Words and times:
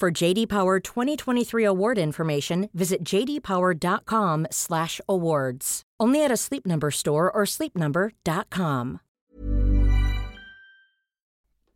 For 0.00 0.22
JD 0.22 0.48
Power 0.48 0.80
2023 0.80 1.64
award 1.64 1.98
information, 1.98 2.68
visit 2.72 3.04
jdpower.com/awards. 3.04 5.82
Only 6.02 6.24
at 6.24 6.32
a 6.32 6.36
Sleep 6.36 6.66
Number 6.66 6.90
store 6.90 7.30
or 7.30 7.46
sleepnumber.com. 7.46 8.98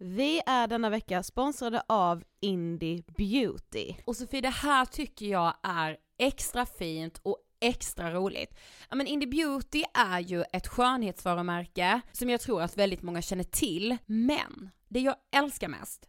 Vi 0.01 0.43
är 0.47 0.67
denna 0.67 0.91
vecka 0.91 1.23
sponsrade 1.23 1.83
av 1.89 2.25
Indie 2.41 3.03
Beauty. 3.17 3.95
Och 4.05 4.17
Sofie, 4.17 4.41
det 4.41 4.49
här 4.49 4.85
tycker 4.85 5.27
jag 5.27 5.55
är 5.63 5.97
extra 6.19 6.67
fint 6.67 7.21
och 7.23 7.39
extra 7.61 8.15
roligt. 8.15 8.55
Ja 8.91 8.97
men 8.97 9.07
Indie 9.07 9.29
Beauty 9.29 9.85
är 9.95 10.21
ju 10.21 10.45
ett 10.53 10.67
skönhetsvarumärke 10.67 12.01
som 12.13 12.31
jag 12.31 12.41
tror 12.41 12.63
att 12.63 12.77
väldigt 12.77 13.03
många 13.03 13.23
känner 13.23 13.45
till, 13.45 13.97
men 14.07 14.71
det 14.89 15.01
jag 15.01 15.15
älskar 15.37 15.69
mest 15.69 16.09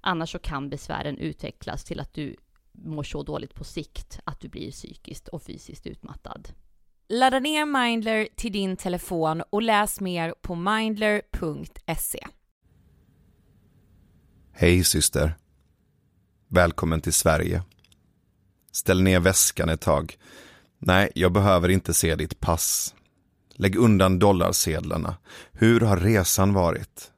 Annars 0.00 0.32
så 0.32 0.38
kan 0.38 0.70
besvären 0.70 1.18
utvecklas 1.18 1.84
till 1.84 2.00
att 2.00 2.14
du 2.14 2.36
mår 2.72 3.02
så 3.02 3.22
dåligt 3.22 3.54
på 3.54 3.64
sikt 3.64 4.20
att 4.24 4.40
du 4.40 4.48
blir 4.48 4.70
psykiskt 4.70 5.28
och 5.28 5.42
fysiskt 5.42 5.86
utmattad. 5.86 6.48
Ladda 7.08 7.38
ner 7.38 7.66
Mindler 7.66 8.28
till 8.36 8.52
din 8.52 8.76
telefon 8.76 9.42
och 9.50 9.62
läs 9.62 10.00
mer 10.00 10.34
på 10.42 10.54
mindler.se. 10.54 12.26
Hej 14.52 14.84
syster. 14.84 15.34
Välkommen 16.48 17.00
till 17.00 17.12
Sverige. 17.12 17.62
Ställ 18.72 19.02
ner 19.02 19.20
väskan 19.20 19.68
ett 19.68 19.80
tag. 19.80 20.18
Nej, 20.78 21.10
jag 21.14 21.32
behöver 21.32 21.68
inte 21.68 21.94
se 21.94 22.16
ditt 22.16 22.40
pass. 22.40 22.94
Lägg 23.54 23.76
undan 23.76 24.18
dollarsedlarna. 24.18 25.16
Hur 25.52 25.80
har 25.80 25.96
resan 25.96 26.52
varit? 26.52 27.12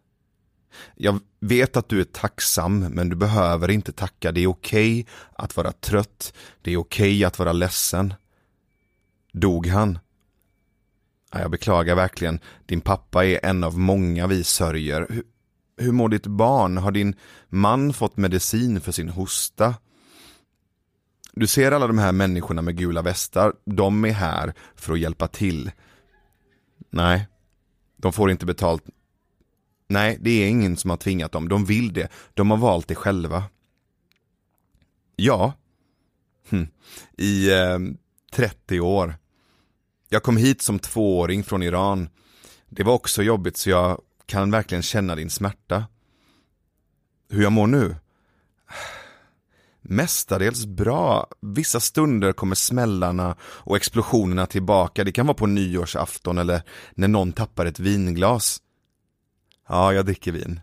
Jag 0.94 1.20
vet 1.40 1.76
att 1.76 1.88
du 1.88 2.00
är 2.00 2.04
tacksam, 2.04 2.78
men 2.78 3.08
du 3.08 3.16
behöver 3.16 3.70
inte 3.70 3.92
tacka. 3.92 4.32
Det 4.32 4.40
är 4.40 4.46
okej 4.46 5.00
okay 5.00 5.12
att 5.32 5.56
vara 5.56 5.72
trött. 5.72 6.34
Det 6.62 6.72
är 6.72 6.76
okej 6.76 7.16
okay 7.16 7.24
att 7.24 7.38
vara 7.38 7.52
ledsen. 7.52 8.14
Dog 9.32 9.66
han? 9.66 9.98
Jag 11.32 11.50
beklagar 11.50 11.94
verkligen. 11.94 12.40
Din 12.66 12.80
pappa 12.80 13.24
är 13.24 13.44
en 13.44 13.64
av 13.64 13.78
många 13.78 14.26
vi 14.26 14.44
sörjer. 14.44 15.06
Hur, 15.10 15.24
hur 15.76 15.92
mår 15.92 16.08
ditt 16.08 16.26
barn? 16.26 16.76
Har 16.76 16.92
din 16.92 17.16
man 17.48 17.92
fått 17.92 18.16
medicin 18.16 18.80
för 18.80 18.92
sin 18.92 19.08
hosta? 19.08 19.74
Du 21.34 21.46
ser 21.46 21.72
alla 21.72 21.86
de 21.86 21.98
här 21.98 22.12
människorna 22.12 22.62
med 22.62 22.76
gula 22.76 23.02
västar. 23.02 23.52
De 23.64 24.04
är 24.04 24.12
här 24.12 24.54
för 24.74 24.92
att 24.92 24.98
hjälpa 24.98 25.28
till. 25.28 25.70
Nej, 26.90 27.26
de 27.96 28.12
får 28.12 28.30
inte 28.30 28.46
betalt 28.46 28.84
Nej, 29.92 30.18
det 30.20 30.30
är 30.30 30.48
ingen 30.48 30.76
som 30.76 30.90
har 30.90 30.96
tvingat 30.96 31.32
dem. 31.32 31.48
De 31.48 31.64
vill 31.64 31.92
det. 31.92 32.08
De 32.34 32.50
har 32.50 32.58
valt 32.58 32.88
det 32.88 32.94
själva. 32.94 33.44
Ja. 35.16 35.52
Hm. 36.50 36.66
I 37.18 37.50
eh, 37.50 37.78
30 38.32 38.80
år. 38.80 39.14
Jag 40.08 40.22
kom 40.22 40.36
hit 40.36 40.62
som 40.62 40.78
tvååring 40.78 41.44
från 41.44 41.62
Iran. 41.62 42.08
Det 42.68 42.82
var 42.82 42.92
också 42.92 43.22
jobbigt 43.22 43.56
så 43.56 43.70
jag 43.70 44.00
kan 44.26 44.50
verkligen 44.50 44.82
känna 44.82 45.16
din 45.16 45.30
smärta. 45.30 45.84
Hur 47.30 47.42
jag 47.42 47.52
mår 47.52 47.66
nu? 47.66 47.96
Mestadels 49.82 50.66
bra. 50.66 51.26
Vissa 51.40 51.80
stunder 51.80 52.32
kommer 52.32 52.54
smällarna 52.54 53.36
och 53.42 53.76
explosionerna 53.76 54.46
tillbaka. 54.46 55.04
Det 55.04 55.12
kan 55.12 55.26
vara 55.26 55.36
på 55.36 55.46
nyårsafton 55.46 56.38
eller 56.38 56.62
när 56.94 57.08
någon 57.08 57.32
tappar 57.32 57.66
ett 57.66 57.80
vinglas. 57.80 58.62
Ja, 59.68 59.92
jag 59.92 60.06
dricker 60.06 60.32
vin. 60.32 60.60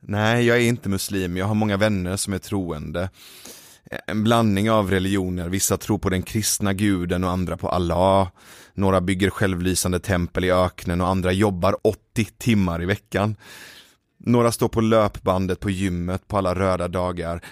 Nej, 0.00 0.46
jag 0.46 0.56
är 0.56 0.60
inte 0.60 0.88
muslim. 0.88 1.36
Jag 1.36 1.46
har 1.46 1.54
många 1.54 1.76
vänner 1.76 2.16
som 2.16 2.32
är 2.32 2.38
troende. 2.38 3.10
En 4.06 4.24
blandning 4.24 4.70
av 4.70 4.90
religioner. 4.90 5.48
Vissa 5.48 5.76
tror 5.76 5.98
på 5.98 6.10
den 6.10 6.22
kristna 6.22 6.72
guden 6.72 7.24
och 7.24 7.30
andra 7.30 7.56
på 7.56 7.68
Allah. 7.68 8.30
Några 8.74 9.00
bygger 9.00 9.30
självlysande 9.30 10.00
tempel 10.00 10.44
i 10.44 10.52
öknen 10.52 11.00
och 11.00 11.08
andra 11.08 11.32
jobbar 11.32 11.76
80 11.82 12.24
timmar 12.24 12.82
i 12.82 12.86
veckan. 12.86 13.36
Några 14.18 14.52
står 14.52 14.68
på 14.68 14.80
löpbandet 14.80 15.60
på 15.60 15.70
gymmet 15.70 16.28
på 16.28 16.38
alla 16.38 16.54
röda 16.54 16.88
dagar. 16.88 17.44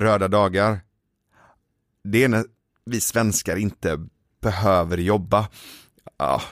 Röda 0.00 0.28
dagar? 0.28 0.80
Det 2.04 2.24
är 2.24 2.28
när 2.28 2.44
vi 2.84 3.00
svenskar 3.00 3.56
inte 3.56 4.06
behöver 4.40 4.98
jobba. 4.98 5.48
Ja, 6.16 6.42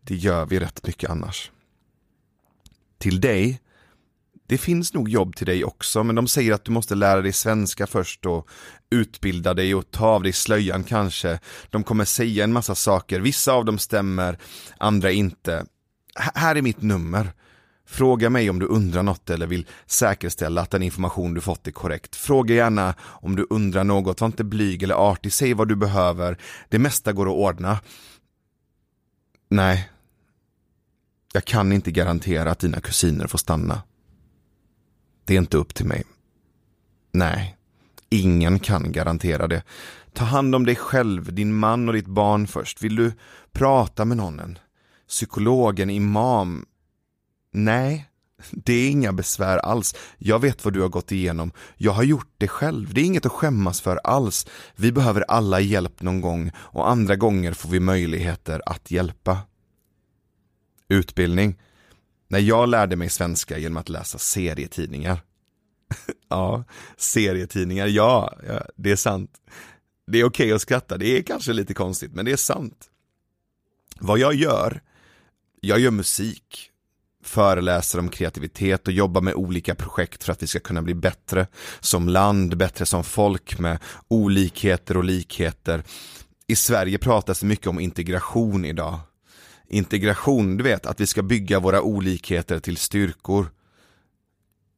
det 0.00 0.14
gör 0.14 0.46
vi 0.46 0.60
rätt 0.60 0.86
mycket 0.86 1.10
annars 1.10 1.50
till 3.02 3.20
dig. 3.20 3.60
Det 4.46 4.58
finns 4.58 4.94
nog 4.94 5.08
jobb 5.08 5.36
till 5.36 5.46
dig 5.46 5.64
också, 5.64 6.04
men 6.04 6.14
de 6.14 6.28
säger 6.28 6.52
att 6.52 6.64
du 6.64 6.72
måste 6.72 6.94
lära 6.94 7.22
dig 7.22 7.32
svenska 7.32 7.86
först 7.86 8.26
och 8.26 8.48
utbilda 8.90 9.54
dig 9.54 9.74
och 9.74 9.90
ta 9.90 10.06
av 10.06 10.22
dig 10.22 10.32
slöjan 10.32 10.84
kanske. 10.84 11.38
De 11.70 11.84
kommer 11.84 12.04
säga 12.04 12.44
en 12.44 12.52
massa 12.52 12.74
saker, 12.74 13.20
vissa 13.20 13.52
av 13.52 13.64
dem 13.64 13.78
stämmer, 13.78 14.38
andra 14.78 15.10
inte. 15.10 15.66
H 16.14 16.30
här 16.34 16.56
är 16.56 16.62
mitt 16.62 16.82
nummer. 16.82 17.32
Fråga 17.86 18.30
mig 18.30 18.50
om 18.50 18.58
du 18.58 18.66
undrar 18.66 19.02
något 19.02 19.30
eller 19.30 19.46
vill 19.46 19.66
säkerställa 19.86 20.60
att 20.60 20.70
den 20.70 20.82
information 20.82 21.34
du 21.34 21.40
fått 21.40 21.66
är 21.66 21.72
korrekt. 21.72 22.16
Fråga 22.16 22.54
gärna 22.54 22.94
om 23.00 23.36
du 23.36 23.46
undrar 23.50 23.84
något, 23.84 24.20
var 24.20 24.26
inte 24.26 24.44
blyg 24.44 24.82
eller 24.82 24.94
artig, 24.94 25.32
säg 25.32 25.54
vad 25.54 25.68
du 25.68 25.76
behöver. 25.76 26.38
Det 26.68 26.78
mesta 26.78 27.12
går 27.12 27.26
att 27.26 27.32
ordna. 27.32 27.78
Nej, 29.48 29.91
jag 31.32 31.44
kan 31.44 31.72
inte 31.72 31.90
garantera 31.90 32.50
att 32.50 32.58
dina 32.58 32.80
kusiner 32.80 33.26
får 33.26 33.38
stanna. 33.38 33.82
Det 35.24 35.34
är 35.34 35.38
inte 35.38 35.56
upp 35.56 35.74
till 35.74 35.86
mig. 35.86 36.04
Nej, 37.12 37.56
ingen 38.10 38.58
kan 38.58 38.92
garantera 38.92 39.48
det. 39.48 39.62
Ta 40.12 40.24
hand 40.24 40.54
om 40.54 40.66
dig 40.66 40.76
själv, 40.76 41.34
din 41.34 41.54
man 41.54 41.88
och 41.88 41.94
ditt 41.94 42.06
barn 42.06 42.46
först. 42.46 42.82
Vill 42.82 42.96
du 42.96 43.12
prata 43.52 44.04
med 44.04 44.16
någon? 44.16 44.40
En 44.40 44.58
psykolog, 45.08 45.80
en 45.80 45.90
imam? 45.90 46.66
Nej, 47.52 48.08
det 48.50 48.72
är 48.72 48.90
inga 48.90 49.12
besvär 49.12 49.58
alls. 49.58 49.94
Jag 50.18 50.38
vet 50.38 50.64
vad 50.64 50.74
du 50.74 50.80
har 50.80 50.88
gått 50.88 51.12
igenom. 51.12 51.52
Jag 51.76 51.92
har 51.92 52.02
gjort 52.02 52.34
det 52.38 52.48
själv. 52.48 52.94
Det 52.94 53.00
är 53.00 53.04
inget 53.04 53.26
att 53.26 53.32
skämmas 53.32 53.80
för 53.80 53.96
alls. 54.04 54.46
Vi 54.76 54.92
behöver 54.92 55.20
alla 55.22 55.60
hjälp 55.60 56.02
någon 56.02 56.20
gång 56.20 56.50
och 56.56 56.90
andra 56.90 57.16
gånger 57.16 57.52
får 57.52 57.68
vi 57.68 57.80
möjligheter 57.80 58.62
att 58.66 58.90
hjälpa 58.90 59.38
utbildning. 60.92 61.58
När 62.28 62.38
jag 62.38 62.68
lärde 62.68 62.96
mig 62.96 63.08
svenska 63.08 63.58
genom 63.58 63.76
att 63.76 63.88
läsa 63.88 64.18
serietidningar. 64.18 65.20
ja, 66.28 66.64
serietidningar, 66.96 67.86
ja, 67.86 68.38
ja, 68.46 68.66
det 68.76 68.90
är 68.90 68.96
sant. 68.96 69.30
Det 70.06 70.20
är 70.20 70.24
okej 70.24 70.46
okay 70.46 70.52
att 70.52 70.62
skratta, 70.62 70.98
det 70.98 71.18
är 71.18 71.22
kanske 71.22 71.52
lite 71.52 71.74
konstigt, 71.74 72.12
men 72.12 72.24
det 72.24 72.32
är 72.32 72.36
sant. 72.36 72.88
Vad 73.98 74.18
jag 74.18 74.34
gör, 74.34 74.80
jag 75.60 75.78
gör 75.78 75.90
musik, 75.90 76.70
föreläser 77.24 77.98
om 77.98 78.08
kreativitet 78.08 78.86
och 78.86 78.92
jobbar 78.92 79.20
med 79.20 79.34
olika 79.34 79.74
projekt 79.74 80.24
för 80.24 80.32
att 80.32 80.42
vi 80.42 80.46
ska 80.46 80.60
kunna 80.60 80.82
bli 80.82 80.94
bättre 80.94 81.46
som 81.80 82.08
land, 82.08 82.56
bättre 82.56 82.86
som 82.86 83.04
folk 83.04 83.58
med 83.58 83.78
olikheter 84.08 84.96
och 84.96 85.04
likheter. 85.04 85.82
I 86.46 86.56
Sverige 86.56 86.98
pratas 86.98 87.40
det 87.40 87.46
mycket 87.46 87.66
om 87.66 87.80
integration 87.80 88.64
idag 88.64 89.00
integration, 89.72 90.56
du 90.56 90.64
vet, 90.64 90.86
att 90.86 91.00
vi 91.00 91.06
ska 91.06 91.22
bygga 91.22 91.60
våra 91.60 91.82
olikheter 91.82 92.60
till 92.60 92.76
styrkor. 92.76 93.50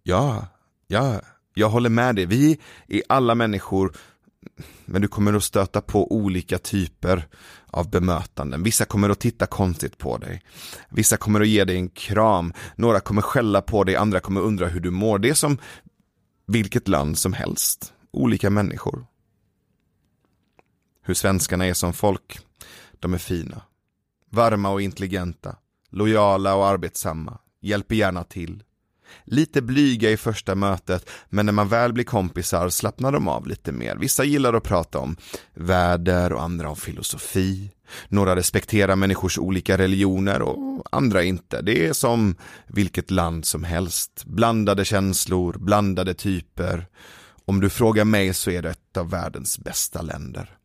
Ja, 0.03 0.47
ja, 0.87 1.21
jag 1.55 1.69
håller 1.69 1.91
med 1.91 2.17
dig. 2.17 2.27
Vi 2.27 2.61
är 2.89 3.03
alla 3.09 3.35
människor, 3.35 3.97
men 4.85 5.03
du 5.03 5.09
kommer 5.09 5.33
att 5.33 5.45
stöta 5.45 5.81
på 5.81 6.13
olika 6.13 6.59
typer 6.59 7.29
av 7.67 7.91
bemötanden. 7.91 8.63
Vissa 8.63 8.85
kommer 8.85 9.11
att 9.11 9.21
titta 9.21 9.47
konstigt 9.47 9.99
på 9.99 10.19
dig. 10.19 10.43
Vissa 10.91 11.17
kommer 11.17 11.41
att 11.41 11.49
ge 11.49 11.65
dig 11.65 11.77
en 11.77 11.89
kram. 11.89 12.53
Några 12.77 13.01
kommer 13.01 13.23
skälla 13.23 13.63
på 13.63 13.85
dig, 13.85 13.97
andra 13.97 14.21
kommer 14.21 14.41
undra 14.41 14.67
hur 14.67 14.81
du 14.81 14.91
mår. 14.91 15.19
Det 15.19 15.29
är 15.31 15.35
som 15.35 15.59
vilket 16.47 16.89
land 16.89 17.19
som 17.19 17.33
helst. 17.33 17.93
Olika 18.11 18.51
människor. 18.51 19.07
Hur 21.03 21.15
svenskarna 21.15 21.67
är 21.67 21.75
som 21.75 21.93
folk, 21.93 22.39
de 23.01 23.15
är 23.15 23.19
fina. 23.19 23.63
Varma 24.35 24.71
och 24.71 24.83
intelligenta, 24.83 25.57
lojala 25.91 26.55
och 26.55 26.67
arbetsamma, 26.67 27.39
hjälper 27.61 27.95
gärna 27.95 28.25
till. 28.25 28.63
Lite 29.25 29.63
blyga 29.63 30.11
i 30.11 30.17
första 30.17 30.55
mötet, 30.55 31.11
men 31.29 31.47
när 31.47 31.53
man 31.53 31.69
väl 31.69 31.93
blir 31.93 32.05
kompisar 32.05 32.69
slappnar 32.69 33.13
de 33.13 33.29
av 33.29 33.47
lite 33.47 33.73
mer. 33.73 33.97
Vissa 33.97 34.25
gillar 34.25 34.55
att 34.55 34.63
prata 34.63 34.99
om 34.99 35.17
väder 35.55 36.33
och 36.33 36.43
andra 36.43 36.69
om 36.69 36.77
filosofi. 36.77 37.71
Några 38.09 38.37
respekterar 38.37 38.97
människors 38.97 39.39
olika 39.39 39.79
religioner 39.79 40.43
och 40.43 40.83
andra 40.93 41.23
inte. 41.23 41.63
Det 41.63 41.87
är 41.87 41.93
som 41.93 42.37
vilket 42.67 43.11
land 43.11 43.45
som 43.45 43.65
helst. 43.65 44.25
Blandade 44.27 44.85
känslor, 44.85 45.57
blandade 45.59 46.15
typer. 46.15 46.87
Om 47.45 47.61
du 47.61 47.71
frågar 47.71 48.05
mig 48.05 48.35
så 48.35 48.51
är 48.51 48.63
det 48.63 48.71
ett 48.71 48.97
av 48.97 49.11
världens 49.11 49.59
bästa 49.59 50.03
länder. 50.03 50.59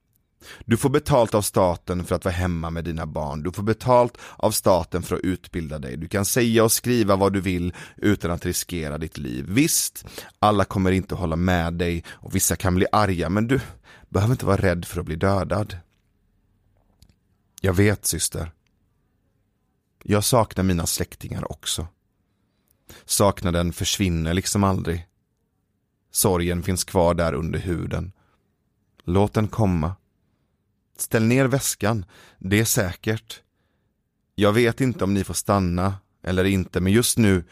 Du 0.66 0.78
får 0.78 0.90
betalt 0.90 1.34
av 1.34 1.42
staten 1.42 2.06
för 2.06 2.16
att 2.16 2.26
vara 2.26 2.36
hemma 2.36 2.70
med 2.70 2.84
dina 2.84 3.06
barn. 3.06 3.44
Du 3.44 3.52
får 3.52 3.64
betalt 3.64 4.18
av 4.38 4.52
staten 4.52 5.04
för 5.04 5.16
att 5.16 5.22
utbilda 5.22 5.80
dig. 5.80 5.98
Du 5.98 6.08
kan 6.08 6.26
säga 6.26 6.64
och 6.64 6.72
skriva 6.72 7.16
vad 7.16 7.34
du 7.34 7.42
vill 7.42 7.74
utan 7.98 8.32
att 8.32 8.46
riskera 8.46 8.98
ditt 8.98 9.18
liv. 9.18 9.46
Visst, 9.50 10.06
alla 10.40 10.66
kommer 10.66 10.92
inte 10.92 11.16
hålla 11.16 11.36
med 11.36 11.74
dig 11.74 12.04
och 12.10 12.36
vissa 12.36 12.56
kan 12.56 12.76
bli 12.76 12.86
arga, 12.92 13.30
men 13.30 13.48
du 13.48 13.60
behöver 14.10 14.32
inte 14.32 14.46
vara 14.46 14.62
rädd 14.62 14.86
för 14.86 15.00
att 15.00 15.06
bli 15.06 15.16
dödad. 15.16 15.78
Jag 17.62 17.74
vet 17.74 18.06
syster. 18.06 18.52
Jag 20.04 20.24
saknar 20.24 20.64
mina 20.64 20.86
släktingar 20.86 21.52
också. 21.52 21.88
Saknaden 23.06 23.74
försvinner 23.74 24.34
liksom 24.34 24.64
aldrig. 24.64 25.08
Sorgen 26.12 26.64
finns 26.64 26.84
kvar 26.84 27.14
där 27.14 27.34
under 27.34 27.60
huden. 27.60 28.12
Låt 29.04 29.34
den 29.34 29.48
komma. 29.48 29.96
Ställ 31.02 31.24
ner 31.24 31.46
väskan, 31.46 32.06
det 32.38 32.60
är 32.60 32.66
säkert. 32.66 33.42
Jag 34.36 34.54
vet 34.54 34.82
inte 34.82 35.04
om 35.04 35.14
ni 35.14 35.24
får 35.24 35.34
stanna 35.34 35.94
eller 36.24 36.44
inte, 36.44 36.80
men 36.80 36.94
just 36.94 37.18
nu 37.18 37.44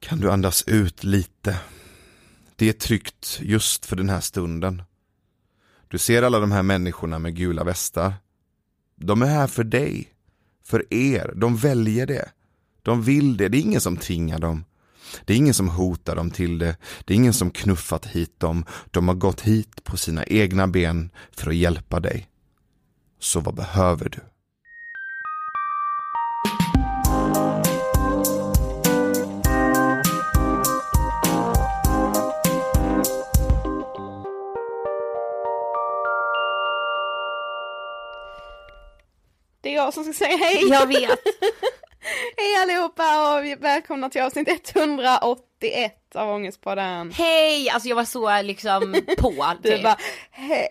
kan 0.00 0.20
du 0.20 0.30
andas 0.30 0.64
ut 0.66 1.04
lite. 1.04 1.58
Det 2.56 2.68
är 2.68 2.72
tryggt 2.72 3.38
just 3.42 3.86
för 3.86 3.96
den 3.96 4.08
här 4.08 4.20
stunden. 4.20 4.82
Du 5.88 5.98
ser 5.98 6.22
alla 6.22 6.40
de 6.40 6.52
här 6.52 6.62
människorna 6.62 7.18
med 7.18 7.36
gula 7.36 7.64
västar. 7.64 8.14
De 8.96 9.22
är 9.22 9.26
här 9.26 9.46
för 9.46 9.64
dig, 9.64 10.08
för 10.64 10.94
er, 10.94 11.32
de 11.36 11.56
väljer 11.56 12.06
det. 12.06 12.30
De 12.82 13.02
vill 13.02 13.36
det, 13.36 13.48
det 13.48 13.58
är 13.58 13.62
ingen 13.62 13.80
som 13.80 13.96
tvingar 13.96 14.38
dem. 14.38 14.64
Det 15.24 15.32
är 15.32 15.36
ingen 15.36 15.54
som 15.54 15.68
hotar 15.68 16.16
dem 16.16 16.30
till 16.30 16.58
det, 16.58 16.76
det 17.04 17.14
är 17.14 17.16
ingen 17.16 17.34
som 17.34 17.50
knuffat 17.50 18.06
hit 18.06 18.40
dem. 18.40 18.64
De 18.90 19.08
har 19.08 19.14
gått 19.14 19.40
hit 19.40 19.84
på 19.84 19.96
sina 19.96 20.24
egna 20.24 20.66
ben 20.66 21.10
för 21.30 21.50
att 21.50 21.56
hjälpa 21.56 22.00
dig. 22.00 22.28
Så 23.26 23.40
vad 23.40 23.54
behöver 23.54 24.08
du? 24.08 24.20
Det 39.60 39.68
är 39.68 39.74
jag 39.74 39.94
som 39.94 40.04
ska 40.04 40.12
säga 40.12 40.36
hej! 40.36 40.68
Jag 40.68 40.86
vet. 40.86 41.00
hej 42.36 42.56
allihopa 42.62 43.38
och 43.38 43.44
välkomna 43.64 44.10
till 44.10 44.22
avsnitt 44.22 44.72
181 44.76 45.94
av 46.14 46.30
Ångestpodden. 46.30 47.12
Hej! 47.12 47.70
Alltså 47.70 47.88
jag 47.88 47.96
var 47.96 48.04
så 48.04 48.42
liksom 48.42 49.02
på. 49.18 49.54
Du 49.62 49.82
bara, 49.82 49.98
hej. 50.30 50.68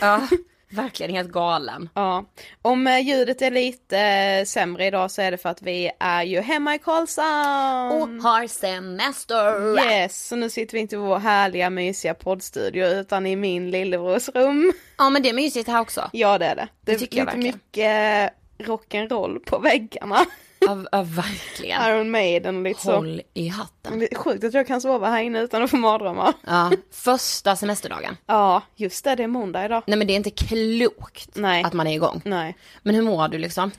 Ja, 0.00 0.28
verkligen 0.70 1.14
helt 1.14 1.30
galen. 1.32 1.88
Ja, 1.94 2.24
om 2.62 2.86
eh, 2.86 2.98
ljudet 3.00 3.42
är 3.42 3.50
lite 3.50 3.98
eh, 3.98 4.44
sämre 4.44 4.86
idag 4.86 5.10
så 5.10 5.22
är 5.22 5.30
det 5.30 5.36
för 5.38 5.48
att 5.48 5.62
vi 5.62 5.90
är 6.00 6.22
ju 6.22 6.40
hemma 6.40 6.74
i 6.74 6.78
Karlshamn. 6.78 8.02
Och 8.02 8.22
har 8.30 8.46
semester. 8.46 9.78
Yes, 9.92 10.26
så 10.28 10.36
nu 10.36 10.50
sitter 10.50 10.74
vi 10.74 10.80
inte 10.80 10.94
i 10.94 10.98
vår 10.98 11.18
härliga 11.18 11.70
mysiga 11.70 12.14
poddstudio 12.14 12.86
utan 12.86 13.26
i 13.26 13.36
min 13.36 13.70
lillebrors 13.70 14.28
rum. 14.28 14.72
Ja 14.98 15.10
men 15.10 15.22
det 15.22 15.28
är 15.28 15.34
mysigt 15.34 15.68
här 15.68 15.80
också. 15.80 16.10
Ja 16.12 16.38
det 16.38 16.46
är 16.46 16.56
det. 16.56 16.62
Det, 16.62 16.68
Det 16.80 16.92
är 16.92 16.98
tycker 16.98 17.18
jag 17.18 17.26
lite 17.26 17.38
mycket 17.38 18.32
rock'n'roll 18.58 19.38
på 19.38 19.58
väggarna. 19.58 20.26
Ja, 20.58 20.78
ja 20.92 21.02
verkligen. 21.02 21.82
Iron 21.82 22.10
Maiden 22.10 22.56
och 22.56 22.62
lite 22.62 22.80
så. 22.80 22.92
Håll 22.96 23.22
i 23.34 23.48
hatten. 23.48 23.98
Det 23.98 24.12
är 24.12 24.16
Sjukt 24.18 24.44
att 24.44 24.54
jag 24.54 24.66
kan 24.66 24.80
sova 24.80 25.10
här 25.10 25.22
inne 25.22 25.40
utan 25.40 25.62
att 25.62 25.70
få 25.70 25.76
mardrömmar. 25.76 26.32
Ja, 26.46 26.70
första 26.92 27.56
semesterdagen. 27.56 28.16
Ja, 28.26 28.62
just 28.76 29.04
det, 29.04 29.14
det 29.14 29.22
är 29.22 29.26
måndag 29.26 29.64
idag. 29.64 29.82
Nej 29.86 29.98
men 29.98 30.06
det 30.06 30.12
är 30.12 30.16
inte 30.16 30.30
klokt 30.30 31.28
Nej. 31.36 31.64
att 31.64 31.72
man 31.72 31.86
är 31.86 31.94
igång. 31.94 32.22
Nej. 32.24 32.56
Men 32.82 32.94
hur 32.94 33.02
mår 33.02 33.28
du 33.28 33.38
liksom? 33.38 33.70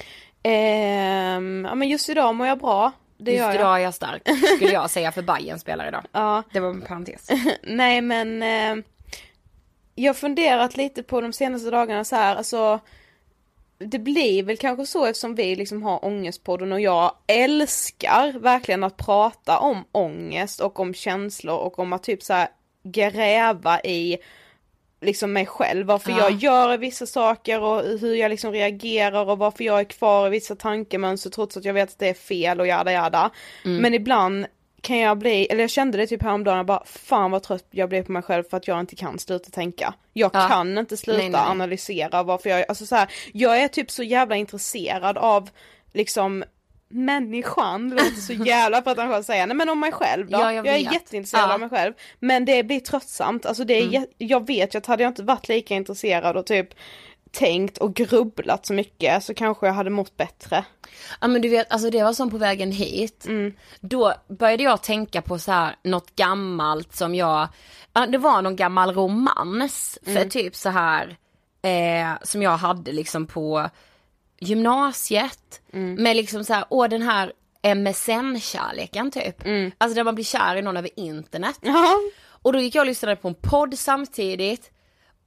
Ehm, 0.43 1.65
ja 1.69 1.75
men 1.75 1.89
just 1.89 2.10
idag 2.10 2.36
mår 2.36 2.48
jag 2.48 2.60
bra. 2.60 2.91
Det 3.19 3.31
Just 3.31 3.39
gör 3.41 3.48
jag. 3.48 3.55
idag 3.55 3.75
är 3.75 3.84
jag 3.84 3.93
stark, 3.93 4.22
skulle 4.55 4.72
jag 4.74 4.89
säga 4.89 5.12
för 5.12 5.22
Bayern 5.22 5.60
spelar 5.60 5.88
idag. 5.88 6.03
Ja, 6.12 6.43
Det 6.53 6.60
var 6.60 6.69
en 6.69 6.81
parentes. 6.81 7.29
nej 7.63 8.01
men 8.01 8.43
eh, 8.43 8.84
jag 9.96 10.10
har 10.10 10.13
funderat 10.13 10.77
lite 10.77 11.03
på 11.03 11.22
de 11.22 11.34
senaste 11.34 11.69
dagarna 11.69 12.03
så 12.03 12.15
här, 12.15 12.36
alltså 12.36 12.79
det 13.77 14.00
blir 14.00 14.43
väl 14.43 14.57
kanske 14.57 14.86
så 14.86 15.05
eftersom 15.05 15.36
vi 15.36 15.55
liksom 15.55 15.84
har 15.84 16.05
ångestpodden 16.05 16.72
och 16.72 16.81
jag 16.81 17.12
älskar 17.27 18.39
verkligen 18.39 18.84
att 18.84 18.98
prata 18.98 19.60
om 19.60 19.84
ångest 19.91 20.60
och 20.60 20.79
om 20.79 20.93
känslor 20.93 21.57
och 21.57 21.79
om 21.79 21.93
att 21.93 22.03
typ 22.03 22.24
så 22.24 22.34
här 22.34 22.48
gräva 22.84 23.81
i 23.81 24.17
liksom 25.01 25.34
mig 25.34 25.46
själv, 25.46 25.86
varför 25.86 26.12
Ja. 26.12 26.17
jag 26.19 26.31
gör 26.31 26.77
vissa 26.77 27.05
saker 27.05 27.62
och 27.62 27.84
hur 27.84 28.15
jag 28.15 28.29
liksom 28.29 28.51
reagerar 28.51 29.29
och 29.29 29.38
varför 29.38 29.63
jag 29.63 29.79
är 29.79 29.84
kvar 29.84 30.27
i 30.27 30.29
vissa 30.29 30.55
tankemönster 30.55 31.29
trots 31.29 31.57
att 31.57 31.65
jag 31.65 31.74
vet 31.74 31.89
att 31.89 32.00
det 32.00 32.10
är 32.10 32.13
fel 32.13 32.60
och 32.60 32.67
jada 32.67 32.91
jada. 32.91 33.31
Mm. 33.65 33.81
Men 33.81 33.93
ibland 33.93 34.46
kan 34.81 34.98
jag 34.98 35.17
bli, 35.17 35.46
eller 35.46 35.62
jag 35.63 35.69
kände 35.69 35.98
det 35.98 36.07
typ 36.07 36.24
häromdagen, 36.24 36.57
jag 36.57 36.65
bara 36.65 36.84
fan 36.86 37.31
vad 37.31 37.43
trött 37.43 37.65
jag 37.72 37.89
blev 37.89 38.03
på 38.05 38.12
mig 38.12 38.22
själv 38.22 38.43
för 38.50 38.57
att 38.57 38.67
jag 38.67 38.79
inte 38.79 38.96
kan 38.96 39.19
sluta 39.19 39.50
tänka. 39.50 39.93
Jag 40.13 40.31
Ja. 40.34 40.48
kan 40.48 40.77
inte 40.77 40.98
sluta 40.98 41.17
Nej, 41.19 41.29
nej, 41.29 41.41
analysera 41.41 42.24
varför 42.24 42.50
jag, 42.50 42.65
alltså 42.69 42.86
så 42.86 42.96
här, 42.96 43.07
jag 43.34 43.62
är 43.62 43.67
typ 43.67 43.91
så 43.91 44.03
jävla 44.03 44.36
intresserad 44.36 45.17
av 45.17 45.50
liksom 45.93 46.43
människan, 46.89 47.89
det 47.89 47.96
låter 48.03 48.22
så 48.22 48.34
jävla 48.34 48.81
pretentiöst 48.81 49.19
att 49.19 49.25
säga, 49.25 49.46
nej 49.46 49.55
men 49.57 49.69
om 49.69 49.79
mig 49.79 49.91
själv 49.91 50.29
då. 50.29 50.38
Ja, 50.39 50.53
jag 50.53 50.67
är 50.67 50.74
vet. 50.84 50.93
jätteintresserad 50.93 51.50
Ja. 51.50 51.53
av 51.53 51.60
mig 51.60 51.69
själv. 51.69 51.93
Men 52.19 52.46
det 52.46 52.63
blir 52.63 52.79
tröttsamt, 52.79 53.46
alltså 53.46 53.63
det 53.63 53.74
är, 53.74 53.88
Mm. 53.88 54.05
jag 54.17 54.48
vet 54.48 54.74
ju 54.75 54.77
att 54.77 54.86
hade 54.86 55.03
jag 55.03 55.10
inte 55.10 55.24
varit 55.24 55.50
lika 55.50 55.75
intresserad 55.75 56.38
och 56.38 56.46
typ 56.46 56.69
tänkt 57.38 57.77
och 57.77 57.94
grubblat 57.96 58.65
så 58.65 58.74
mycket 58.74 59.24
så 59.24 59.34
kanske 59.34 59.65
jag 59.65 59.74
hade 59.74 59.89
mått 59.89 60.17
bättre. 60.17 60.65
Ja 61.22 61.27
men 61.27 61.41
du 61.41 61.50
vet, 61.50 61.72
alltså 61.72 61.89
det 61.89 62.03
var 62.03 62.13
som 62.13 62.29
på 62.29 62.38
vägen 62.38 62.72
hit. 62.72 63.25
Mm. 63.27 63.53
Då 63.79 64.13
började 64.27 64.63
jag 64.63 64.84
tänka 64.84 65.22
på 65.22 65.39
så 65.39 65.51
här 65.51 65.75
något 65.84 66.15
gammalt 66.15 66.96
som 66.96 67.15
jag, 67.15 67.48
ja, 67.94 68.06
det 68.08 68.17
var 68.17 68.41
någon 68.41 68.56
gammal 68.56 68.94
romans 68.94 70.00
för 70.03 70.12
Mm. 70.12 70.29
typ 70.29 70.56
så 70.56 70.70
här 70.70 71.17
eh, 71.62 72.17
som 72.24 72.41
jag 72.41 72.58
hade 72.58 72.91
liksom 72.91 73.27
på 73.27 73.70
gymnasiet. 74.39 75.62
Mm. 75.74 76.03
Med 76.03 76.15
liksom 76.15 76.44
så 76.44 76.53
här, 76.53 76.65
åh 76.70 76.88
den 76.88 77.01
här 77.01 77.34
MSN-kärleken 77.75 79.12
typ. 79.12 79.44
Alltså 79.77 79.96
där 79.96 80.03
man 80.03 80.15
blir 80.15 80.25
kär 80.25 80.56
i 80.56 80.62
någon 80.62 80.77
över 80.77 81.00
internet. 81.00 81.60
Mm. 81.63 81.75
Ja, 81.75 81.96
Och 82.41 82.53
då 82.53 82.60
gick 82.60 82.75
jag 82.75 82.82
och 82.82 82.88
lyssnade 82.88 83.15
på 83.15 83.27
en 83.27 83.36
podd 83.36 83.79
samtidigt. 83.79 84.72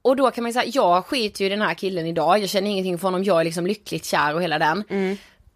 Och 0.01 0.15
då 0.15 0.31
kan 0.31 0.43
man 0.43 0.49
ju 0.49 0.53
säga, 0.53 0.71
jag 0.73 1.05
skiter 1.05 1.41
ju 1.41 1.45
i 1.45 1.49
den 1.49 1.61
här 1.61 1.73
killen 1.73 2.05
idag, 2.05 2.39
jag 2.39 2.49
känner 2.49 2.71
ingenting 2.71 2.97
för 2.97 3.07
honom, 3.07 3.23
jag 3.23 3.39
är 3.39 3.43
liksom 3.43 3.67
lyckligt 3.67 4.05
kär 4.05 4.35
och 4.35 4.43
hela 4.43 4.59
den. 4.59 4.83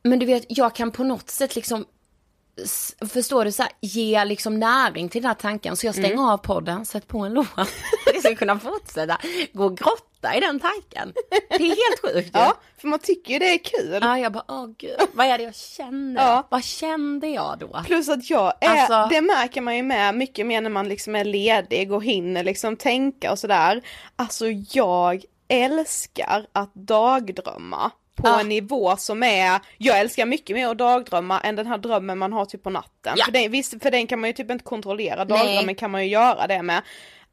Men 0.03 0.19
du 0.19 0.25
vet, 0.25 0.45
jag 0.47 0.75
kan 0.75 0.91
på 0.91 1.03
något 1.03 1.29
sätt 1.29 1.55
liksom, 1.55 1.85
förstår 3.13 3.45
du, 3.45 3.51
så 3.51 3.63
här, 3.63 3.71
ge 3.81 4.25
liksom 4.25 4.59
näring 4.59 5.09
till 5.09 5.21
den 5.21 5.27
här 5.27 5.35
tanken. 5.35 5.75
Så 5.75 5.85
jag 5.85 5.95
stänger 5.95 6.31
av 6.33 6.37
podden, 6.37 6.85
sätter 6.85 7.07
på 7.07 7.19
en 7.19 7.33
låt. 7.33 7.47
Jag 8.13 8.19
ska 8.19 8.35
kunna 8.35 8.59
fortsätta 8.59 9.17
gå 9.53 9.65
och 9.65 9.77
grotta 9.77 10.01
i 10.33 10.39
den 10.39 10.59
tanken. 10.59 11.13
Det 11.49 11.55
är 11.55 11.59
helt 11.59 12.01
sjukt 12.15 12.27
ju. 12.35 12.39
ja, 12.39 12.53
för 12.77 12.87
man 12.87 12.99
tycker 12.99 13.33
ju 13.33 13.39
det 13.39 13.53
är 13.53 13.57
kul. 13.57 13.99
Ja, 14.01 14.19
jag 14.19 14.31
bara, 14.31 14.43
åh 14.47 14.67
gud, 14.77 14.99
vad 15.13 15.27
är 15.27 15.37
det 15.37 15.43
jag 15.43 15.55
känner? 15.55 16.21
Ja. 16.23 16.47
Vad 16.51 16.63
kände 16.63 17.27
jag 17.27 17.55
då? 17.59 17.81
Plus 17.85 18.09
att 18.09 18.29
jag 18.29 18.53
är, 18.61 18.69
Alltså- 18.69 19.07
det 19.15 19.21
märker 19.21 19.61
man 19.61 19.75
ju 19.75 19.83
med 19.83 20.15
mycket 20.15 20.45
mer 20.45 20.61
när 20.61 20.69
man 20.69 20.89
liksom 20.89 21.15
är 21.15 21.25
ledig 21.25 21.91
och 21.91 22.03
hinner 22.03 22.43
liksom 22.43 22.75
tänka 22.77 23.31
och 23.31 23.39
sådär. 23.39 23.81
Alltså 24.15 24.45
jag 24.71 25.23
älskar 25.47 26.45
att 26.53 26.73
dagdrömma 26.73 27.91
på 28.15 28.27
Ja. 28.27 28.39
en 28.39 28.49
nivå 28.49 28.97
som 28.97 29.23
är, 29.23 29.59
jag 29.77 29.99
älskar 29.99 30.25
mycket 30.25 30.55
mer 30.55 30.67
att 30.67 30.77
dagdrömma 30.77 31.39
än 31.39 31.55
den 31.55 31.67
här 31.67 31.77
drömmen 31.77 32.17
man 32.17 32.33
har 32.33 32.45
typ 32.45 32.63
på 32.63 32.69
natten. 32.69 33.13
Ja. 33.17 33.25
För, 33.25 33.31
den, 33.31 33.51
visst, 33.51 33.83
för 33.83 33.91
den 33.91 34.07
kan 34.07 34.19
man 34.19 34.29
ju 34.29 34.33
typ 34.33 34.51
inte 34.51 34.63
kontrollera, 34.63 35.23
Nej. 35.23 35.37
dagdrömmen 35.37 35.75
kan 35.75 35.91
man 35.91 36.03
ju 36.03 36.09
göra 36.11 36.47
det 36.47 36.61
med. 36.61 36.81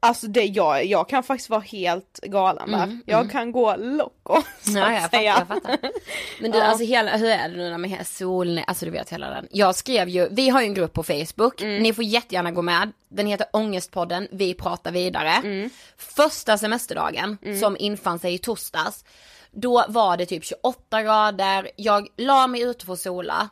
Alltså 0.03 0.27
det, 0.27 0.43
jag, 0.45 0.85
jag 0.85 1.09
kan 1.09 1.23
faktiskt 1.23 1.49
vara 1.49 1.59
helt 1.61 2.19
galen 2.23 2.71
där. 2.71 2.99
jag 3.05 3.31
kan 3.31 3.51
gå 3.51 3.75
loco 3.75 4.41
så 4.61 4.69
Mm, 4.71 4.81
Ja, 4.83 4.91
jag 4.93 5.01
fattar, 5.01 5.21
jag 5.21 5.47
fattar. 5.47 5.77
Men 6.41 6.51
du, 6.51 6.57
Ja. 6.57 6.63
alltså 6.63 6.83
hela, 6.85 7.17
hur 7.17 7.29
är 7.29 7.49
det 7.49 7.55
nu 7.57 7.77
med 7.77 8.07
solen, 8.07 8.63
alltså 8.67 8.85
du 8.85 8.91
vet 8.91 9.09
hela 9.09 9.29
den. 9.29 9.47
Jag 9.51 9.75
skrev 9.75 10.09
ju, 10.09 10.27
vi 10.31 10.49
har 10.49 10.61
ju 10.61 10.67
en 10.67 10.73
grupp 10.73 10.93
på 10.93 11.03
Facebook, 11.03 11.61
Mm. 11.61 11.83
ni 11.83 11.93
får 11.93 12.03
jättegärna 12.03 12.51
gå 12.51 12.61
med. 12.61 12.91
Den 13.09 13.27
heter 13.27 13.47
Ångestpodden, 13.53 14.27
vi 14.31 14.53
pratar 14.53 14.91
vidare. 14.91 15.29
Mm. 15.31 15.69
Första 15.97 16.57
semesterdagen 16.57 17.37
som 17.59 17.77
infann 17.79 18.19
sig 18.19 18.33
i 18.33 18.37
torsdags, 18.37 19.05
då 19.51 19.85
var 19.87 20.17
det 20.17 20.25
typ 20.25 20.45
28 20.45 21.03
grader, 21.03 21.69
jag 21.75 22.07
la 22.17 22.47
mig 22.47 22.61
ute 22.61 22.85
för 22.85 22.93
att 22.93 22.99
sola. 22.99 23.49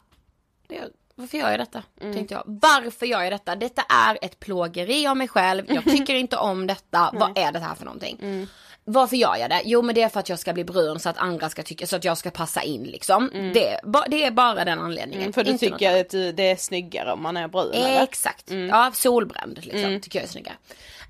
Det- 0.68 0.90
Varför 1.22 1.38
gör 1.38 1.50
jag 1.52 1.60
detta? 1.60 1.84
Mm. 2.02 2.14
Tänkte 2.16 2.34
jag. 2.34 2.44
Varför 2.46 3.06
gör 3.06 3.22
jag 3.22 3.34
detta? 3.34 3.56
Detta 3.56 3.82
är 3.82 4.18
ett 4.22 4.40
plågeri 4.40 5.08
av 5.08 5.18
mig 5.18 5.28
själv. 5.28 5.66
Jag 5.68 5.84
tycker 5.92 6.16
inte 6.16 6.38
om 6.38 6.68
detta. 6.68 7.10
Vad 7.14 7.38
är 7.38 7.52
det 7.52 7.60
här 7.60 7.76
för 7.76 7.86
någonting? 7.86 8.18
Mm. 8.22 8.48
Varför 8.84 9.16
gör 9.16 9.36
jag 9.36 9.50
det? 9.50 9.62
Jo 9.66 9.82
men 9.82 9.96
det 9.96 10.02
är 10.02 10.10
för 10.10 10.20
att 10.20 10.30
jag 10.30 10.40
ska 10.40 10.54
bli 10.54 10.64
brun 10.64 11.00
så 11.00 11.10
att 11.10 11.18
andra 11.18 11.50
ska 11.50 11.64
tycka, 11.64 11.88
så 11.88 11.96
att 11.96 12.04
jag 12.04 12.18
ska 12.18 12.30
passa 12.32 12.62
in 12.62 12.84
liksom. 12.84 13.30
Det, 13.54 13.80
ba- 13.84 14.06
det 14.08 14.24
är 14.24 14.32
bara 14.32 14.66
den 14.66 14.80
anledningen. 14.80 15.22
Mm, 15.22 15.34
för 15.34 15.44
du 15.44 15.52
Inte 15.52 15.66
tycker 15.70 16.02
att 16.02 16.10
det 16.38 16.52
är 16.52 16.56
snyggare 16.56 17.12
om 17.12 17.22
man 17.24 17.38
är 17.38 17.48
brun 17.48 17.74
eller? 17.74 18.04
Exakt, 18.04 18.52
ja 18.52 18.92
solbränd 18.94 19.60
liksom, 19.66 20.02
tycker 20.02 20.20
jag 20.20 20.24
är 20.24 20.30
snyggare. 20.30 20.56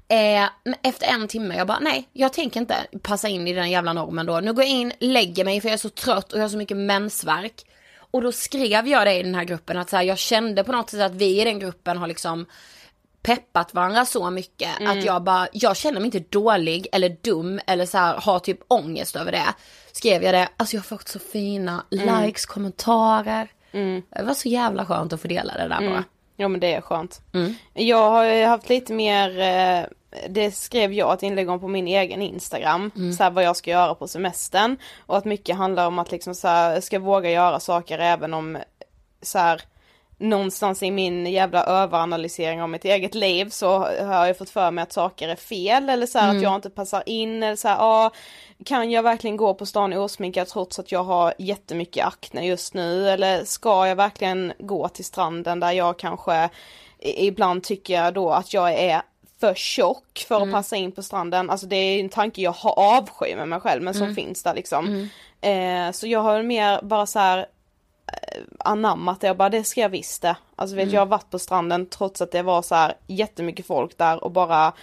Eh, 0.08 0.50
efter 0.84 1.08
en 1.08 1.28
timme, 1.28 1.56
jag 1.58 1.68
bara 1.68 1.80
nej, 1.80 2.10
jag 2.14 2.34
tänker 2.34 2.60
inte 2.60 2.76
passa 3.02 3.28
in 3.28 3.48
i 3.48 3.54
den 3.54 3.70
jävla 3.72 3.94
normen 3.94 4.26
då. 4.26 4.40
Nu 4.40 4.54
går 4.54 4.64
jag 4.64 4.72
in, 4.72 4.94
lägger 5.00 5.46
mig 5.46 5.62
för 5.62 5.68
jag 5.70 5.74
är 5.74 5.78
så 5.78 5.90
trött 5.90 6.34
och 6.34 6.40
jag 6.40 6.44
har 6.44 6.50
så 6.50 6.58
mycket 6.58 6.78
mensvärk. 6.78 7.66
Och 8.12 8.22
då 8.22 8.32
skrev 8.32 8.88
jag 8.88 9.08
det 9.08 9.14
i 9.14 9.24
den 9.24 9.36
här 9.36 9.44
gruppen 9.44 9.78
att 9.78 9.90
så 9.90 9.96
här, 9.96 10.04
jag 10.04 10.18
kände 10.18 10.64
på 10.64 10.72
något 10.72 10.90
sätt 10.90 11.02
att 11.02 11.16
vi 11.16 11.42
i 11.42 11.44
den 11.44 11.60
gruppen 11.60 11.98
har 11.98 12.08
liksom 12.08 12.46
peppat 13.24 13.74
varandra 13.74 14.06
så 14.06 14.30
mycket 14.30 14.70
att 14.88 15.04
jag 15.06 15.24
bara, 15.24 15.48
jag 15.54 15.78
känner 15.78 16.00
mig 16.00 16.06
inte 16.06 16.20
dålig 16.30 16.88
eller 16.92 17.18
dum 17.22 17.60
eller 17.68 17.86
så 17.86 17.98
här, 17.98 18.16
har 18.18 18.40
typ 18.40 18.60
ångest 18.68 19.16
över 19.16 19.32
det. 19.32 19.54
Skrev 19.92 20.24
jag 20.24 20.34
det, 20.34 20.50
alltså 20.58 20.76
jag 20.76 20.82
har 20.82 20.98
fått 20.98 21.08
så 21.08 21.20
fina 21.20 21.84
likes, 22.26 22.46
kommentarer. 22.46 23.48
Det 24.10 24.24
var 24.24 24.34
så 24.34 24.48
jävla 24.50 24.86
skönt 24.86 25.14
att 25.14 25.22
få 25.22 25.28
dela 25.28 25.54
det 25.54 25.68
där 25.68 25.90
bara. 25.90 26.04
Ja 26.36 26.48
men 26.48 26.60
det 26.60 26.74
är 26.74 26.82
skönt. 26.82 27.22
Jag 27.74 28.10
har 28.12 28.46
haft 28.48 28.70
lite 28.70 28.94
mer, 28.94 29.40
eh, 29.40 29.86
det 30.30 30.52
skrev 30.52 30.94
jag 30.94 31.14
ett 31.14 31.24
inlägg 31.24 31.50
om 31.50 31.60
på 31.60 31.68
min 31.68 31.88
egen 31.88 32.22
Instagram, 32.22 32.92
så 33.18 33.24
här 33.24 33.32
vad 33.32 33.44
jag 33.44 33.56
ska 33.56 33.72
göra 33.72 33.96
på 33.96 34.08
semestern. 34.08 34.78
Och 35.06 35.18
att 35.18 35.26
mycket 35.26 35.56
handlar 35.56 35.88
om 35.88 36.00
att 36.00 36.12
liksom 36.12 36.36
så 36.36 36.48
här, 36.48 36.82
ska 36.82 37.00
våga 37.00 37.32
göra 37.32 37.60
saker 37.60 38.00
även 38.00 38.34
om 38.34 38.58
så 39.22 39.40
här, 39.40 39.62
någonstans 40.18 40.84
i 40.84 40.92
min 40.92 41.26
jävla 41.26 41.64
överanalysering 41.64 42.62
av 42.62 42.70
mitt 42.70 42.86
eget 42.86 43.16
liv 43.16 43.50
så 43.50 43.80
har 44.04 44.26
jag 44.28 44.38
fått 44.38 44.50
för 44.50 44.72
mig 44.72 44.82
att 44.82 44.94
saker 44.94 45.30
är 45.30 45.36
fel 45.36 45.90
eller 45.90 46.06
så 46.06 46.20
här 46.20 46.36
att 46.36 46.42
jag 46.42 46.56
inte 46.56 46.70
passar 46.70 47.04
in 47.06 47.44
eller 47.44 47.56
så 47.56 47.68
här, 47.68 47.78
ja, 47.78 48.12
kan 48.66 48.92
jag 48.92 49.04
verkligen 49.04 49.38
gå 49.38 49.54
på 49.54 49.66
stan 49.66 49.94
osminkad 49.94 50.48
trots 50.48 50.80
att 50.80 50.92
jag 50.92 51.04
har 51.04 51.34
jättemycket 51.38 52.06
akne 52.06 52.46
just 52.48 52.74
nu? 52.74 53.10
Eller 53.10 53.46
ska 53.46 53.88
jag 53.88 53.96
verkligen 53.96 54.54
gå 54.60 54.88
till 54.88 55.06
stranden 55.06 55.60
där 55.60 55.72
jag 55.72 56.00
kanske 56.00 56.50
ibland 57.00 57.64
tycker 57.64 57.94
jag 57.94 58.14
då 58.14 58.32
att 58.32 58.54
jag 58.54 58.74
är 58.74 59.02
för 59.42 59.54
tjock 59.54 60.26
för 60.28 60.36
att 60.36 60.52
passa 60.52 60.76
in 60.76 60.92
på 60.92 61.04
stranden, 61.04 61.50
alltså 61.50 61.68
det 61.68 61.76
är 61.76 62.00
en 62.00 62.10
tanke 62.10 62.42
jag 62.42 62.52
har 62.52 62.80
avsky 62.80 63.36
med 63.36 63.48
mig 63.48 63.60
själv 63.60 63.84
men 63.84 63.94
som 63.94 64.16
finns 64.16 64.44
där 64.44 64.54
liksom. 64.54 65.10
Eh, 65.42 65.92
så 65.92 66.08
jag 66.08 66.20
har 66.20 66.44
mer 66.44 66.82
bara 66.82 67.06
så 67.06 67.20
här 67.20 67.46
anammat 68.60 69.22
det. 69.22 69.30
Och 69.30 69.38
bara 69.38 69.50
det 69.50 69.64
ska 69.64 69.82
jag 69.82 69.90
visst 69.90 70.22
det. 70.22 70.36
Alltså 70.56 70.76
vet 70.76 70.92
jag 70.92 71.02
har 71.02 71.06
varit 71.06 71.30
på 71.30 71.40
stranden 71.40 71.86
trots 71.86 72.22
att 72.22 72.32
det 72.32 72.42
var 72.42 72.62
så 72.62 72.76
här 72.76 72.94
jättemycket 73.08 73.66
folk 73.66 73.98
där 73.98 74.24
och 74.24 74.32
bara 74.32 74.74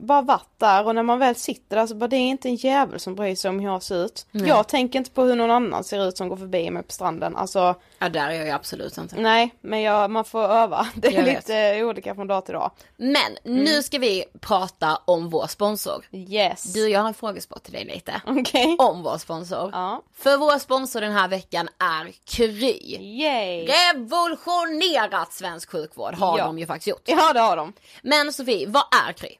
bara 0.00 0.22
varit 0.22 0.48
där 0.58 0.86
och 0.86 0.94
när 0.94 1.02
man 1.02 1.18
väl 1.18 1.34
sitter 1.34 1.76
där 1.76 1.86
så 1.86 1.94
bara 1.94 2.08
det 2.08 2.16
är 2.16 2.28
inte 2.28 2.48
en 2.48 2.54
jävel 2.56 3.00
som 3.00 3.14
bryr 3.14 3.34
sig 3.34 3.48
om 3.48 3.60
hur 3.60 3.66
jag 3.68 3.82
ser 3.82 4.04
ut. 4.04 4.26
Jag 4.32 4.68
tänker 4.68 4.98
inte 4.98 5.10
på 5.10 5.22
hur 5.22 5.34
någon 5.36 5.50
annan 5.50 5.84
ser 5.84 6.08
ut 6.08 6.16
som 6.16 6.28
går 6.28 6.36
förbi 6.36 6.70
mig 6.70 6.82
på 6.82 6.92
stranden. 6.92 7.36
Alltså 7.36 7.74
Ja 7.98 8.08
där 8.08 8.28
är 8.28 8.32
jag 8.34 8.44
ju 8.46 8.50
absolut 8.52 8.98
inte. 8.98 9.16
nej 9.16 9.54
men 9.60 9.80
jag, 9.82 10.10
man 10.10 10.24
får 10.24 10.42
öva. 10.44 10.88
Det 10.94 11.08
är 11.08 11.12
Jag 11.12 11.22
vet. 11.24 11.48
lite 11.48 11.84
olika 11.84 12.14
från 12.14 12.26
dag 12.26 12.44
till 12.44 12.54
dag. 12.54 12.70
Men 12.96 13.36
nu 13.44 13.82
ska 13.82 13.98
vi 13.98 14.24
prata 14.40 15.00
om 15.04 15.30
vår 15.30 15.46
sponsor. 15.46 16.04
Yes. 16.12 16.62
Du, 16.72 16.88
jag 16.88 17.00
har 17.00 17.08
en 17.08 17.14
frågesport 17.14 17.62
till 17.62 17.72
dig 17.72 17.84
lite. 17.84 18.22
Okej. 18.26 18.76
Om 18.78 19.02
vår 19.02 19.18
sponsor. 19.18 19.70
Ja. 19.72 20.02
För 20.18 20.36
vår 20.36 20.58
sponsor 20.58 21.00
den 21.00 21.12
här 21.12 21.28
veckan 21.28 21.68
är 21.78 22.12
Kry. 22.24 22.96
Yay. 23.00 23.66
Revolutionerat 23.66 25.32
svensk 25.32 25.70
sjukvård 25.70 26.14
har 26.14 26.38
Ja. 26.38 26.44
de 26.44 26.58
ju 26.58 26.66
faktiskt 26.66 26.86
gjort. 26.86 27.02
Ja 27.04 27.32
det 27.32 27.40
har 27.40 27.56
de. 27.56 27.72
Men 28.02 28.32
Sofie, 28.32 28.66
vad 28.68 28.82
är 29.08 29.12
Kry? 29.12 29.30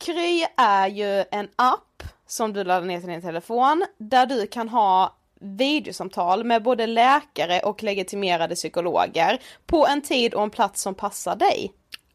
Kry 0.00 0.46
är 0.56 0.88
ju 0.88 1.24
en 1.30 1.48
app 1.56 2.02
som 2.26 2.52
du 2.52 2.64
laddar 2.64 2.86
ner 2.86 3.00
till 3.00 3.08
din 3.08 3.22
telefon 3.22 3.84
där 3.98 4.26
du 4.26 4.46
kan 4.46 4.68
ha 4.68 5.16
videosamtal 5.40 6.44
med 6.44 6.62
både 6.62 6.86
läkare 6.86 7.60
och 7.60 7.82
legitimerade 7.82 8.54
psykologer 8.54 9.42
på 9.66 9.86
en 9.86 10.02
tid 10.02 10.34
och 10.34 10.42
en 10.42 10.50
plats 10.50 10.82
som 10.82 10.94
passar 10.94 11.36
dig. 11.36 11.72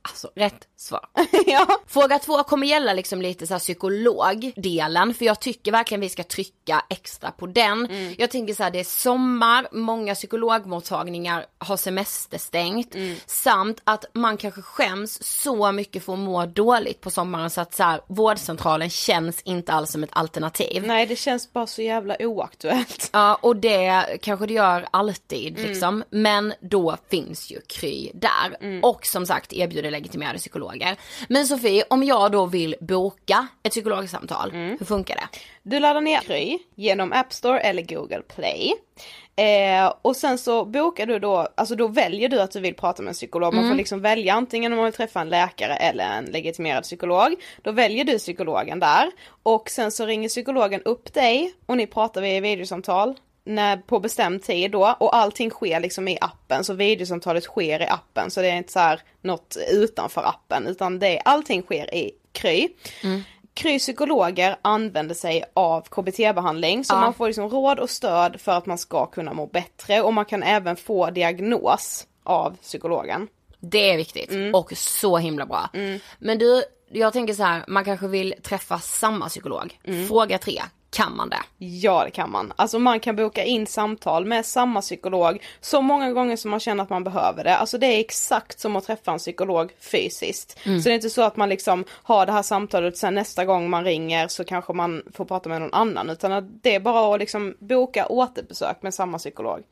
Alltså 0.09 0.29
rätt 0.35 0.67
svar. 0.77 1.05
ja. 1.45 1.67
Fråga 1.87 2.19
två 2.19 2.43
kommer 2.43 2.67
gälla 2.67 2.93
liksom 2.93 3.21
lite 3.21 3.47
så 3.47 3.59
psykologdelen 3.59 5.13
för 5.13 5.25
jag 5.25 5.39
tycker 5.39 5.71
verkligen 5.71 6.01
vi 6.01 6.09
ska 6.09 6.23
trycka 6.23 6.85
extra 6.89 7.31
på 7.31 7.47
den. 7.47 7.87
Jag 8.17 8.31
tänker 8.31 8.53
så 8.53 8.63
här, 8.63 8.71
det 8.71 8.79
är 8.79 8.83
sommar, 8.83 9.67
många 9.71 10.15
psykologmottagningar 10.15 11.45
har 11.57 11.77
semesterstängt 11.77 12.95
samt 13.25 13.81
att 13.83 14.05
man 14.13 14.37
kanske 14.37 14.61
skäms 14.61 15.23
så 15.23 15.71
mycket 15.71 16.03
för 16.03 16.13
att 16.13 16.19
må 16.19 16.45
dåligt 16.45 17.01
på 17.01 17.09
sommaren 17.09 17.49
så 17.49 17.61
att 17.61 17.73
så 17.73 17.83
här, 17.83 18.01
vårdcentralen 18.07 18.89
känns 18.89 19.41
inte 19.41 19.73
alls 19.73 19.91
som 19.91 20.03
ett 20.03 20.09
alternativ. 20.13 20.83
Nej 20.87 21.05
det 21.05 21.15
känns 21.15 21.53
bara 21.53 21.67
så 21.67 21.81
jävla 21.81 22.15
oaktuellt. 22.19 23.09
Ja 23.13 23.39
och 23.41 23.55
det 23.55 24.17
kanske 24.21 24.45
det 24.45 24.53
gör 24.53 24.87
alltid 24.91 25.59
liksom. 25.59 26.03
Men 26.09 26.53
då 26.61 26.97
finns 27.09 27.51
ju 27.51 27.61
Kry 27.61 28.11
där. 28.13 28.57
Och 28.83 29.05
som 29.05 29.25
sagt 29.25 29.53
erbjuder 29.53 29.94
legitimerade 29.95 30.37
psykologer. 30.37 30.97
Men 31.29 31.47
Sofie, 31.47 31.83
om 31.89 32.03
jag 32.03 32.31
då 32.31 32.45
vill 32.45 32.75
boka 32.79 33.47
ett 33.63 33.71
psykologsamtal, 33.71 34.51
hur 34.51 34.85
funkar 34.85 35.15
det? 35.15 35.39
Du 35.63 35.79
laddar 35.79 36.01
ner 36.01 36.19
Kry 36.19 36.57
genom 36.75 37.13
App 37.13 37.33
Store 37.33 37.59
eller 37.59 37.81
Google 37.81 38.21
Play. 38.35 38.73
Eh, 39.37 39.93
och 40.01 40.15
sen 40.15 40.37
så 40.37 40.65
bokar 40.65 41.05
du 41.05 41.19
då, 41.19 41.47
alltså 41.55 41.75
då 41.75 41.87
väljer 41.87 42.29
du 42.29 42.41
att 42.41 42.51
du 42.51 42.59
vill 42.59 42.75
prata 42.75 43.01
med 43.01 43.09
en 43.09 43.13
psykolog. 43.13 43.53
Man 43.53 43.69
får 43.69 43.75
liksom 43.75 44.01
välja 44.01 44.33
antingen 44.33 44.71
om 44.73 44.77
man 44.77 44.85
vill 44.85 44.93
träffa 44.93 45.21
en 45.21 45.29
läkare 45.29 45.75
eller 45.75 46.03
en 46.03 46.25
legitimerad 46.25 46.83
psykolog. 46.83 47.35
Då 47.61 47.71
väljer 47.71 48.03
du 48.05 48.17
psykologen 48.17 48.79
där. 48.79 49.11
Och 49.43 49.69
sen 49.69 49.91
så 49.91 50.05
ringer 50.05 50.29
psykologen 50.29 50.81
upp 50.81 51.13
dig 51.13 51.53
och 51.65 51.77
ni 51.77 51.87
pratar 51.87 52.21
via 52.21 52.41
videosamtal. 52.41 53.15
När, 53.47 53.77
på 53.77 53.99
bestämd 53.99 54.43
tid 54.43 54.71
då 54.71 54.95
och 54.99 55.15
allting 55.15 55.49
sker 55.49 55.79
liksom 55.79 56.07
i 56.07 56.17
appen 56.21 56.63
så 56.63 56.73
videosamtalet 56.73 57.43
sker 57.43 57.81
i 57.81 57.87
appen 57.87 58.31
så 58.31 58.41
det 58.41 58.47
är 58.49 58.55
inte 58.55 58.71
så 58.71 58.79
här 58.79 59.01
något 59.21 59.57
utanför 59.71 60.21
appen 60.21 60.67
utan 60.67 60.99
det, 60.99 61.21
allting 61.25 61.61
sker 61.61 61.95
i 61.95 62.11
Kry. 62.31 62.67
Kry 63.53 63.79
psykologer 63.79 64.55
använder 64.61 65.15
sig 65.15 65.43
av 65.53 65.81
KBT-behandling 65.81 66.83
så 66.83 66.95
man 66.95 67.13
får 67.13 67.27
liksom 67.27 67.49
råd 67.49 67.79
och 67.79 67.89
stöd 67.89 68.41
för 68.41 68.51
att 68.51 68.65
man 68.65 68.77
ska 68.77 69.05
kunna 69.05 69.33
må 69.33 69.47
bättre 69.47 70.01
och 70.01 70.13
man 70.13 70.25
kan 70.25 70.43
även 70.43 70.75
få 70.75 71.09
diagnos 71.09 72.07
av 72.23 72.57
psykologen. 72.61 73.27
Det 73.59 73.89
är 73.91 73.97
viktigt 73.97 74.31
och 74.53 74.73
så 74.77 75.17
himla 75.17 75.45
bra. 75.45 75.69
Men 76.19 76.37
du, 76.37 76.63
jag 76.89 77.13
tänker 77.13 77.33
så 77.33 77.43
här, 77.43 77.63
man 77.67 77.85
kanske 77.85 78.07
vill 78.07 78.35
träffa 78.43 78.79
samma 78.79 79.29
psykolog. 79.29 79.79
Fråga 80.07 80.37
tre, 80.37 80.61
kan 80.95 81.15
man 81.15 81.29
det? 81.29 81.65
Ja 81.65 82.03
det 82.05 82.11
kan 82.11 82.31
man. 82.31 82.53
Alltså 82.55 82.79
man 82.79 82.99
kan 82.99 83.15
boka 83.15 83.43
in 83.43 83.67
samtal 83.67 84.25
med 84.25 84.45
samma 84.45 84.81
psykolog 84.81 85.43
så 85.61 85.81
många 85.81 86.11
gånger 86.11 86.35
som 86.35 86.51
man 86.51 86.59
känner 86.59 86.83
att 86.83 86.89
man 86.89 87.03
behöver 87.03 87.43
det. 87.43 87.57
Alltså 87.57 87.77
det 87.77 87.87
är 87.87 87.99
exakt 87.99 88.59
som 88.59 88.75
att 88.75 88.85
träffa 88.85 89.11
en 89.11 89.17
psykolog 89.17 89.71
fysiskt. 89.79 90.59
Så 90.63 90.69
det 90.69 90.89
är 90.89 90.95
inte 90.95 91.09
så 91.09 91.21
att 91.21 91.37
man 91.37 91.49
liksom 91.49 91.83
har 91.91 92.25
det 92.25 92.31
här 92.31 92.41
samtalet 92.41 92.97
sen 92.97 93.15
nästa 93.15 93.45
gång 93.45 93.69
man 93.69 93.83
ringer 93.83 94.27
så 94.27 94.43
kanske 94.43 94.73
man 94.73 95.03
får 95.13 95.25
prata 95.25 95.49
med 95.49 95.61
någon 95.61 95.73
annan 95.73 96.09
utan 96.09 96.31
att 96.31 96.63
det 96.63 96.75
är 96.75 96.79
bara 96.79 97.13
att 97.13 97.19
liksom 97.19 97.55
boka 97.59 98.07
återbesök 98.07 98.81
med 98.81 98.93
samma 98.93 99.17
psykolog. 99.17 99.63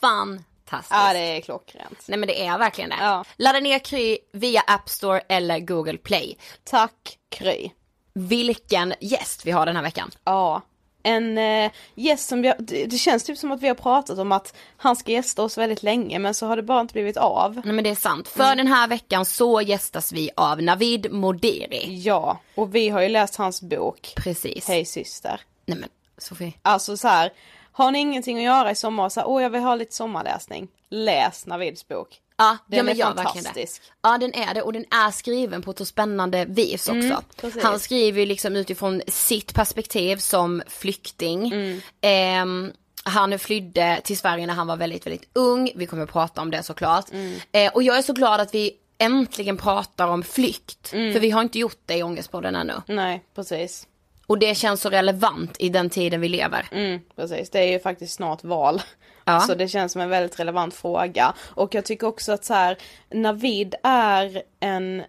Fantastiskt. 0.00 0.90
Ja 0.90 1.12
det 1.12 1.36
är 1.36 1.40
klockrent. 1.40 2.04
Nej 2.08 2.18
men 2.18 2.26
det 2.26 2.46
är 2.46 2.58
verkligen 2.58 2.90
det. 2.90 2.96
Ja. 3.00 3.24
Ladda 3.36 3.60
ner 3.60 3.78
Kry 3.78 4.18
via 4.32 4.60
App 4.66 4.88
Store 4.88 5.20
eller 5.28 5.58
Google 5.58 5.98
Play. 5.98 6.38
Tack 6.64 7.18
Kry. 7.30 7.70
Vilken 8.18 8.94
gäst 9.00 9.46
vi 9.46 9.50
har 9.50 9.66
den 9.66 9.76
här 9.76 9.82
veckan. 9.82 10.10
Ja. 10.24 10.62
En 11.02 11.38
eh, 11.38 11.70
gäst 11.94 12.28
som 12.28 12.42
vi, 12.42 12.48
har- 12.48 12.56
det, 12.58 12.84
det 12.86 12.98
känns 12.98 13.24
typ 13.24 13.38
som 13.38 13.52
att 13.52 13.60
vi 13.62 13.68
har 13.68 13.74
pratat 13.74 14.18
om 14.18 14.32
att 14.32 14.54
han 14.76 14.96
ska 14.96 15.12
gästa 15.12 15.42
oss 15.42 15.58
väldigt 15.58 15.82
länge 15.82 16.18
men 16.18 16.34
så 16.34 16.46
har 16.46 16.56
det 16.56 16.62
bara 16.62 16.80
inte 16.80 16.92
blivit 16.92 17.16
av. 17.16 17.60
Nej 17.64 17.74
men 17.74 17.84
det 17.84 17.90
är 17.90 17.94
sant. 17.94 18.28
För 18.28 18.54
den 18.56 18.66
här 18.66 18.88
veckan 18.88 19.24
så 19.24 19.60
gästas 19.60 20.12
vi 20.12 20.30
av 20.36 20.62
Navid 20.62 21.12
Modiri. 21.12 22.00
Ja, 22.04 22.38
och 22.54 22.74
vi 22.74 22.88
har 22.88 23.00
ju 23.02 23.08
läst 23.08 23.36
hans 23.36 23.62
bok 23.62 24.12
Precis. 24.16 24.68
Hej 24.68 24.84
syster. 24.84 25.40
Nej 25.66 25.78
men 25.78 25.88
Sofie. 26.18 26.52
Alltså 26.62 26.96
så 26.96 27.08
här, 27.08 27.32
har 27.72 27.90
ni 27.90 27.98
ingenting 27.98 28.38
att 28.38 28.44
göra 28.44 28.70
i 28.70 28.74
sommar 28.74 29.08
så 29.08 29.20
här, 29.20 29.28
åh 29.28 29.42
jag 29.42 29.50
vill 29.50 29.60
ha 29.62 29.74
lite 29.74 29.94
sommarläsning. 29.94 30.68
Läs 30.90 31.46
Navids 31.46 31.88
bok. 31.88 32.20
Ja, 32.38 32.56
Den 32.66 32.76
ja 32.76 32.82
men 32.82 32.94
är 32.94 32.98
gör 32.98 33.14
verkligen 33.14 33.54
det. 33.54 33.80
Ja 34.02 34.18
den 34.18 34.34
är 34.34 34.54
det 34.54 34.62
och 34.62 34.72
den 34.72 34.84
är 34.90 35.10
skriven 35.10 35.62
på 35.62 35.70
ett 35.70 35.78
så 35.78 35.84
spännande 35.84 36.44
vis 36.44 36.88
också. 36.88 37.22
precis. 37.40 37.62
Han 37.62 37.80
skriver 37.80 38.20
ju 38.20 38.26
liksom 38.26 38.56
utifrån 38.56 39.02
sitt 39.08 39.54
perspektiv 39.54 40.16
som 40.16 40.62
flykting. 40.66 41.52
Ehm, 42.00 42.72
han 43.04 43.38
flydde 43.38 44.00
till 44.04 44.18
Sverige 44.18 44.46
när 44.46 44.54
han 44.54 44.66
var 44.66 44.76
väldigt, 44.76 45.06
väldigt 45.06 45.30
ung. 45.32 45.72
Vi 45.74 45.86
kommer 45.86 46.02
att 46.02 46.12
prata 46.12 46.40
om 46.42 46.50
det 46.50 46.62
såklart. 46.62 47.06
Eh, 47.52 47.72
och 47.72 47.82
jag 47.82 47.98
är 47.98 48.02
så 48.02 48.12
glad 48.12 48.40
att 48.40 48.54
vi 48.54 48.72
äntligen 48.98 49.56
pratar 49.56 50.08
om 50.08 50.22
flykt. 50.22 50.88
För 50.88 51.20
vi 51.20 51.30
har 51.30 51.42
inte 51.42 51.58
gjort 51.58 51.78
det 51.86 51.94
i 51.96 52.02
Ångestpodden 52.02 52.56
ännu. 52.56 52.74
Nej, 52.86 53.24
precis. 53.34 53.86
Och 54.26 54.38
det 54.38 54.54
känns 54.54 54.80
så 54.80 54.90
relevant 54.90 55.56
i 55.58 55.68
den 55.68 55.90
tiden 55.90 56.20
vi 56.20 56.28
lever. 56.28 56.66
Mm, 56.72 57.00
precis, 57.16 57.50
det 57.50 57.58
är 57.58 57.72
ju 57.72 57.78
faktiskt 57.80 58.14
snart 58.14 58.44
val. 58.44 58.82
Ja. 59.28 59.40
Så 59.40 59.54
det 59.54 59.68
känns 59.68 59.92
som 59.92 60.00
en 60.00 60.08
väldigt 60.10 60.40
relevant 60.40 60.74
fråga. 60.74 61.34
Och 61.40 61.74
jag 61.74 61.84
tycker 61.84 62.06
också 62.06 62.32
att 62.32 62.44
så 62.44 62.54
här, 62.54 62.78
Navid 63.10 63.74
är 63.82 64.42
en 64.60 65.02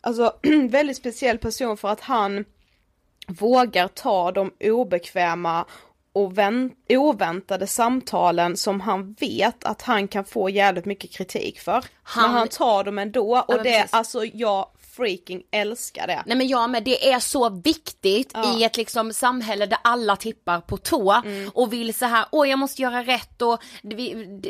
alltså 0.00 0.32
väldigt 0.68 0.96
speciell 0.96 1.38
person 1.38 1.76
för 1.76 1.88
att 1.88 2.00
han 2.00 2.44
vågar 3.28 3.88
ta 3.88 4.32
de 4.32 4.52
obekväma 4.60 5.64
och 6.12 6.38
vän- 6.38 6.70
oväntade 6.88 7.66
samtalen 7.66 8.56
som 8.56 8.80
han 8.80 9.12
vet 9.12 9.64
att 9.64 9.82
han 9.82 10.08
kan 10.08 10.24
få 10.24 10.48
jävligt 10.50 10.84
mycket 10.84 11.10
kritik 11.12 11.60
för. 11.60 11.84
Han- 12.02 12.22
Men 12.22 12.30
han 12.38 12.48
tar 12.48 12.84
dem 12.84 12.98
ändå 12.98 13.38
och 13.38 13.54
men 13.54 13.62
det, 13.64 13.70
precis. 13.80 13.94
alltså 13.94 14.24
jag 14.24 14.66
freaking 14.96 15.42
älskar 15.50 16.06
det. 16.06 16.22
Nej 16.26 16.36
men 16.36 16.48
jag 16.48 16.70
med, 16.70 16.84
det 16.84 17.10
är 17.12 17.20
så 17.20 17.48
viktigt 17.50 18.30
Ja. 18.34 18.58
i 18.58 18.64
ett 18.64 18.76
liksom 18.76 19.12
samhälle 19.12 19.66
där 19.66 19.78
alla 19.84 20.16
tippar 20.16 20.60
på 20.60 20.76
tå 20.76 21.12
Mm. 21.24 21.50
och 21.54 21.72
vill 21.72 21.94
så 21.94 22.06
här, 22.06 22.24
åh 22.32 22.48
jag 22.48 22.58
måste 22.58 22.82
göra 22.82 23.02
rätt 23.02 23.42
och 23.42 23.62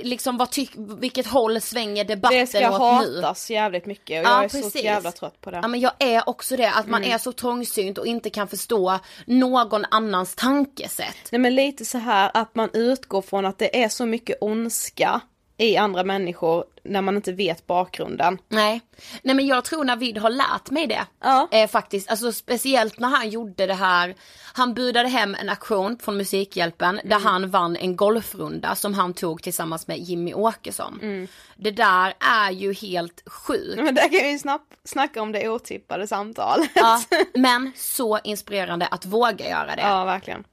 liksom 0.02 0.36
vad 0.36 0.50
tyck, 0.50 0.70
vilket 1.00 1.26
håll 1.26 1.60
svänger 1.60 2.04
debatten 2.04 2.38
Det 2.38 2.46
ska 2.46 2.70
åt 2.70 3.06
nu? 3.06 3.16
hatas 3.22 3.50
jävligt 3.50 3.86
mycket 3.86 4.20
och 4.24 4.30
Ja, 4.30 4.34
jag 4.36 4.44
är 4.44 4.48
precis. 4.48 4.72
så 4.72 4.78
jävla 4.78 5.12
trött 5.12 5.40
på 5.40 5.50
det. 5.50 5.58
Ja 5.62 5.68
men 5.68 5.80
jag 5.80 5.92
är 5.98 6.28
också 6.28 6.56
det, 6.56 6.70
att 6.72 6.86
man 6.86 7.02
Mm. 7.02 7.14
är 7.14 7.18
så 7.18 7.32
trångsynt 7.32 7.98
och 7.98 8.06
inte 8.06 8.30
kan 8.30 8.48
förstå 8.48 8.98
någon 9.26 9.84
annans 9.90 10.34
tankesätt. 10.34 11.16
Nej 11.30 11.38
men 11.38 11.54
lite 11.54 11.84
så 11.84 11.98
här 11.98 12.30
att 12.34 12.54
man 12.54 12.68
utgår 12.72 13.22
från 13.22 13.46
att 13.46 13.58
det 13.58 13.82
är 13.82 13.88
så 13.88 14.06
mycket 14.06 14.38
ondska 14.40 15.20
i 15.56 15.76
andra 15.76 16.04
människor 16.04 16.64
när 16.84 17.00
man 17.02 17.16
inte 17.16 17.32
vet 17.32 17.66
bakgrunden. 17.66 18.38
Nej, 18.48 18.80
nej 19.22 19.34
men 19.36 19.46
jag 19.46 19.64
tror 19.64 19.84
Navid 19.84 20.18
har 20.18 20.30
lärt 20.30 20.70
mig 20.70 20.86
det. 20.86 21.06
Ja. 21.20 21.48
Eh, 21.50 21.68
faktiskt, 21.68 22.10
alltså 22.10 22.32
speciellt 22.32 22.98
när 22.98 23.08
han 23.08 23.30
gjorde 23.30 23.66
det 23.66 23.74
här, 23.74 24.14
han 24.54 24.74
budade 24.74 25.08
hem 25.08 25.34
en 25.40 25.48
aktion 25.48 25.98
från 25.98 26.16
Musikhjälpen 26.16 27.00
där 27.04 27.16
Mm. 27.16 27.22
han 27.26 27.50
vann 27.50 27.76
en 27.76 27.96
golfrunda 27.96 28.74
som 28.74 28.94
han 28.94 29.14
tog 29.14 29.42
tillsammans 29.42 29.86
med 29.88 29.98
Jimmy 29.98 30.34
Åkesson. 30.34 30.98
Mm. 31.02 31.28
Det 31.56 31.70
där 31.70 32.14
är 32.20 32.50
ju 32.50 32.72
helt 32.74 33.22
sjukt. 33.26 33.76
Men 33.82 33.94
där 33.94 34.02
kan 34.18 34.28
vi 34.28 34.38
snabbt 34.38 34.72
snacka 34.84 35.22
om 35.22 35.32
det 35.32 35.48
otippade 35.48 36.06
samtalet. 36.06 36.70
Ja, 36.74 37.02
men 37.34 37.72
så 37.76 38.18
inspirerande 38.24 38.86
att 38.86 39.06
våga 39.06 39.48
göra 39.48 39.76
det. 39.76 39.82
Ja, 39.82 40.04
verkligen. 40.04 40.44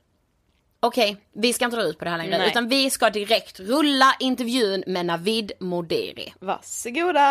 Okej, 0.81 1.17
vi 1.33 1.53
ska 1.53 1.65
inte 1.65 1.77
dra 1.77 1.83
ut 1.83 1.99
på 1.99 2.05
det 2.05 2.11
här 2.11 2.17
längre 2.17 2.37
Nej. 2.37 2.47
utan 2.49 2.67
vi 2.69 2.89
ska 2.89 3.09
direkt 3.09 3.59
rulla 3.59 4.15
intervjun 4.19 4.83
med 4.87 5.05
Navid 5.05 5.51
Modiri. 5.59 6.33
Varsågoda! 6.39 7.21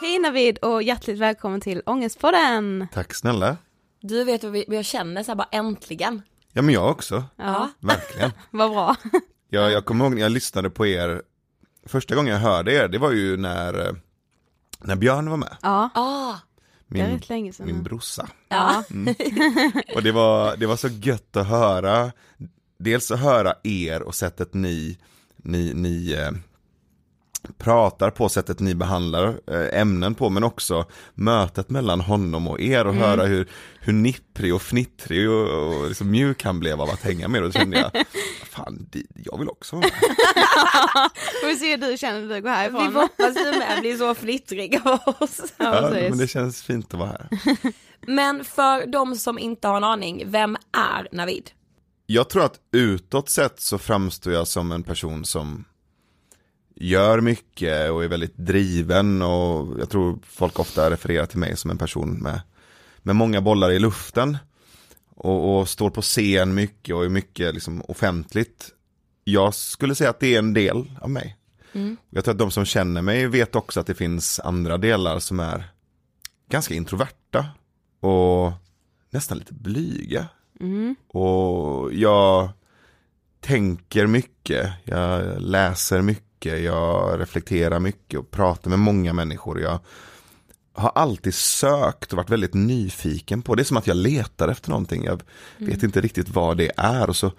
Hej 0.00 0.18
Navid 0.18 0.58
och 0.58 0.82
hjärtligt 0.82 1.18
välkommen 1.18 1.60
till 1.60 1.82
Ångestpodden! 1.86 2.86
Tack 2.92 3.14
snälla. 3.14 3.56
Du 4.00 4.24
vet 4.24 4.42
vad 4.42 4.52
vi, 4.52 4.64
vad 4.68 4.76
jag 4.76 4.84
känner 4.84 5.22
så 5.22 5.30
här 5.30 5.36
bara 5.36 5.48
äntligen. 5.52 6.22
Ja 6.52 6.62
men 6.62 6.74
jag 6.74 6.90
också, 6.90 7.24
Ja, 7.36 7.68
verkligen. 7.80 8.30
vad 8.50 8.70
bra. 8.70 8.96
Jag, 9.48 9.72
jag 9.72 9.84
kommer 9.84 10.04
ihåg 10.04 10.14
när 10.14 10.22
jag 10.22 10.32
lyssnade 10.32 10.70
på 10.70 10.86
er, 10.86 11.22
första 11.86 12.14
gången 12.14 12.32
jag 12.32 12.40
hörde 12.40 12.72
er, 12.72 12.88
det 12.88 12.98
var 12.98 13.10
ju 13.12 13.36
när, 13.36 13.86
eh, 13.88 13.94
när 14.80 14.96
Björn 14.96 15.30
var 15.30 15.36
med. 15.36 15.56
Ja, 15.62 15.90
Ah, 15.94 16.34
det 16.92 17.00
är 17.00 17.06
Min, 17.06 17.16
rätt 17.18 17.28
länge 17.28 17.52
sedan. 17.52 17.66
min 17.66 17.82
brorsa. 17.82 18.28
Ja. 18.48 18.84
Och 19.94 20.02
det 20.02 20.12
var, 20.12 20.56
det 20.56 20.66
var 20.66 20.76
så 20.76 20.88
gött 20.88 21.36
att 21.36 21.46
höra, 21.46 22.12
dels 22.78 23.10
att 23.10 23.20
höra 23.20 23.54
er 23.62 24.02
och 24.02 24.14
sättet 24.14 24.54
ni, 24.54 24.98
ni, 25.36 25.74
ni 25.74 26.12
eh, 26.12 26.30
pratar 27.58 28.10
på, 28.10 28.28
sättet 28.28 28.60
ni 28.60 28.74
behandlar 28.74 29.40
eh, 29.50 29.80
ämnen 29.80 30.14
på, 30.14 30.30
men 30.30 30.44
också 30.44 30.86
mötet 31.14 31.70
mellan 31.70 32.00
honom 32.00 32.48
och 32.48 32.60
er 32.60 32.86
och 32.86 32.94
höra 32.94 33.24
hur, 33.24 33.48
hur 33.80 33.92
nipprig 33.92 34.54
och 34.54 34.62
fnittrig 34.62 35.30
och, 35.30 35.48
och 35.48 35.88
liksom 35.88 36.10
mjuk 36.10 36.44
han 36.44 36.60
blev 36.60 36.80
av 36.80 36.90
att 36.90 37.02
hänga 37.02 37.28
med. 37.28 37.42
Och 37.42 37.48
då 37.48 37.58
kände 37.58 37.78
jag, 37.78 38.04
fan, 38.50 38.88
jag 39.14 39.38
vill 39.38 39.48
också 39.48 39.76
vara 39.76 39.86
med. 39.86 39.92
Får 41.40 41.46
vi 41.46 41.56
se 41.56 41.70
hur 41.70 41.90
du 41.90 41.96
känner 41.96 42.20
när 42.20 42.34
du 42.34 42.40
går 42.42 42.50
vi 42.50 42.56
härifrån. 42.56 42.94
hoppas 42.94 43.34
du 43.34 43.58
med 43.58 43.80
blir 43.80 43.96
så 43.96 44.14
fnittriga 44.14 44.82
av 44.84 45.14
oss. 45.18 45.40
Ja, 45.56 45.90
men 45.90 46.18
det 46.18 46.28
känns 46.28 46.62
fint 46.62 46.94
att 46.94 47.00
vara 47.00 47.08
här. 47.08 47.28
Men 48.06 48.44
för 48.44 48.86
de 48.86 49.16
som 49.16 49.38
inte 49.38 49.68
har 49.68 49.76
en 49.76 49.84
aning, 49.84 50.22
vem 50.26 50.56
är 50.72 51.08
Navid? 51.12 51.50
Jag 52.06 52.30
tror 52.30 52.44
att 52.44 52.60
utåt 52.72 53.28
sett 53.28 53.60
så 53.60 53.78
framstår 53.78 54.32
jag 54.32 54.48
som 54.48 54.72
en 54.72 54.82
person 54.82 55.24
som 55.24 55.64
gör 56.82 57.20
mycket 57.20 57.90
och 57.90 58.04
är 58.04 58.08
väldigt 58.08 58.36
driven 58.36 59.22
och 59.22 59.80
jag 59.80 59.90
tror 59.90 60.18
folk 60.22 60.58
ofta 60.58 60.90
refererar 60.90 61.26
till 61.26 61.38
mig 61.38 61.56
som 61.56 61.70
en 61.70 61.78
person 61.78 62.18
med, 62.18 62.40
med 63.02 63.16
många 63.16 63.40
bollar 63.40 63.70
i 63.70 63.78
luften 63.78 64.38
och, 65.10 65.60
och 65.60 65.68
står 65.68 65.90
på 65.90 66.02
scen 66.02 66.54
mycket 66.54 66.94
och 66.94 67.04
är 67.04 67.08
mycket 67.08 67.54
liksom 67.54 67.82
offentligt. 67.88 68.68
Jag 69.24 69.54
skulle 69.54 69.94
säga 69.94 70.10
att 70.10 70.20
det 70.20 70.34
är 70.34 70.38
en 70.38 70.54
del 70.54 70.90
av 71.00 71.10
mig. 71.10 71.36
Jag 72.10 72.24
tror 72.24 72.32
att 72.32 72.38
de 72.38 72.50
som 72.50 72.64
känner 72.64 73.02
mig 73.02 73.26
vet 73.26 73.54
också 73.54 73.80
att 73.80 73.86
det 73.86 73.94
finns 73.94 74.40
andra 74.40 74.78
delar 74.78 75.18
som 75.18 75.40
är 75.40 75.64
ganska 76.50 76.74
introverta 76.74 77.46
och 78.00 78.52
nästan 79.10 79.38
lite 79.38 79.54
blyga. 79.54 80.26
Och 81.08 81.92
jag 81.94 82.50
tänker 83.40 84.06
mycket, 84.06 84.72
jag 84.84 85.40
läser 85.40 86.02
mycket, 86.02 86.31
jag 86.50 87.20
reflekterar 87.20 87.80
mycket 87.80 88.20
och 88.20 88.30
pratar 88.30 88.70
med 88.70 88.78
många 88.78 89.12
människor. 89.12 89.60
Jag 89.60 89.78
har 90.74 90.92
alltid 90.94 91.34
sökt 91.34 92.12
och 92.12 92.16
varit 92.16 92.30
väldigt 92.30 92.54
nyfiken 92.54 93.42
på, 93.42 93.54
det 93.54 93.62
är 93.62 93.64
som 93.64 93.76
att 93.76 93.86
jag 93.86 93.96
letar 93.96 94.48
efter 94.48 94.70
någonting. 94.70 95.04
Jag 95.04 95.22
vet 95.58 95.82
inte 95.82 96.00
riktigt 96.00 96.28
vad 96.28 96.56
det 96.56 96.70
är 96.76 97.08
och 97.08 97.16
så 97.16 97.32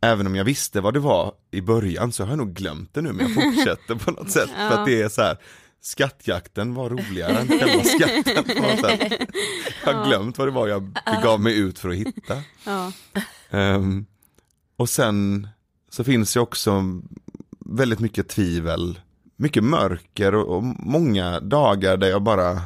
Även 0.00 0.26
om 0.26 0.36
jag 0.36 0.44
visste 0.44 0.80
vad 0.80 0.94
det 0.94 1.00
var 1.00 1.32
i 1.50 1.60
början 1.60 2.12
så 2.12 2.22
har 2.22 2.30
jag 2.30 2.38
nog 2.38 2.54
glömt 2.54 2.94
det 2.94 3.02
nu 3.02 3.12
men 3.12 3.26
jag 3.26 3.34
fortsätter 3.54 3.94
på 3.94 4.10
något 4.10 4.30
sätt. 4.30 4.50
För 4.50 4.70
att 4.70 4.86
det 4.86 5.02
är 5.02 5.08
så 5.08 5.22
här, 5.22 5.36
skattjakten 5.80 6.74
var 6.74 6.90
roligare 6.90 7.38
än 7.38 7.48
själva 7.48 7.84
skatten. 7.84 8.44
På 8.44 8.62
något 8.62 8.80
sätt. 8.80 9.12
Jag 9.84 9.94
har 9.94 10.06
glömt 10.06 10.38
vad 10.38 10.48
det 10.48 10.52
var 10.52 10.68
jag 10.68 10.98
gav 11.22 11.40
mig 11.40 11.58
ut 11.58 11.78
för 11.78 11.88
att 11.88 11.96
hitta. 11.96 12.42
Ja. 12.64 12.92
Ehm, 13.50 14.06
och 14.76 14.88
sen 14.88 15.48
så 15.90 16.04
finns 16.04 16.34
det 16.34 16.40
också 16.40 17.00
väldigt 17.70 18.00
mycket 18.00 18.28
tvivel, 18.28 19.00
mycket 19.36 19.64
mörker 19.64 20.34
och, 20.34 20.56
och 20.56 20.62
många 20.64 21.40
dagar 21.40 21.96
där 21.96 22.08
jag 22.08 22.22
bara, 22.22 22.62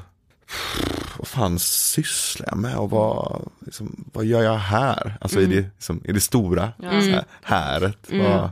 vad 1.18 1.26
fan 1.26 1.58
sysslar 1.58 2.48
jag 2.48 2.58
med 2.58 2.76
och 2.76 2.90
vad, 2.90 3.50
liksom, 3.60 4.04
vad 4.12 4.24
gör 4.24 4.42
jag 4.42 4.56
här? 4.56 5.18
Alltså 5.20 5.40
i, 5.40 5.46
det, 5.46 5.60
liksom, 5.60 6.00
i 6.04 6.12
det 6.12 6.20
stora 6.20 6.72
så 6.78 6.84
här, 6.86 7.24
häret. 7.42 8.08
Vad, 8.12 8.50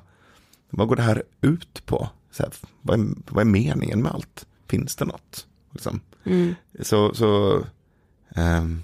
vad 0.71 0.89
går 0.89 0.97
det 0.97 1.03
här 1.03 1.23
ut 1.41 1.87
på? 1.87 2.09
Så 2.31 2.43
här, 2.43 2.53
vad, 2.83 3.01
är, 3.01 3.07
vad 3.31 3.41
är 3.41 3.45
meningen 3.51 4.03
med 4.03 4.13
allt? 4.13 4.47
Finns 4.67 4.97
det 4.97 5.05
något? 5.05 5.47
Liksom. 5.73 6.01
Så, 6.81 7.15
så 7.15 7.63
ehm, 8.35 8.83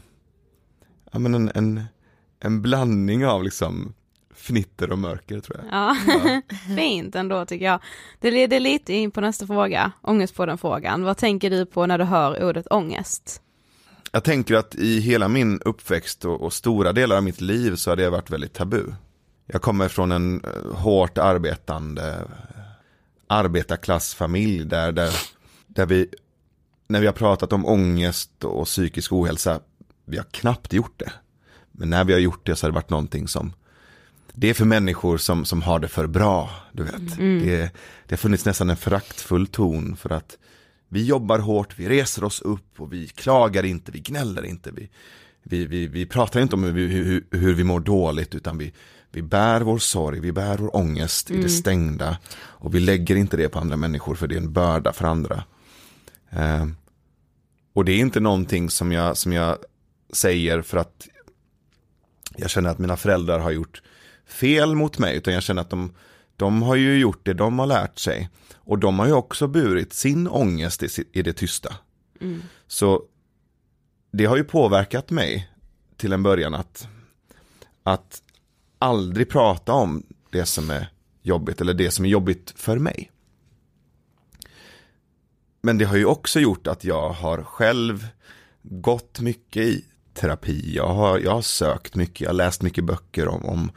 ja, 1.13 1.19
men 1.19 1.35
en, 1.35 1.51
en, 1.55 1.85
en 2.41 2.63
blandning 2.63 3.27
av 3.27 3.45
liksom 3.45 3.95
fnitter 4.45 4.93
och 4.93 4.99
mörker 4.99 5.41
tror 5.41 5.59
jag. 5.59 5.67
Ja, 5.73 5.97
fint 6.77 7.15
ändå 7.15 7.47
tycker 7.47 7.65
jag. 7.65 7.81
Det 8.21 8.31
leder 8.31 8.61
lite 8.61 8.93
in 8.93 9.11
på 9.11 9.21
nästa 9.21 9.47
fråga, 9.47 9.93
ångest 10.03 10.35
på 10.35 10.47
den 10.47 10.59
frågan. 10.59 11.05
Vad 11.05 11.17
tänker 11.17 11.51
du 11.51 11.67
på 11.67 11.87
när 11.87 11.99
du 11.99 12.05
hör 12.05 12.45
ordet 12.45 12.67
ångest? 12.71 13.41
Jag 14.13 14.25
tänker 14.25 14.55
att 14.55 14.75
i 14.75 15.01
hela 15.01 15.29
min 15.29 15.61
uppväxt 15.61 16.25
och, 16.25 16.43
och 16.43 16.53
stora 16.53 16.93
delar 16.93 17.17
av 17.17 17.23
mitt 17.23 17.41
liv 17.41 17.77
så 17.77 17.91
har 17.91 17.97
det 17.97 18.11
varit 18.11 18.31
väldigt 18.31 18.53
tabu. 18.53 18.83
Jag 19.47 19.63
kommer 19.63 19.89
från 19.89 20.13
en 20.13 20.45
eh, 20.45 20.77
hårt 20.77 21.19
arbetande 21.19 22.11
eh, 22.11 22.61
arbetarklassfamilj 23.27 24.65
där, 24.65 24.93
där, 24.93 25.11
där 25.67 25.87
vi, 25.87 26.09
när 26.89 27.01
vi 27.01 27.07
har 27.07 27.13
pratat 27.13 27.53
om 27.53 27.67
ångest 27.67 28.45
och 28.45 28.67
psykisk 28.67 29.13
ohälsa, 29.13 29.61
vi 30.05 30.17
har 30.17 30.25
knappt 30.25 30.73
gjort 30.73 30.99
det. 30.99 31.13
Men 31.73 31.91
när 31.91 32.05
vi 32.05 32.13
har 32.13 32.21
gjort 32.21 32.47
det 32.47 32.57
så 32.57 32.67
har 32.67 32.71
det 32.71 32.75
varit 32.75 32.91
någonting 32.91 33.29
som, 33.29 33.53
det 34.35 34.51
är 34.51 34.55
för 34.55 34.65
människor 34.65 35.19
som, 35.19 35.45
som 35.45 35.63
har 35.63 35.79
det 35.79 35.89
för 35.89 36.07
bra, 36.07 36.51
du 36.73 36.83
vet. 36.83 37.17
Det, 37.17 37.57
det 38.07 38.11
har 38.11 38.17
funnits 38.17 38.45
nästan 38.45 38.71
en 38.71 38.77
föraktfull 38.77 39.47
ton 39.47 39.97
för 39.97 40.11
att 40.13 40.39
vi 40.89 41.05
jobbar 41.05 41.39
hårt, 41.39 41.79
vi 41.79 41.89
reser 41.89 42.25
oss 42.25 42.41
upp 42.43 42.81
och 42.81 42.93
vi 42.93 43.09
klagar 43.09 43.65
inte, 43.65 43.93
vi 43.93 44.01
gnäller 44.01 44.45
inte. 44.45 44.71
Vi, 44.71 44.91
vi, 45.43 45.67
vi, 45.67 45.87
vi 45.87 46.07
pratar 46.07 46.41
inte 46.41 46.57
om 46.57 46.65
hur, 46.65 46.73
vi- 46.73 46.87
hur, 46.87 47.27
hur 47.31 47.55
vi 47.55 47.65
mår 47.65 47.81
dåligt 47.81 48.35
utan 48.35 48.59
vi, 48.59 48.73
vi 49.11 49.23
bär 49.23 49.61
vår 49.61 49.79
sorg, 49.79 50.21
vi 50.21 50.33
bär 50.33 50.57
vår 50.59 50.77
ångest 50.77 51.31
i 51.31 51.37
det 51.43 51.49
stängda. 51.49 52.19
Och 52.37 52.75
vi 52.75 52.81
lägger 52.81 53.17
inte 53.17 53.37
det 53.37 53.49
på 53.49 53.59
andra 53.59 53.77
människor 53.77 54.15
för 54.15 54.27
det 54.27 54.35
är 54.35 54.41
en 54.41 54.53
börda 54.53 54.93
för 54.93 55.05
andra. 55.07 55.45
Eh, 56.31 56.67
och 57.73 57.85
det 57.85 57.93
är 57.93 57.99
inte 57.99 58.21
någonting 58.21 58.71
som 58.71 58.93
jag, 58.93 59.17
som 59.17 59.33
jag 59.33 59.59
säger 60.13 60.63
för 60.63 60.79
att 60.79 61.09
jag 62.37 62.51
känner 62.51 62.71
att 62.71 62.79
mina 62.79 62.97
föräldrar 62.97 63.39
har 63.39 63.51
gjort 63.51 63.83
fel 64.27 64.75
mot 64.75 64.99
mig, 64.99 65.17
utan 65.17 65.35
jag 65.35 65.43
känner 65.43 65.63
att 65.63 65.71
de, 65.71 65.93
de 66.37 66.63
har 66.63 66.75
ju 66.75 66.99
gjort 66.99 67.21
det 67.23 67.35
de 67.35 67.59
har 67.59 67.67
lärt 67.67 67.99
sig. 67.99 68.31
Och 68.55 68.79
de 68.79 68.99
har 68.99 69.07
ju 69.07 69.13
också 69.13 69.47
burit 69.47 69.93
sin 69.93 70.29
ångest 70.29 70.83
i, 70.83 70.89
i 71.13 71.23
det 71.23 71.33
tysta. 71.33 71.75
Så 72.67 73.03
det 74.13 74.25
har 74.25 74.37
ju 74.37 74.45
påverkat 74.45 75.11
mig 75.11 75.51
till 75.97 76.13
en 76.13 76.23
början 76.23 76.55
att, 76.55 76.89
att 77.83 78.23
aldrig 78.79 79.29
prata 79.29 79.73
om 79.73 80.03
det 80.31 80.47
som 80.47 80.71
är 80.71 80.89
jobbigt 81.23 81.61
eller 81.61 81.75
det 81.75 81.91
som 81.91 82.05
är 82.05 82.09
jobbigt 82.09 82.53
för 82.57 82.79
mig. 82.79 83.11
Men 85.63 85.79
det 85.79 85.85
har 85.85 85.97
ju 85.97 86.05
också 86.05 86.41
gjort 86.41 86.67
att 86.67 86.85
jag 86.85 87.11
har 87.11 87.43
själv 87.43 88.07
gått 88.63 89.21
mycket 89.21 89.63
i 89.63 89.85
terapi. 90.15 90.75
Jag 90.77 90.89
har, 90.89 91.19
jag 91.19 91.31
har 91.31 91.43
sökt 91.43 91.95
mycket, 91.95 92.21
jag 92.21 92.29
har 92.29 92.35
läst 92.35 92.63
mycket 92.63 92.85
böcker 92.85 93.29
om, 93.29 93.45
om, 93.45 93.71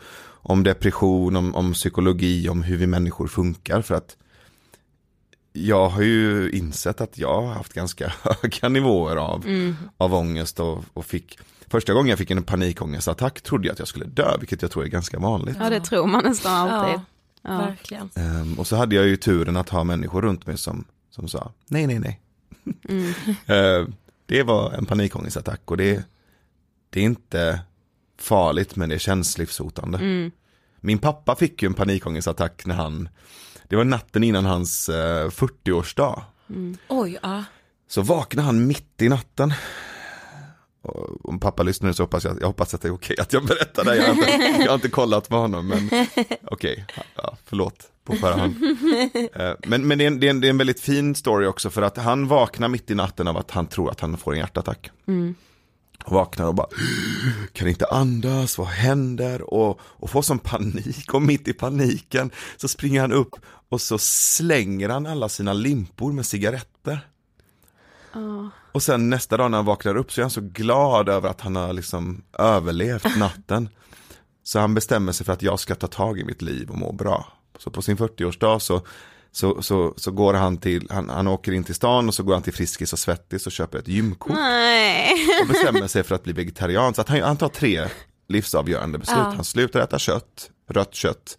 om 0.48 0.64
depression, 0.64 1.36
om, 1.36 1.56
om 1.56 1.74
psykologi, 1.74 2.50
om 2.50 2.64
hur 2.64 2.78
vi 2.78 2.88
människor 2.88 3.28
funkar. 3.28 3.82
För 3.82 3.96
att 3.96 4.18
jag 5.54 5.90
har 5.90 6.02
ju 6.02 6.50
insett 6.52 7.02
att 7.02 7.18
jag 7.18 7.42
har 7.42 7.54
haft 7.54 7.74
ganska 7.74 8.14
höga 8.42 8.70
nivåer 8.70 9.16
av, 9.16 9.46
av 9.98 10.14
ångest 10.14 10.60
och, 10.60 10.84
och 10.94 11.06
fick 11.06 11.40
Första 11.70 11.94
gången 11.94 12.10
jag 12.10 12.18
fick 12.20 12.32
en 12.32 12.44
panikångestattack 12.44 13.42
trodde 13.42 13.68
jag 13.68 13.74
att 13.74 13.80
jag 13.80 13.88
skulle 13.88 14.06
dö, 14.06 14.38
vilket 14.40 14.62
jag 14.62 14.72
tror 14.72 14.84
är 14.84 14.88
ganska 14.88 15.20
vanligt. 15.20 15.58
Ja 15.60 15.70
det 15.70 15.80
tror 15.80 16.08
man 16.08 16.24
nästan 16.24 16.70
alltid. 16.70 16.96
Ja, 16.96 17.02
Ja. 17.42 17.58
verkligen. 17.58 18.10
Ehm, 18.16 18.60
och 18.60 18.68
så 18.68 18.76
hade 18.76 18.96
jag 18.96 19.08
ju 19.08 19.18
turen 19.18 19.58
att 19.58 19.70
ha 19.70 19.84
människor 19.84 20.22
runt 20.22 20.48
mig 20.48 20.58
som, 20.58 20.86
som 21.10 21.28
sa 21.28 21.52
nej, 21.68 21.88
nej, 21.88 22.00
nej. 22.00 22.22
Ehm, 23.46 23.94
det 24.26 24.44
var 24.44 24.72
en 24.72 24.86
panikångestattack 24.86 25.62
och 25.66 25.78
det, 25.78 26.04
det 26.90 27.00
är 27.00 27.04
inte 27.04 27.60
farligt 28.18 28.76
men 28.76 28.90
det 28.90 29.00
känns 29.00 29.38
livshotande. 29.38 30.32
Min 30.82 31.00
pappa 31.00 31.36
fick 31.36 31.62
ju 31.64 31.66
en 31.66 31.74
panikångestattack 31.74 32.66
när 32.66 32.76
han, 32.76 33.10
det 33.68 33.76
var 33.76 33.84
natten 33.84 34.24
innan 34.24 34.46
hans 34.46 34.90
eh, 34.90 35.28
40-årsdag. 35.30 36.22
Oj, 36.88 37.18
ja. 37.24 37.44
Så 37.88 38.02
vaknade 38.02 38.46
han 38.46 38.68
mitt 38.68 39.02
i 39.02 39.10
natten. 39.10 39.54
Och 40.82 41.30
om 41.30 41.40
pappa 41.40 41.64
lyssnar 41.64 41.88
nu 41.88 41.94
så 41.94 42.04
hoppas 42.04 42.26
jag, 42.26 42.42
jag 42.42 42.48
hoppas 42.48 42.74
att 42.74 42.82
det 42.82 42.88
är 42.88 42.94
okej 42.94 43.16
att 43.20 43.34
jag 43.34 43.46
berättar 43.46 43.84
det. 43.86 43.96
Jag 43.96 44.04
har 44.04 44.12
inte, 44.14 44.30
jag 44.64 44.68
har 44.68 44.76
inte 44.76 44.90
kollat 44.90 45.30
med 45.30 45.40
honom 45.40 45.68
men 45.68 45.90
okej, 46.44 46.86
ja, 47.16 47.38
förlåt 47.46 47.92
på 48.04 48.16
förhand. 48.16 48.56
Eh, 49.34 49.54
Men, 49.68 49.88
men 49.88 49.98
det, 49.98 50.04
är 50.04 50.08
en, 50.08 50.20
det, 50.20 50.28
är 50.28 50.30
en, 50.30 50.42
det 50.42 50.48
är 50.48 50.50
en 50.50 50.58
väldigt 50.58 50.80
fin 50.80 51.16
story 51.16 51.46
också 51.48 51.70
för 51.70 51.82
att 51.82 51.98
han 51.98 52.28
vaknar 52.28 52.68
mitt 52.68 52.92
i 52.92 52.96
natten 52.96 53.28
av 53.28 53.38
att 53.38 53.52
han 53.52 53.68
tror 53.68 53.92
att 53.92 54.00
han 54.00 54.18
får 54.18 54.34
en 54.34 54.40
hjärtattack. 54.40 54.92
Och 56.06 56.12
vaknar 56.12 56.48
och 56.48 56.56
bara, 56.56 56.68
kan 57.54 57.68
inte 57.68 57.86
andas, 57.86 58.58
vad 58.58 58.68
händer? 58.68 59.54
Och, 59.54 59.80
och 59.82 60.10
får 60.10 60.22
sån 60.22 60.40
panik 60.40 61.14
och 61.14 61.22
mitt 61.22 61.48
i 61.48 61.54
paniken 61.54 62.32
så 62.58 62.68
springer 62.68 63.02
han 63.02 63.12
upp 63.12 63.36
och 63.70 63.82
så 63.82 63.98
slänger 63.98 64.90
han 64.90 65.06
alla 65.06 65.30
sina 65.30 65.54
limpor 65.54 66.12
med 66.12 66.26
cigaretter. 66.26 67.08
Och 68.72 68.84
sen 68.84 69.10
nästa 69.10 69.38
dag 69.38 69.52
när 69.52 69.58
han 69.58 69.66
vaknar 69.66 69.96
upp 69.96 70.12
så 70.12 70.22
är 70.22 70.24
han 70.24 70.32
så 70.32 70.42
glad 70.42 71.10
över 71.10 71.30
att 71.30 71.42
han 71.42 71.56
har 71.56 71.74
liksom 71.74 72.24
överlevt 72.40 73.18
natten. 73.18 73.70
Så 74.44 74.60
han 74.60 74.74
bestämmer 74.74 75.12
sig 75.12 75.26
för 75.26 75.34
att 75.34 75.42
jag 75.42 75.60
ska 75.60 75.76
ta 75.76 75.88
tag 75.88 76.20
i 76.20 76.24
mitt 76.24 76.42
liv 76.42 76.70
och 76.70 76.78
må 76.78 76.92
bra. 76.92 77.34
Så 77.58 77.72
på 77.72 77.82
sin 77.82 77.98
40-årsdag 77.98 78.60
så, 78.60 78.82
så, 79.32 79.62
så, 79.62 79.94
så 79.98 80.12
går 80.12 80.34
han 80.34 80.58
till, 80.58 80.88
han, 80.92 81.10
han 81.10 81.28
åker 81.28 81.52
in 81.52 81.64
till 81.64 81.76
stan 81.76 82.08
och 82.08 82.14
så 82.14 82.24
går 82.24 82.34
han 82.34 82.44
till 82.44 82.54
Friskis 82.54 82.94
och 82.94 83.00
Svettis 83.00 83.46
och 83.46 83.52
köper 83.52 83.78
ett 83.80 83.88
gymkort 83.88 84.32
Nej. 84.36 85.12
och 85.42 85.48
bestämmer 85.48 85.88
sig 85.88 86.04
för 86.04 86.16
att 86.16 86.24
bli 86.24 86.34
vegetarian. 86.34 86.94
Så 86.94 87.02
att 87.02 87.10
han, 87.10 87.22
han 87.22 87.38
tar 87.38 87.50
tre 87.50 87.88
livsavgörande 88.28 88.98
beslut. 88.98 89.18
Han 89.18 89.44
slutar 89.44 89.80
äta 89.80 90.00
kött, 90.00 90.50
rött 90.70 90.96
kött, 90.96 91.38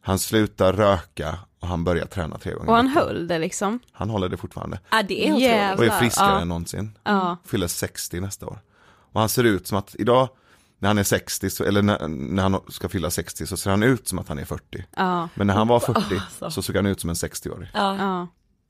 han 0.00 0.18
slutar 0.18 0.72
röka 0.72 1.38
och 1.60 1.68
han 1.68 1.84
börjar 1.84 2.06
träna 2.06 2.38
tre 2.38 2.52
gånger 2.52 2.68
Och 2.70 2.76
han 2.76 2.88
höll 2.88 3.28
det 3.28 3.38
liksom. 3.38 3.80
Han 3.92 4.10
håller 4.10 4.28
det 4.28 4.36
fortfarande. 4.36 4.80
ja, 4.90 5.02
det 5.02 5.28
är 5.28 5.32
otroligt. 5.32 5.78
Och 5.78 5.84
är 5.96 6.00
friskare 6.00 6.30
Ja. 6.32 6.40
än 6.40 6.48
någonsin. 6.48 6.98
Ja. 7.04 7.36
Fyller 7.44 7.68
60 7.68 8.20
nästa 8.20 8.46
år. 8.46 8.58
Och 9.12 9.20
han 9.20 9.28
ser 9.28 9.44
ut 9.44 9.66
som 9.66 9.78
att 9.78 9.94
idag 9.98 10.28
när 10.78 10.88
han 10.88 10.98
är 10.98 11.02
60, 11.04 11.50
så, 11.50 11.64
eller 11.64 11.82
när, 11.82 12.08
när 12.08 12.42
han 12.42 12.60
ska 12.68 12.88
fylla 12.88 13.10
60 13.10 13.46
så 13.46 13.56
ser 13.56 13.70
han 13.70 13.82
ut 13.82 14.08
som 14.08 14.18
att 14.18 14.28
han 14.28 14.38
är 14.38 14.44
40. 14.44 14.62
Ja. 14.96 15.28
Men 15.34 15.46
när 15.46 15.54
han 15.54 15.68
var 15.68 15.80
40 15.80 16.00
Alltså. 16.00 16.50
så 16.50 16.62
såg 16.62 16.76
han 16.76 16.86
ut 16.86 17.00
som 17.00 17.10
en 17.10 17.16
60-årig. 17.16 17.68
Ja. 17.74 17.96
Ja. 17.98 18.26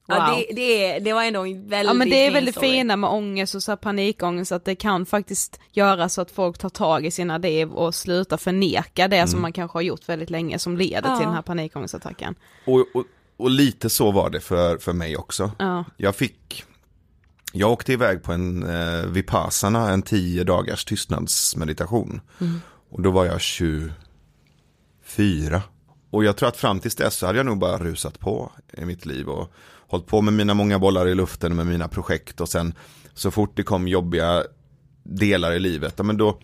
Ja, 0.08 0.26
Wow. 0.26 0.36
det, 0.48 0.54
det, 0.54 0.84
är- 0.96 1.00
det 1.00 1.12
var 1.12 1.22
ändå 1.22 1.40
en 1.46 1.68
väldigt 1.68 1.86
Ja 1.90 1.94
men 1.94 2.10
det 2.10 2.26
är 2.26 2.30
väldigt 2.32 2.54
story. 2.54 2.70
fina 2.70 2.96
med 2.96 3.10
ångest 3.10 3.54
och 3.54 3.62
så 3.62 3.70
här 3.70 3.76
panikångest 3.76 4.52
att 4.52 4.64
det 4.64 4.74
kan 4.74 5.06
faktiskt 5.06 5.60
göra 5.72 6.08
så 6.08 6.20
att 6.20 6.30
folk 6.30 6.58
tar 6.58 6.68
tag 6.68 7.06
i 7.06 7.10
sina 7.10 7.38
liv 7.38 7.70
och 7.72 7.94
slutar 7.94 8.36
förneka 8.36 9.08
det 9.08 9.26
som 9.28 9.42
man 9.42 9.52
kanske 9.52 9.76
har 9.76 9.82
gjort 9.82 10.08
väldigt 10.08 10.30
länge 10.30 10.58
som 10.58 10.76
leder 10.76 11.08
Ja. 11.08 11.16
till 11.16 11.26
den 11.26 11.34
här 11.34 11.42
panikångestattacken. 11.42 12.34
Och, 12.66 12.78
och, 12.94 13.04
och 13.36 13.50
lite 13.50 13.90
så 13.90 14.10
var 14.12 14.30
det 14.30 14.40
för, 14.40 14.78
för 14.78 14.92
mig 14.92 15.16
också. 15.16 15.50
Ja. 15.58 15.84
Jag 15.96 16.16
fick, 16.16 16.64
jag 17.58 17.72
åkte 17.72 17.92
iväg 17.92 18.22
på 18.22 18.32
en 18.32 18.62
eh, 18.62 19.06
Vipassana, 19.06 19.90
en 19.90 20.02
tio 20.02 20.44
dagars 20.44 20.84
tystnadsmeditation. 20.84 22.20
Och 22.90 23.02
då 23.02 23.10
var 23.10 23.24
jag 23.24 23.40
24. 23.40 25.62
Och 26.10 26.24
jag 26.24 26.36
tror 26.36 26.48
att 26.48 26.56
fram 26.56 26.80
tills 26.80 26.94
dess 26.94 27.14
så 27.14 27.26
hade 27.26 27.38
jag 27.38 27.46
nog 27.46 27.58
bara 27.58 27.78
rusat 27.78 28.20
på 28.20 28.52
i 28.72 28.84
mitt 28.84 29.06
liv 29.06 29.28
och 29.28 29.52
hållit 29.88 30.06
på 30.06 30.22
med 30.22 30.34
mina 30.34 30.54
många 30.54 30.78
bollar 30.78 31.08
i 31.08 31.14
luften 31.14 31.56
med 31.56 31.66
mina 31.66 31.88
projekt 31.88 32.40
och 32.40 32.48
sen 32.48 32.74
så 33.14 33.30
fort 33.30 33.52
det 33.54 33.62
kom 33.62 33.88
jobbiga 33.88 34.44
delar 35.02 35.52
i 35.52 35.58
livet, 35.58 35.94
ja, 35.96 36.02
men 36.02 36.16
då 36.16 36.38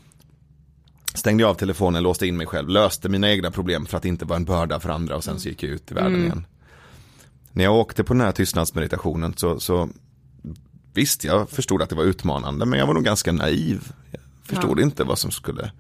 stängde 1.14 1.42
jag 1.42 1.50
av 1.50 1.54
telefonen, 1.54 2.02
låste 2.02 2.26
in 2.26 2.36
mig 2.36 2.46
själv, 2.46 2.68
löste 2.68 3.08
mina 3.08 3.30
egna 3.30 3.50
problem 3.50 3.86
för 3.86 3.96
att 3.96 4.04
inte 4.04 4.24
vara 4.24 4.36
en 4.36 4.44
börda 4.44 4.80
för 4.80 4.88
andra 4.88 5.16
och 5.16 5.24
sen 5.24 5.40
så 5.40 5.48
gick 5.48 5.62
jag 5.62 5.70
ut 5.70 5.90
i 5.90 5.94
världen 5.94 6.24
igen. 6.24 6.46
När 7.52 7.64
jag 7.64 7.74
åkte 7.74 8.04
på 8.04 8.14
den 8.14 8.20
här 8.20 8.32
tystnadsmeditationen 8.32 9.34
så, 9.36 9.60
så 9.60 9.88
visst, 10.94 11.24
jag 11.24 11.50
förstod 11.50 11.82
att 11.82 11.88
det 11.88 11.94
var 11.94 12.04
utmanande, 12.04 12.66
men 12.66 12.78
jag 12.78 12.86
var 12.86 12.94
nog 12.94 13.04
ganska 13.04 13.32
naiv. 13.32 13.92
Jag 14.10 14.20
förstod 14.42 14.80
inte 14.80 15.04
vad 15.04 15.18
som 15.18 15.30
skulle 15.30 15.72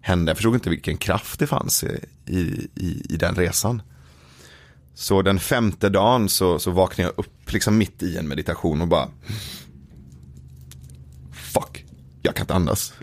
hända, 0.00 0.30
jag 0.30 0.36
förstod 0.36 0.54
inte 0.54 0.70
vilken 0.70 0.96
kraft 0.96 1.38
det 1.38 1.46
fanns 1.46 1.84
i, 1.84 2.04
i, 2.26 2.68
i, 2.74 3.02
i 3.10 3.16
den 3.16 3.34
resan. 3.34 3.82
Så 4.94 5.22
den 5.22 5.38
femte 5.38 5.88
dagen 5.88 6.28
så, 6.28 6.58
så 6.58 6.70
vaknade 6.70 7.10
jag 7.10 7.24
upp 7.24 7.52
liksom 7.52 7.78
mitt 7.78 8.02
i 8.02 8.16
en 8.16 8.28
meditation 8.28 8.82
och 8.82 8.88
bara 8.88 9.08
Fuck, 11.32 11.84
jag 12.22 12.34
kan 12.34 12.42
inte 12.44 12.54
andas. 12.54 12.94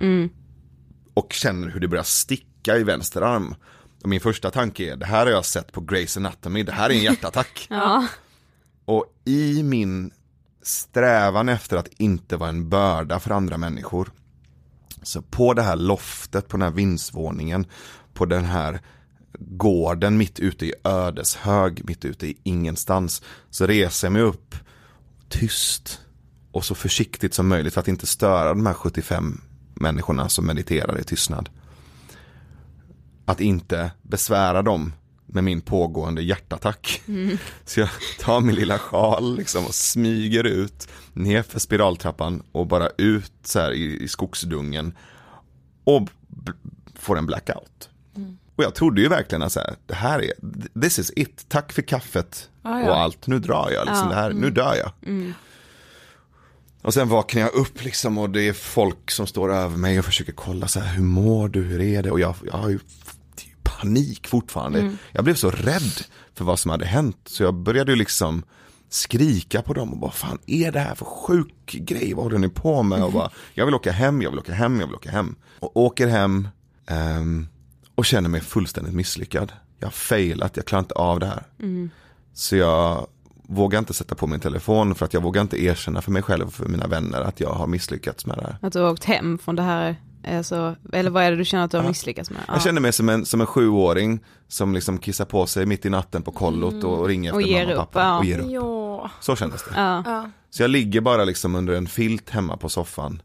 Och 1.14 1.34
känner 1.34 1.70
hur 1.70 1.80
det 1.80 1.88
börjar 1.88 2.04
sticka 2.04 2.78
i 2.78 2.84
vänster 2.84 3.22
arm. 3.22 3.56
Och 4.04 4.10
min 4.10 4.20
första 4.20 4.52
tanke 4.52 4.92
är, 4.92 4.96
det 4.96 5.06
här 5.06 5.26
har 5.26 5.34
jag 5.34 5.46
sett 5.46 5.72
på 5.72 5.82
Grey's 5.82 6.18
Anatomy, 6.18 6.64
det 6.64 6.72
här 6.72 6.90
är 6.90 6.94
en 6.94 7.04
hjärtattack. 7.04 7.68
Ja. 7.70 8.08
Och 8.86 9.06
i 9.26 9.64
min 9.64 10.12
strävan 10.62 11.50
efter 11.50 11.78
att 11.78 11.88
inte 11.88 12.38
vara 12.38 12.50
en 12.50 12.70
börda 12.70 13.20
för 13.20 13.32
andra 13.32 13.58
människor. 13.58 14.12
Så 15.04 15.22
på 15.22 15.54
det 15.54 15.62
här 15.62 15.76
loftet, 15.76 16.48
på 16.48 16.58
den 16.58 16.62
här 16.62 16.72
vindsvåningen, 16.72 17.66
på 18.14 18.26
den 18.26 18.46
här 18.46 18.82
gården 19.40 20.18
mitt 20.18 20.40
ute 20.40 20.66
i 20.66 20.74
ödeshög, 20.84 21.82
mitt 21.86 22.06
ute 22.06 22.28
i 22.28 22.38
ingenstans. 22.44 23.22
Så 23.50 23.68
reser 23.68 24.08
jag 24.08 24.14
mig 24.14 24.22
upp 24.22 24.56
tyst 25.30 26.02
och 26.52 26.66
så 26.66 26.76
försiktigt 26.76 27.34
som 27.34 27.48
möjligt 27.48 27.74
för 27.74 27.82
att 27.82 27.88
inte 27.88 28.08
störa 28.08 28.50
de 28.50 28.66
här 28.66 28.74
75 28.74 29.42
människorna 29.74 30.30
som 30.30 30.46
mediterar 30.46 31.00
i 31.00 31.04
tystnad. 31.04 31.50
Att 33.26 33.42
inte 33.42 33.92
besvära 34.02 34.62
dem 34.62 34.94
med 35.34 35.44
min 35.44 35.62
pågående 35.62 36.22
hjärtattack. 36.22 37.02
Så 37.66 37.80
jag 37.80 37.90
tar 38.20 38.40
min 38.40 38.56
lilla 38.56 38.78
sjal 38.78 39.36
liksom 39.38 39.66
och 39.66 39.76
smyger 39.76 40.44
ut 40.44 40.88
ner 41.14 41.44
för 41.44 41.60
spiraltrappan 41.60 42.44
och 42.52 42.68
bara 42.68 42.90
ut 42.98 43.32
så 43.44 43.60
här 43.60 43.72
i, 43.72 44.04
i 44.04 44.08
skogsdungen 44.08 44.94
och 45.84 46.10
får 46.96 47.18
en 47.18 47.26
blackout. 47.26 47.90
Och 48.56 48.64
jag 48.64 48.76
trodde 48.76 49.02
ju 49.02 49.08
verkligen 49.08 49.42
att 49.42 49.52
så 49.52 49.60
här, 49.60 49.76
det 49.86 49.94
här 49.94 50.22
är, 50.22 50.34
this 50.82 51.00
is 51.00 51.12
it, 51.16 51.46
tack 51.48 51.72
för 51.72 51.82
kaffet 51.82 52.50
Ja, 52.64 52.82
ja. 52.82 52.90
och 52.90 52.98
allt, 52.98 53.28
nu 53.28 53.40
drar 53.40 53.72
jag, 53.72 53.88
liksom, 53.88 54.10
det 54.10 54.16
här, 54.16 54.34
nu 54.34 54.50
dör 54.50 54.76
jag. 54.76 54.92
Och 56.82 56.94
sen 56.94 57.10
vaknar 57.10 57.42
jag 57.42 57.54
upp 57.54 57.84
liksom 57.84 58.18
och 58.18 58.30
det 58.30 58.48
är 58.48 58.54
folk 58.54 59.12
som 59.12 59.28
står 59.28 59.54
över 59.54 59.78
mig 59.78 60.00
och 60.00 60.06
försöker 60.06 60.32
kolla 60.32 60.68
så 60.68 60.80
här, 60.80 60.96
hur 60.96 61.04
mår 61.04 61.50
du, 61.50 61.62
hur 61.62 61.82
är 61.82 62.04
det? 62.04 62.12
Och 62.12 62.20
jag, 62.20 62.36
jag 62.46 62.54
har 62.54 62.70
ju 62.70 62.80
panik 63.82 64.28
fortfarande. 64.28 64.96
Jag 65.12 65.24
blev 65.24 65.36
så 65.36 65.52
rädd 65.52 66.02
för 66.34 66.46
vad 66.46 66.60
som 66.60 66.72
hade 66.72 66.86
hänt. 66.86 67.18
Så 67.26 67.44
jag 67.44 67.54
började 67.54 67.92
ju 67.92 67.96
liksom 67.96 68.44
skrika 68.90 69.62
på 69.62 69.74
dem 69.74 69.94
och 69.94 69.98
bara, 69.98 70.12
fan 70.12 70.40
är 70.48 70.72
det 70.72 70.80
här 70.80 70.96
för 70.96 71.06
sjuk 71.06 71.72
grej? 71.72 72.14
Vad 72.14 72.26
håller 72.26 72.40
ni 72.40 72.50
på 72.50 72.84
med? 72.84 73.04
Och 73.04 73.12
bara, 73.12 73.30
jag 73.54 73.66
vill 73.66 73.76
åka 73.76 73.92
hem, 73.92 74.22
jag 74.22 74.30
vill 74.30 74.40
åka 74.40 74.54
hem, 74.54 74.80
jag 74.80 74.88
vill 74.88 74.96
åka 74.96 75.12
hem. 75.12 75.36
Och 75.60 75.78
åker 75.78 76.08
hem 76.08 76.48
ehm, 76.88 77.48
och 77.96 78.06
känner 78.06 78.30
mig 78.30 78.42
fullständigt 78.42 78.94
misslyckad. 78.94 79.52
Jag 79.80 79.88
har 79.88 79.92
failat, 79.92 80.58
jag 80.58 80.66
klarar 80.66 80.84
inte 80.84 80.96
av 80.96 81.20
det 81.20 81.26
här. 81.26 81.44
Så 82.34 82.56
jag 82.56 83.08
vågar 83.44 83.80
inte 83.80 83.94
sätta 83.94 84.16
på 84.16 84.28
min 84.28 84.40
telefon 84.40 84.96
för 84.96 85.06
att 85.06 85.14
jag 85.14 85.22
vågar 85.22 85.42
inte 85.42 85.64
erkänna 85.64 86.02
för 86.02 86.12
mig 86.12 86.22
själv 86.22 86.48
och 86.48 86.54
för 86.54 86.66
mina 86.66 86.88
vänner 86.88 87.22
att 87.22 87.40
jag 87.40 87.50
har 87.50 87.68
misslyckats 87.68 88.26
med 88.26 88.38
det 88.38 88.42
här. 88.42 88.58
Att 88.62 88.74
du 88.74 88.80
har 88.80 88.92
åkt 88.92 89.04
hem 89.04 89.38
från 89.38 89.56
det 89.56 89.62
här, 89.62 89.96
alltså, 90.24 90.76
eller 90.94 91.10
vad 91.10 91.24
är 91.24 91.32
det 91.32 91.38
du 91.38 91.46
känner 91.46 91.66
att 91.66 91.72
du 91.72 91.78
har 91.78 91.88
misslyckats 91.88 92.30
med? 92.30 92.42
Ja. 92.48 92.54
Jag 92.54 92.64
känner 92.64 92.82
mig 92.82 92.94
som 92.94 93.10
en, 93.10 93.26
som 93.26 93.42
en 93.42 93.48
sjuåring 93.48 94.20
som 94.48 94.74
liksom 94.74 94.98
kissar 94.98 95.26
på 95.26 95.46
sig 95.46 95.66
mitt 95.66 95.86
i 95.86 95.90
natten 95.90 96.22
på 96.22 96.32
kollot 96.32 96.84
och, 96.84 97.00
och 97.00 97.08
ringer 97.08 97.34
Och 97.34 97.42
efter 97.42 97.54
ger 97.54 97.66
mamma 97.66 97.76
och 97.76 97.84
upp, 97.84 97.92
pappa 97.92 98.02
ja. 98.02 98.18
och 98.18 98.26
ger 98.26 98.40
upp. 98.40 98.52
Ja. 98.52 99.12
Så 99.22 99.36
kändes 99.36 99.64
det. 99.64 99.72
Ja. 99.76 100.04
Ja. 100.06 100.30
Så 100.50 100.64
jag 100.64 100.70
ligger 100.70 101.02
bara 101.02 101.24
liksom 101.24 101.56
under 101.56 101.74
en 101.74 101.88
filt 101.88 102.30
hemma 102.30 102.58
på 102.58 102.70
soffan 102.70 103.22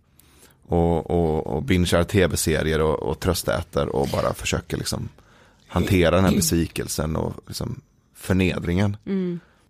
och, 0.68 1.10
och, 1.10 1.46
och 1.46 1.62
bingear 1.62 2.04
tv-serier 2.04 2.80
och, 2.80 3.02
och 3.02 3.20
tröstäter 3.20 3.96
och 3.96 4.08
bara 4.12 4.34
försöker 4.34 4.76
liksom 4.76 5.08
hantera 5.68 6.16
den 6.16 6.24
här 6.24 6.32
besvikelsen 6.32 7.16
och 7.16 7.34
liksom 7.46 7.80
förnedringen. 8.14 8.96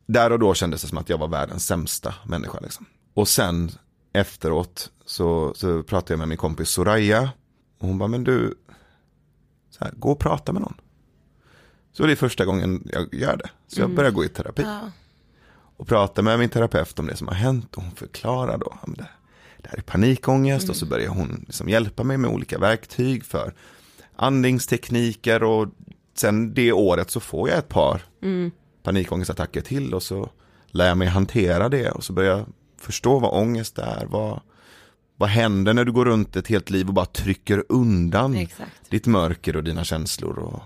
Där 0.07 0.33
och 0.33 0.39
då 0.39 0.55
kändes 0.55 0.83
det 0.83 0.89
som 0.89 0.99
att 0.99 1.09
jag 1.09 1.19
var 1.19 1.29
världens 1.29 1.67
sämsta 1.67 2.15
människa. 2.25 2.59
Liksom. 2.61 2.87
Och 3.15 3.29
sen 3.29 3.71
efteråt 4.13 4.91
så, 5.07 5.55
så 5.57 5.83
pratade 5.83 6.13
jag 6.13 6.19
med 6.19 6.29
min 6.29 6.39
kompis 6.39 6.69
Soraya. 6.69 7.31
Och 7.79 7.89
hon 7.89 7.99
bara, 7.99 8.09
men 8.09 8.25
du, 8.25 8.55
så 9.71 9.85
här, 9.85 9.93
gå 9.97 10.11
och 10.13 10.19
prata 10.19 10.53
med 10.53 10.63
någon. 10.63 10.81
Så 11.93 12.07
det 12.07 12.13
är 12.13 12.17
första 12.17 12.45
gången 12.45 12.89
jag 12.93 13.15
gör 13.15 13.37
det. 13.37 13.51
Så 13.67 13.81
jag 13.81 13.95
börjar 13.95 14.11
gå 14.11 14.25
i 14.25 14.29
terapi. 14.29 14.63
Ja. 14.63 14.91
och 15.77 15.87
pratar 15.89 16.23
med 16.23 16.39
min 16.39 16.49
terapeut 16.49 16.99
om 16.99 17.07
det 17.07 17.17
som 17.17 17.29
har 17.29 17.35
hänt. 17.35 17.77
Och 17.77 17.83
hon 17.83 17.93
förklarar 17.93 18.59
då, 18.59 18.79
det, 18.87 19.09
det 19.59 19.69
här 19.69 19.79
är 19.79 19.83
panikångest. 19.83 20.69
Och 20.71 20.77
så 20.77 20.87
börjar 20.87 21.09
hon 21.09 21.45
liksom 21.47 21.69
hjälpa 21.69 22.05
mig 22.05 22.17
med 22.19 22.31
olika 22.31 22.59
verktyg 22.59 23.25
för 23.25 23.55
andningstekniker. 24.17 25.43
Och 25.43 25.69
sen 26.15 26.55
det 26.55 26.73
året 26.73 27.11
så 27.11 27.21
får 27.21 27.49
jag 27.49 27.59
ett 27.59 27.69
par 27.69 28.03
panikångestattacker 28.83 29.61
till. 29.61 29.95
Och 29.95 30.03
så 30.03 30.31
lär 30.67 30.89
jag 30.89 30.99
mig 30.99 31.09
hantera 31.09 31.69
det. 31.69 31.91
Och 31.91 32.05
så 32.05 32.13
börjar 32.13 32.37
jag 32.39 32.47
förstå 32.79 33.19
vad 33.19 33.43
ångest 33.43 33.79
är, 33.79 34.07
vad, 34.07 34.41
vad 35.17 35.29
händer 35.29 35.75
när 35.75 35.85
du 35.85 35.93
går 35.93 36.05
runt 36.05 36.37
ett 36.37 36.49
helt 36.49 36.71
liv 36.71 36.89
och 36.89 36.95
bara 36.95 37.07
trycker 37.07 37.65
undan 37.69 38.35
Exakt. 38.35 38.91
ditt 38.91 39.07
mörker 39.07 39.57
och 39.57 39.65
dina 39.65 39.85
känslor 39.85 40.39
och 40.39 40.63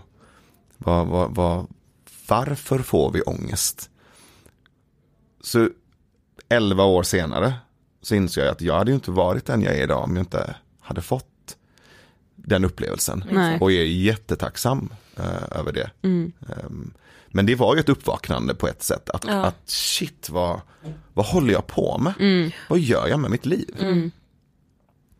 vad, 0.76 1.06
vad, 1.06 1.34
vad, 1.34 1.66
varför 2.28 2.78
får 2.78 3.12
vi 3.12 3.22
ångest? 3.22 3.90
Så 5.40 5.68
elva 6.48 6.84
år 6.84 7.02
senare 7.02 7.54
så 8.02 8.14
insåg 8.14 8.44
jag 8.44 8.50
att 8.52 8.60
jag 8.60 8.74
hade 8.78 8.90
ju 8.90 8.94
inte 8.94 9.10
varit 9.10 9.46
den 9.46 9.62
jag 9.62 9.74
är 9.74 9.82
idag 9.82 10.04
om 10.04 10.16
jag 10.16 10.22
inte 10.22 10.54
hade 10.80 11.02
fått 11.02 11.56
den 12.36 12.64
upplevelsen. 12.64 13.24
Nej. 13.30 13.58
Och 13.60 13.72
jag 13.72 13.82
är 13.82 13.86
jättetacksam 13.86 14.88
eh, 15.16 15.58
över 15.58 15.72
det. 15.72 15.90
Mm. 16.02 16.32
Ehm, 16.48 16.92
men 17.28 17.46
det 17.46 17.54
var 17.54 17.74
ju 17.74 17.80
ett 17.80 17.88
uppvaknande 17.88 18.54
på 18.54 18.68
ett 18.68 18.82
sätt. 18.82 19.10
Att, 19.10 19.24
Ja. 19.26 19.44
att 19.44 19.68
shit, 19.70 20.30
vad, 20.30 20.60
vad 21.14 21.26
håller 21.26 21.52
jag 21.52 21.66
på 21.66 21.98
med? 21.98 22.14
Mm. 22.20 22.50
Vad 22.68 22.78
gör 22.78 23.08
jag 23.08 23.20
med 23.20 23.30
mitt 23.30 23.46
liv? 23.46 23.74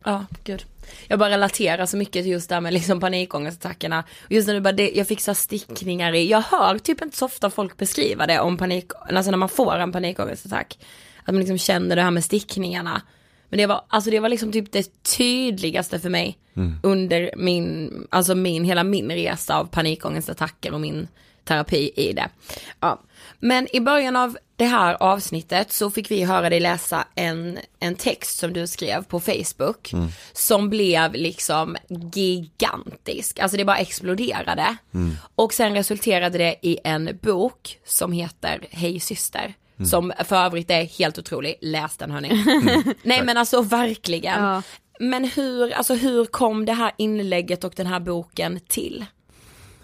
Ja, 0.04 0.26
gud. 0.44 0.64
Jag 1.08 1.18
bara 1.18 1.30
relaterar 1.30 1.86
så 1.86 1.96
mycket 1.96 2.12
till 2.22 2.32
just 2.32 2.48
det 2.48 2.54
här 2.54 2.60
med 2.60 2.72
liksom 2.72 3.00
panikångestattackerna. 3.00 4.04
Just 4.28 4.46
när 4.46 4.54
du 4.54 4.60
bara, 4.60 4.72
det, 4.72 4.90
jag 4.94 5.08
fick 5.08 5.20
så 5.20 5.34
stickningar 5.34 6.14
i, 6.14 6.30
jag 6.30 6.40
hör 6.40 6.78
typ 6.78 7.02
inte 7.02 7.16
så 7.16 7.24
ofta 7.24 7.50
folk 7.50 7.76
beskriva 7.76 8.26
det 8.26 8.40
om 8.40 8.56
panik, 8.56 8.90
alltså 9.08 9.30
när 9.30 9.38
man 9.38 9.48
får 9.48 9.76
en 9.76 9.92
panikångestattack. 9.92 10.78
Att 11.24 11.34
man 11.34 11.38
liksom 11.38 11.58
känner 11.58 11.96
det 11.96 12.02
här 12.02 12.10
med 12.10 12.24
stickningarna. 12.24 13.02
Men 13.48 13.58
det 13.58 13.66
var, 13.66 13.84
alltså 13.88 14.10
det 14.10 14.20
var 14.20 14.28
liksom 14.28 14.52
typ 14.52 14.72
det 14.72 15.02
tydligaste 15.16 15.98
för 15.98 16.10
mig 16.10 16.38
under 16.82 17.30
min, 17.36 17.90
alltså 18.10 18.34
min, 18.34 18.64
hela 18.64 18.84
min 18.84 19.10
resa 19.10 19.58
av 19.58 19.64
panikångestattacker 19.64 20.72
och 20.72 20.80
min 20.80 21.08
terapi 21.44 21.92
i 21.96 22.12
det. 22.12 22.28
Ja. 22.80 23.00
Men 23.38 23.76
i 23.76 23.80
början 23.80 24.16
av 24.16 24.38
det 24.60 24.66
här 24.66 24.96
avsnittet 25.00 25.72
så 25.72 25.90
fick 25.90 26.10
vi 26.10 26.24
höra 26.24 26.50
dig 26.50 26.60
läsa 26.60 27.04
en, 27.14 27.58
en 27.78 27.94
text 27.94 28.38
som 28.38 28.52
du 28.52 28.66
skrev 28.66 29.04
på 29.04 29.20
Facebook 29.20 29.92
som 30.32 30.70
blev 30.70 31.14
liksom 31.14 31.76
gigantisk, 32.14 33.38
alltså 33.38 33.56
det 33.56 33.64
bara 33.64 33.76
exploderade. 33.76 34.76
Och 35.34 35.54
sen 35.54 35.74
resulterade 35.74 36.38
det 36.38 36.56
i 36.62 36.78
en 36.84 37.18
bok 37.22 37.78
som 37.86 38.12
heter 38.12 38.66
Hej 38.70 39.00
syster. 39.00 39.54
Som 39.90 40.12
för 40.24 40.36
övrigt 40.36 40.70
är 40.70 40.84
helt 40.84 41.18
otrolig, 41.18 41.58
läs 41.60 41.96
den 41.96 42.10
hörni. 42.10 42.44
Nej 43.02 43.24
men 43.24 43.36
alltså 43.36 43.62
verkligen. 43.62 44.42
Ja. 44.42 44.62
Men 45.00 45.24
hur, 45.24 45.72
alltså 45.72 45.94
hur 45.94 46.24
kom 46.24 46.64
det 46.64 46.72
här 46.72 46.92
inlägget 46.98 47.64
och 47.64 47.72
den 47.76 47.86
här 47.86 48.00
boken 48.00 48.60
till? 48.68 49.04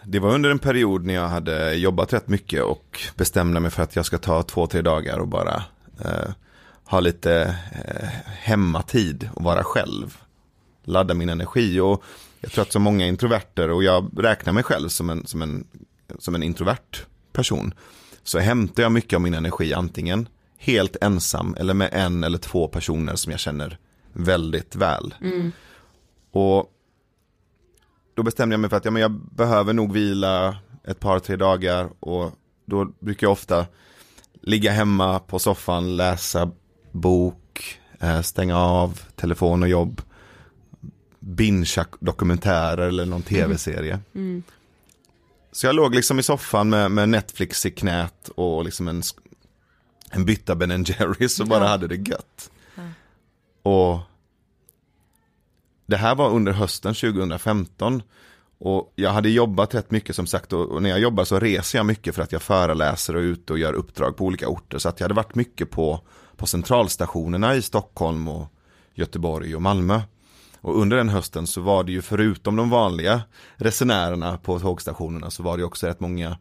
Det 0.09 0.19
var 0.19 0.35
under 0.35 0.51
en 0.51 0.59
period 0.59 1.05
när 1.05 1.14
jag 1.14 1.29
hade 1.29 1.75
jobbat 1.75 2.12
rätt 2.12 2.29
mycket 2.29 2.62
och 2.62 3.01
bestämde 3.16 3.61
mig 3.61 3.71
för 3.71 3.83
att 3.83 3.97
jag 3.97 4.07
ska 4.07 4.19
ta 4.19 4.42
två, 4.42 4.66
tre 4.66 4.83
dagar 4.83 5.19
och 5.19 5.29
bara 5.29 5.64
eh, 6.05 6.31
ha 6.85 7.01
lite 7.01 7.57
eh, 7.73 8.09
hemmatid 8.27 9.31
och 9.35 9.45
vara 9.45 9.64
själv. 9.64 10.16
Ladda 10.85 11.14
min 11.14 11.29
energi 11.29 11.81
och 11.81 12.05
jag 12.40 12.53
tror 12.53 12.62
att 12.62 12.73
så 12.73 12.79
många 12.79 13.07
introverter 13.07 13.71
och 13.71 13.85
jag 13.85 14.11
räknar 14.16 14.53
mig 14.53 14.62
själv 14.62 14.88
som 14.88 15.11
en, 15.11 15.27
som 15.27 15.42
en, 15.42 15.66
som 16.19 16.35
en 16.35 16.42
introvert 16.42 17.07
person. 17.33 17.75
Så 18.23 18.38
hämtar 18.38 18.83
jag 18.83 18.92
mycket 18.92 19.16
av 19.16 19.21
min 19.21 19.35
energi 19.35 19.75
antingen 19.75 20.29
helt 20.59 20.97
ensam 21.01 21.57
eller 21.59 21.75
med 21.75 21.90
en 21.92 22.25
eller 22.25 22.38
två 22.38 22.69
personer 22.69 23.14
som 23.14 23.31
jag 23.31 23.40
känner 23.40 23.79
väldigt 24.12 24.77
väl. 24.77 25.14
Och 26.33 26.73
då 28.16 28.22
bestämde 28.22 28.52
jag 28.52 28.61
mig 28.61 28.70
för 28.70 28.76
att 28.76 28.85
ja, 28.85 28.90
men 28.90 29.02
jag 29.02 29.11
behöver 29.12 29.72
nog 29.72 29.92
vila 29.92 30.57
ett 30.85 31.00
par, 31.00 31.18
tre 31.18 31.37
dagar 31.37 31.88
och 32.00 32.33
då 32.64 32.85
brukar 32.85 33.26
jag 33.26 33.33
ofta 33.33 33.66
ligga 34.42 34.72
hemma 34.72 35.18
på 35.18 35.38
soffan, 35.38 35.96
läsa 35.96 36.50
bok, 36.92 37.79
eh, 38.00 38.20
stänga 38.20 38.59
av 38.59 39.00
telefon 39.16 39.62
och 39.62 39.68
jobb, 39.68 40.02
bingea 41.18 41.87
dokumentärer 42.00 42.88
eller 42.88 43.07
någon 43.07 43.22
tv-serie. 43.22 44.00
Så 45.52 45.66
jag 45.66 45.74
låg 45.74 45.94
liksom 45.94 46.18
i 46.18 46.22
soffan 46.22 46.70
med, 46.70 46.90
med 46.90 47.09
Netflix 47.09 47.66
i 47.66 47.70
knät 47.70 48.29
och 48.35 48.64
liksom 48.64 48.88
en, 48.88 49.02
en 50.11 50.24
bytta 50.24 50.55
Ben 50.55 50.85
Jerrys 50.85 51.40
och 51.40 51.46
bara 51.46 51.68
hade 51.68 51.87
det 51.87 52.09
gött. 52.11 52.50
Och 53.62 53.98
det 55.87 55.96
här 55.96 56.14
var 56.14 56.31
under 56.31 56.53
hösten 56.53 56.94
2015 56.94 58.03
och 58.59 58.92
jag 58.96 59.11
hade 59.11 59.29
jobbat 59.29 59.75
rätt 59.75 59.90
mycket 59.90 60.16
som 60.16 60.27
sagt 60.27 60.53
och, 60.53 60.68
och 60.68 60.83
när 60.83 60.90
jag 60.90 61.01
jobbar 61.01 61.25
så 61.25 61.38
reser 61.38 61.79
jag 61.79 61.87
mycket 61.87 62.14
för 62.14 62.22
att 62.22 62.33
jag 62.33 62.42
föreläser 62.42 63.16
och 63.16 63.22
är 63.22 63.25
ute 63.25 63.53
och 63.53 63.59
gör 63.59 63.72
uppdrag 63.72 64.16
på 64.16 64.25
olika 64.25 64.49
orter 64.49 64.79
så 64.79 64.88
att 64.88 65.01
jag 65.01 65.05
hade 65.05 65.14
varit 65.14 65.35
mycket 65.35 65.70
på, 65.70 66.01
på 66.37 66.46
centralstationerna 66.46 67.55
i 67.55 67.62
Stockholm 67.62 68.29
och 68.29 68.46
Göteborg 68.94 69.57
och 69.57 69.62
Malmö. 69.62 70.01
Och 70.61 70.81
under 70.81 70.96
den 70.96 71.09
hösten 71.09 71.46
så 71.46 71.61
var 71.61 71.85
det 71.85 71.92
ju 71.92 72.03
förutom 72.03 72.57
de 72.57 72.70
vanliga 72.70 73.20
resenärerna 73.57 74.38
på 74.38 74.59
tågstationerna 74.59 75.31
så 75.31 75.42
var 75.42 75.57
det 75.57 75.64
också 75.64 75.87
rätt 75.87 76.01
många 76.01 76.37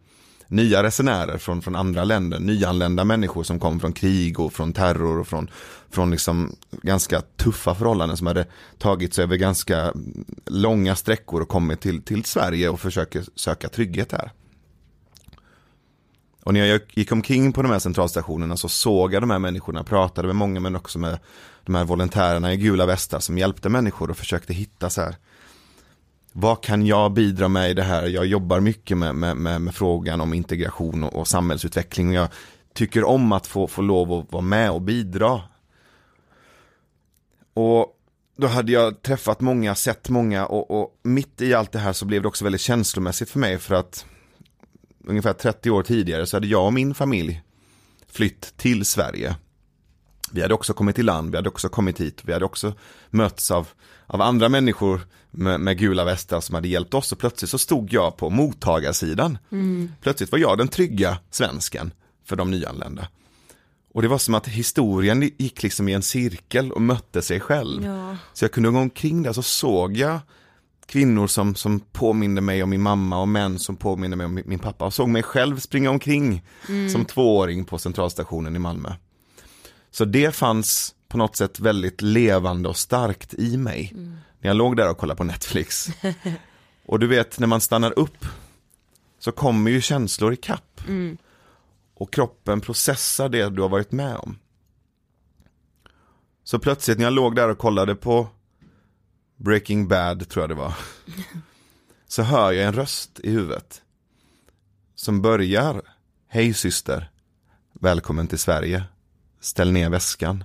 nya 0.48 0.84
resenärer 0.84 1.38
från, 1.38 1.62
från 1.62 1.76
andra 1.76 2.04
länder, 2.04 2.40
nyanlända 2.40 3.04
människor 3.04 3.44
som 3.44 3.60
kom 3.60 3.80
från 3.80 3.94
krig 3.94 4.40
och 4.40 4.54
från 4.54 4.74
terror 4.74 5.20
och 5.20 5.28
från, 5.28 5.50
från 5.90 6.12
liksom 6.12 6.56
ganska 6.72 7.22
tuffa 7.22 7.76
förhållanden 7.76 8.18
som 8.18 8.28
hade 8.28 8.46
tagit 8.78 9.14
sig 9.14 9.24
över 9.24 9.36
ganska 9.36 9.94
långa 10.46 10.96
sträckor 10.96 11.42
och 11.42 11.50
kommit 11.50 11.82
till, 11.82 12.02
till 12.02 12.26
Sverige 12.26 12.70
och 12.70 12.80
försöker 12.80 13.24
söka 13.36 13.70
trygghet 13.70 14.12
här. 14.12 14.32
Och 16.44 16.54
när 16.54 16.66
jag 16.66 16.82
gick 16.94 17.12
omkring 17.12 17.54
på 17.54 17.62
de 17.62 17.72
här 17.72 17.80
centralstationerna 17.80 18.58
så 18.58 18.70
såg 18.70 19.14
jag 19.14 19.24
de 19.24 19.30
här 19.30 19.40
människorna, 19.40 19.84
pratade 19.84 20.28
med 20.28 20.36
många 20.36 20.60
men 20.60 20.76
också 20.76 21.00
med 21.00 21.20
de 21.64 21.76
här 21.76 21.86
volontärerna 21.86 22.54
i 22.54 22.58
gula 22.58 22.86
västar 22.86 23.20
som 23.20 23.38
hjälpte 23.38 23.70
människor 23.70 24.10
och 24.10 24.18
försökte 24.18 24.54
hitta 24.54 24.90
så 24.90 25.02
här 25.02 25.16
vad 26.38 26.64
kan 26.64 26.86
jag 26.86 27.14
bidra 27.14 27.48
med 27.48 27.72
i 27.72 27.74
det 27.74 27.84
här? 27.84 28.08
Jag 28.08 28.26
jobbar 28.26 28.60
mycket 28.60 28.98
med, 28.98 29.16
med, 29.16 29.38
med, 29.38 29.62
med 29.62 29.76
frågan 29.76 30.22
om 30.22 30.34
integration 30.34 31.04
och, 31.04 31.14
och 31.14 31.28
samhällsutveckling. 31.28 32.10
Och 32.10 32.14
jag 32.14 32.28
tycker 32.74 33.04
om 33.04 33.32
att 33.32 33.48
få, 33.48 33.68
få 33.68 33.82
lov 33.82 34.14
att 34.14 34.32
vara 34.32 34.44
med 34.44 34.72
och 34.72 34.82
bidra. 34.82 35.42
Och 37.54 37.98
då 38.38 38.48
hade 38.48 38.72
jag 38.72 39.02
träffat 39.02 39.42
många, 39.42 39.76
sett 39.76 40.10
många 40.10 40.46
och, 40.46 40.82
och 40.82 41.00
mitt 41.04 41.42
i 41.42 41.54
allt 41.54 41.72
det 41.72 41.80
här 41.80 41.94
så 41.94 42.06
blev 42.06 42.22
det 42.22 42.28
också 42.28 42.44
väldigt 42.44 42.62
känslomässigt 42.62 43.30
för 43.30 43.40
mig 43.40 43.58
för 43.58 43.76
att 43.76 44.06
ungefär 45.08 45.34
30 45.34 45.70
år 45.72 45.84
tidigare 45.84 46.26
så 46.26 46.36
hade 46.36 46.48
jag 46.48 46.66
och 46.66 46.74
min 46.74 46.94
familj 46.94 47.42
flytt 48.08 48.58
till 48.58 48.86
Sverige. 48.86 49.36
Vi 50.32 50.42
hade 50.42 50.54
också 50.54 50.74
kommit 50.74 51.00
i 51.00 51.04
land, 51.04 51.32
vi 51.32 51.38
hade 51.38 51.50
också 51.50 51.70
kommit 51.70 52.02
hit, 52.02 52.22
vi 52.26 52.34
hade 52.34 52.46
också 52.46 52.74
mötts 53.10 53.52
av, 53.52 53.68
av 54.08 54.22
andra 54.22 54.50
människor 54.50 55.02
med, 55.38 55.60
med 55.60 55.78
gula 55.78 56.06
västar 56.06 56.42
som 56.42 56.56
hade 56.56 56.68
hjälpt 56.68 56.94
oss 56.94 57.12
och 57.12 57.20
plötsligt 57.20 57.52
så 57.52 57.58
stod 57.58 57.94
jag 57.94 58.18
på 58.18 58.30
mottagarsidan. 58.30 59.38
Plötsligt 60.02 60.32
var 60.32 60.40
jag 60.40 60.58
den 60.58 60.68
trygga 60.68 61.18
svensken 61.32 61.92
för 62.26 62.36
de 62.36 62.52
nyanlända. 62.52 63.08
Och 63.94 64.02
det 64.02 64.08
var 64.08 64.18
som 64.18 64.34
att 64.34 64.48
historien 64.48 65.32
gick 65.38 65.64
liksom 65.64 65.90
i 65.90 65.94
en 65.94 66.02
cirkel 66.02 66.72
och 66.72 66.82
mötte 66.82 67.22
sig 67.22 67.40
själv. 67.40 67.86
Ja. 67.86 68.18
Så 68.34 68.46
jag 68.46 68.52
kunde 68.52 68.70
gå 68.70 68.80
omkring 68.80 69.24
där 69.24 69.34
så 69.34 69.44
såg 69.44 69.98
jag 69.98 70.20
kvinnor 70.86 71.28
som, 71.28 71.56
som 71.56 71.80
påminde 71.80 72.42
mig 72.42 72.64
om 72.64 72.70
min 72.70 72.82
mamma 72.82 73.22
och 73.22 73.28
män 73.28 73.60
som 73.60 73.76
påminde 73.76 74.18
mig 74.18 74.26
om 74.26 74.42
min, 74.46 74.60
pappa 74.60 74.86
och 74.86 74.94
såg 74.94 75.10
mig 75.10 75.24
själv 75.24 75.60
springa 75.60 75.90
omkring 75.90 76.44
som 76.92 77.06
tvååring 77.06 77.66
på 77.66 77.78
centralstationen 77.78 78.56
i 78.56 78.60
Malmö. 78.60 78.94
Så 79.92 80.06
det 80.06 80.36
fanns 80.36 80.96
på 81.08 81.18
något 81.18 81.36
sätt 81.36 81.60
väldigt 81.60 82.02
levande 82.02 82.70
och 82.70 82.78
starkt 82.78 83.34
i 83.34 83.58
mig. 83.58 83.94
När 84.46 84.50
jag 84.50 84.58
låg 84.58 84.78
där 84.78 84.90
och 84.90 84.98
kollade 84.98 85.18
på 85.18 85.24
Netflix. 85.24 85.88
och 86.86 87.00
du 87.00 87.08
vet 87.08 87.40
när 87.40 87.48
man 87.48 87.62
stannar 87.62 88.00
upp 88.00 88.26
så 89.20 89.32
kommer 89.32 89.72
ju 89.72 89.82
känslor 89.82 90.34
i 90.34 90.36
kapp. 90.36 90.82
Och 91.94 92.14
kroppen 92.14 92.62
processar 92.62 93.30
det 93.30 93.50
du 93.50 93.62
har 93.62 93.70
varit 93.70 93.92
med 93.92 94.18
om. 94.18 94.40
Så 96.44 96.60
plötsligt 96.60 96.98
när 96.98 97.04
jag 97.04 97.14
låg 97.14 97.36
där 97.36 97.50
och 97.50 97.58
kollade 97.58 97.96
på 97.96 98.28
Breaking 99.38 99.88
Bad 99.88 100.30
tror 100.30 100.44
jag 100.44 100.50
det 100.50 100.56
var. 100.56 100.74
Så 102.08 102.24
hör 102.24 102.52
jag 102.52 102.68
en 102.68 102.74
röst 102.74 103.20
i 103.20 103.32
huvudet. 103.32 103.82
Som 104.96 105.22
börjar. 105.22 105.82
Hej 106.28 106.54
syster. 106.54 107.12
Välkommen 107.74 108.28
till 108.28 108.40
Sverige. 108.40 108.84
Ställ 109.40 109.72
ner 109.72 109.90
väskan. 109.90 110.44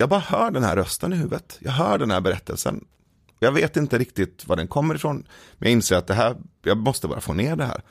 Jag 0.00 0.08
bara 0.08 0.20
hör 0.20 0.50
den 0.50 0.64
här 0.64 0.76
rösten 0.76 1.12
i 1.12 1.16
huvudet. 1.16 1.58
Jag 1.60 1.72
hör 1.72 1.98
den 1.98 2.10
här 2.10 2.20
berättelsen. 2.20 2.84
Jag 3.38 3.52
vet 3.52 3.76
inte 3.76 3.98
riktigt 3.98 4.46
var 4.48 4.56
den 4.56 4.68
kommer 4.68 4.94
ifrån. 4.94 5.16
Men 5.58 5.68
jag 5.68 5.72
inser 5.72 5.96
att 5.96 6.06
det 6.06 6.14
här, 6.14 6.36
jag 6.62 6.78
måste 6.78 7.08
bara 7.08 7.20
få 7.20 7.32
ner 7.32 7.56
det 7.56 7.64
här. 7.64 7.82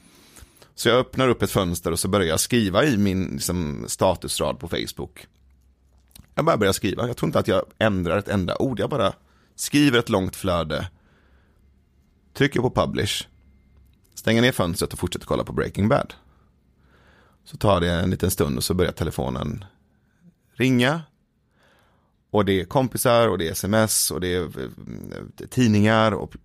Så 0.75 0.89
jag 0.89 0.99
öppnar 0.99 1.27
upp 1.27 1.41
ett 1.41 1.51
fönster 1.51 1.91
och 1.91 1.99
så 1.99 2.07
börjar 2.07 2.27
jag 2.27 2.39
skriva 2.39 2.83
i 2.85 2.97
min 2.97 3.25
liksom, 3.25 3.85
statusrad 3.87 4.59
på 4.59 4.67
Facebook. 4.67 5.27
Jag 6.35 6.45
bara 6.45 6.57
börjar 6.57 6.73
skriva, 6.73 7.07
jag 7.07 7.17
tror 7.17 7.27
inte 7.27 7.39
att 7.39 7.47
jag 7.47 7.65
ändrar 7.77 8.17
ett 8.17 8.27
enda 8.27 8.57
ord, 8.57 8.79
jag 8.79 8.89
bara 8.89 9.13
skriver 9.55 9.99
ett 9.99 10.09
långt 10.09 10.35
flöde, 10.35 10.89
trycker 12.33 12.59
på 12.59 12.69
publish, 12.69 13.27
stänger 14.15 14.41
ner 14.41 14.51
fönstret 14.51 14.93
och 14.93 14.99
fortsätter 14.99 15.25
kolla 15.25 15.43
på 15.43 15.53
Breaking 15.53 15.87
Bad. 15.89 16.13
Så 17.43 17.57
tar 17.57 17.81
det 17.81 17.91
en 17.91 18.09
liten 18.09 18.31
stund 18.31 18.57
och 18.57 18.63
så 18.63 18.73
börjar 18.73 18.91
telefonen 18.91 19.65
ringa. 20.53 21.01
Och 22.31 22.45
det 22.45 22.61
är 22.61 22.65
kompisar 22.65 23.27
och 23.27 23.37
det 23.37 23.47
är 23.47 23.51
sms 23.51 24.11
och 24.11 24.21
det 24.21 24.35
är 24.35 24.43
eh, 24.43 25.47
tidningar 25.49 26.11
och 26.11 26.35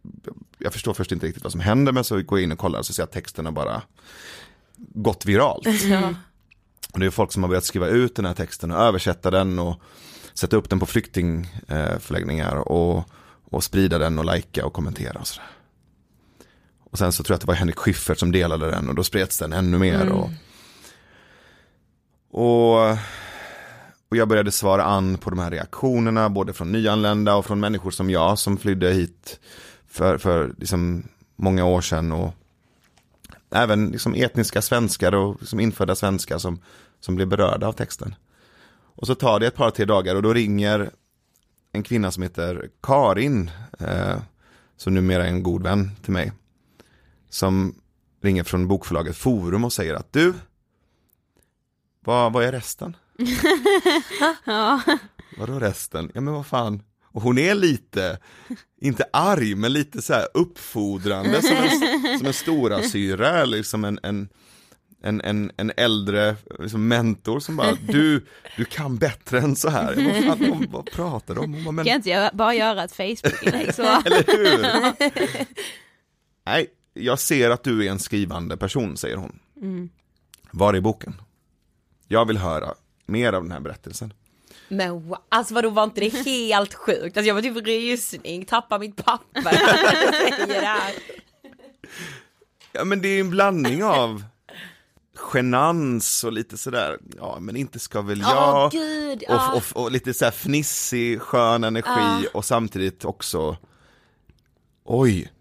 jag 0.59 0.73
förstår 0.73 0.95
först 0.95 1.13
inte 1.13 1.27
riktigt 1.27 1.43
vad 1.43 1.53
som 1.53 1.61
händer 1.61 1.93
men 1.93 2.05
så 2.05 2.23
går 2.23 2.39
jag 2.39 2.45
in 2.45 2.53
och 2.53 2.59
kollar 2.59 2.79
och 2.79 2.87
så 2.87 2.93
ser 2.93 3.03
jag 3.03 3.07
att 3.07 3.13
texten 3.13 3.45
har 3.45 3.53
bara 3.53 3.83
gått 4.77 5.27
viralt. 5.27 5.67
Och 6.93 7.01
det 7.01 7.07
är 7.07 7.11
folk 7.11 7.33
som 7.33 7.43
har 7.43 7.49
börjat 7.49 7.65
skriva 7.65 7.89
ut 7.89 8.17
den 8.17 8.25
här 8.25 8.35
texten 8.35 8.71
och 8.71 8.79
översätta 8.79 9.31
den 9.31 9.59
och 9.59 9.81
sätta 10.35 10.57
upp 10.57 10.71
den 10.71 10.81
på 10.81 10.87
flyktingförläggningar 10.87 12.57
och, 12.57 13.09
och 13.51 13.65
sprida 13.65 13.99
den 13.99 14.19
och 14.19 14.25
lajka 14.25 14.67
och 14.67 14.73
kommentera 14.73 15.19
och 15.19 15.27
sådär. 15.27 15.49
Och 16.91 16.99
sen 16.99 17.13
så 17.13 17.23
tror 17.23 17.33
jag 17.33 17.37
att 17.37 17.41
det 17.41 17.47
var 17.47 17.55
Henrik 17.55 17.79
Schyffert 17.79 18.19
som 18.19 18.33
delade 18.33 18.71
den 18.71 18.89
och 18.89 18.95
då 18.95 19.05
spreds 19.05 19.39
den 19.39 19.53
ännu 19.53 19.79
mer. 19.79 20.09
Och, 20.09 20.31
och, 22.31 22.99
och 24.15 24.19
jag 24.19 24.29
började 24.29 24.53
svara 24.53 24.85
an 24.85 25.19
på 25.19 25.31
de 25.31 25.39
här 25.39 25.51
reaktionerna 25.51 26.29
både 26.31 26.53
från 26.53 26.73
nyanlända 26.73 27.35
och 27.35 27.47
från 27.47 27.61
människor 27.61 27.91
som 27.91 28.11
jag 28.11 28.39
som 28.39 28.57
flydde 28.57 28.91
hit 28.91 29.41
för, 29.87 30.19
för 30.19 30.55
liksom 30.59 31.09
många 31.37 31.65
år 31.65 31.81
sedan. 31.81 32.13
Och 32.13 32.33
även 33.51 33.89
liksom 33.89 34.15
etniska 34.15 34.63
svenskar 34.63 35.15
och 35.15 35.37
liksom 35.41 35.61
infödda 35.61 35.95
svenskar 35.95 36.39
som, 36.39 36.61
som 37.01 37.17
blev 37.17 37.29
berörda 37.29 37.67
av 37.67 37.73
texten. 37.73 38.15
Och 38.97 39.07
så 39.07 39.15
tar 39.15 39.41
det 39.41 39.47
ett 39.47 39.57
par, 39.57 39.71
tre 39.71 39.85
dagar 39.85 40.15
och 40.15 40.23
då 40.23 40.33
ringer 40.33 40.91
en 41.73 41.83
kvinna 41.83 42.11
som 42.11 42.23
heter 42.23 42.71
Karin, 42.83 43.51
eh, 43.79 44.17
som 44.77 44.95
numera 44.95 45.25
är 45.25 45.29
en 45.29 45.43
god 45.43 45.63
vän 45.63 45.91
till 46.03 46.13
mig, 46.13 46.33
som 47.31 47.75
ringer 48.23 48.45
från 48.45 48.69
bokförlaget 48.69 49.17
Forum 49.17 49.65
och 49.65 49.73
säger 49.73 49.95
att 49.95 50.13
du, 50.13 50.35
vad, 52.01 52.33
vad 52.33 52.45
är 52.45 52.53
resten? 52.53 52.97
Ja. 54.45 54.81
Vadå 55.39 55.59
resten? 55.59 56.11
Ja 56.15 56.21
men 56.21 56.35
vad 56.35 56.47
fan. 56.47 56.83
Och 57.15 57.23
hon 57.23 57.39
är 57.39 57.55
lite, 57.55 58.19
inte 58.81 59.05
arg, 59.13 59.55
men 59.55 59.73
lite 59.73 60.03
så 60.03 60.13
här 60.13 60.27
uppfordrande 60.35 61.43
som 61.43 61.57
en, 61.57 62.19
som 62.19 62.27
en 62.27 62.33
stora 62.33 62.83
syra 62.83 63.29
eller 63.29 63.63
som 63.63 63.85
en, 63.85 63.99
en, 64.03 64.29
en, 65.03 65.21
en, 65.21 65.53
en 65.57 65.73
äldre 65.77 66.37
liksom 66.59 66.89
mentor 66.89 67.41
som 67.41 67.57
bara, 67.57 67.73
du, 67.89 68.27
du 68.57 68.65
kan 68.65 68.97
bättre 68.97 69.39
än 69.39 69.57
så 69.57 69.69
här. 69.69 69.95
Jag 69.97 70.05
bara, 70.05 70.37
fan, 70.37 70.51
vad, 70.51 70.71
vad 70.71 70.91
pratar 70.93 71.35
de 71.35 71.45
om? 71.45 71.55
Hon 71.55 71.65
bara, 71.65 71.73
men, 71.73 71.85
Kan 71.85 71.97
inte 71.97 72.11
jag 72.11 72.37
bara 72.37 72.55
göra 72.55 72.85
ett 72.85 72.93
Facebook-inlägg 72.93 73.75
så? 73.75 73.83
eller 74.05 74.27
hur? 74.27 74.63
Nej, 76.47 76.67
jag 76.95 77.19
ser 77.19 77.51
att 77.51 77.65
du 77.65 77.87
är 77.87 77.91
en 77.91 77.99
skrivande 77.99 78.57
person, 78.57 78.97
säger 78.97 79.17
hon. 79.17 79.39
Var 80.51 80.75
är 80.75 80.81
boken? 80.81 81.21
Jag 82.09 82.27
vill 82.27 82.39
höra 82.39 82.75
mer 83.07 83.33
av 83.33 83.43
den 83.43 83.53
här 83.53 83.61
berättelsen. 83.61 84.13
Men 84.69 85.09
wow, 85.09 85.19
alltså 85.29 85.55
vadå 85.55 85.71
var 85.71 85.85
inte 85.85 86.01
det 86.01 86.09
helt 86.09 86.75
sjukt? 86.75 87.17
Alltså 87.17 87.29
jag 87.29 87.35
var 87.35 87.43
typ 87.43 87.67
rysning, 87.67 88.45
tappar 88.45 88.79
mitt 88.79 89.05
papper. 89.05 89.59
Ja 92.77 92.85
men 92.85 93.03
det 93.03 93.09
är 93.09 93.21
en 93.21 93.31
blandning 93.31 93.85
av 93.85 94.25
genans 95.33 96.25
och 96.25 96.33
lite 96.33 96.59
sådär, 96.59 96.99
ja 97.17 97.39
men 97.41 97.57
inte 97.57 97.79
ska 97.79 98.03
väl 98.03 98.21
jag. 98.21 98.71
gud, 98.71 99.25
ja. 99.29 99.53
och, 99.53 99.57
och, 99.57 99.83
och 99.83 99.93
lite 99.93 100.15
såhär 100.15 100.33
fnissig, 100.33 101.21
skön 101.21 101.65
energi 101.65 102.27
och 102.35 102.45
samtidigt 102.45 103.05
också, 103.05 103.57
oj, 104.85 105.33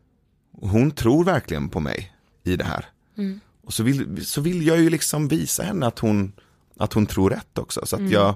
hon 0.62 0.92
tror 0.92 1.24
verkligen 1.24 1.70
på 1.70 1.80
mig 1.80 2.16
i 2.44 2.56
det 2.56 2.64
här. 2.64 2.86
Mm. 3.18 3.40
Och 3.64 3.74
så 3.74 3.84
vill, 3.84 4.26
så 4.26 4.42
vill 4.42 4.68
jag 4.68 4.80
ju 4.80 4.90
liksom 4.90 5.28
visa 5.28 5.64
henne 5.64 5.86
att 5.88 6.00
hon, 6.00 6.34
att 6.78 6.94
hon 6.94 7.06
tror 7.06 7.30
rätt 7.30 7.58
också. 7.58 7.86
Så 7.86 7.96
att 7.96 8.10
jag 8.10 8.36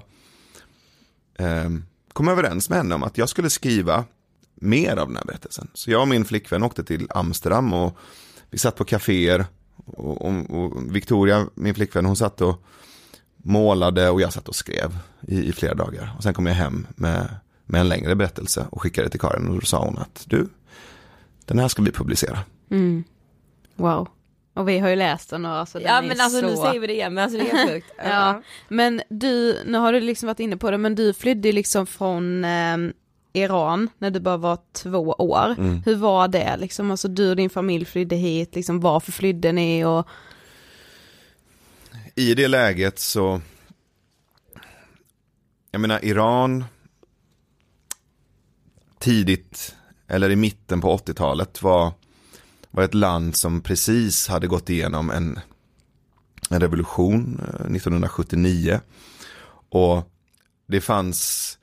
ehm, 1.38 1.84
kom 2.12 2.28
överens 2.28 2.68
med 2.68 2.78
henne 2.78 2.94
om 2.94 3.02
att 3.02 3.18
jag 3.18 3.28
skulle 3.28 3.50
skriva 3.50 4.04
mer 4.54 4.96
av 4.96 5.06
den 5.06 5.16
här 5.16 5.24
berättelsen. 5.24 5.68
Så 5.74 5.90
jag 5.90 6.00
och 6.00 6.08
min 6.08 6.24
flickvän 6.24 6.62
åkte 6.62 6.84
till 6.84 7.06
Amsterdam 7.10 7.72
och 7.72 7.98
vi 8.50 8.58
satt 8.58 8.76
på 8.76 8.84
kaféer 8.84 9.46
och, 9.86 10.22
och, 10.26 10.50
och 10.50 10.96
Victoria, 10.96 11.46
min 11.54 11.74
flickvän, 11.74 12.04
hon 12.04 12.16
satt 12.16 12.40
och 12.40 12.64
målade 13.36 14.10
och 14.10 14.20
jag 14.20 14.32
satt 14.32 14.48
och 14.48 14.54
skrev 14.54 14.98
i, 15.20 15.48
i 15.48 15.52
flera 15.52 15.74
dagar. 15.74 16.14
Och 16.16 16.22
sen 16.22 16.34
kom 16.34 16.46
jag 16.46 16.54
hem 16.54 16.86
med, 16.96 17.36
med 17.64 17.80
en 17.80 17.88
längre 17.88 18.14
berättelse 18.14 18.66
och 18.70 18.82
skickade 18.82 19.08
till 19.08 19.20
Karin 19.20 19.48
och 19.48 19.54
då 19.54 19.60
sa 19.60 19.84
hon 19.84 19.98
att 19.98 20.24
du, 20.26 20.48
den 21.44 21.58
här 21.58 21.68
ska 21.68 21.82
vi 21.82 21.92
publicera. 21.92 22.38
Mm. 22.70 23.04
Wow. 23.76 24.08
Och 24.58 24.68
vi 24.68 24.78
har 24.78 24.88
ju 24.88 24.96
läst 24.96 25.30
den 25.30 25.44
och 25.44 25.52
alltså 25.52 25.78
den 25.78 25.86
Ja 25.86 25.98
är 25.98 26.02
men 26.02 26.20
alltså 26.20 26.40
så... 26.40 26.46
nu 26.46 26.56
säger 26.56 26.80
vi 26.80 26.86
det 26.86 26.92
igen, 26.92 27.14
men 27.14 27.24
alltså 27.24 27.38
det 27.38 27.50
är 27.50 27.56
helt 27.56 27.70
sjukt. 27.70 27.92
Ja, 28.04 28.42
men 28.68 29.02
du, 29.08 29.62
nu 29.64 29.78
har 29.78 29.92
du 29.92 30.00
liksom 30.00 30.26
varit 30.26 30.40
inne 30.40 30.56
på 30.56 30.70
det, 30.70 30.78
men 30.78 30.94
du 30.94 31.14
flydde 31.14 31.52
liksom 31.52 31.86
från 31.86 32.44
eh, 32.44 32.76
Iran 33.32 33.90
när 33.98 34.10
du 34.10 34.20
bara 34.20 34.36
var 34.36 34.58
två 34.72 34.98
år. 35.08 35.54
Mm. 35.58 35.82
Hur 35.86 35.96
var 35.96 36.28
det 36.28 36.56
liksom? 36.56 36.90
Alltså 36.90 37.08
du 37.08 37.30
och 37.30 37.36
din 37.36 37.50
familj 37.50 37.84
flydde 37.84 38.16
hit, 38.16 38.54
liksom 38.54 38.80
varför 38.80 39.12
flydde 39.12 39.52
ni 39.52 39.84
och 39.84 40.08
I 42.14 42.34
det 42.34 42.48
läget 42.48 42.98
så, 42.98 43.40
jag 45.70 45.80
menar 45.80 46.04
Iran, 46.04 46.64
tidigt, 48.98 49.76
eller 50.08 50.30
i 50.30 50.36
mitten 50.36 50.80
på 50.80 50.96
80-talet 50.96 51.62
var, 51.62 51.92
var 52.78 52.84
ett 52.84 52.94
land 52.94 53.36
som 53.36 53.60
precis 53.60 54.28
hade 54.28 54.46
gått 54.46 54.70
igenom 54.70 55.10
en, 55.10 55.40
en 56.50 56.60
revolution 56.60 57.40
eh, 57.42 57.66
1979. 57.74 58.80
Och 59.70 60.12
det 60.66 60.80
fanns 60.80 61.58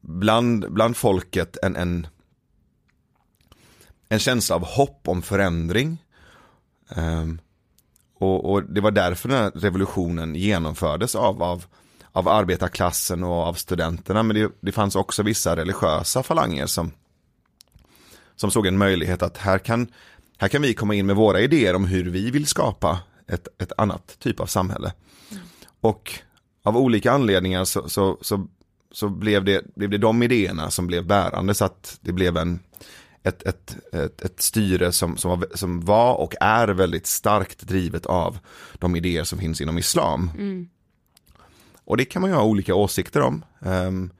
bland, 0.00 0.72
bland 0.72 0.96
folket 0.96 1.56
en, 1.62 1.76
en, 1.76 2.06
en 4.08 4.18
känsla 4.18 4.56
av 4.56 4.64
hopp 4.64 5.08
om 5.08 5.22
förändring. 5.22 6.04
Um, 6.96 7.40
och, 8.18 8.52
och 8.52 8.62
det 8.62 8.80
var 8.80 8.90
därför 8.90 9.28
den 9.28 9.38
här 9.38 9.50
revolutionen 9.50 10.34
genomfördes 10.34 11.14
av, 11.14 11.42
av, 11.42 11.64
av 12.12 12.28
arbetarklassen 12.28 13.24
och 13.24 13.42
av 13.42 13.54
studenterna. 13.54 14.22
Men 14.22 14.36
det, 14.36 14.52
det 14.60 14.72
fanns 14.72 14.96
också 14.96 15.22
vissa 15.22 15.56
religiösa 15.56 16.22
falanger 16.22 16.66
som, 16.66 16.92
som 18.36 18.50
såg 18.50 18.66
en 18.66 18.78
möjlighet 18.78 19.22
att 19.22 19.36
här 19.36 19.58
kan, 19.58 19.88
här 20.38 20.48
kan 20.48 20.62
vi 20.62 20.74
komma 20.74 20.94
in 20.94 21.06
med 21.06 21.16
våra 21.16 21.40
idéer 21.40 21.74
om 21.74 21.84
hur 21.84 22.04
vi 22.04 22.30
vill 22.30 22.46
skapa 22.46 23.00
ett, 23.26 23.48
ett 23.62 23.72
annat 23.76 24.16
typ 24.18 24.40
av 24.40 24.46
samhälle. 24.46 24.92
Och 25.80 26.18
av 26.62 26.76
olika 26.76 27.12
anledningar 27.12 27.64
så, 27.64 27.88
så, 27.88 28.18
så, 28.20 28.46
så 28.92 29.08
blev, 29.08 29.44
det, 29.44 29.74
blev 29.74 29.90
det 29.90 29.98
de 29.98 30.22
idéerna 30.22 30.70
som 30.70 30.86
blev 30.86 31.06
bärande 31.06 31.54
så 31.54 31.64
att 31.64 31.98
det 32.00 32.12
blev 32.12 32.36
en, 32.36 32.60
ett, 33.22 33.42
ett, 33.42 33.76
ett, 33.92 34.22
ett 34.22 34.42
styre 34.42 34.92
som, 34.92 35.16
som, 35.16 35.30
var, 35.30 35.48
som 35.54 35.80
var 35.80 36.14
och 36.14 36.34
är 36.40 36.68
väldigt 36.68 37.06
starkt 37.06 37.62
drivet 37.68 38.06
av 38.06 38.38
de 38.74 38.96
idéer 38.96 39.24
som 39.24 39.38
finns 39.38 39.60
inom 39.60 39.78
islam. 39.78 40.30
Och 41.84 41.96
det 41.96 42.04
kan 42.04 42.22
man 42.22 42.30
ju 42.30 42.36
ha 42.36 42.44
olika 42.44 42.74
åsikter 42.74 43.20
om. 43.20 43.44
Ehm, 43.60 44.10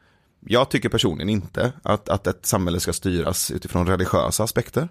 jag 0.41 0.71
tycker 0.71 0.89
personligen 0.89 1.29
inte 1.29 1.73
att, 1.83 2.09
att 2.09 2.27
ett 2.27 2.47
samhälle 2.47 2.81
ska 2.81 2.93
styras 2.93 3.51
utifrån 3.51 3.87
religiösa 3.87 4.45
aspekter. 4.45 4.89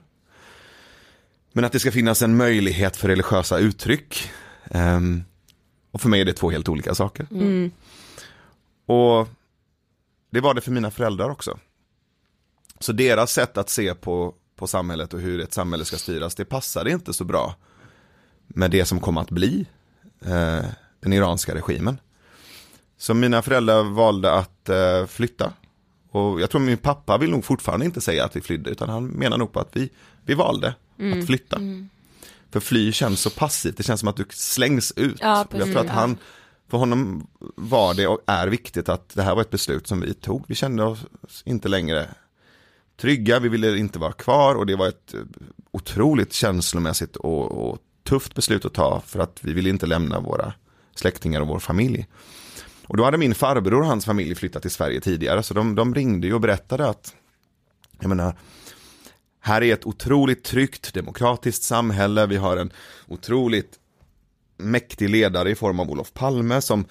Men 1.54 1.66
att 1.66 1.72
det 1.72 1.80
ska 1.80 1.92
finnas 1.92 2.22
en 2.22 2.38
möjlighet 2.38 2.98
för 2.98 3.08
religiösa 3.08 3.58
uttryck. 3.58 4.32
Ehm, 4.72 5.24
och 5.92 6.02
för 6.02 6.10
mig 6.10 6.22
är 6.22 6.26
det 6.26 6.34
två 6.34 6.52
helt 6.52 6.70
olika 6.70 6.96
saker. 6.96 7.28
Och 8.86 9.28
det 10.30 10.42
var 10.42 10.54
det 10.54 10.62
för 10.62 10.72
mina 10.72 10.92
föräldrar 10.92 11.30
också. 11.30 11.60
Så 12.80 12.92
deras 12.92 13.34
sätt 13.34 13.58
att 13.58 13.70
se 13.70 13.96
på, 13.96 14.36
på 14.56 14.68
samhället 14.68 15.14
och 15.14 15.20
hur 15.20 15.42
ett 15.42 15.54
samhälle 15.54 15.86
ska 15.86 15.98
styras, 15.98 16.36
det 16.36 16.46
passade 16.46 16.92
inte 16.92 17.14
så 17.14 17.24
bra 17.24 17.56
med 18.48 18.72
det 18.72 18.86
som 18.86 19.00
kom 19.00 19.18
att 19.18 19.30
bli 19.30 19.66
eh, 20.22 20.66
den 21.00 21.14
iranska 21.14 21.56
regimen. 21.56 21.98
Så 22.98 23.14
mina 23.14 23.42
föräldrar 23.42 23.84
valde 23.84 24.34
att 24.34 24.70
eh, 24.70 25.06
flytta. 25.06 25.54
Och 26.14 26.42
jag 26.42 26.50
tror 26.50 26.62
min 26.62 26.78
pappa 26.78 27.18
vill 27.18 27.32
nog 27.32 27.46
fortfarande 27.46 27.86
inte 27.86 28.02
säga 28.02 28.26
att 28.26 28.36
vi 28.36 28.42
flydde, 28.42 28.70
utan 28.70 28.90
han 28.90 29.06
menar 29.08 29.38
nog 29.38 29.52
på 29.52 29.60
att 29.60 29.70
vi, 29.74 29.90
vi 30.26 30.34
valde 30.34 30.76
att 31.20 31.26
flytta. 31.26 31.60
För 32.52 32.60
fly 32.60 32.92
känns 32.92 33.20
så 33.20 33.30
passivt, 33.30 33.78
det 33.78 33.84
känns 33.84 34.00
som 34.00 34.10
att 34.10 34.16
du 34.16 34.26
slängs 34.30 34.94
ut. 34.96 35.18
Ja, 35.20 35.46
jag 35.52 35.66
tror 35.66 35.78
att 35.78 35.90
han, 35.90 36.18
för 36.70 36.78
honom 36.78 37.28
var 37.56 37.94
det 37.94 38.08
och 38.08 38.20
är 38.28 38.48
viktigt 38.48 38.90
att 38.90 39.10
det 39.10 39.22
här 39.22 39.36
var 39.36 39.42
ett 39.42 39.50
beslut 39.50 39.88
som 39.88 40.02
vi 40.02 40.14
tog. 40.14 40.44
Vi 40.48 40.56
kände 40.56 40.84
oss 40.84 41.06
inte 41.46 41.68
längre 41.70 42.08
trygga, 42.98 43.40
vi 43.40 43.50
ville 43.50 43.78
inte 43.78 44.00
vara 44.00 44.12
kvar 44.12 44.56
och 44.56 44.66
det 44.66 44.76
var 44.76 44.88
ett 44.88 45.16
otroligt 45.72 46.34
känslomässigt 46.34 47.16
och, 47.16 47.52
och 47.52 47.78
tufft 48.04 48.36
beslut 48.36 48.66
att 48.66 48.74
ta 48.74 49.02
för 49.06 49.20
att 49.20 49.40
vi 49.42 49.54
ville 49.54 49.70
inte 49.70 49.86
lämna 49.86 50.20
våra 50.20 50.54
släktingar 50.96 51.42
och 51.42 51.48
vår 51.48 51.60
familj. 51.60 52.08
Och 52.94 52.98
då 52.98 53.04
hade 53.04 53.18
min 53.18 53.36
farbror 53.36 53.82
och 53.82 53.88
hans 53.88 54.06
familj 54.06 54.36
flyttat 54.36 54.62
till 54.62 54.72
Sverige 54.72 55.02
tidigare 55.02 55.44
så 55.44 55.54
de, 55.54 55.76
de 55.76 55.96
ringde 55.96 56.28
ju 56.28 56.34
och 56.34 56.42
berättade 56.42 56.90
att 56.90 57.16
jag 58.00 58.10
menar, 58.10 58.38
här 59.40 59.64
är 59.64 59.74
ett 59.74 59.86
otroligt 59.86 60.44
tryggt 60.44 60.94
demokratiskt 60.94 61.64
samhälle, 61.64 62.26
vi 62.26 62.36
har 62.36 62.58
en 62.58 62.72
otroligt 63.08 63.80
mäktig 64.58 65.10
ledare 65.10 65.50
i 65.50 65.56
form 65.56 65.80
av 65.80 65.92
Olof 65.92 66.14
Palme 66.14 66.62
som 66.62 66.86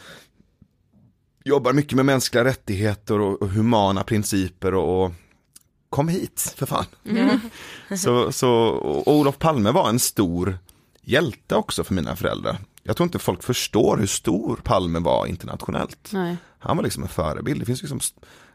jobbar 1.45 1.73
mycket 1.73 1.97
med 1.97 2.07
mänskliga 2.07 2.45
rättigheter 2.45 3.21
och, 3.21 3.43
och 3.43 3.49
humana 3.49 4.05
principer 4.05 4.75
och, 4.75 5.05
och 5.05 5.13
kom 5.89 6.09
hit 6.09 6.55
för 6.57 6.67
fan. 6.67 6.87
Mm. 7.05 7.41
så, 7.99 8.33
så, 8.33 8.51
och 8.59 9.17
Olof 9.17 9.39
Palme 9.39 9.71
var 9.71 9.89
en 9.89 9.99
stor 9.99 10.59
hjälte 11.03 11.55
också 11.55 11.85
för 11.85 11.95
mina 11.95 12.17
föräldrar. 12.17 12.59
Jag 12.83 12.97
tror 12.97 13.05
inte 13.05 13.19
folk 13.19 13.43
förstår 13.43 13.97
hur 13.97 14.07
stor 14.07 14.57
Palme 14.57 14.99
var 14.99 15.27
internationellt. 15.27 16.11
Nej. 16.13 16.37
Han 16.59 16.77
var 16.77 16.85
liksom 16.85 17.03
en 17.03 17.09
förebild, 17.09 17.61
det 17.61 17.67
finns 17.67 17.83
liksom 17.83 18.01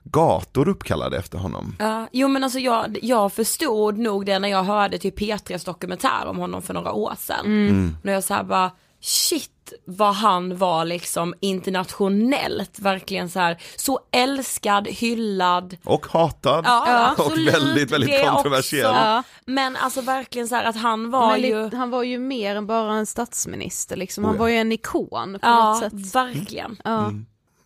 gator 0.04 0.68
uppkallade 0.68 1.18
efter 1.18 1.38
honom. 1.38 1.76
Ja, 1.80 2.08
jo 2.12 2.28
men 2.28 2.44
alltså 2.44 2.60
jag, 2.60 2.98
jag 3.02 3.34
förstod 3.34 3.98
nog 3.98 4.26
det 4.26 4.40
när 4.40 4.50
jag 4.50 4.64
hörde 4.64 4.98
typ 4.98 5.20
P3s 5.20 5.66
dokumentär 5.66 6.26
om 6.26 6.38
honom 6.38 6.62
för 6.62 6.74
några 6.74 6.92
år 6.92 7.14
sedan. 7.18 7.46
Mm. 7.46 7.98
När 8.04 8.14
jag 8.14 8.24
såhär 8.24 8.44
bara, 8.44 8.72
shit 9.02 9.52
vad 9.86 10.16
han 10.16 10.58
var 10.58 10.86
liksom 10.86 11.34
internationellt, 11.40 12.80
verkligen 12.80 13.30
så 13.30 13.40
här 13.40 13.58
så 13.76 14.00
älskad, 14.12 14.88
hyllad. 14.88 15.78
Och 15.84 16.06
hatad. 16.06 16.66
Ja, 16.66 17.12
och 17.12 17.24
absolut, 17.26 17.54
väldigt, 17.54 17.92
väldigt 17.92 18.26
kontroversiell. 18.26 18.96
Ja. 18.96 19.24
Men 19.46 19.76
alltså 19.76 20.02
verkligen 20.02 20.48
så 20.48 20.56
här 20.56 20.64
att 20.64 20.76
han 20.78 21.12
var 21.12 21.32
Men 21.32 21.42
ju, 21.42 21.76
han 21.76 21.90
var 21.90 22.04
ju 22.04 22.20
mer 22.20 22.56
än 22.56 22.68
bara 22.68 22.94
en 22.94 23.06
statsminister 23.06 23.96
liksom, 23.96 24.24
Oh 24.24 24.28
han 24.28 24.36
ja. 24.36 24.40
var 24.40 24.48
ju 24.48 24.56
en 24.56 24.72
ikon 24.72 25.34
på 25.34 25.48
ja 25.48 25.70
något 25.70 25.80
sätt. 25.80 26.16
verkligen. 26.16 26.82
Ja. 26.84 27.14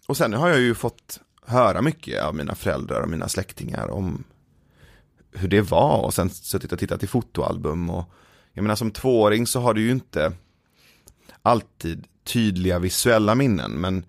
Och 0.07 0.17
sen 0.17 0.33
har 0.33 0.49
jag 0.49 0.59
ju 0.59 0.75
fått 0.75 1.19
höra 1.45 1.81
mycket 1.81 2.23
av 2.23 2.35
mina 2.35 2.55
föräldrar 2.55 3.01
och 3.01 3.09
mina 3.09 3.27
släktingar 3.27 3.87
om 3.91 4.23
hur 5.33 5.47
det 5.47 5.61
var 5.61 5.97
och 6.05 6.13
sen 6.13 6.29
suttit 6.29 6.71
och 6.71 6.79
tittat 6.79 7.03
i 7.03 7.07
fotoalbum 7.07 7.89
och 7.89 8.03
jag 8.53 8.63
menar 8.63 8.75
som 8.75 8.91
tvååring 8.91 9.47
så 9.47 9.59
har 9.59 9.73
du 9.73 9.81
ju 9.81 9.91
inte 9.91 10.31
alltid 11.41 12.07
tydliga 12.23 12.79
visuella 12.79 13.35
minnen 13.35 13.71
men 13.71 14.05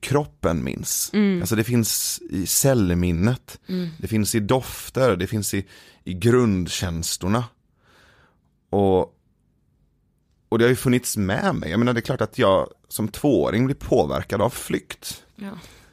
kroppen 0.00 0.64
minns. 0.64 1.10
Alltså 1.40 1.56
det 1.56 1.64
finns 1.64 2.22
i 2.30 2.46
cellminnet, 2.46 3.60
det 3.98 4.08
finns 4.08 4.34
i 4.34 4.40
dofter, 4.40 5.16
det 5.16 5.26
finns 5.26 5.54
i, 5.54 5.66
i 6.04 6.14
grundkänslorna. 6.14 7.44
Och, 8.70 9.00
och 10.48 10.58
det 10.58 10.64
har 10.64 10.70
ju 10.70 10.76
funnits 10.76 11.16
med 11.16 11.54
mig. 11.54 11.70
Jag 11.70 11.78
menar 11.78 11.92
det 11.92 12.00
är 12.00 12.02
klart 12.02 12.20
att 12.20 12.38
jag 12.38 12.68
som 12.88 13.08
tvååring 13.08 13.66
blir 13.66 13.76
påverkad 13.76 14.42
av 14.42 14.50
flykt. 14.50 15.22
Ja. 15.36 15.50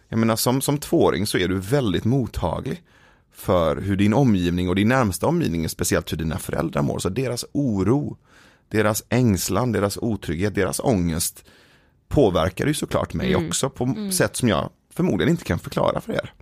Jag 0.10 0.20
menar 0.20 0.36
som, 0.36 0.62
som 0.62 0.78
tvååring 0.78 1.28
så 1.28 1.38
är 1.38 1.48
du 1.48 1.60
väldigt 1.60 2.06
mottaglig 2.06 2.84
för 3.32 3.78
hur 3.78 3.96
din 3.96 4.14
omgivning 4.14 4.70
och 4.70 4.76
din 4.76 4.88
närmsta 4.88 5.28
omgivning, 5.28 5.70
speciellt 5.70 6.12
hur 6.12 6.18
dina 6.18 6.38
föräldrar 6.38 6.82
mår. 6.82 7.00
Så 7.00 7.10
deras 7.10 7.46
oro, 7.52 8.18
deras 8.70 9.04
ängslan, 9.10 9.72
deras 9.72 9.98
otrygghet, 9.98 10.56
deras 10.56 10.80
ångest 10.80 11.46
påverkar 12.08 12.68
ju 12.68 12.74
såklart 12.74 13.14
mig 13.14 13.36
också 13.36 13.70
på 13.70 14.10
sätt 14.12 14.36
som 14.36 14.50
jag 14.50 14.70
förmodligen 14.94 15.32
inte 15.32 15.44
kan 15.44 15.60
förklara 15.60 16.02
för 16.02 16.14
er. 16.14 16.34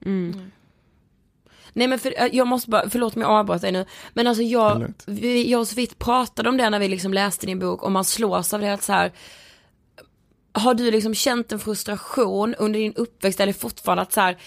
Nej 1.74 1.88
men 1.88 2.00
för, 2.00 2.14
äh, 2.18 2.28
jag 2.32 2.48
måste 2.48 2.70
bara, 2.70 2.90
förlåt 2.90 3.16
om 3.16 3.22
jag 3.22 3.32
avbröt 3.32 3.62
dig 3.62 3.72
nu, 3.72 3.86
men 4.14 4.28
alltså 4.28 4.44
jag, 4.44 4.94
vi, 5.06 5.52
jag 5.52 5.62
och 5.62 5.68
Sofie 5.68 5.88
pratade 5.98 6.50
om 6.50 6.58
det 6.58 6.70
när 6.70 6.80
vi 6.80 6.88
liksom 6.88 7.14
läste 7.14 7.46
din 7.46 7.60
bok 7.60 7.84
och 7.84 7.92
man 7.92 8.06
slås 8.06 8.54
av 8.54 8.62
det 8.62 8.74
att 8.74 8.84
så 8.84 8.94
här, 8.94 9.12
har 10.52 10.74
du 10.74 10.92
liksom 10.92 11.16
känt 11.16 11.52
en 11.52 11.60
frustration 11.60 12.56
under 12.56 12.80
din 12.80 12.94
uppväxt 12.94 13.40
eller 13.40 13.54
fortfarande 13.54 14.02
att 14.02 14.14
så 14.14 14.22
här, 14.22 14.38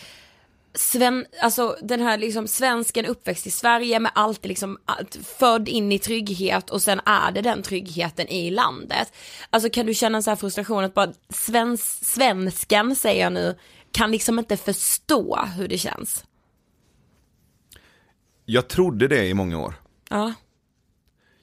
Sven, 0.74 1.26
alltså 1.42 1.76
den 1.82 2.00
här 2.00 2.18
liksom 2.18 2.48
svensken 2.48 3.06
uppväxt 3.06 3.46
i 3.46 3.50
Sverige 3.50 4.00
med 4.00 4.12
allt 4.14 4.44
liksom 4.44 4.78
allt, 4.84 5.18
född 5.38 5.68
in 5.68 5.92
i 5.92 5.98
trygghet 5.98 6.70
och 6.70 6.82
sen 6.82 7.00
är 7.06 7.32
det 7.32 7.42
den 7.42 7.62
tryggheten 7.62 8.28
i 8.28 8.50
landet. 8.50 9.12
Alltså 9.50 9.70
kan 9.70 9.86
du 9.86 9.94
känna 9.94 10.16
en 10.16 10.22
så 10.22 10.30
här 10.30 10.36
frustration 10.36 10.84
att 10.84 10.94
bara 10.94 11.12
svens, 11.28 12.12
svensken 12.12 12.96
säger 12.96 13.22
jag 13.22 13.32
nu 13.32 13.58
kan 13.92 14.10
liksom 14.10 14.38
inte 14.38 14.56
förstå 14.56 15.38
hur 15.56 15.68
det 15.68 15.78
känns. 15.78 16.24
Jag 18.44 18.68
trodde 18.68 19.08
det 19.08 19.26
i 19.26 19.34
många 19.34 19.58
år. 19.58 19.74
Ja. 20.10 20.34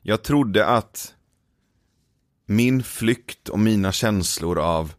Jag 0.02 0.24
trodde 0.24 0.66
att 0.66 1.14
min 2.46 2.84
flykt 2.84 3.50
och 3.50 3.60
mina 3.60 3.92
känslor 3.92 4.60
av 4.60 4.94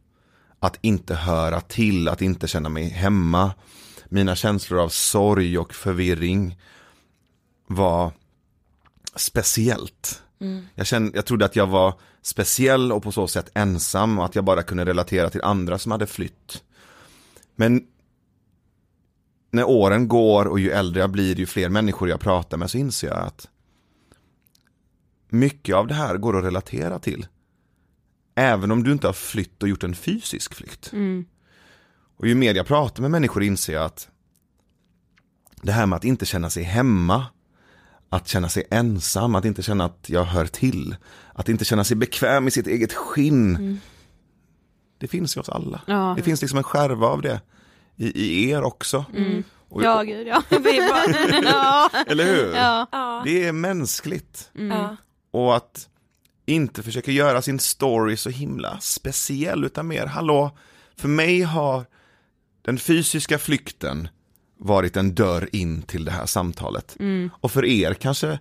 att 0.60 0.78
inte 0.80 1.14
höra 1.14 1.60
till, 1.60 2.08
att 2.08 2.22
inte 2.22 2.48
känna 2.48 2.68
mig 2.68 2.88
hemma, 2.88 3.52
mina 4.08 4.36
känslor 4.36 4.80
av 4.80 4.88
sorg 4.88 5.58
och 5.58 5.74
förvirring 5.74 6.58
var 7.66 8.12
speciellt. 9.14 10.22
Jag, 10.74 10.86
kände, 10.86 11.12
jag 11.14 11.26
trodde 11.26 11.44
att 11.44 11.56
jag 11.56 11.66
var 11.66 12.00
speciell 12.22 12.92
och 12.92 13.02
på 13.02 13.12
så 13.12 13.28
sätt 13.28 13.50
ensam 13.54 14.18
och 14.18 14.24
att 14.24 14.34
jag 14.34 14.44
bara 14.44 14.62
kunde 14.62 14.84
relatera 14.84 15.30
till 15.30 15.42
andra 15.42 15.78
som 15.78 15.92
hade 15.92 16.06
flytt. 16.06 16.64
Men 17.56 17.86
när 19.50 19.64
åren 19.64 20.08
går 20.08 20.44
och 20.44 20.60
ju 20.60 20.70
äldre 20.70 21.00
jag 21.00 21.10
blir, 21.10 21.36
ju 21.36 21.46
fler 21.46 21.68
människor 21.68 22.08
jag 22.08 22.20
pratar 22.20 22.56
med 22.56 22.70
så 22.70 22.78
inser 22.78 23.08
jag 23.08 23.18
att 23.18 23.48
mycket 25.28 25.76
av 25.76 25.86
det 25.86 25.94
här 25.94 26.16
går 26.16 26.38
att 26.38 26.44
relatera 26.44 26.98
till. 26.98 27.26
Även 28.34 28.70
om 28.70 28.82
du 28.82 28.92
inte 28.92 29.06
har 29.06 29.12
flytt 29.12 29.62
och 29.62 29.68
gjort 29.68 29.84
en 29.84 29.94
fysisk 29.94 30.54
flykt. 30.54 30.92
Och 32.18 32.28
ju 32.28 32.34
mer 32.34 32.54
jag 32.54 32.66
pratar 32.66 33.02
med 33.02 33.10
människor 33.10 33.42
inser 33.42 33.72
jag 33.72 33.84
att 33.84 34.08
det 35.62 35.72
här 35.72 35.86
med 35.86 35.96
att 35.96 36.04
inte 36.04 36.26
känna 36.26 36.50
sig 36.50 36.62
hemma, 36.62 37.26
att 38.10 38.28
känna 38.28 38.48
sig 38.48 38.64
ensam, 38.70 39.34
att 39.34 39.44
inte 39.44 39.62
känna 39.62 39.84
att 39.84 40.06
jag 40.08 40.24
hör 40.24 40.46
till, 40.46 40.96
att 41.34 41.48
inte 41.48 41.64
känna 41.64 41.84
sig 41.84 41.96
bekväm 41.96 42.48
i 42.48 42.50
sitt 42.50 42.66
eget 42.66 42.92
skinn. 42.92 43.80
Det 44.98 45.08
finns 45.08 45.36
i 45.36 45.40
oss 45.40 45.48
alla. 45.48 45.80
Ja. 45.86 46.14
Det 46.16 46.22
finns 46.22 46.40
liksom 46.40 46.58
en 46.58 46.64
skärva 46.64 47.06
av 47.06 47.22
det 47.22 47.40
i, 47.96 48.22
i 48.24 48.50
er 48.50 48.62
också. 48.62 49.04
Och, 49.68 49.84
Ja, 49.84 50.02
gud 50.02 50.26
ja. 50.26 50.42
Vi 50.50 50.58
bara, 50.58 51.42
ja. 51.44 51.90
Eller 52.06 52.24
hur? 52.24 52.54
Ja. 52.54 53.22
Det 53.24 53.44
är 53.44 53.52
mänskligt. 53.52 54.50
Ja. 54.52 54.96
Och 55.30 55.56
att 55.56 55.88
inte 56.46 56.82
försöka 56.82 57.10
göra 57.10 57.42
sin 57.42 57.58
story 57.58 58.16
så 58.16 58.30
himla 58.30 58.80
speciell 58.80 59.64
utan 59.64 59.86
mer, 59.86 60.06
hallå, 60.06 60.56
för 60.96 61.08
mig 61.08 61.42
har 61.42 61.86
den 62.62 62.78
fysiska 62.78 63.38
flykten 63.38 64.08
varit 64.58 64.96
en 64.96 65.14
dörr 65.14 65.48
in 65.52 65.82
till 65.82 66.04
det 66.04 66.10
här 66.10 66.26
samtalet. 66.26 66.96
Och 67.40 67.50
för 67.50 67.64
er 67.64 67.94
kanske 67.94 68.38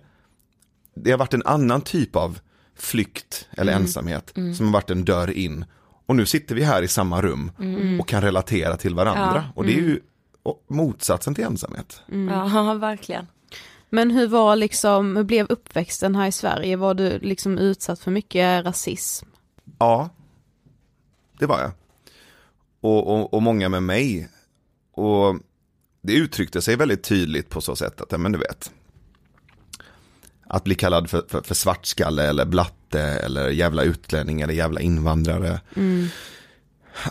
det 0.94 1.10
har 1.10 1.18
varit 1.18 1.34
en 1.34 1.46
annan 1.46 1.80
typ 1.80 2.16
av 2.16 2.38
flykt 2.76 3.48
eller 3.50 3.72
ensamhet 3.72 4.32
som 4.56 4.66
har 4.66 4.72
varit 4.72 4.90
en 4.90 5.04
dörr 5.04 5.30
in. 5.30 5.64
Och 6.06 6.16
nu 6.16 6.26
sitter 6.26 6.54
vi 6.54 6.62
här 6.62 6.82
i 6.82 6.88
samma 6.88 7.22
rum 7.22 7.50
och 8.00 8.08
kan 8.08 8.22
relatera 8.22 8.76
till 8.76 8.94
varandra. 8.94 9.44
Ja. 9.46 9.52
Och 9.54 9.64
det 9.66 9.72
är 9.72 9.80
ju 9.80 10.00
motsatsen 10.68 11.34
till 11.34 11.44
ensamhet. 11.44 12.02
ja, 12.06 12.74
verkligen. 12.80 13.26
Men 13.90 14.10
hur 14.10 14.28
var 14.28 14.56
liksom, 14.56 15.16
hur 15.16 15.24
blev 15.24 15.46
uppväxten 15.48 16.14
här 16.14 16.26
i 16.26 16.32
Sverige? 16.32 16.76
Var 16.76 16.94
du 16.94 17.18
liksom 17.18 17.58
utsatt 17.58 18.00
för 18.00 18.10
mycket 18.10 18.64
rasism? 18.64 19.26
Ja, 19.78 20.10
det 21.38 21.46
var 21.46 21.60
jag. 21.60 21.70
Och, 22.80 23.14
och, 23.14 23.34
och 23.34 23.42
många 23.42 23.68
med 23.68 23.82
mig. 23.82 24.28
Och 24.92 25.38
det 26.02 26.12
uttryckte 26.12 26.62
sig 26.62 26.76
väldigt 26.76 27.02
tydligt 27.02 27.48
på 27.48 27.60
så 27.60 27.76
sätt 27.76 28.00
att, 28.00 28.12
ja, 28.12 28.18
men 28.18 28.32
du 28.32 28.38
vet. 28.38 28.70
Att 30.46 30.64
bli 30.64 30.74
kallad 30.74 31.10
för, 31.10 31.24
för, 31.28 31.42
för 31.42 31.54
svartskalle 31.54 32.28
eller 32.28 32.44
blatte 32.44 33.00
eller 33.00 33.48
jävla 33.48 33.82
utlänning 33.82 34.40
eller 34.40 34.54
jävla 34.54 34.80
invandrare. 34.80 35.60
Mm. 35.76 36.08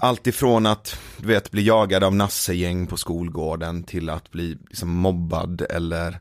Allt 0.02 0.28
ifrån 0.28 0.66
att 0.66 1.00
du 1.18 1.28
vet, 1.28 1.52
bli 1.52 1.66
jagad 1.66 2.04
av 2.04 2.16
nassegäng 2.16 2.88
på 2.88 2.98
skolgården 2.98 3.84
till 3.84 4.10
att 4.10 4.32
bli 4.32 4.58
liksom, 4.70 4.90
mobbad 4.90 5.62
eller 5.70 6.20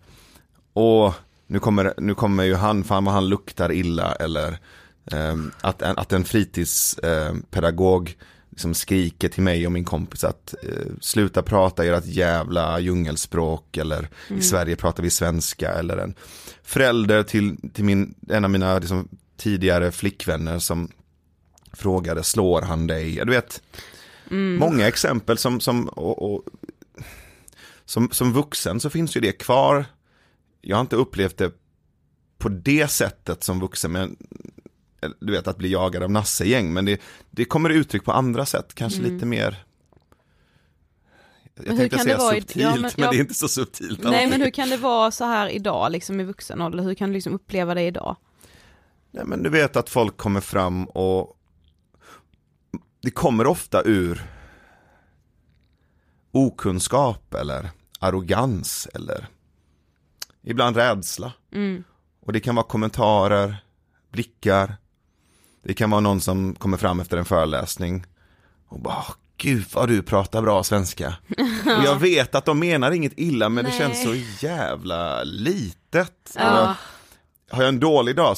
och 0.72 1.14
nu 1.46 1.58
kommer, 1.58 1.94
nu 1.98 2.14
kommer 2.14 2.44
ju 2.44 2.54
han, 2.54 2.84
fan 2.84 3.04
vad 3.04 3.14
han 3.14 3.28
luktar 3.28 3.72
illa 3.72 4.12
eller 4.12 4.58
eh, 5.12 5.36
att, 5.60 5.82
att 5.82 6.12
en 6.12 6.24
fritidspedagog 6.24 8.08
ehm, 8.08 8.16
liksom 8.56 8.74
skriker 8.74 9.28
till 9.28 9.42
mig 9.42 9.66
och 9.66 9.72
min 9.72 9.84
kompis 9.84 10.24
att 10.24 10.54
eh, 10.62 10.92
sluta 11.00 11.42
prata 11.42 11.84
ert 11.84 12.06
jävla 12.06 12.80
djungelspråk 12.80 13.76
eller 13.76 14.08
i 14.28 14.42
Sverige 14.42 14.76
pratar 14.76 15.02
vi 15.02 15.10
svenska 15.10 15.72
eller 15.72 15.96
en 15.96 16.14
förälder 16.62 17.22
till, 17.22 17.70
till 17.72 17.84
min, 17.84 18.14
en 18.28 18.44
av 18.44 18.50
mina 18.50 18.78
liksom, 18.78 19.08
tidigare 19.36 19.92
flickvänner 19.92 20.58
som 20.58 20.90
frågade 21.72 22.22
slår 22.22 22.62
han 22.62 22.86
dig? 22.86 23.20
Du 23.24 23.30
vet, 23.30 23.62
många 24.58 24.88
exempel 24.88 25.38
som, 25.38 25.60
som, 25.60 25.88
och, 25.88 26.32
och, 26.32 26.44
som, 27.84 28.10
som 28.12 28.32
vuxen 28.32 28.80
så 28.80 28.90
finns 28.90 29.16
ju 29.16 29.20
det 29.20 29.32
kvar. 29.32 29.84
Jag 30.60 30.76
har 30.76 30.80
inte 30.80 30.96
upplevt 30.96 31.36
det 31.36 31.52
på 32.38 32.48
det 32.48 32.88
sättet 32.90 33.44
som 33.44 33.60
vuxen, 33.60 33.92
men 33.92 34.16
du 35.20 35.32
vet 35.32 35.46
att 35.48 35.58
bli 35.58 35.72
jagad 35.72 36.02
av 36.02 36.10
nassegäng, 36.10 36.72
men 36.72 36.84
det, 36.84 37.00
det 37.30 37.44
kommer 37.44 37.70
uttryck 37.70 38.04
på 38.04 38.12
andra 38.12 38.46
sätt, 38.46 38.74
kanske 38.74 38.98
Mm. 39.00 39.12
lite 39.14 39.26
mer 39.26 39.62
jag 41.54 41.70
hur 41.72 41.76
tänkte 41.78 41.98
säga 41.98 42.18
vara 42.18 42.36
i- 42.36 42.40
subtilt, 42.40 42.62
ja, 42.62 42.70
men, 42.72 42.80
men- 42.82 42.90
ja. 42.96 43.10
det 43.10 43.16
är 43.16 43.20
inte 43.20 43.34
så 43.34 43.48
subtilt. 43.48 44.02
Nej 44.02 44.14
alltid. 44.14 44.30
men 44.30 44.40
hur 44.40 44.50
kan 44.50 44.68
det 44.70 44.76
vara 44.76 45.10
så 45.10 45.24
här 45.24 45.48
idag 45.48 45.92
liksom 45.92 46.20
i 46.20 46.24
vuxen 46.24 46.60
ålder? 46.62 46.84
Hur 46.84 46.94
kan 46.94 47.08
du 47.08 47.14
liksom 47.14 47.32
uppleva 47.34 47.74
det 47.74 47.82
idag? 47.82 48.16
Nej, 49.10 49.24
men 49.26 49.42
du 49.42 49.50
vet 49.50 49.76
att 49.76 49.88
folk 49.90 50.16
kommer 50.16 50.40
fram 50.40 50.84
och 50.84 51.36
det 53.02 53.10
kommer 53.10 53.46
ofta 53.46 53.82
ur 53.84 54.22
okunskap 56.32 57.34
eller 57.34 57.70
arrogans 58.00 58.88
eller 58.94 59.26
ibland 60.42 60.76
rädsla. 60.76 61.32
Mm. 61.52 61.84
Och 62.20 62.32
det 62.32 62.40
kan 62.40 62.54
vara 62.54 62.66
kommentarer, 62.66 63.56
blickar. 64.12 64.76
Det 65.66 65.74
kan 65.74 65.90
vara 65.90 66.00
någon 66.00 66.20
som 66.20 66.54
kommer 66.54 66.76
fram 66.76 67.00
efter 67.00 67.16
en 67.16 67.24
föreläsning 67.24 68.04
och 68.68 68.80
bara 68.80 68.94
"Åh, 69.08 69.14
Gud 69.38 69.64
vad 69.74 69.88
du 69.88 70.02
pratar 70.02 70.42
bra 70.42 70.64
svenska. 70.64 71.14
Och 71.78 71.84
jag 71.84 71.96
vet 72.00 72.34
att 72.34 72.44
de 72.44 72.58
menar 72.58 72.90
inget 72.90 73.12
illa 73.16 73.48
men 73.48 73.64
det 73.64 73.70
Nej. 73.70 73.78
känns 73.78 74.02
så 74.02 74.14
jävla 74.46 75.24
litet. 75.24 76.32
Ja. 76.34 76.70
Och 77.50 77.56
Har 77.56 77.62
jag 77.62 77.68
en 77.68 77.80
dålig 77.80 78.16
dag 78.16 78.36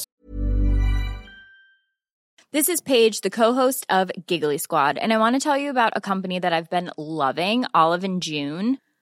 This 2.52 2.68
is 2.68 2.80
Paige, 2.84 3.20
the 3.22 3.30
co-host 3.30 3.86
of 3.92 4.10
Giggly 4.26 4.58
Squad, 4.58 4.98
and 4.98 5.12
I 5.12 5.16
want 5.16 5.42
to 5.42 5.50
tell 5.50 5.60
you 5.62 5.70
about 5.78 5.92
a 5.96 6.00
company 6.00 6.40
that 6.40 6.52
I've 6.52 6.70
been 6.70 6.90
loving, 6.96 7.64
Olive 7.74 8.06
and 8.06 8.22
June. 8.24 8.76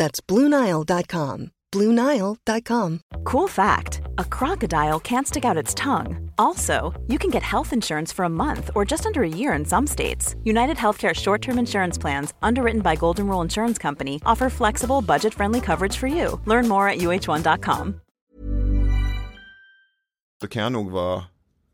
That's 0.00 0.20
BlueNile.com. 0.20 1.50
BlueNile.com. 1.72 3.00
Cool 3.24 3.48
fact 3.48 4.00
a 4.18 4.24
crocodile 4.24 4.98
can't 5.00 5.28
stick 5.28 5.44
out 5.44 5.62
its 5.62 5.74
tongue. 5.74 6.30
Also, 6.38 6.74
you 7.06 7.18
can 7.18 7.30
get 7.30 7.42
health 7.42 7.72
insurance 7.72 8.14
for 8.16 8.24
a 8.24 8.28
month 8.28 8.70
or 8.74 8.90
just 8.90 9.06
under 9.06 9.22
a 9.22 9.28
year 9.28 9.52
in 9.58 9.64
some 9.64 9.86
states. 9.86 10.34
United 10.44 10.76
Healthcare 10.76 11.14
short 11.14 11.42
term 11.42 11.58
insurance 11.58 12.00
plans, 12.00 12.34
underwritten 12.42 12.80
by 12.80 12.96
Golden 12.96 13.26
Rule 13.28 13.42
Insurance 13.44 13.82
Company, 13.82 14.20
offer 14.24 14.50
flexible, 14.50 15.02
budget 15.02 15.34
friendly 15.34 15.60
coverage 15.60 15.96
for 15.96 16.08
you. 16.08 16.40
Learn 16.46 16.68
more 16.68 16.88
at 16.88 16.98
uh1.com. 16.98 18.00
så 20.40 20.48
kan 20.48 20.62
jag 20.62 20.72
nog 20.72 20.90
vara 20.90 21.24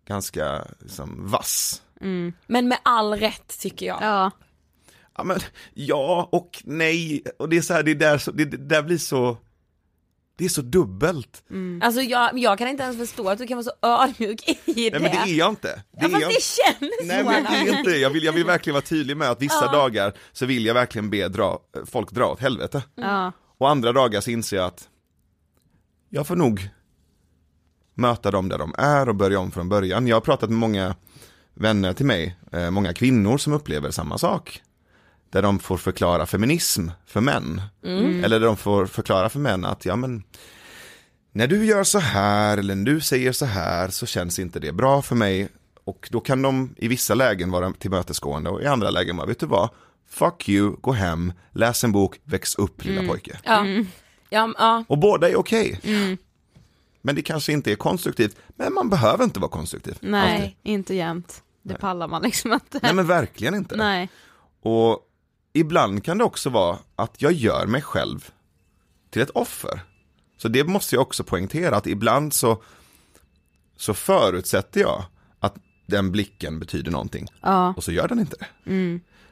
ganska 0.08 0.66
liksom, 0.80 1.30
vass. 1.30 1.82
Mm. 2.00 2.32
Men 2.46 2.68
med 2.68 2.78
all 2.82 3.14
rätt 3.14 3.58
tycker 3.58 3.86
jag. 3.86 3.98
Ja. 4.02 4.30
Ja, 5.16 5.24
men, 5.24 5.40
ja 5.74 6.28
och 6.32 6.62
nej, 6.64 7.22
och 7.38 7.48
det 7.48 7.56
är 7.56 7.62
så 7.62 7.74
här, 7.74 7.82
det, 7.82 7.90
är 7.90 7.94
där, 7.94 8.22
det, 8.32 8.44
det 8.44 8.56
där 8.56 8.82
blir 8.82 8.98
så, 8.98 9.36
det 10.38 10.44
är 10.44 10.48
så 10.48 10.62
dubbelt. 10.62 11.42
Alltså 11.82 12.00
jag, 12.00 12.38
jag 12.38 12.58
kan 12.58 12.68
inte 12.68 12.82
ens 12.82 12.98
förstå 12.98 13.28
att 13.28 13.38
du 13.38 13.46
kan 13.46 13.56
vara 13.56 13.64
så 13.64 13.72
ödmjuk 13.82 14.48
i 14.48 14.90
det. 14.90 14.98
Nej 14.98 15.00
men 15.00 15.10
det 15.10 15.32
är 15.32 15.38
jag 15.38 15.48
inte. 15.48 15.68
Det 15.68 15.82
ja, 16.00 16.08
fast 16.08 16.22
jag 16.22 16.30
det 16.30 16.42
känns 16.42 16.92
Nej 17.04 17.24
så. 17.24 17.30
men 17.30 17.66
jag 17.66 17.78
inte, 17.78 17.90
jag 17.90 18.10
vill, 18.10 18.24
jag 18.24 18.32
vill 18.32 18.44
verkligen 18.44 18.74
vara 18.74 18.84
tydlig 18.84 19.16
med 19.16 19.30
att 19.30 19.42
vissa 19.42 19.72
dagar 19.72 20.12
så 20.32 20.46
vill 20.46 20.66
jag 20.66 20.74
verkligen 20.74 21.10
be 21.10 21.28
dra, 21.28 21.60
folk 21.86 22.10
dra 22.10 22.26
åt 22.26 22.40
helvete. 22.40 22.82
Ja. 22.94 23.32
Och 23.58 23.70
andra 23.70 23.92
dagar 23.92 24.20
så 24.20 24.30
inser 24.30 24.56
jag 24.56 24.66
att 24.66 24.88
jag 26.08 26.26
får 26.26 26.36
nog 26.36 26.68
möta 27.94 28.30
dem 28.30 28.48
där 28.48 28.58
de 28.58 28.74
är 28.78 29.08
och 29.08 29.14
börja 29.14 29.38
om 29.38 29.50
från 29.50 29.68
början. 29.68 30.06
Jag 30.06 30.16
har 30.16 30.20
pratat 30.20 30.50
med 30.50 30.58
många 30.58 30.94
vänner 31.54 31.92
till 31.92 32.06
mig, 32.06 32.36
eh, 32.52 32.70
många 32.70 32.92
kvinnor 32.94 33.38
som 33.38 33.52
upplever 33.52 33.90
samma 33.90 34.18
sak. 34.18 34.62
Där 35.36 35.42
de 35.42 35.58
får 35.58 35.76
förklara 35.76 36.26
feminism 36.26 36.88
för 37.06 37.20
män. 37.20 37.62
Eller 37.82 38.40
där 38.40 38.46
de 38.46 38.56
får 38.56 38.86
förklara 38.86 39.28
för 39.28 39.38
män 39.38 39.64
att 39.64 39.84
ja 39.84 39.96
men 39.96 40.22
när 41.32 41.46
du 41.46 41.64
gör 41.64 41.84
så 41.84 41.98
här 41.98 42.58
eller 42.58 42.74
när 42.74 42.84
du 42.84 43.00
säger 43.00 43.32
så 43.32 43.44
här 43.44 43.88
så 43.88 44.06
känns 44.06 44.38
inte 44.38 44.60
det 44.60 44.72
bra 44.72 45.02
för 45.02 45.14
mig. 45.14 45.48
Och 45.84 46.08
då 46.12 46.20
kan 46.20 46.42
de 46.42 46.74
i 46.76 46.88
vissa 46.88 47.14
lägen 47.14 47.50
vara 47.50 47.72
tillmötesgående 47.72 48.50
och 48.50 48.62
i 48.62 48.66
andra 48.66 48.90
lägen 48.90 49.16
vara, 49.16 49.26
vet 49.26 49.40
du 49.40 49.46
vad? 49.46 49.68
Fuck 50.10 50.48
you, 50.48 50.76
gå 50.80 50.92
hem, 50.92 51.32
läs 51.52 51.84
en 51.84 51.92
bok, 51.92 52.20
väx 52.24 52.54
upp 52.54 52.84
lilla 52.84 53.08
pojke. 53.08 53.38
Ja. 53.44 53.66
Ja, 54.30 54.54
ja. 54.58 54.84
Och 54.88 54.98
båda 54.98 55.28
är 55.28 55.36
okej. 55.36 55.80
Men 57.02 57.14
det 57.14 57.22
kanske 57.22 57.52
inte 57.52 57.72
är 57.72 57.76
konstruktivt, 57.76 58.36
men 58.48 58.74
man 58.74 58.90
behöver 58.90 59.24
inte 59.24 59.40
vara 59.40 59.50
konstruktiv. 59.50 59.98
Nej, 60.00 60.36
Alltid. 60.36 60.56
inte 60.62 60.94
jämt. 60.94 61.42
Det 61.62 61.74
pallar 61.74 62.08
man 62.08 62.22
liksom 62.22 62.52
inte. 62.52 62.78
Nej 62.82 62.94
men 62.94 63.06
verkligen 63.06 63.54
inte. 63.54 63.76
Nej. 63.76 64.08
Och 64.62 65.05
ibland 65.56 66.04
kan 66.04 66.18
det 66.18 66.24
också 66.24 66.50
vara 66.50 66.78
att 66.96 67.22
jag 67.22 67.32
gör 67.32 67.66
mig 67.66 67.82
själv 67.82 68.30
till 69.10 69.22
ett 69.22 69.30
offer. 69.30 69.80
Så 70.38 70.48
det 70.48 70.64
måste 70.64 70.94
jag 70.94 71.02
också 71.02 71.24
poängtera, 71.24 71.76
att 71.76 71.86
ibland 71.86 72.32
så, 72.34 72.62
så 73.76 73.94
förutsätter 73.94 74.80
jag 74.80 75.04
att 75.40 75.54
den 75.86 76.12
blicken 76.12 76.58
betyder 76.58 76.90
någonting. 76.90 77.26
Ja. 77.42 77.74
Och 77.76 77.84
så 77.84 77.92
gör 77.92 78.08
den 78.08 78.18
inte 78.20 78.36
det. 78.36 78.46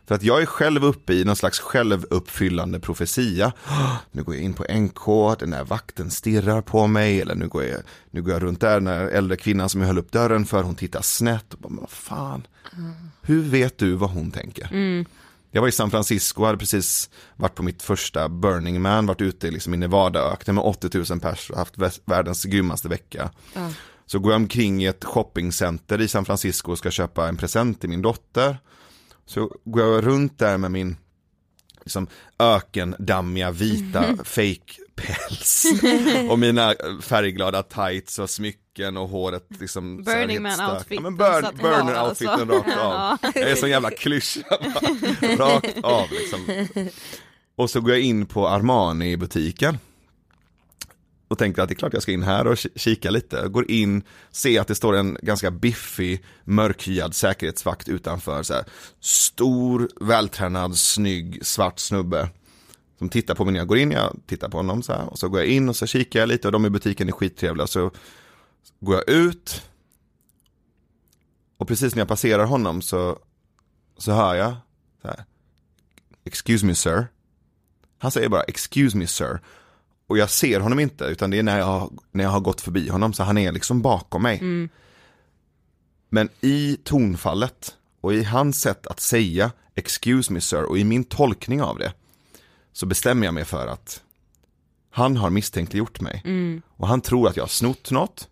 För 0.06 0.14
att 0.14 0.22
jag 0.22 0.42
är 0.42 0.46
själv 0.46 0.84
uppe 0.84 1.12
i 1.14 1.24
någon 1.24 1.36
slags 1.36 1.58
självuppfyllande 1.60 2.80
profetia. 2.80 3.52
"Åh, 3.68 3.96
Nu 4.12 4.22
går 4.22 4.34
jag 4.34 4.44
in 4.44 4.54
på 4.54 4.64
NK, 4.68 5.34
den 5.38 5.50
där 5.50 5.64
vakten 5.64 6.10
stirrar 6.10 6.60
på 6.62 6.86
mig. 6.86 7.20
Eller 7.20 7.34
nu 7.34 7.48
går 7.48 7.64
jag, 7.64 7.80
nu 8.10 8.22
går 8.22 8.32
jag 8.32 8.42
runt 8.42 8.60
där, 8.60 8.74
den 8.74 8.84
där 8.84 9.06
äldre 9.08 9.36
kvinnan 9.36 9.68
som 9.68 9.80
jag 9.80 9.88
höll 9.88 9.98
upp 9.98 10.12
dörren 10.12 10.44
för, 10.46 10.62
hon 10.62 10.74
tittar 10.74 11.02
snett. 11.02 11.54
Och 11.54 11.60
bara, 11.60 11.80
vad 11.80 11.90
fan, 11.90 12.46
hur 13.22 13.42
vet 13.42 13.78
du 13.78 13.92
vad 13.92 14.10
hon 14.10 14.30
tänker? 14.30 14.68
Jag 15.54 15.60
var 15.60 15.68
i 15.68 15.72
San 15.72 15.90
Francisco, 15.90 16.44
hade 16.44 16.58
precis 16.58 17.10
varit 17.36 17.54
på 17.54 17.62
mitt 17.62 17.82
första 17.82 18.28
Burning 18.28 18.82
Man, 18.82 19.06
varit 19.06 19.20
ute 19.20 19.50
liksom 19.50 19.74
i 19.74 19.76
Nevadaöknen 19.76 20.54
med 20.54 20.64
80 20.64 21.04
000 21.10 21.20
pers 21.20 21.50
och 21.50 21.58
haft 21.58 21.74
världens 22.04 22.44
grymmaste 22.44 22.88
vecka. 22.88 23.30
Så 24.06 24.18
går 24.18 24.32
jag 24.32 24.40
omkring 24.40 24.82
i 24.82 24.86
ett 24.86 25.04
shoppingcenter 25.04 26.00
i 26.00 26.08
San 26.08 26.24
Francisco 26.24 26.72
och 26.72 26.78
ska 26.78 26.90
köpa 26.90 27.28
en 27.28 27.36
present 27.36 27.80
till 27.80 27.90
min 27.90 28.02
dotter. 28.02 28.58
Så 29.26 29.50
går 29.64 29.82
jag 29.82 30.06
runt 30.06 30.38
där 30.38 30.58
med 30.58 30.70
min 30.70 30.96
liksom, 31.80 32.06
ökendammiga 32.38 33.50
vita 33.50 34.04
fake 34.24 34.74
päls 34.94 35.66
och 36.30 36.38
mina 36.38 36.74
färgglada 37.02 37.62
tights 37.62 38.18
och 38.18 38.30
smycken 38.30 38.63
och 38.96 39.08
håret 39.08 39.46
liksom 39.60 40.04
Burning 40.04 40.28
helt 40.30 40.42
Man 40.42 40.52
starkt. 40.52 40.72
outfiten 40.72 41.04
ja, 41.04 41.10
men 41.10 41.16
burn, 41.16 41.42
satt 41.42 41.54
Burner 41.54 41.80
kvar 41.80 41.92
alltså. 41.94 42.24
outfiten 42.24 42.48
rakt 42.48 42.78
av. 42.78 43.18
Jag 43.34 43.50
är 43.50 43.54
sån 43.54 43.70
jävla 43.70 43.90
klyscha. 43.90 44.40
Rakt 45.38 45.84
av 45.84 46.06
liksom. 46.10 46.66
Och 47.56 47.70
så 47.70 47.80
går 47.80 47.90
jag 47.90 48.00
in 48.00 48.26
på 48.26 48.48
Armani 48.48 49.12
i 49.12 49.16
butiken. 49.16 49.78
Och 51.28 51.38
tänker 51.38 51.62
att 51.62 51.68
det 51.68 51.72
är 51.72 51.76
klart 51.76 51.92
jag 51.92 52.02
ska 52.02 52.12
in 52.12 52.22
här 52.22 52.46
och 52.46 52.54
ki- 52.54 52.78
kika 52.78 53.10
lite. 53.10 53.36
Jag 53.36 53.52
går 53.52 53.70
in, 53.70 54.02
ser 54.30 54.60
att 54.60 54.68
det 54.68 54.74
står 54.74 54.96
en 54.96 55.18
ganska 55.22 55.50
biffig, 55.50 56.24
mörkhyad 56.44 57.14
säkerhetsvakt 57.14 57.88
utanför. 57.88 58.42
Så 58.42 58.54
här, 58.54 58.64
stor, 59.00 59.88
vältränad, 60.00 60.76
snygg, 60.76 61.46
svart 61.46 61.78
snubbe. 61.78 62.28
Som 62.98 63.08
tittar 63.08 63.34
på 63.34 63.44
mig 63.44 63.52
när 63.52 63.60
jag 63.60 63.68
går 63.68 63.78
in, 63.78 63.90
jag 63.90 64.16
tittar 64.26 64.48
på 64.48 64.56
honom 64.56 64.82
så 64.82 64.92
här. 64.92 65.08
Och 65.08 65.18
så 65.18 65.28
går 65.28 65.40
jag 65.40 65.48
in 65.48 65.68
och 65.68 65.76
så 65.76 65.86
kikar 65.86 66.20
jag 66.20 66.28
lite 66.28 66.48
och 66.48 66.52
de 66.52 66.66
i 66.66 66.70
butiken 66.70 67.08
är 67.08 67.12
skittrevliga. 67.12 67.66
Så 67.66 67.90
går 68.80 68.94
jag 68.94 69.08
ut. 69.08 69.62
Och 71.56 71.68
precis 71.68 71.94
när 71.94 72.00
jag 72.00 72.08
passerar 72.08 72.44
honom 72.44 72.82
så, 72.82 73.18
så 73.98 74.12
hör 74.12 74.34
jag 74.34 74.54
så 75.02 75.08
här. 75.08 75.24
excuse 76.24 76.66
me 76.66 76.74
sir. 76.74 77.06
Han 77.98 78.10
säger 78.10 78.28
bara 78.28 78.42
excuse 78.42 78.96
me 78.96 79.06
sir. 79.06 79.40
Och 80.06 80.18
jag 80.18 80.30
ser 80.30 80.60
honom 80.60 80.80
inte 80.80 81.04
utan 81.04 81.30
det 81.30 81.38
är 81.38 81.42
när 81.42 81.58
jag, 81.58 81.64
har- 81.66 81.90
när 82.12 82.24
jag 82.24 82.30
har 82.30 82.40
gått 82.40 82.60
förbi 82.60 82.88
honom 82.88 83.12
så 83.12 83.22
han 83.22 83.38
är 83.38 83.52
liksom 83.52 83.82
bakom 83.82 84.22
mig. 84.22 84.38
Mm. 84.38 84.68
Men 86.08 86.28
i 86.40 86.76
tonfallet 86.84 87.76
och 88.00 88.14
i 88.14 88.24
hans 88.24 88.60
sätt 88.60 88.86
att 88.86 89.00
säga 89.00 89.52
excuse 89.74 90.32
me 90.32 90.40
sir 90.40 90.62
och 90.62 90.78
i 90.78 90.84
min 90.84 91.04
tolkning 91.04 91.62
av 91.62 91.78
det 91.78 91.92
så 92.72 92.86
bestämmer 92.86 93.24
jag 93.26 93.34
mig 93.34 93.44
för 93.44 93.66
att 93.66 94.02
han 94.90 95.16
har 95.16 95.30
misstänkliggjort 95.30 96.00
mig 96.00 96.22
Mm. 96.24 96.62
och 96.68 96.88
han 96.88 97.00
tror 97.00 97.28
att 97.28 97.36
jag 97.36 97.42
har 97.44 97.48
snott 97.48 97.90
något. 97.90 98.28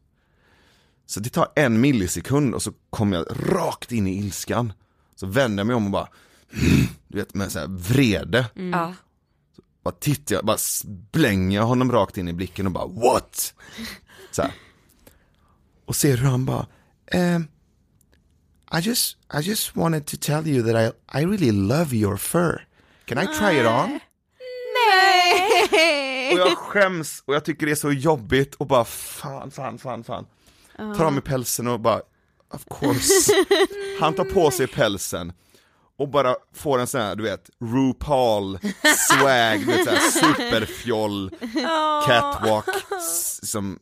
Så 1.06 1.20
det 1.20 1.30
tar 1.30 1.48
en 1.56 1.80
millisekund 1.80 2.54
och 2.54 2.62
så 2.62 2.72
kommer 2.90 3.16
jag 3.16 3.26
rakt 3.52 3.92
in 3.92 4.06
i 4.06 4.18
ilskan. 4.18 4.72
Så 5.14 5.26
vänder 5.26 5.60
jag 5.60 5.66
mig 5.66 5.76
om 5.76 5.84
och 5.84 5.90
bara, 5.90 6.08
du 7.08 7.18
vet 7.18 7.34
med 7.34 7.52
så 7.52 7.58
här 7.58 7.66
vrede. 7.66 8.46
Ja. 8.54 8.94
Bara 9.84 9.94
tittar 9.94 10.34
jag, 10.34 10.44
bara 10.44 10.58
splänger 10.58 11.56
jag 11.56 11.66
honom 11.66 11.92
rakt 11.92 12.16
in 12.16 12.28
i 12.28 12.32
blicken 12.32 12.66
och 12.66 12.72
bara 12.72 12.86
what? 12.86 13.54
Så 14.30 14.42
här. 14.42 14.52
Och 15.86 15.96
ser 15.96 16.16
hur 16.16 16.26
han 16.28 16.44
bara, 16.44 16.66
ehm, 17.06 17.46
I 18.74 18.78
just, 18.80 19.16
I 19.34 19.40
just 19.40 19.76
wanted 19.76 20.06
to 20.06 20.16
tell 20.20 20.48
you 20.48 20.62
that 20.72 20.76
I, 20.76 21.18
I 21.18 21.24
really 21.24 21.52
love 21.52 21.96
your 21.96 22.16
fur. 22.16 22.66
Can 23.04 23.18
I 23.18 23.26
try 23.26 23.60
it 23.60 23.66
on? 23.66 24.00
Och 26.32 26.38
jag 26.38 26.58
skäms 26.58 27.22
och 27.26 27.34
jag 27.34 27.44
tycker 27.44 27.66
det 27.66 27.72
är 27.72 27.76
så 27.76 27.92
jobbigt 27.92 28.54
och 28.54 28.66
bara 28.66 28.84
fan, 28.84 29.50
fan, 29.50 29.78
fan, 29.78 30.04
fan. 30.04 30.26
Tar 30.76 31.04
av 31.04 31.12
mig 31.12 31.22
pälsen 31.22 31.66
och 31.66 31.80
bara, 31.80 32.00
of 32.54 32.64
course. 32.80 33.32
Han 34.00 34.14
tar 34.14 34.24
på 34.24 34.50
sig 34.50 34.66
pälsen 34.66 35.32
och 35.98 36.08
bara 36.08 36.34
får 36.54 36.78
en 36.78 36.86
sån 36.86 37.00
här, 37.00 37.16
du 37.16 37.22
vet, 37.22 37.50
RuPaul 37.60 38.58
swag, 39.08 39.60
du 39.60 39.66
vet, 39.66 39.84
så 39.84 39.90
här, 39.90 39.98
superfjoll, 40.10 41.30
catwalk, 42.06 42.64
s- 42.98 43.50
som 43.50 43.78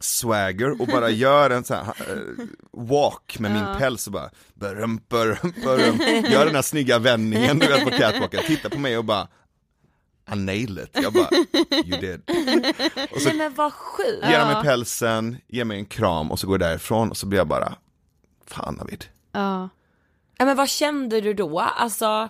swagger 0.00 0.80
och 0.80 0.86
bara 0.86 1.10
gör 1.10 1.50
en 1.50 1.64
sån 1.64 1.76
här 1.76 1.84
eh, 1.86 2.44
walk 2.72 3.38
med 3.38 3.50
min 3.52 3.64
päls 3.78 4.06
och 4.06 4.12
bara 4.12 4.30
börrum, 4.54 5.00
börrum, 5.08 5.52
börrum. 5.64 5.98
Gör 6.30 6.46
den 6.46 6.54
här 6.54 6.62
snygga 6.62 6.98
vändningen 6.98 7.58
du 7.58 7.66
vet 7.66 7.84
på 7.84 7.90
catwalken, 7.90 8.40
tittar 8.46 8.68
på 8.70 8.78
mig 8.78 8.98
och 8.98 9.04
bara 9.04 9.28
I 10.32 10.36
nailed 10.36 10.84
it. 10.84 11.02
Jag 11.02 11.12
bara, 11.12 11.28
you 11.84 12.00
did. 12.00 12.20
Och 13.12 13.20
så 13.20 13.28
Nej 13.28 13.36
men 13.38 13.54
vad 13.54 13.72
sjukt. 13.72 14.26
ger 14.28 14.38
han 14.38 14.52
mig 14.54 14.62
pälsen, 14.62 15.36
ger 15.48 15.64
mig 15.64 15.78
en 15.78 15.84
kram 15.86 16.30
och 16.30 16.38
så 16.38 16.46
går 16.46 16.54
jag 16.54 16.70
därifrån 16.70 17.10
och 17.10 17.16
så 17.16 17.26
blir 17.26 17.38
jag 17.38 17.48
bara, 17.48 17.74
fan 18.46 18.76
David. 18.76 19.04
Ja. 19.32 19.68
Ja 20.38 20.44
men 20.44 20.56
vad 20.56 20.68
kände 20.68 21.20
du 21.20 21.34
då? 21.34 21.58
Alltså, 21.60 22.28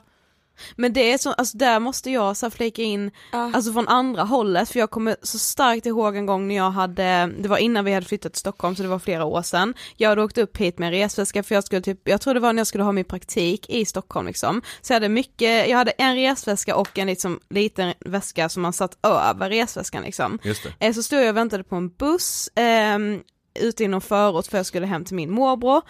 Men 0.77 0.93
det 0.93 1.13
är 1.13 1.19
så, 1.19 1.33
alltså 1.33 1.59
där 1.59 1.81
måste 1.81 2.11
jag 2.11 2.37
så 2.37 2.51
flika 2.51 2.83
in, 2.83 3.11
alltså 3.55 3.73
från 3.73 3.89
andra 3.89 4.23
hållet, 4.23 4.69
för 4.69 4.79
jag 4.79 4.91
kommer 4.91 5.17
så 5.23 5.39
starkt 5.39 5.87
ihåg 5.87 6.17
en 6.17 6.27
gång 6.27 6.49
när 6.49 6.55
jag 6.55 6.71
hade, 6.71 7.33
det 7.39 7.49
var 7.49 7.59
innan 7.59 7.85
vi 7.85 7.93
hade 7.93 8.07
flyttat 8.07 8.33
till 8.33 8.41
Stockholm 8.41 8.77
så 8.77 8.83
det 8.83 8.89
var 8.89 8.99
flera 8.99 9.25
år 9.25 9.43
sedan, 9.43 9.75
jag 9.97 10.09
hade 10.09 10.23
åkt 10.23 10.39
upp 10.39 10.57
hit 10.57 10.79
med 10.79 10.87
en 10.87 10.93
resväska 10.93 11.43
för 11.43 11.55
jag 11.55 11.65
skulle 11.65 11.81
typ, 11.81 12.09
jag 12.09 12.21
tror 12.21 12.35
det 12.35 12.41
var 12.41 12.53
när 12.53 12.61
jag 12.61 12.67
skulle 12.67 12.85
ha 12.85 12.93
min 12.93 13.05
praktik 13.05 13.71
i 13.71 13.85
Stockholm 13.85 14.27
liksom, 14.27 14.63
så 14.81 14.93
jag 14.93 14.97
hade 14.97 15.09
mycket, 15.09 15.69
jag 15.69 15.79
hade 15.79 15.91
en 15.91 16.15
resväska 16.17 16.77
och 16.77 16.99
en 16.99 17.07
liksom 17.07 17.41
liten 17.51 17.93
väska 18.01 18.49
som 18.49 18.63
man 18.63 18.73
satt 18.73 18.99
över 19.07 19.51
resväskan 19.51 20.03
liksom. 20.03 20.39
Just 20.43 20.63
det. 20.63 20.87
Eh, 20.87 20.93
Så 20.93 21.03
stod 21.03 21.21
jag 21.21 21.29
och 21.29 21.37
väntade 21.37 21.65
på 21.65 21.77
en 21.77 21.89
buss 21.89 22.51
ehm, 22.55 23.21
ute 23.61 23.85
i 23.85 23.89
någon 23.89 24.01
förort 24.01 24.47
för 24.47 24.57
jag 24.57 24.67
skulle 24.67 24.87
hem 24.87 25.05
till 25.05 25.17
min 25.17 25.31
morbror. 25.31 25.83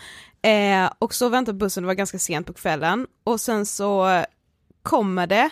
Eh, 0.42 0.90
och 0.98 1.14
så 1.14 1.28
väntade 1.28 1.58
bussen, 1.58 1.82
det 1.82 1.86
var 1.86 1.94
ganska 1.94 2.18
sent 2.18 2.46
på 2.46 2.52
kvällen 2.52 3.06
och 3.24 3.40
sen 3.40 3.66
så 3.66 4.08
eh, 4.08 4.24
kommer 4.82 5.26
det 5.26 5.50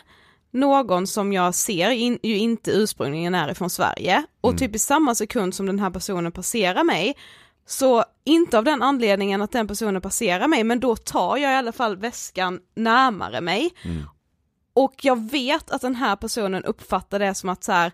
någon 0.52 1.06
som 1.06 1.32
jag 1.32 1.54
ser 1.54 1.90
in, 1.90 2.18
ju 2.22 2.38
inte 2.38 2.70
ursprungligen 2.70 3.34
är 3.34 3.50
ifrån 3.50 3.70
Sverige 3.70 4.24
och 4.40 4.58
typ 4.58 4.74
i 4.74 4.78
samma 4.78 5.14
sekund 5.14 5.54
som 5.54 5.66
den 5.66 5.78
här 5.78 5.90
personen 5.90 6.32
passerar 6.32 6.84
mig 6.84 7.16
så 7.66 8.04
inte 8.24 8.58
av 8.58 8.64
den 8.64 8.82
anledningen 8.82 9.42
att 9.42 9.52
den 9.52 9.68
personen 9.68 10.02
passerar 10.02 10.48
mig 10.48 10.64
men 10.64 10.80
då 10.80 10.96
tar 10.96 11.36
jag 11.36 11.52
i 11.52 11.56
alla 11.56 11.72
fall 11.72 11.96
väskan 11.96 12.60
närmare 12.76 13.40
mig. 13.40 13.70
Och 14.74 14.94
jag 15.04 15.30
vet 15.30 15.70
att 15.70 15.80
den 15.80 15.94
här 15.94 16.16
personen 16.16 16.64
uppfattar 16.64 17.18
det 17.18 17.34
som 17.34 17.48
att 17.48 17.64
så 17.64 17.72
här, 17.72 17.92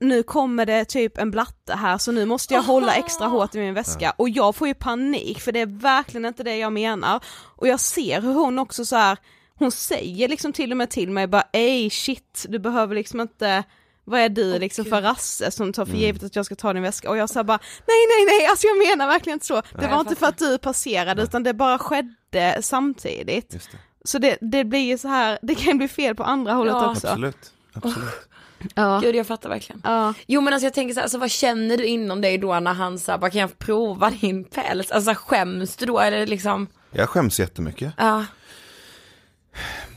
nu 0.00 0.22
kommer 0.22 0.66
det 0.66 0.84
typ 0.84 1.18
en 1.18 1.30
blatte 1.30 1.74
här 1.74 1.98
så 1.98 2.12
nu 2.12 2.26
måste 2.26 2.54
jag 2.54 2.62
hålla 2.62 2.94
extra 2.94 3.26
hårt 3.26 3.54
i 3.54 3.58
min 3.58 3.74
väska. 3.74 4.10
Och 4.16 4.28
jag 4.28 4.56
får 4.56 4.68
ju 4.68 4.74
panik 4.74 5.40
för 5.40 5.52
det 5.52 5.60
är 5.60 5.66
verkligen 5.66 6.24
inte 6.24 6.42
det 6.42 6.56
jag 6.56 6.72
menar. 6.72 7.24
Och 7.56 7.68
jag 7.68 7.80
ser 7.80 8.20
hur 8.20 8.34
hon 8.34 8.58
också 8.58 8.84
så 8.84 8.96
här, 8.96 9.18
hon 9.62 9.72
säger 9.72 10.28
liksom 10.28 10.52
till 10.52 10.70
och 10.70 10.76
med 10.76 10.90
till 10.90 11.10
mig 11.10 11.26
bara 11.26 11.44
ej 11.52 11.90
shit 11.90 12.46
du 12.48 12.58
behöver 12.58 12.94
liksom 12.94 13.20
inte 13.20 13.64
vad 14.04 14.20
är 14.20 14.28
du 14.28 14.58
liksom 14.58 14.84
för 14.84 15.02
rasse 15.02 15.50
som 15.50 15.72
tar 15.72 15.86
för 15.86 15.94
givet 15.96 16.22
att 16.22 16.36
jag 16.36 16.46
ska 16.46 16.54
ta 16.54 16.72
din 16.72 16.82
väska 16.82 17.10
och 17.10 17.16
jag 17.16 17.30
sa 17.30 17.44
bara 17.44 17.58
nej 17.86 17.96
nej 18.08 18.24
nej 18.38 18.46
alltså 18.46 18.66
jag 18.66 18.78
menar 18.88 19.06
verkligen 19.06 19.36
inte 19.36 19.46
så 19.46 19.62
det 19.80 19.86
var 19.88 20.00
inte 20.00 20.14
för 20.16 20.26
att 20.26 20.38
du 20.38 20.58
passerade 20.58 21.22
utan 21.22 21.42
det 21.42 21.54
bara 21.54 21.78
skedde 21.78 22.58
samtidigt 22.62 23.54
Just 23.54 23.70
det. 23.72 23.78
så 24.04 24.18
det, 24.18 24.38
det 24.40 24.64
blir 24.64 24.80
ju 24.80 24.98
så 24.98 25.08
här, 25.08 25.38
det 25.42 25.54
kan 25.54 25.78
bli 25.78 25.88
fel 25.88 26.14
på 26.14 26.24
andra 26.24 26.52
hållet 26.52 26.72
Ja. 26.74 26.90
också. 26.90 27.06
Absolut. 27.06 27.52
Absolut. 27.72 28.08
Ja. 28.74 29.00
gud 29.02 29.14
jag 29.16 29.26
fattar 29.26 29.48
verkligen. 29.48 29.80
Ja. 29.84 30.14
Jo 30.26 30.40
men 30.40 30.52
alltså 30.54 30.66
jag 30.66 30.74
tänker 30.74 30.94
så 30.94 31.00
här, 31.00 31.04
alltså, 31.04 31.18
vad 31.18 31.30
känner 31.30 31.76
du 31.76 31.84
inom 31.86 32.20
dig 32.20 32.38
då 32.38 32.60
när 32.60 32.72
han 32.74 32.98
sa 32.98 33.18
bara 33.18 33.30
kan 33.30 33.40
jag 33.40 33.58
prova 33.58 34.10
din 34.10 34.44
päls? 34.44 34.90
Alltså 34.90 35.14
skäms 35.14 35.76
du 35.76 35.86
då 35.86 36.00
eller 36.00 36.26
liksom? 36.26 36.66
Jag 36.90 37.08
skäms 37.08 37.40
jättemycket. 37.40 37.92
Ja. 37.96 38.24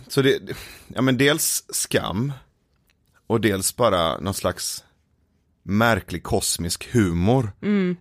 Så 0.07 0.21
det, 0.21 0.39
ja 0.87 1.01
men 1.01 1.17
dels 1.17 1.63
skam 1.69 2.33
och 3.27 3.41
dels 3.41 3.75
bara 3.75 4.17
någon 4.19 4.33
slags 4.33 4.83
märklig 5.63 6.23
kosmisk 6.23 6.93
humor 6.93 7.51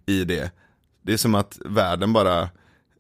i 0.07 0.25
det. 0.25 0.51
Det 1.03 1.13
är 1.13 1.17
som 1.17 1.35
att 1.35 1.59
världen 1.65 2.13
bara 2.13 2.49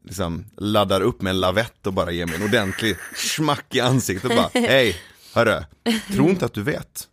liksom 0.05 0.45
laddar 0.57 1.01
upp 1.01 1.23
med 1.23 1.31
en 1.31 1.41
lavett 1.41 1.87
och 1.87 1.93
bara 1.93 2.11
ger 2.13 2.27
mig 2.27 2.35
en 2.37 2.43
ordentlig 2.43 2.97
smack 3.17 3.75
i 3.75 3.81
ansiktet 3.81 4.31
och 4.31 4.37
bara 4.37 4.51
hej, 4.61 4.97
hörru, 5.35 5.65
tro 6.13 6.29
inte 6.31 6.45
att 6.45 6.55
du 6.55 6.63
vet. 6.63 7.09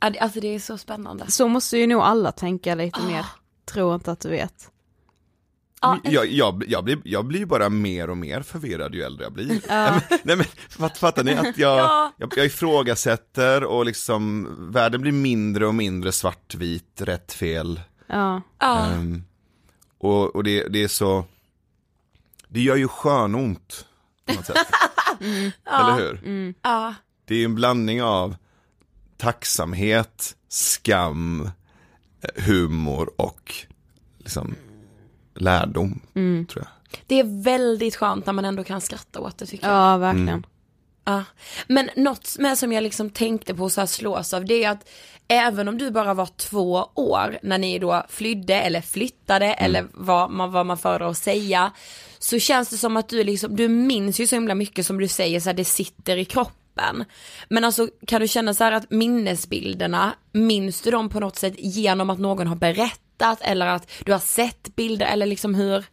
Ja, 0.00 0.10
det- 0.10 0.18
Alltså 0.18 0.40
det 0.40 0.54
är 0.54 0.58
så 0.58 0.78
spännande. 0.78 1.30
Så 1.30 1.48
måste 1.48 1.78
ju 1.78 1.86
nog 1.86 2.00
alla 2.02 2.32
tänka 2.32 2.74
lite 2.74 3.00
mer, 3.02 3.26
tro 3.72 3.94
inte 3.94 4.12
att 4.12 4.20
du 4.20 4.28
vet. 4.28 4.70
Ja, 5.80 5.98
Jag, 6.04 6.26
jag, 6.26 6.64
jag, 6.68 6.84
blir, 6.84 6.98
jag 7.04 7.24
blir 7.24 7.46
bara 7.46 7.68
mer 7.68 8.10
och 8.10 8.16
mer 8.16 8.42
förvirrad 8.42 8.94
ju 8.94 9.02
äldre 9.02 9.24
jag 9.24 9.32
blir. 9.32 9.46
Men, 9.68 10.00
nej, 10.22 10.36
men 10.36 10.44
fatt, 10.68 10.98
fattar 10.98 11.24
ni 11.24 11.34
att 11.34 11.58
jag, 11.58 11.78
Ja. 11.78 12.12
jag, 12.16 12.32
jag 12.36 12.46
ifrågasätter 12.46 13.64
och 13.64 13.86
liksom 13.86 14.48
världen 14.72 15.00
blir 15.00 15.12
mindre 15.12 15.66
och 15.66 15.74
mindre 15.74 16.12
svartvit, 16.12 17.00
rätt, 17.00 17.32
fel. 17.32 17.80
Ja. 18.06 18.42
ja. 18.58 18.86
Ehm, 18.86 19.24
och 19.98 20.36
och 20.36 20.44
det, 20.44 20.68
det 20.68 20.82
är 20.82 20.88
så, 20.88 21.24
det 22.48 22.60
gör 22.60 22.76
ju 22.76 22.88
skönont 22.88 23.86
på 24.26 24.34
något 24.34 24.46
sätt. 24.46 24.56
Eller 25.64 25.96
hur? 25.96 26.54
ja. 26.62 26.94
Det 27.24 27.34
är 27.34 27.38
ju 27.38 27.44
en 27.44 27.54
blandning 27.54 28.02
av 28.02 28.36
tacksamhet, 29.16 30.36
skam, 30.48 31.50
eh, 32.22 32.44
humor 32.44 33.10
och 33.16 33.54
liksom 34.18 34.54
lärdom, 35.38 36.00
tror 36.48 36.64
jag. 36.64 36.68
Det 37.06 37.20
är 37.20 37.42
väldigt 37.42 37.96
skönt 37.96 38.26
när 38.26 38.32
man 38.32 38.44
ändå 38.44 38.64
kan 38.64 38.80
skratta 38.80 39.20
åt 39.20 39.38
det 39.38 39.46
tycker 39.46 39.68
jag. 39.68 39.76
Ja, 39.76 39.96
verkligen. 39.96 40.46
Ja. 41.04 41.24
Men 41.66 41.90
något 41.96 42.36
med 42.38 42.58
som 42.58 42.72
jag 42.72 42.82
liksom 42.82 43.10
tänkte 43.10 43.54
på 43.54 43.70
så 43.70 43.80
här 43.80 43.86
slås 43.86 44.34
av 44.34 44.44
det 44.44 44.64
är 44.64 44.70
att 44.70 44.88
även 45.28 45.68
om 45.68 45.78
du 45.78 45.90
bara 45.90 46.14
var 46.14 46.26
två 46.26 46.88
år 46.94 47.38
när 47.42 47.58
ni 47.58 47.78
då 47.78 48.06
flydde 48.08 48.54
eller 48.54 48.80
flyttade 48.80 49.46
eller 49.46 49.86
vad 49.92 50.30
man, 50.30 50.52
vad 50.52 50.66
man 50.66 50.78
föredrar 50.78 51.10
att 51.10 51.18
säga 51.18 51.72
så 52.18 52.38
känns 52.38 52.68
det 52.68 52.76
som 52.76 52.96
att 52.96 53.08
du 53.08 53.24
liksom, 53.24 53.56
du 53.56 53.68
minns 53.68 54.20
ju 54.20 54.26
så 54.26 54.36
himla 54.36 54.54
mycket 54.54 54.86
som 54.86 54.98
du 54.98 55.08
säger 55.08 55.40
så 55.40 55.48
här, 55.48 55.54
det 55.54 55.64
sitter 55.64 56.16
i 56.16 56.24
kroppen. 56.24 57.04
Men 57.48 57.64
alltså 57.64 57.88
kan 58.06 58.20
du 58.20 58.28
känna 58.28 58.54
så 58.54 58.64
här 58.64 58.72
att 58.72 58.90
minnesbilderna, 58.90 60.14
minns 60.32 60.80
du 60.80 60.90
dem 60.90 61.08
på 61.08 61.20
något 61.20 61.36
sätt 61.36 61.54
genom 61.58 62.10
att 62.10 62.18
någon 62.18 62.46
har 62.46 62.56
berättat 62.56 63.00
eller 63.40 63.66
att 63.66 63.90
du 64.04 64.12
har 64.12 64.18
sett 64.18 64.76
bilder 64.76 65.06
eller 65.06 65.26
liksom 65.26 65.54
hur, 65.54 65.84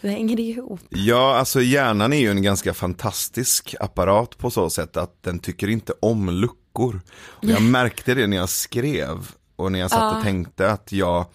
hur 0.00 0.10
hänger 0.10 0.36
det 0.36 0.42
ihop? 0.42 0.80
Ja, 0.88 1.36
alltså 1.36 1.62
hjärnan 1.62 2.12
är 2.12 2.20
ju 2.20 2.30
en 2.30 2.42
ganska 2.42 2.74
fantastisk 2.74 3.74
apparat 3.80 4.38
på 4.38 4.50
så 4.50 4.70
sätt 4.70 4.96
att 4.96 5.22
den 5.22 5.38
tycker 5.38 5.68
inte 5.68 5.92
om 6.00 6.30
luckor. 6.30 7.00
Och 7.12 7.44
jag 7.44 7.62
märkte 7.62 8.14
det 8.14 8.26
när 8.26 8.36
jag 8.36 8.48
skrev 8.48 9.30
och 9.56 9.72
när 9.72 9.78
jag 9.78 9.90
satt 9.90 10.16
och 10.16 10.22
tänkte 10.22 10.70
att 10.70 10.92
jag, 10.92 11.26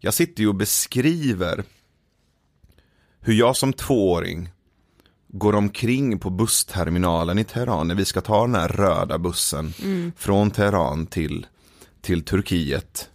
jag 0.00 0.14
sitter 0.14 0.42
ju 0.42 0.48
och 0.48 0.54
beskriver 0.54 1.64
hur 3.20 3.34
jag 3.34 3.56
som 3.56 3.72
tvååring 3.72 4.50
går 5.28 5.54
omkring 5.54 6.18
på 6.18 6.30
bussterminalen 6.30 7.38
i 7.38 7.44
Teheran 7.44 7.88
när 7.88 7.94
vi 7.94 8.04
ska 8.04 8.20
ta 8.20 8.40
den 8.40 8.54
här 8.54 8.68
röda 8.68 9.18
bussen 9.18 9.74
från 10.16 10.50
Teheran 10.50 11.06
till, 11.06 11.46
till 12.00 12.24
Turkiet. 12.24 13.10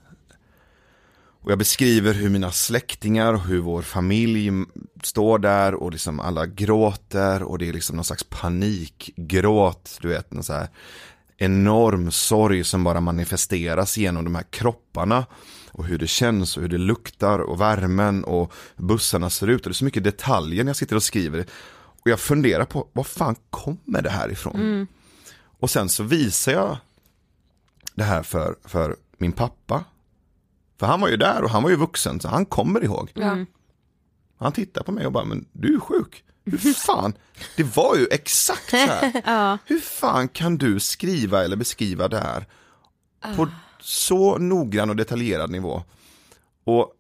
Och 1.48 1.52
jag 1.52 1.60
beskriver 1.60 2.14
hur 2.14 2.30
mina 2.30 2.52
släktingar 2.52 3.34
och 3.34 3.42
hur 3.42 3.60
vår 3.60 3.82
familj 3.82 4.52
står 5.04 5.40
där 5.40 5.74
och 5.74 5.92
liksom 5.92 6.20
alla 6.20 6.46
gråter 6.46 7.44
och 7.44 7.58
det 7.58 7.70
är 7.70 7.74
liksom 7.74 7.96
någon 7.96 8.06
slags 8.06 8.24
panikgråt, 8.24 9.98
du 10.02 10.08
vet, 10.08 10.34
någon 10.34 10.44
så 10.44 10.54
här 10.54 10.68
enorm 11.38 12.12
sorg 12.12 12.64
som 12.64 12.84
bara 12.84 13.02
manifesteras 13.02 13.98
genom 13.98 14.24
de 14.24 14.36
här 14.36 14.44
kropparna 14.50 15.26
och 15.72 15.86
hur 15.86 15.98
det 15.98 16.08
känns 16.08 16.58
och 16.58 16.64
hur 16.64 16.70
det 16.70 16.78
luktar 16.78 17.40
och 17.40 17.62
värmen 17.62 18.24
och 18.24 18.54
bussarna 18.76 19.30
ser 19.30 19.48
ut 19.48 19.66
och 19.66 19.70
det 19.70 19.72
är 19.72 19.74
så 19.74 19.86
mycket 19.86 20.04
detaljer 20.04 20.64
när 20.64 20.70
jag 20.70 20.78
sitter 20.78 20.96
och 20.96 21.04
skriver 21.04 21.46
och 21.76 22.10
jag 22.10 22.20
funderar 22.20 22.66
på, 22.66 22.88
var 22.94 23.04
fan 23.04 23.36
kommer 23.50 24.02
det 24.02 24.10
här 24.10 24.32
ifrån? 24.32 24.56
Mm. 24.56 24.88
Och 25.60 25.70
sen 25.70 25.90
så 25.90 26.04
visar 26.04 26.52
jag 26.52 26.78
det 27.96 28.04
här 28.04 28.24
för, 28.24 28.56
för 28.66 28.96
min 29.18 29.32
pappa. 29.32 29.84
För 30.80 30.88
han 30.88 31.02
var 31.02 31.08
ju 31.08 31.18
där 31.18 31.44
och 31.44 31.50
han 31.50 31.64
var 31.64 31.70
ju 31.70 31.76
vuxen 31.76 32.20
så 32.20 32.28
han 32.28 32.46
kommer 32.46 32.84
ihåg. 32.84 33.12
Ja. 33.14 33.38
Han 34.38 34.52
tittar 34.52 34.84
på 34.84 34.92
mig 34.92 35.06
och 35.06 35.12
bara, 35.12 35.26
men 35.26 35.46
du 35.52 35.76
är 35.76 35.80
sjuk. 35.80 36.24
Hur 36.46 36.74
fan, 36.74 37.14
det 37.56 37.76
var 37.76 37.96
ju 37.96 38.08
exakt 38.12 38.70
så 38.70 38.78
här. 38.78 39.22
Ja. 39.26 39.58
Hur 39.66 39.80
fan 39.80 40.28
kan 40.28 40.58
du 40.58 40.80
skriva 40.80 41.44
eller 41.44 41.56
beskriva 41.56 42.08
det 42.08 42.20
här 42.20 42.46
på 43.36 43.48
så 43.80 44.38
noggrann 44.38 44.90
och 44.90 44.96
detaljerad 44.96 45.50
nivå? 45.50 45.84
Och 46.64 46.94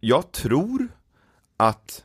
jag 0.00 0.32
tror 0.32 0.88
att 1.56 2.04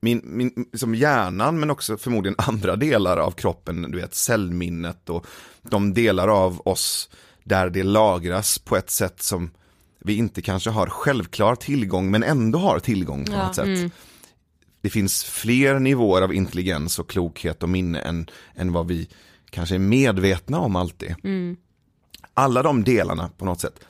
min, 0.00 0.20
min 0.24 0.52
liksom 0.72 0.94
hjärnan 0.94 1.60
men 1.60 1.70
också 1.70 1.96
förmodligen 1.96 2.36
andra 2.48 2.76
delar 2.76 3.16
av 3.16 3.30
kroppen, 3.30 3.82
du 3.82 3.98
vet 3.98 4.14
cellminnet 4.14 5.10
och 5.10 5.26
de 5.62 5.94
delar 5.94 6.28
av 6.28 6.60
oss 6.64 7.10
där 7.44 7.70
det 7.70 7.82
lagras 7.82 8.58
på 8.58 8.76
ett 8.76 8.90
sätt 8.90 9.22
som 9.22 9.50
vi 10.08 10.14
inte 10.16 10.42
kanske 10.42 10.70
har 10.70 10.86
självklar 10.86 11.54
tillgång 11.54 12.10
men 12.10 12.22
ändå 12.22 12.58
har 12.58 12.78
tillgång 12.78 13.24
på 13.24 13.32
Ja. 13.32 13.46
något 13.46 13.54
sätt. 13.54 13.64
Mm. 13.66 13.90
Det 14.80 14.90
finns 14.90 15.24
fler 15.24 15.78
nivåer 15.78 16.22
av 16.22 16.34
intelligens 16.34 16.98
och 16.98 17.10
klokhet 17.10 17.62
och 17.62 17.68
minne 17.68 18.00
än, 18.00 18.26
än 18.54 18.72
vad 18.72 18.86
vi 18.86 19.08
kanske 19.50 19.74
är 19.74 19.78
medvetna 19.78 20.58
om 20.60 20.76
alltid. 20.76 21.14
Mm. 21.24 21.56
Alla 22.34 22.62
de 22.62 22.84
delarna 22.84 23.30
på 23.38 23.44
något 23.44 23.60
sätt 23.60 23.80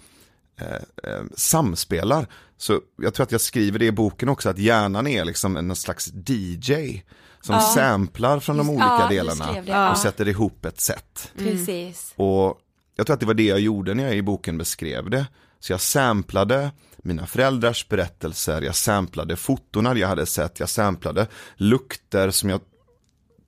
eh, 0.60 1.12
eh, 1.12 1.22
samspelar. 1.36 2.26
Så 2.56 2.80
jag 3.02 3.14
tror 3.14 3.24
att 3.24 3.32
jag 3.32 3.40
skriver 3.40 3.78
det 3.78 3.86
i 3.86 3.92
boken 3.92 4.28
också, 4.28 4.48
att 4.48 4.58
hjärnan 4.58 5.06
är 5.06 5.24
liksom 5.24 5.56
en 5.56 5.76
slags 5.76 6.12
DJ 6.26 7.02
som 7.40 7.54
Ja. 7.54 7.60
samplar 7.60 8.40
från 8.40 8.56
de 8.56 8.70
olika 8.70 8.84
ja, 9.00 9.06
delarna 9.10 9.56
ja. 9.66 9.90
och 9.90 9.98
sätter 9.98 10.28
ihop 10.28 10.64
ett 10.64 10.80
sätt. 10.80 11.32
Precis. 11.38 12.12
Och 12.16 12.58
jag 12.96 13.06
tror 13.06 13.14
att 13.14 13.20
det 13.20 13.26
var 13.26 13.34
det 13.34 13.42
jag 13.46 13.60
gjorde 13.60 13.94
när 13.94 14.04
jag 14.04 14.16
i 14.16 14.22
boken 14.22 14.58
beskrev 14.58 15.10
det. 15.10 15.26
Så 15.60 15.72
jag 15.72 15.80
samplade 15.80 16.70
mina 16.98 17.26
föräldrars 17.26 17.88
berättelser, 17.88 18.62
jag 18.62 18.74
samplade 18.74 19.36
fotona 19.36 19.94
jag 19.98 20.08
hade 20.08 20.26
sett, 20.26 20.60
jag 20.60 20.68
samplade 20.68 21.26
lukter 21.56 22.30
som 22.30 22.50
jag 22.50 22.60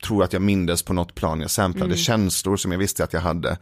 tror 0.04 0.24
att 0.24 0.32
jag 0.32 0.42
mindes 0.42 0.82
på 0.82 0.92
något 0.92 1.14
plan, 1.14 1.40
jag 1.40 1.50
samplade 1.50 1.86
Mm. 1.86 1.96
känslor 1.96 2.56
som 2.56 2.72
jag 2.72 2.78
visste 2.78 3.04
att 3.04 3.12
jag 3.12 3.20
hade. 3.20 3.58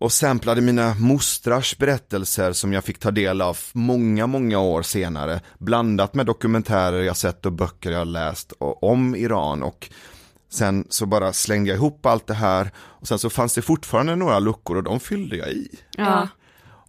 Och 0.00 0.12
samplade 0.12 0.60
mina 0.60 0.94
mostrars 0.94 1.78
berättelser 1.78 2.52
som 2.52 2.72
jag 2.72 2.84
fick 2.84 2.98
ta 2.98 3.10
del 3.10 3.40
av 3.42 3.58
många, 3.72 4.26
många 4.26 4.58
år 4.58 4.82
senare. 4.82 5.40
Blandat 5.58 6.14
med 6.14 6.26
dokumentärer 6.26 7.02
jag 7.02 7.16
sett 7.16 7.46
och 7.46 7.52
böcker 7.52 7.90
jag 7.90 8.06
läst 8.06 8.52
om 8.60 9.16
Iran. 9.16 9.62
Och 9.62 9.90
sen 10.50 10.86
så 10.90 11.06
bara 11.06 11.32
slängde 11.32 11.68
jag 11.70 11.76
ihop 11.76 12.06
allt 12.06 12.26
det 12.26 12.34
här. 12.34 12.70
Och 12.78 13.08
sen 13.08 13.18
så 13.18 13.30
fanns 13.30 13.54
det 13.54 13.62
fortfarande 13.62 14.16
några 14.16 14.38
luckor 14.38 14.76
och 14.76 14.82
de 14.82 15.00
fyllde 15.00 15.36
jag 15.36 15.48
i. 15.48 15.68
Ja. 15.96 16.28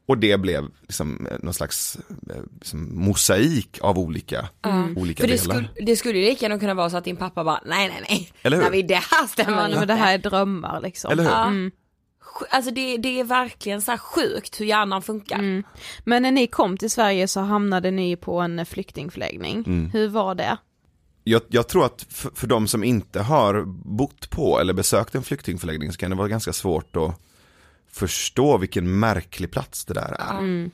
Och 0.09 0.17
det 0.17 0.37
blev 0.37 0.67
liksom 0.81 1.27
eh, 1.31 1.37
någon 1.39 1.53
slags 1.53 1.97
eh, 2.29 2.35
liksom, 2.59 2.99
mosaik 2.99 3.79
av 3.81 3.99
olika, 3.99 4.49
olika 4.95 5.23
För 5.23 5.27
det 5.27 5.41
delar. 5.41 5.55
skulle, 5.55 5.69
det 5.85 5.95
skulle 5.95 6.19
ju 6.19 6.25
lika 6.25 6.45
gärna 6.45 6.59
kunna 6.59 6.73
vara 6.73 6.89
så 6.89 6.97
att 6.97 7.03
din 7.03 7.17
pappa 7.17 7.43
bara, 7.43 7.61
nej 7.65 7.89
nej 7.89 8.05
nej. 8.09 8.31
Eller 8.41 8.57
hur? 8.57 8.69
Nej, 8.69 8.83
det 8.83 8.95
här 8.95 9.27
stämmer 9.27 9.57
Ja, 9.57 9.65
inte. 9.65 9.79
men 9.79 9.87
det 9.87 9.93
här 9.93 10.13
är 10.13 10.17
drömmar 10.17 10.81
liksom. 10.81 11.11
Eller 11.11 11.23
hur? 11.23 11.29
Ja. 11.29 11.47
Mm. 11.47 11.71
Alltså 12.49 12.71
det, 12.71 12.97
det 12.97 13.19
är 13.19 13.23
verkligen 13.23 13.81
så 13.81 13.91
här 13.91 13.97
sjukt 13.97 14.61
hur 14.61 14.65
hjärnan 14.65 15.01
funkar. 15.01 15.39
Mm. 15.39 15.63
Men 16.03 16.21
när 16.23 16.31
ni 16.31 16.47
kom 16.47 16.77
till 16.77 16.89
Sverige 16.89 17.27
så 17.27 17.39
hamnade 17.39 17.91
ni 17.91 18.15
på 18.15 18.39
en 18.39 18.65
flyktingförläggning. 18.65 19.63
Mm. 19.67 19.89
Hur 19.89 20.07
var 20.07 20.35
det? 20.35 20.57
Jag, 21.23 21.41
jag 21.47 21.67
tror 21.67 21.85
att 21.85 22.05
för, 22.09 22.31
för 22.35 22.47
de 22.47 22.67
som 22.67 22.83
inte 22.83 23.21
har 23.21 23.63
bott 23.97 24.29
på 24.29 24.59
eller 24.59 24.73
besökt 24.73 25.15
en 25.15 25.23
flyktingförläggning 25.23 25.91
så 25.91 25.97
kan 25.97 26.09
det 26.09 26.17
vara 26.17 26.27
ganska 26.27 26.53
svårt 26.53 26.95
att 26.95 27.15
förstå 27.91 28.57
vilken 28.57 28.99
märklig 28.99 29.51
plats 29.51 29.85
det 29.85 29.93
där 29.93 30.15
är. 30.19 30.39
Mm. 30.39 30.71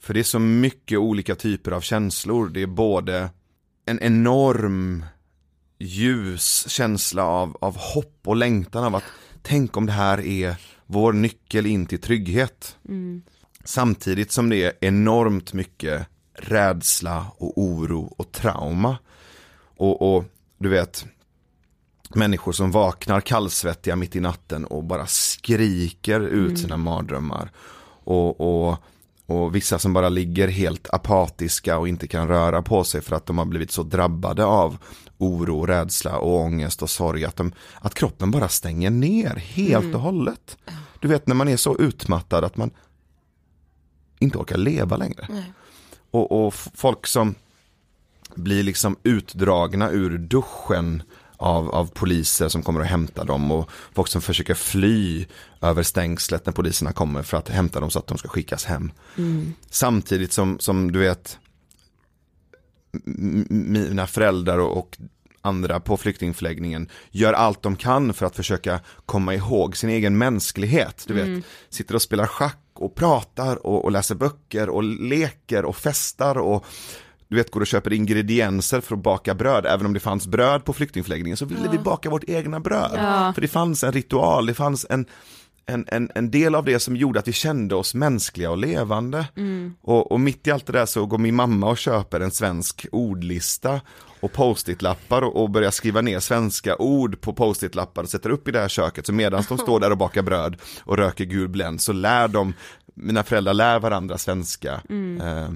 För 0.00 0.14
det 0.14 0.20
är 0.20 0.24
så 0.24 0.38
mycket 0.38 0.98
olika 0.98 1.34
typer 1.34 1.72
av 1.72 1.80
känslor. 1.80 2.48
Det 2.48 2.62
är 2.62 2.66
både 2.66 3.30
en 3.86 4.00
enorm 4.02 5.04
ljus 5.78 6.68
känsla 6.68 7.24
av, 7.24 7.56
av 7.60 7.76
hopp 7.76 8.20
och 8.24 8.36
längtan 8.36 8.84
av 8.84 8.94
att 8.94 9.04
tänk 9.42 9.76
om 9.76 9.86
det 9.86 9.92
här 9.92 10.20
är 10.20 10.56
vår 10.86 11.12
nyckel 11.12 11.66
in 11.66 11.86
till 11.86 12.00
trygghet. 12.00 12.76
Mm. 12.88 13.22
Samtidigt 13.64 14.32
som 14.32 14.48
det 14.48 14.62
är 14.62 14.72
enormt 14.80 15.52
mycket 15.52 16.06
rädsla 16.34 17.26
och 17.36 17.58
oro 17.58 18.14
och 18.18 18.32
trauma. 18.32 18.98
Och, 19.76 20.16
och 20.16 20.24
du 20.58 20.68
vet, 20.68 21.06
människor 22.14 22.52
som 22.52 22.70
vaknar 22.70 23.20
kallsvettiga 23.20 23.96
mitt 23.96 24.16
i 24.16 24.20
natten 24.20 24.64
och 24.64 24.84
bara 24.84 25.06
skriker 25.06 26.20
ut 26.20 26.46
Mm. 26.48 26.56
sina 26.56 26.76
mardrömmar. 26.76 27.50
Och, 28.04 28.40
och, 28.40 28.76
och 29.26 29.54
vissa 29.54 29.78
som 29.78 29.92
bara 29.92 30.08
ligger 30.08 30.48
helt 30.48 30.90
apatiska 30.94 31.78
och 31.78 31.88
inte 31.88 32.06
kan 32.08 32.28
röra 32.28 32.62
på 32.62 32.84
sig 32.84 33.00
för 33.00 33.16
att 33.16 33.26
de 33.26 33.38
har 33.38 33.44
blivit 33.44 33.70
så 33.70 33.82
drabbade 33.82 34.44
av 34.44 34.76
oro, 35.18 35.66
rädsla 35.66 36.18
och 36.18 36.34
ångest 36.40 36.82
och 36.82 36.90
sorg 36.90 37.24
att, 37.24 37.36
de, 37.36 37.52
att 37.80 37.94
kroppen 37.94 38.30
bara 38.30 38.48
stänger 38.48 38.90
ner 38.90 39.34
helt 39.36 39.84
Mm. 39.84 39.94
och 39.96 40.00
hållet. 40.00 40.56
Du 41.00 41.08
vet 41.08 41.26
när 41.26 41.34
man 41.34 41.48
är 41.48 41.56
så 41.56 41.76
utmattad 41.78 42.44
att 42.44 42.56
man 42.56 42.70
inte 44.18 44.38
orkar 44.38 44.56
leva 44.56 44.96
längre. 44.96 45.26
Nej. 45.30 45.52
Och, 46.10 46.46
och 46.46 46.54
folk 46.54 47.06
som 47.06 47.34
blir 48.34 48.62
liksom 48.62 48.96
utdragna 49.02 49.90
ur 49.90 50.18
duschen 50.18 51.02
av, 51.36 51.70
av 51.74 51.86
poliser 51.90 52.48
som 52.48 52.62
kommer 52.62 52.80
och 52.80 52.86
hämtar 52.86 53.24
dem 53.24 53.52
och 53.52 53.70
folk 53.94 54.08
som 54.08 54.20
försöker 54.20 54.54
fly 54.54 55.26
över 55.60 55.82
stängslet 55.82 56.46
när 56.46 56.52
poliserna 56.52 56.92
kommer 56.92 57.22
för 57.22 57.36
att 57.36 57.48
hämta 57.48 57.80
dem 57.80 57.90
så 57.90 57.98
att 57.98 58.06
de 58.06 58.18
ska 58.18 58.28
skickas 58.28 58.64
hem. 58.64 58.92
Mm. 59.16 59.54
Samtidigt 59.70 60.32
som, 60.32 60.58
som 60.58 60.92
du 60.92 60.98
vet 60.98 61.38
mina 63.04 64.06
föräldrar 64.06 64.58
och, 64.58 64.76
och 64.78 64.98
andra 65.40 65.80
på 65.80 65.96
flyktingförläggningen 65.96 66.88
gör 67.10 67.32
allt 67.32 67.62
de 67.62 67.76
kan 67.76 68.14
för 68.14 68.26
att 68.26 68.36
försöka 68.36 68.80
komma 69.06 69.34
ihåg 69.34 69.76
sin 69.76 69.90
egen 69.90 70.18
mänsklighet. 70.18 71.04
Du 71.06 71.20
Mm. 71.20 71.34
vet, 71.34 71.44
sitter 71.70 71.94
och 71.94 72.02
spelar 72.02 72.26
schack 72.26 72.62
och 72.74 72.94
pratar 72.94 73.66
och, 73.66 73.84
och 73.84 73.92
läser 73.92 74.14
böcker 74.14 74.68
och 74.68 74.82
leker 74.84 75.64
och 75.64 75.76
festar 75.76 76.38
och 76.38 76.64
du 77.28 77.36
vet, 77.36 77.50
går 77.50 77.60
och 77.60 77.66
köper 77.66 77.92
ingredienser 77.92 78.80
för 78.80 78.94
att 78.94 79.02
baka 79.02 79.34
bröd. 79.34 79.66
Även 79.66 79.86
om 79.86 79.92
det 79.92 80.00
fanns 80.00 80.26
bröd 80.26 80.64
på 80.64 80.72
flyktingförläggningen 80.72 81.36
så 81.36 81.44
ville 81.44 81.64
Ja. 81.64 81.70
vi 81.70 81.78
baka 81.78 82.10
vårt 82.10 82.24
egna 82.28 82.60
bröd. 82.60 82.90
Ja. 82.94 83.32
För 83.34 83.40
det 83.40 83.48
fanns 83.48 83.84
en 83.84 83.92
ritual, 83.92 84.46
det 84.46 84.54
fanns 84.54 84.86
en, 84.90 85.06
en, 85.66 85.84
en, 85.88 86.10
en 86.14 86.30
del 86.30 86.54
av 86.54 86.64
det 86.64 86.78
som 86.80 86.96
gjorde 86.96 87.18
att 87.18 87.28
vi 87.28 87.32
kände 87.32 87.74
oss 87.74 87.94
mänskliga 87.94 88.50
och 88.50 88.58
levande. 88.58 89.26
Mm. 89.36 89.74
Och, 89.82 90.12
och 90.12 90.20
mitt 90.20 90.46
i 90.46 90.50
allt 90.50 90.66
det 90.66 90.72
där 90.72 90.86
så 90.86 91.06
går 91.06 91.18
min 91.18 91.34
mamma 91.34 91.68
och 91.70 91.78
köper 91.78 92.20
en 92.20 92.30
svensk 92.30 92.86
ordlista 92.92 93.80
och 94.20 94.32
post-it-lappar 94.32 95.22
och, 95.22 95.42
och 95.42 95.50
börjar 95.50 95.70
skriva 95.70 96.00
ner 96.00 96.20
svenska 96.20 96.76
ord 96.76 97.20
på 97.20 97.32
post-it-lappar 97.32 98.02
och 98.02 98.08
sätter 98.08 98.30
upp 98.30 98.48
i 98.48 98.50
det 98.50 98.60
här 98.60 98.68
köket. 98.68 99.06
Så 99.06 99.12
medan 99.12 99.44
de 99.48 99.58
står 99.58 99.80
där 99.80 99.90
och 99.90 99.98
bakar 99.98 100.22
bröd 100.22 100.56
och 100.84 100.96
röker 100.96 101.24
gul 101.24 101.48
Blend 101.48 101.80
så 101.80 101.92
lär 101.92 102.28
de, 102.28 102.52
mina 102.94 103.22
föräldrar 103.22 103.54
lär 103.54 103.78
varandra 103.80 104.18
svenska. 104.18 104.80
Mm. 104.88 105.20
Eh, 105.20 105.50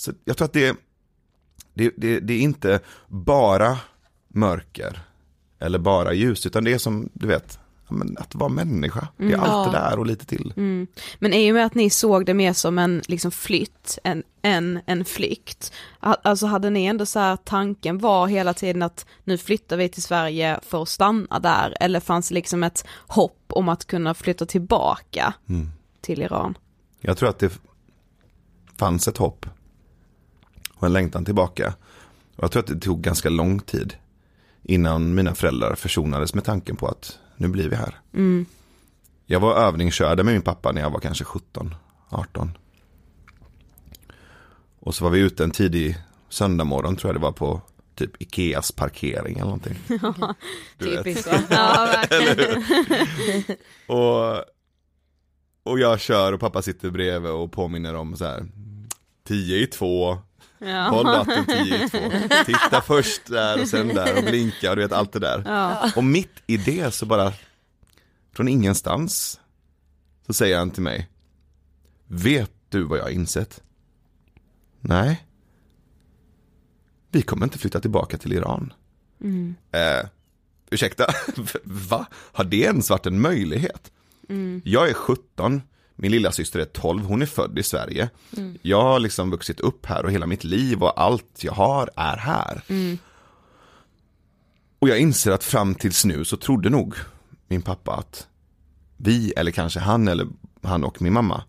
så 0.00 0.12
jag 0.24 0.36
tror 0.36 0.44
att 0.46 0.52
det, 0.52 0.76
det, 1.74 1.92
det, 1.96 2.20
det 2.20 2.34
är 2.34 2.40
inte 2.40 2.80
bara 3.08 3.78
mörker 4.28 5.00
eller 5.58 5.78
bara 5.78 6.12
ljus 6.12 6.46
utan 6.46 6.64
det 6.64 6.72
är 6.72 6.78
som 6.78 7.08
du 7.12 7.26
vet, 7.26 7.58
att 8.16 8.34
vara 8.34 8.48
människa. 8.48 9.08
Det 9.16 9.24
är 9.24 9.28
Mm. 9.28 9.40
allt 9.40 9.72
det 9.72 9.78
Ja. 9.78 9.84
där 9.90 9.98
och 9.98 10.06
lite 10.06 10.26
till. 10.26 10.52
Mm. 10.56 10.86
Men 11.18 11.32
i 11.32 11.50
och 11.50 11.54
med 11.54 11.66
att 11.66 11.74
ni 11.74 11.90
såg 11.90 12.26
det 12.26 12.34
mer 12.34 12.52
som 12.52 12.78
en 12.78 13.02
liksom 13.08 13.30
flytt 13.30 13.98
än 14.04 14.22
en, 14.42 14.80
en 14.86 15.04
flykt, 15.04 15.72
alltså 16.00 16.46
hade 16.46 16.70
ni 16.70 16.84
ändå 16.84 17.06
så 17.06 17.18
här 17.18 17.36
tanken 17.36 17.98
var 17.98 18.26
hela 18.26 18.54
tiden 18.54 18.82
att 18.82 19.06
nu 19.24 19.38
flyttar 19.38 19.76
vi 19.76 19.88
till 19.88 20.02
Sverige 20.02 20.60
för 20.62 20.82
att 20.82 20.88
stanna 20.88 21.38
där, 21.38 21.76
eller 21.80 22.00
fanns 22.00 22.28
det 22.28 22.34
liksom 22.34 22.62
ett 22.62 22.84
hopp 23.06 23.42
om 23.48 23.68
att 23.68 23.86
kunna 23.86 24.14
flytta 24.14 24.46
tillbaka 24.46 25.34
Mm. 25.48 25.68
till 26.00 26.22
Iran? 26.22 26.58
Jag 27.00 27.16
tror 27.16 27.28
att 27.28 27.38
det 27.38 27.58
fanns 28.78 29.08
ett 29.08 29.16
hopp 29.18 29.46
och 30.80 30.86
en 30.86 30.92
längtan 30.92 31.24
tillbaka. 31.24 31.74
Och 32.36 32.44
jag 32.44 32.50
tror 32.52 32.62
att 32.62 32.66
det 32.66 32.80
tog 32.80 33.00
ganska 33.00 33.28
lång 33.28 33.60
tid 33.60 33.94
innan 34.62 35.14
mina 35.14 35.34
föräldrar 35.34 35.74
försonades 35.74 36.34
med 36.34 36.44
tanken 36.44 36.76
på 36.76 36.88
att 36.88 37.18
nu 37.36 37.48
blir 37.48 37.68
vi 37.68 37.76
här. 37.76 38.00
Mm. 38.14 38.46
Jag 39.26 39.40
var 39.40 39.54
övningskörde 39.54 40.22
med 40.24 40.34
min 40.34 40.42
pappa 40.42 40.72
när 40.72 40.80
jag 40.80 40.90
var 40.90 41.00
kanske 41.00 41.24
17, 41.24 41.74
18. 42.08 42.58
Och 44.80 44.94
så 44.94 45.04
var 45.04 45.10
vi 45.10 45.20
ute 45.20 45.44
en 45.44 45.50
tidig 45.50 45.98
söndagmorgon 46.28 46.96
tror 46.96 47.08
jag 47.08 47.16
det 47.16 47.24
var 47.24 47.32
på 47.32 47.60
typ 47.94 48.22
Ikeas 48.22 48.72
parkering 48.72 49.34
eller 49.34 49.44
någonting. 49.44 49.78
Ja, 49.88 50.34
typiskt 50.78 51.50
va? 51.50 51.88
Ja, 53.86 53.94
och, 53.94 54.44
och 55.62 55.78
jag 55.78 56.00
kör 56.00 56.32
och 56.32 56.40
pappa 56.40 56.62
sitter 56.62 56.90
bredvid 56.90 57.30
och 57.30 57.52
påminner 57.52 57.94
om 57.94 58.16
så 58.16 58.24
här 58.24 58.46
10 59.24 59.56
i 59.56 59.66
två, 59.66 60.18
Ja. 60.62 60.88
håll 60.88 61.06
vatten 61.06 61.46
10 61.46 61.84
i 61.84 61.88
två, 61.88 61.98
titta 62.46 62.80
först 62.80 63.26
där 63.26 63.60
och 63.60 63.68
sen 63.68 63.88
där 63.88 64.18
och 64.18 64.24
blinka 64.24 64.70
och 64.70 64.76
du 64.76 64.82
vet 64.82 64.92
allt 64.92 65.12
det 65.12 65.18
där. 65.18 65.42
Ja. 65.46 65.90
Och 65.96 66.04
mitt 66.04 66.42
i 66.46 66.56
det 66.56 66.94
så 66.94 67.06
bara, 67.06 67.32
från 68.32 68.48
ingenstans, 68.48 69.40
så 70.26 70.32
säger 70.32 70.58
han 70.58 70.70
till 70.70 70.82
mig, 70.82 71.08
vet 72.06 72.52
du 72.68 72.82
vad 72.82 72.98
jag 72.98 73.04
har 73.04 73.10
insett? 73.10 73.62
Nej. 74.80 75.26
Vi 77.10 77.22
kommer 77.22 77.46
inte 77.46 77.58
flytta 77.58 77.80
tillbaka 77.80 78.18
till 78.18 78.32
Iran. 78.32 78.72
Mm. 79.20 79.54
Eh, 79.72 80.06
ursäkta, 80.70 81.06
va? 81.64 82.06
Har 82.12 82.44
det 82.44 82.56
ens 82.56 82.90
varit 82.90 83.06
en 83.06 83.20
möjlighet? 83.20 83.92
Mm. 84.28 84.62
Jag 84.64 84.88
är 84.88 84.94
17, 84.94 85.62
min 86.02 86.10
lilla 86.10 86.32
syster 86.32 86.60
är 86.60 86.64
12, 86.64 87.04
hon 87.04 87.22
är 87.22 87.26
född 87.26 87.58
i 87.58 87.62
Sverige. 87.62 88.10
Mm. 88.36 88.58
Jag 88.62 88.82
har 88.82 88.98
liksom 89.00 89.30
vuxit 89.30 89.60
upp 89.60 89.86
här 89.86 90.04
och 90.04 90.12
hela 90.12 90.26
mitt 90.26 90.44
liv 90.44 90.82
och 90.82 91.00
allt 91.00 91.44
jag 91.44 91.52
har 91.52 91.90
är 91.96 92.16
här. 92.16 92.62
Mm. 92.68 92.98
Och 94.78 94.88
jag 94.88 94.98
inser 94.98 95.30
att 95.30 95.44
fram 95.44 95.74
tills 95.74 96.04
nu 96.04 96.24
så 96.24 96.36
trodde 96.36 96.70
nog 96.70 96.94
min 97.48 97.62
pappa 97.62 97.94
att 97.94 98.26
vi, 98.96 99.32
eller 99.36 99.50
kanske 99.50 99.80
han 99.80 100.08
eller 100.08 100.26
han 100.62 100.84
och 100.84 101.02
min 101.02 101.12
mamma, 101.12 101.44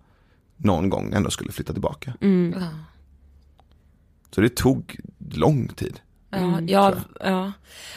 någon 0.58 0.90
gång 0.90 1.14
ändå 1.14 1.30
skulle 1.30 1.52
flytta 1.52 1.74
tillbaka. 1.74 2.14
Mm. 2.22 2.56
Så 4.32 4.42
det 4.42 4.56
tog 4.56 5.00
lång 5.34 5.68
tid. 5.68 6.00
Ja, 6.32 6.62
ja, 6.68 6.96
ja. 7.20 7.52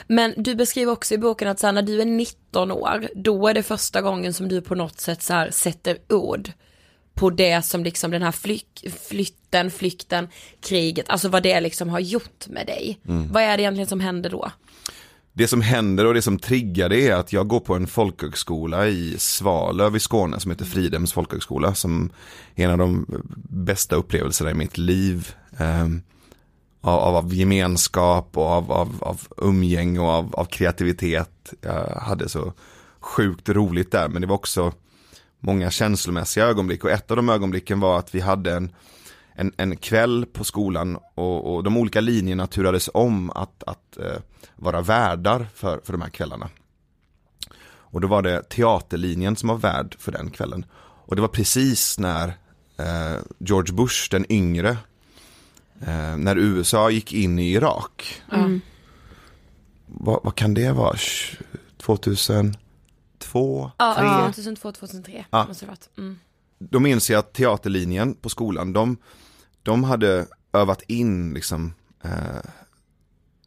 Men 0.07 0.35
du 0.37 0.55
beskriver 0.55 0.93
också 0.93 1.15
i 1.15 1.19
boken 1.19 1.49
att 1.49 1.59
så 1.59 1.67
här, 1.67 1.73
när 1.73 1.83
du 1.83 2.01
är 2.01 2.05
19 2.05 2.71
år, 2.71 3.09
då 3.15 3.49
är 3.49 3.55
det 3.55 3.63
första 3.63 4.03
gången 4.03 4.35
som 4.35 4.49
du 4.49 4.61
på 4.61 4.75
något 4.75 5.01
sätt 5.01 5.23
så 5.23 5.33
här, 5.33 5.51
sätter 5.51 5.99
ord 6.09 6.51
på 7.15 7.31
det 7.31 7.63
som 7.63 7.85
liksom 7.85 8.11
den 8.11 8.23
här 8.23 8.33
flyk, 8.33 8.87
flytten, 9.09 9.71
flykten, 9.71 10.29
kriget, 10.61 11.11
alltså 11.11 11.29
vad 11.29 11.43
det 11.43 11.61
liksom 11.61 11.89
har 11.89 12.01
gjort 12.01 12.49
med 12.49 12.67
dig. 12.67 13.01
Mm. 13.09 13.33
Vad 13.33 13.43
är 13.43 13.57
det 13.57 13.63
egentligen 13.63 13.89
som 13.89 14.01
händer 14.01 14.31
då? 14.31 14.51
Det 15.33 15.49
som 15.49 15.61
händer 15.61 16.07
och 16.07 16.15
det 16.15 16.23
som 16.23 16.39
triggar 16.39 16.89
det 16.89 17.09
är 17.09 17.15
att 17.15 17.33
jag 17.33 17.49
går 17.49 17.61
på 17.61 17.75
en 17.75 17.87
folkhögskola 17.87 18.89
i 18.89 19.15
Svalöv 19.19 19.97
i 19.97 20.01
Skåne 20.01 20.41
som 20.41 20.51
heter 20.51 20.65
Fridhems 20.65 21.13
folkhögskola 21.13 21.75
som 21.75 22.11
är 22.55 22.65
en 22.65 22.71
av 22.71 22.79
de 22.79 23.07
bästa 23.49 23.97
upplevelserna 23.97 24.51
i 24.51 24.55
mitt 24.55 24.79
liv. 24.79 25.35
Eh, 25.59 25.89
av, 26.85 27.17
av 27.17 27.35
gemenskap 27.35 28.37
och 28.37 28.47
av, 28.47 28.73
av, 28.73 28.97
av 29.01 29.21
umgänge 29.37 30.01
och 30.01 30.09
av, 30.09 30.35
av 30.35 30.45
kreativitet. 30.45 31.55
Jag 31.61 31.87
hade 31.87 32.29
så 32.29 32.53
sjukt 33.01 33.49
roligt 33.49 33.93
där 33.93 34.09
men 34.09 34.23
det 34.23 34.29
var 34.29 34.35
också 34.35 34.73
många 35.41 35.71
känslomässiga 35.71 36.45
ögonblick 36.45 36.85
och 36.85 36.91
ett 36.91 37.11
av 37.11 37.17
de 37.17 37.29
ögonblicken 37.29 37.81
var 37.81 37.99
att 37.99 38.15
vi 38.15 38.21
hade 38.21 38.53
en, 38.53 38.75
en, 39.35 39.53
en 39.57 39.77
kväll 39.77 40.27
på 40.33 40.45
skolan 40.45 40.99
och, 41.15 41.55
och 41.55 41.65
de 41.65 41.77
olika 41.77 42.01
linjerna 42.01 42.47
turades 42.47 42.91
om 42.95 43.31
att, 43.31 43.63
att 43.67 43.97
eh, 43.97 44.21
vara 44.57 44.81
värdar 44.81 45.47
för, 45.55 45.81
för 45.85 45.93
de 45.93 46.03
här 46.03 46.11
kvällarna. 46.11 46.49
Och 47.67 48.01
då 48.01 48.09
var 48.09 48.23
det 48.23 48.43
teaterlinjen 48.49 49.37
som 49.37 49.49
var 49.49 49.57
värd 49.57 49.97
för 49.99 50.13
den 50.13 50.31
kvällen. 50.31 50.65
Och 51.07 51.17
det 51.17 51.23
var 51.23 51.29
precis 51.29 51.99
när 51.99 52.29
eh, 52.79 53.21
George 53.39 53.75
Bush, 53.75 54.09
den 54.11 54.33
yngre, 54.33 54.77
eh, 55.87 56.17
när 56.17 56.37
USA 56.39 56.91
gick 56.91 57.13
in 57.13 57.39
i 57.39 57.53
Irak. 57.53 58.23
Mm. 58.33 58.61
Vad, 59.87 60.21
vad 60.25 60.35
kan 60.35 60.55
det 60.55 60.73
vara? 60.73 60.97
2002? 61.77 63.71
Ja, 63.79 63.95
tre? 63.99 64.09
2002, 64.33 64.73
2003 64.73 65.25
Ja. 65.31 65.45
måste 65.49 65.65
det 65.65 65.69
varit. 65.71 65.89
Mm. 65.99 66.19
Då 66.59 66.81
minns 66.81 67.11
jag 67.11 67.19
att 67.19 67.33
teaterlinjen 67.33 68.15
på 68.15 68.29
skolan, 68.29 68.73
de, 68.73 68.97
de 69.63 69.85
hade 69.85 70.27
övat 70.53 70.83
in 70.83 71.35
liksom 71.35 71.75
eh, 72.05 72.11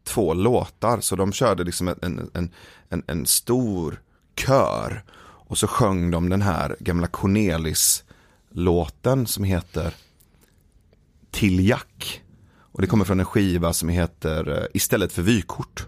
två 0.04 0.34
låtar. 0.34 1.00
Så 1.02 1.16
de 1.16 1.32
körde 1.34 1.64
liksom 1.64 1.88
en, 1.88 2.00
en, 2.02 2.30
en, 2.34 2.50
en, 2.90 3.04
en 3.08 3.26
stor 3.26 4.02
kör. 4.36 5.04
Och 5.50 5.58
så 5.58 5.68
sjöng 5.68 6.12
de 6.12 6.30
den 6.30 6.42
här 6.42 6.76
gamla 6.80 7.08
Cornelis-låten 7.08 9.28
som 9.28 9.44
heter 9.44 9.94
Till 11.32 11.68
Jack. 11.68 12.22
Och 12.78 12.82
det 12.82 12.88
kommer 12.88 13.06
från 13.06 13.20
en 13.20 13.26
skiva 13.26 13.74
som 13.74 13.90
heter 13.90 14.58
eh, 14.58 14.66
Istället 14.74 15.12
för 15.12 15.22
vykort. 15.22 15.88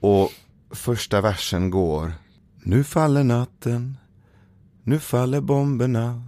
Och 0.00 0.30
första 0.70 1.20
versen 1.20 1.70
går 1.70 2.12
Nu 2.62 2.84
faller 2.84 3.24
natten 3.24 3.96
Nu 4.82 4.98
faller 4.98 5.40
bomberna 5.40 6.22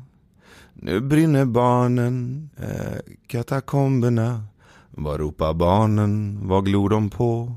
Nu 0.75 1.01
brinner 1.01 1.45
barnen 1.45 2.51
eh, 2.57 2.99
Katakomberna 3.27 4.45
Vad 4.91 5.21
ropar 5.21 5.55
barnen? 5.55 6.41
Vad 6.43 6.65
glor 6.65 6.89
de 6.89 7.11
på? 7.11 7.55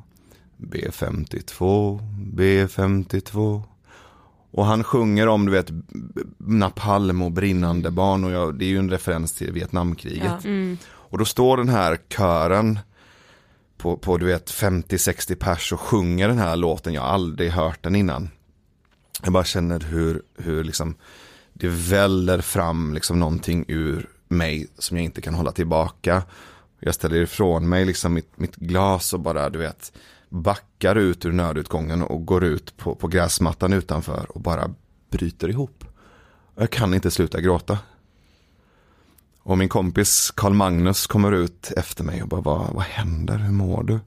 B52 0.57 1.99
B52 2.35 3.61
Och 4.51 4.65
han 4.65 4.83
sjunger 4.83 5.27
om 5.27 5.45
du 5.45 5.51
vet 5.51 5.71
napalm 6.37 7.21
och 7.21 7.31
brinnande 7.31 7.91
barn 7.91 8.23
och 8.23 8.31
jag, 8.31 8.59
det 8.59 8.65
är 8.65 8.69
ju 8.69 8.77
en 8.77 8.89
referens 8.89 9.33
till 9.33 9.51
Vietnamkriget. 9.51 10.39
Ja. 10.43 10.49
Mm. 10.49 10.77
Och 11.12 11.18
då 11.18 11.26
står 11.26 11.57
den 11.57 11.70
här 11.70 11.97
kören 12.09 12.80
på, 13.78 13.97
på 13.97 14.18
du 14.18 14.26
vet 14.26 14.51
50-60 14.51 15.36
pers 15.36 15.74
och 15.74 15.80
sjunger 15.80 16.28
den 16.28 16.38
här 16.38 16.55
låten. 16.55 16.93
Jag 16.93 17.01
har 17.01 17.09
aldrig 17.09 17.51
hört 17.51 17.84
den 17.84 17.95
innan. 17.95 18.30
Jag 19.24 19.34
bara 19.34 19.43
känner 19.43 19.80
hur, 19.80 20.22
hur 20.38 20.64
liksom 20.64 20.95
det 21.53 21.68
väller 21.68 22.41
fram 22.41 22.93
liksom 22.93 23.20
någonting 23.20 23.66
ur 23.68 24.09
mig 24.28 24.68
som 24.78 24.97
jag 24.97 25.03
inte 25.03 25.22
kan 25.22 25.34
hålla 25.34 25.51
tillbaka. 25.51 26.24
Jag 26.80 26.95
ställer 26.95 27.22
ifrån 27.22 27.70
mig 27.70 27.86
liksom 27.86 28.14
mitt, 28.14 28.38
mitt 28.38 28.55
glas 28.55 29.14
och 29.14 29.20
bara 29.20 29.49
du 29.49 29.59
vet 29.59 29.91
backar 30.30 30.95
ut 30.95 31.26
ur 31.26 31.32
nödutgången 31.32 32.01
och 32.01 32.26
går 32.26 32.43
ut 32.43 32.78
på, 32.78 32.95
på 32.95 33.07
gräsmattan 33.07 33.74
utanför 33.74 34.26
och 34.30 34.41
bara 34.41 34.74
bryter 35.09 35.49
ihop. 35.49 35.86
Jag 36.55 36.70
kan 36.70 36.93
inte 36.93 37.12
sluta 37.12 37.41
gråta. 37.41 37.78
Och 39.43 39.57
min 39.57 39.69
kompis 39.69 40.31
Karl 40.35 40.53
Magnus 40.53 41.07
kommer 41.07 41.31
ut 41.31 41.71
efter 41.77 42.03
mig 42.03 42.23
och 42.23 42.27
bara, 42.27 42.41
vad, 42.41 42.73
vad 42.73 42.83
händer, 42.83 43.37
hur 43.37 43.51
mår 43.51 43.83
du? 43.83 43.99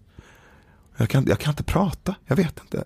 Jag 0.96 1.08
kan, 1.08 1.26
jag 1.26 1.38
kan 1.38 1.52
inte 1.52 1.62
prata, 1.62 2.14
jag 2.26 2.36
vet 2.36 2.60
inte. 2.60 2.84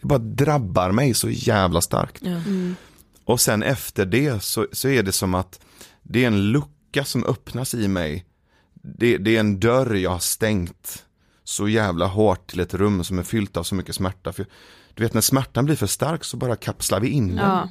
Det 0.00 0.06
bara 0.06 0.18
drabbar 0.18 0.92
mig 0.92 1.14
så 1.14 1.30
jävla 1.30 1.80
starkt. 1.80 2.22
Ja. 2.22 2.30
Mm. 2.30 2.76
Och 3.24 3.40
sen 3.40 3.62
efter 3.62 4.06
det 4.06 4.42
så, 4.42 4.66
så 4.72 4.88
är 4.88 5.02
det 5.02 5.12
som 5.12 5.34
att 5.34 5.60
det 6.02 6.22
är 6.22 6.26
en 6.26 6.52
lucka 6.52 7.04
som 7.04 7.24
öppnas 7.24 7.74
i 7.74 7.88
mig. 7.88 8.26
Det, 8.74 9.18
det 9.18 9.36
är 9.36 9.40
en 9.40 9.60
dörr 9.60 9.94
jag 9.94 10.10
har 10.10 10.18
stängt 10.18 11.04
så 11.44 11.68
jävla 11.68 12.06
hårt 12.06 12.46
till 12.46 12.60
ett 12.60 12.74
rum 12.74 13.04
som 13.04 13.18
är 13.18 13.22
fyllt 13.22 13.56
av 13.56 13.62
så 13.62 13.74
mycket 13.74 13.94
smärta. 13.94 14.32
För, 14.32 14.46
du 14.94 15.02
vet 15.02 15.14
när 15.14 15.20
smärtan 15.20 15.64
blir 15.64 15.76
för 15.76 15.86
stark 15.86 16.24
så 16.24 16.36
bara 16.36 16.56
kapslar 16.56 17.00
vi 17.00 17.08
in 17.08 17.28
den. 17.28 17.38
Ja. 17.38 17.68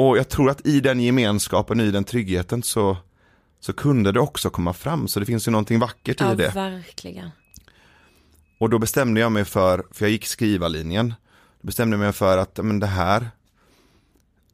Och 0.00 0.18
jag 0.18 0.28
tror 0.28 0.50
att 0.50 0.66
i 0.66 0.80
den 0.80 1.00
gemenskapen, 1.00 1.80
i 1.80 1.90
den 1.90 2.04
tryggheten 2.04 2.62
så, 2.62 2.96
så 3.60 3.72
kunde 3.72 4.12
det 4.12 4.20
också 4.20 4.50
komma 4.50 4.72
fram. 4.72 5.08
Så 5.08 5.20
det 5.20 5.26
finns 5.26 5.48
ju 5.48 5.52
någonting 5.52 5.78
vackert 5.78 6.20
Ja, 6.20 6.32
i 6.32 6.36
det. 6.36 6.48
verkligen. 6.54 7.30
Och 8.60 8.70
då 8.70 8.78
bestämde 8.78 9.20
jag 9.20 9.32
mig 9.32 9.44
för, 9.44 9.84
för 9.90 10.04
jag 10.04 10.10
gick 10.12 10.26
skrivarlinjen. 10.26 11.14
Då 11.60 11.66
bestämde 11.66 11.94
jag 11.96 12.00
mig 12.00 12.12
för 12.12 12.38
att 12.38 12.56
men 12.64 12.80
det 12.80 12.86
här, 12.86 13.30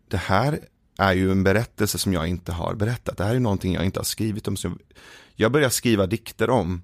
det 0.09 0.17
här 0.17 0.59
är 0.99 1.13
ju 1.13 1.31
en 1.31 1.43
berättelse 1.45 1.99
som 1.99 2.13
jag 2.13 2.27
inte 2.27 2.53
har 2.53 2.75
berättat. 2.75 3.17
Det 3.17 3.25
här 3.25 3.35
är 3.35 3.41
någonting 3.41 3.75
jag 3.75 3.85
inte 3.85 3.99
har 4.01 4.05
skrivit 4.05 4.49
om. 4.49 4.57
Så 4.57 4.67
jag- 4.69 4.79
jag 5.37 5.53
började 5.53 5.71
skriva 5.75 6.07
dikter 6.07 6.51
om, 6.51 6.83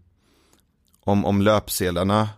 om, 1.05 1.25
om 1.25 1.43
löpsedlarna 1.43 2.29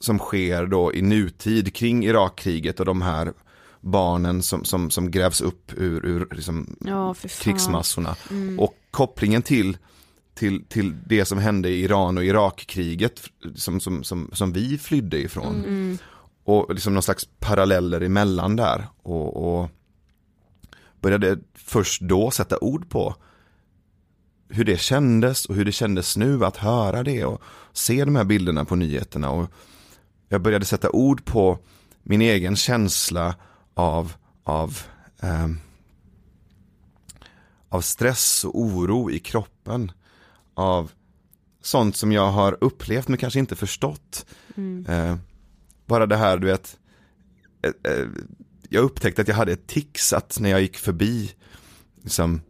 som 0.00 0.18
sker 0.18 0.66
då 0.66 0.94
i 0.94 1.02
nutid 1.02 1.74
kring 1.74 2.04
Irakkriget 2.04 2.80
och 2.80 2.86
de 2.86 3.02
här 3.02 3.32
barnen 3.80 4.42
som, 4.42 4.64
som, 4.64 4.90
som 4.90 5.10
grävs 5.10 5.40
upp 5.40 5.72
ur, 5.76 6.06
ur 6.06 6.28
liksom 6.30 6.76
Ja, 6.80 7.14
krigsmassorna. 7.14 8.16
Mm. 8.30 8.58
Och 8.60 8.74
kopplingen 8.90 9.42
till, 9.42 9.76
till, 10.34 10.64
till 10.64 10.96
det 11.06 11.24
som 11.24 11.38
hände 11.38 11.68
i 11.68 11.82
Iran 11.82 12.18
och 12.18 12.24
Irakkriget 12.24 13.20
som, 13.54 13.80
som, 13.80 14.04
som, 14.04 14.30
som 14.32 14.52
vi 14.52 14.78
flydde 14.78 15.18
ifrån. 15.18 15.64
Mm. 15.64 15.98
Och 16.44 16.74
liksom 16.74 16.94
någon 16.94 17.02
slags 17.02 17.28
paralleller 17.38 18.00
emellan 18.00 18.56
där. 18.56 18.88
Och, 19.02 19.60
och 19.60 19.70
började 21.00 21.38
först 21.54 22.02
då 22.02 22.30
sätta 22.30 22.58
ord 22.58 22.90
på 22.90 23.14
hur 24.48 24.64
det 24.64 24.80
kändes 24.80 25.44
och 25.46 25.54
hur 25.54 25.64
det 25.64 25.72
kändes 25.72 26.16
nu 26.16 26.44
att 26.44 26.56
höra 26.56 27.02
det 27.02 27.24
och 27.24 27.42
se 27.72 28.04
de 28.04 28.16
här 28.16 28.24
bilderna 28.24 28.64
på 28.64 28.76
nyheterna. 28.76 29.30
Och 29.30 29.50
jag 30.28 30.42
började 30.42 30.64
sätta 30.64 30.90
ord 30.90 31.24
på 31.24 31.58
min 32.02 32.22
egen 32.22 32.56
känsla 32.56 33.34
av, 33.78 34.12
av, 34.44 34.78
ehm, 35.20 35.58
av 37.68 37.80
stress 37.80 38.44
och 38.44 38.60
oro 38.60 39.10
i 39.10 39.18
kroppen. 39.18 39.92
Av 40.54 40.92
sånt 41.62 41.96
som 41.96 42.12
jag 42.12 42.30
har 42.30 42.58
upplevt 42.60 43.08
men 43.08 43.18
kanske 43.18 43.38
inte 43.38 43.56
förstått. 43.56 44.26
Mm. 44.56 44.86
Eh, 44.86 45.16
bara 45.86 46.06
det 46.06 46.16
här, 46.16 46.38
du 46.38 46.46
vet, 46.46 46.78
eh, 47.62 47.92
eh, 47.92 48.06
jag 48.68 48.84
upptäckte 48.84 49.22
att 49.22 49.28
jag 49.28 49.34
hade 49.34 49.52
ett 49.52 49.66
tics 49.66 50.12
att 50.12 50.40
när 50.40 50.50
jag 50.50 50.60
gick 50.60 50.76
förbi 50.76 51.32
liksom, 52.02 52.40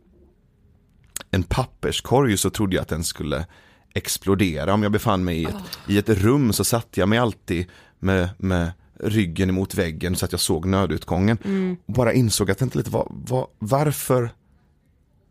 en 1.30 1.42
papperskorg 1.42 2.36
så 2.36 2.50
trodde 2.50 2.76
jag 2.76 2.82
att 2.82 2.88
den 2.88 3.04
skulle 3.04 3.46
explodera. 3.94 4.74
Om 4.74 4.82
jag 4.82 4.92
befann 4.92 5.24
mig 5.24 5.42
i 5.42 5.44
ett, 5.44 5.78
i 5.88 5.98
ett 5.98 6.08
rum 6.08 6.52
så 6.52 6.64
satte 6.64 7.00
jag 7.00 7.08
mig 7.08 7.18
alltid 7.18 7.66
med, 7.98 8.28
med 8.38 8.72
ryggen 9.00 9.48
emot 9.48 9.74
väggen 9.74 10.16
så 10.16 10.24
att 10.24 10.32
jag 10.32 10.40
såg 10.40 10.66
nödutgången. 10.66 11.38
Mm. 11.44 11.76
Och 11.86 11.92
bara 11.92 12.12
insåg 12.12 12.50
att 12.50 12.62
inte 12.62 12.78
lite 12.78 12.90
var, 12.90 13.06
var, 13.10 13.46
varför, 13.58 14.30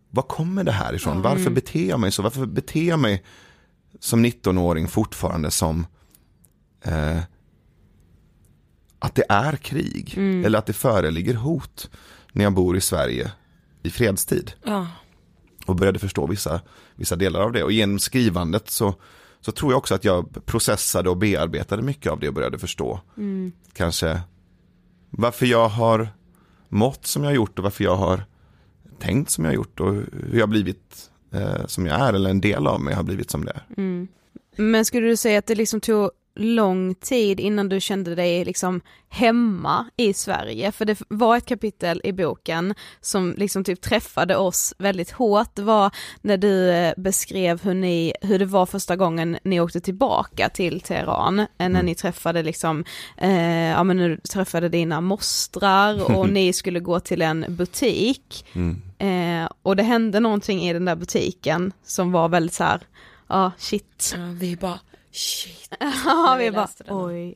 var 0.10 0.24
kommer 0.24 0.64
det 0.64 0.72
här 0.72 0.94
ifrån? 0.94 1.22
Varför 1.22 1.42
Mm. 1.42 1.54
beter 1.54 1.90
jag 1.90 2.00
mig 2.00 2.12
så? 2.12 2.22
Varför 2.22 2.46
beter 2.46 2.88
jag 2.88 3.00
mig 3.00 3.24
som 4.00 4.26
19-åring 4.26 4.88
fortfarande 4.88 5.52
som 5.52 5.86
eh, 6.82 7.20
att 9.00 9.16
det 9.16 9.24
är 9.30 9.56
krig 9.56 10.14
Mm. 10.18 10.46
eller 10.46 10.60
att 10.60 10.66
det 10.66 10.74
föreligger 10.74 11.34
hot 11.34 11.90
när 12.32 12.44
jag 12.44 12.54
bor 12.54 12.78
i 12.78 12.82
Sverige 12.82 13.32
i 13.84 13.90
fredstid 13.90 14.52
Ja. 14.64 14.88
och 15.66 15.76
började 15.76 16.00
förstå 16.00 16.28
vissa, 16.28 16.62
vissa 16.96 17.16
delar 17.16 17.40
av 17.42 17.52
det. 17.52 17.64
Och 17.64 17.72
genom 17.72 18.00
skrivandet 18.00 18.70
så, 18.70 18.96
så 19.48 19.52
tror 19.52 19.72
jag 19.72 19.78
också 19.78 19.96
att 19.96 20.06
jag 20.06 20.46
processade 20.46 21.10
och 21.10 21.18
bearbetade 21.18 21.82
mycket 21.82 22.12
av 22.12 22.20
det 22.20 22.28
och 22.28 22.34
började 22.34 22.60
förstå. 22.60 23.00
Mm. 23.18 23.52
Kanske 23.74 24.22
varför 25.10 25.46
jag 25.46 25.70
har 25.70 26.10
mått 26.70 27.06
som 27.06 27.24
jag 27.24 27.30
har 27.30 27.36
gjort 27.36 27.58
och 27.60 27.64
varför 27.64 27.84
jag 27.84 27.96
har 27.96 28.24
tänkt 29.00 29.32
som 29.32 29.44
jag 29.44 29.52
har 29.52 29.56
gjort 29.56 29.80
och 29.80 29.94
hur 29.94 30.34
jag 30.34 30.42
har 30.42 30.48
blivit 30.48 31.10
eh, 31.34 31.66
som 31.66 31.86
jag 31.86 32.02
är 32.02 32.14
eller 32.14 32.30
en 32.30 32.42
del 32.42 32.68
av 32.68 32.82
mig 32.82 32.94
har 32.94 33.04
blivit 33.04 33.32
som 33.32 33.46
det 33.46 33.52
är. 33.52 33.66
Mm. 33.78 34.08
Men 34.56 34.86
skulle 34.86 35.08
du 35.08 35.18
säga 35.18 35.40
att 35.40 35.46
det 35.46 35.56
liksom 35.56 35.82
tog 35.82 36.12
lång 36.40 36.96
tid 36.96 37.40
innan 37.40 37.70
du 37.70 37.80
kände 37.80 38.16
dig 38.16 38.46
liksom 38.46 38.82
hemma 39.10 39.86
i 39.98 40.14
Sverige? 40.14 40.72
För 40.72 40.86
det 40.86 41.02
var 41.08 41.38
ett 41.38 41.46
kapitel 41.46 42.02
i 42.04 42.14
boken 42.14 42.74
som 43.02 43.34
liksom 43.38 43.64
typ 43.64 43.82
träffade 43.82 44.36
oss 44.36 44.74
väldigt 44.78 45.12
hårt. 45.12 45.56
Det 45.56 45.62
var 45.62 45.92
när 46.22 46.38
du 46.38 46.70
eh, 46.70 46.94
beskrev 46.98 47.64
hur, 47.64 47.74
ni, 47.74 48.14
hur 48.22 48.40
det 48.40 48.46
var 48.46 48.66
första 48.66 48.96
gången 48.96 49.38
ni 49.44 49.60
åkte 49.60 49.80
tillbaka 49.82 50.50
till 50.50 50.82
Teheran, 50.82 51.40
eh, 51.40 51.70
när 51.70 51.84
ni 51.84 51.96
träffade 51.96 52.44
liksom, 52.44 52.84
eh, 53.18 53.70
ja 53.70 53.84
men 53.84 53.98
du 53.98 54.18
träffade 54.18 54.70
dina 54.70 55.02
mostrar 55.02 56.18
och 56.18 56.30
ni 56.34 56.54
skulle 56.54 56.80
gå 56.80 57.00
till 57.00 57.22
en 57.22 57.46
butik. 57.50 58.46
Mm. 58.54 58.82
Eh, 58.98 59.50
och 59.62 59.76
det 59.76 59.84
hände 59.84 60.20
någonting 60.20 60.62
i 60.62 60.74
den 60.74 60.86
där 60.86 60.96
butiken 60.96 61.72
som 61.84 62.12
var 62.12 62.30
väldigt 62.30 62.54
så 62.54 62.64
här, 62.64 62.82
ja 63.28 63.52
shit. 63.58 64.16
Ja, 64.18 64.26
vi 64.40 64.56
bara 64.56 64.80
shit. 65.12 65.74
Ja, 65.80 66.36
vi 66.40 66.44
vi 66.44 66.52
bara 66.52 66.70
oj. 66.88 67.36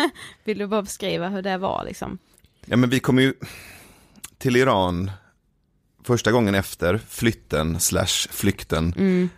Vill 0.44 0.58
du 0.58 0.66
bara 0.66 0.82
beskriva 0.82 1.28
hur 1.28 1.42
det 1.42 1.58
var 1.58 1.84
liksom? 1.84 2.18
Ja 2.64 2.76
men 2.76 2.90
vi 2.90 3.00
kom 3.00 3.18
ju 3.18 3.34
till 4.38 4.56
Iran 4.56 5.10
första 6.04 6.32
gången 6.32 6.54
efter 6.54 6.98
flytten 7.08 7.80
slash 7.80 8.28
flykten. 8.30 8.94
Mm. 8.96 9.28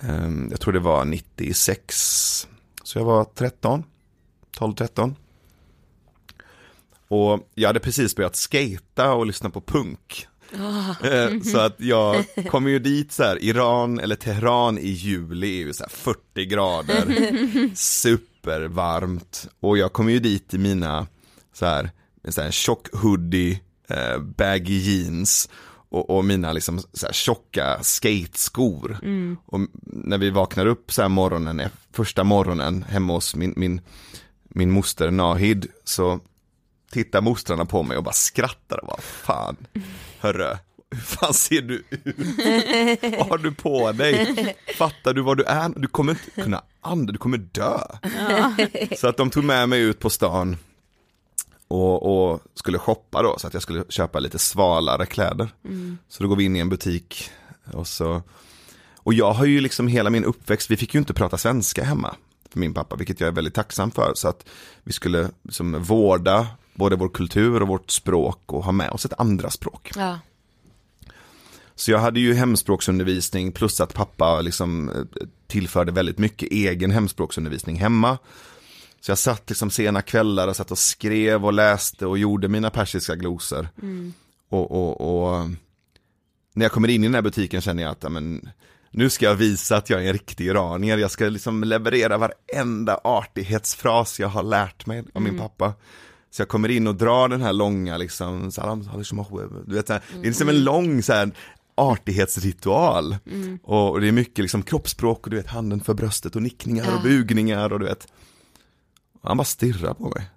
Ehm, 0.00 0.48
Jag 0.50 0.60
tror 0.60 0.72
det 0.72 0.80
var 0.80 1.04
96. 1.04 2.48
Så 2.82 2.98
jag 2.98 3.04
var 3.04 3.24
13, 3.24 3.84
12-13. 4.58 5.14
Och 7.08 7.50
jag 7.54 7.68
hade 7.68 7.80
precis 7.80 8.16
börjat 8.16 8.36
skata 8.36 9.12
och 9.14 9.26
lyssna 9.26 9.50
på 9.50 9.60
punk. 9.60 10.26
Ah. 10.58 11.06
Eh, 11.06 11.40
Så 11.40 11.58
att 11.58 11.80
jag 11.80 12.24
kom 12.50 12.68
ju 12.68 12.78
dit 12.78 13.12
så 13.12 13.22
här, 13.22 13.44
Iran 13.44 13.98
eller 14.00 14.16
Teheran 14.16 14.78
i 14.78 14.88
juli 14.88 15.46
är 15.62 15.66
ju 15.66 15.72
så 15.72 15.82
här 15.82 15.90
40 15.90 16.44
grader, 16.44 17.06
supervarmt. 17.76 19.48
Och 19.60 19.78
jag 19.78 19.92
kom 19.92 20.10
ju 20.10 20.18
dit 20.18 20.54
i 20.54 20.58
mina 20.58 21.06
så 21.52 21.66
här, 21.66 21.90
sån 22.28 22.44
här 22.44 22.50
tjock 22.50 22.88
hoodie, 22.94 23.60
eh, 23.88 24.18
baggy 24.18 24.78
jeans 24.78 25.48
och, 25.90 26.10
och 26.10 26.24
mina 26.24 26.52
liksom 26.52 26.80
så 26.92 27.06
här 27.06 27.12
tjocka 27.12 27.78
skateskor. 27.82 28.98
Mm. 29.02 29.36
Och 29.46 29.60
när 29.82 30.18
vi 30.18 30.30
vaknar 30.30 30.66
upp 30.66 30.92
så 30.92 31.02
här 31.02 31.08
morgonen, 31.08 31.60
eh, 31.60 31.68
första 31.92 32.24
morgonen 32.24 32.82
hemma 32.82 33.12
hos 33.12 33.34
min, 33.34 33.52
min, 33.56 33.80
min 34.48 34.70
moster 34.70 35.10
Nahid 35.10 35.66
så 35.84 36.20
tittar 36.90 37.20
mostrarna 37.20 37.64
på 37.64 37.82
mig 37.82 37.96
och 37.96 38.04
bara 38.04 38.12
skrattar 38.12 38.80
och 38.80 38.86
bara 38.86 39.00
fan, 39.00 39.56
hörru, 40.22 40.56
hur 40.90 40.98
fan 40.98 41.34
ser 41.34 41.62
du 41.62 41.84
ut? 41.90 43.18
Vad 43.18 43.26
har 43.26 43.38
du 43.38 43.52
på 43.52 43.92
dig? 43.92 44.56
Fattar 44.78 45.14
du 45.14 45.22
vad 45.22 45.36
du 45.36 45.44
är? 45.44 45.72
Du 45.76 45.88
kommer 45.88 46.12
inte 46.12 46.42
kunna 46.42 46.62
andas, 46.80 47.12
du 47.12 47.18
kommer 47.18 47.38
dö. 47.38 47.78
Så 48.96 49.08
att 49.08 49.16
de 49.16 49.30
tog 49.30 49.44
med 49.44 49.68
mig 49.68 49.80
ut 49.80 49.98
på 49.98 50.10
stan 50.10 50.56
och, 51.68 52.30
och 52.32 52.40
skulle 52.54 52.78
shoppa 52.78 53.22
då 53.22 53.38
så 53.38 53.46
att 53.46 53.54
jag 53.54 53.62
skulle 53.62 53.84
köpa 53.88 54.18
lite 54.18 54.38
svalare 54.38 55.06
kläder. 55.06 55.48
Mm. 55.64 55.98
Så 56.08 56.22
då 56.22 56.28
går 56.28 56.36
vi 56.36 56.44
in 56.44 56.56
i 56.56 56.58
en 56.58 56.68
butik 56.68 57.30
och 57.72 57.86
så 57.86 58.22
och 59.04 59.14
jag 59.14 59.32
har 59.32 59.44
ju 59.44 59.60
liksom 59.60 59.88
hela 59.88 60.10
min 60.10 60.24
uppväxt, 60.24 60.70
vi 60.70 60.76
fick 60.76 60.94
ju 60.94 60.98
inte 60.98 61.14
prata 61.14 61.38
svenska 61.38 61.84
hemma 61.84 62.14
för 62.50 62.58
min 62.58 62.74
pappa, 62.74 62.96
vilket 62.96 63.20
jag 63.20 63.28
är 63.28 63.32
väldigt 63.32 63.54
tacksam 63.54 63.90
för. 63.90 64.12
Så 64.14 64.28
att 64.28 64.48
vi 64.82 64.92
skulle 64.92 65.30
liksom 65.42 65.82
vårda 65.82 66.46
både 66.74 66.96
vår 66.96 67.08
kultur 67.08 67.62
och 67.62 67.68
vårt 67.68 67.90
språk 67.90 68.52
och 68.52 68.64
ha 68.64 68.72
med 68.72 68.90
oss 68.90 69.04
ett 69.04 69.20
andra 69.20 69.50
språk. 69.50 69.90
Ja. 69.96 70.18
Så 71.74 71.90
jag 71.90 71.98
hade 71.98 72.20
ju 72.20 72.34
hemspråksundervisning 72.34 73.52
plus 73.52 73.80
att 73.80 73.94
pappa 73.94 74.40
liksom 74.40 74.88
eh, 74.88 75.26
tillförde 75.46 75.92
väldigt 75.92 76.18
mycket 76.18 76.52
egen 76.52 76.90
hemspråksundervisning 76.90 77.76
hemma. 77.76 78.18
Så 79.00 79.10
jag 79.10 79.18
satt 79.18 79.48
liksom 79.48 79.70
sena 79.70 80.02
kvällar 80.02 80.48
och 80.48 80.56
satt 80.56 80.70
och 80.70 80.78
skrev 80.78 81.44
och 81.46 81.52
läste 81.52 82.06
och 82.06 82.18
gjorde 82.18 82.48
mina 82.48 82.70
persiska 82.70 83.16
glosor. 83.16 83.68
Mm. 83.82 84.12
Och, 84.48 84.70
och, 84.70 85.00
och 85.00 85.48
när 86.54 86.64
jag 86.64 86.72
kommer 86.72 86.88
in 86.88 87.04
i 87.04 87.06
den 87.06 87.14
här 87.14 87.22
butiken 87.22 87.60
känner 87.60 87.82
jag 87.82 87.92
att 87.92 88.02
ja, 88.02 88.08
men, 88.08 88.48
nu 88.90 89.10
ska 89.10 89.24
jag 89.26 89.34
visa 89.34 89.76
att 89.76 89.90
jag 89.90 90.02
är 90.04 90.06
en 90.06 90.12
riktig 90.12 90.46
iranier. 90.46 90.98
Jag 90.98 91.10
ska 91.10 91.24
liksom 91.24 91.64
leverera 91.64 92.18
varenda 92.18 93.00
artighetsfras 93.04 94.20
jag 94.20 94.28
har 94.28 94.42
lärt 94.42 94.86
mig 94.86 95.04
av 95.14 95.22
min 95.22 95.34
Mm. 95.34 95.40
pappa. 95.42 95.74
Så 96.32 96.42
jag 96.42 96.48
kommer 96.48 96.68
in 96.68 96.86
och 96.86 96.94
drar 96.94 97.28
den 97.28 97.42
här 97.42 97.52
långa 97.52 97.96
liksom, 97.96 98.50
salam, 98.52 98.88
du 99.66 99.74
vet, 99.74 99.86
så 99.86 99.92
här, 99.92 100.02
det 100.12 100.20
är 100.20 100.24
liksom 100.24 100.48
en 100.48 100.64
lång 100.64 101.02
så 101.02 101.12
här, 101.12 101.30
artighetsritual. 101.74 103.16
Mm. 103.26 103.58
Och, 103.62 103.90
och 103.90 104.00
det 104.00 104.08
är 104.08 104.12
mycket 104.12 104.38
liksom 104.38 104.62
kroppsspråk 104.62 105.24
och 105.24 105.30
du 105.30 105.36
vet 105.36 105.46
handen 105.46 105.80
för 105.80 105.94
bröstet 105.94 106.36
och 106.36 106.42
nickningar 106.42 106.86
och 106.88 106.98
Ja. 106.98 107.02
bugningar 107.02 107.72
och 107.72 107.78
du 107.78 107.84
vet. 107.86 108.08
Och 109.22 109.28
han 109.28 109.36
bara 109.36 109.44
stirrar 109.44 109.94
på 109.94 110.08
mig. 110.08 110.30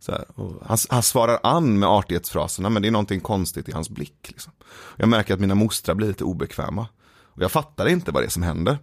Så 0.00 0.12
här, 0.12 0.24
och 0.34 0.62
han, 0.66 0.78
han 0.88 1.02
svarar 1.02 1.40
an 1.42 1.78
med 1.78 1.88
artighetsfraserna 1.88 2.70
men 2.70 2.82
det 2.82 2.88
är 2.88 2.92
någonting 2.92 3.20
konstigt 3.20 3.68
i 3.68 3.72
hans 3.72 3.90
blick. 3.90 4.28
Liksom. 4.28 4.52
Jag 4.96 5.08
märker 5.08 5.34
att 5.34 5.40
mina 5.40 5.54
mostrar 5.54 5.94
blir 5.94 6.08
lite 6.08 6.24
obekväma. 6.24 6.86
Och 7.22 7.42
jag 7.42 7.52
fattar 7.52 7.88
inte 7.88 8.10
vad 8.10 8.22
det 8.22 8.26
är 8.26 8.30
som 8.30 8.42
händer. 8.42 8.78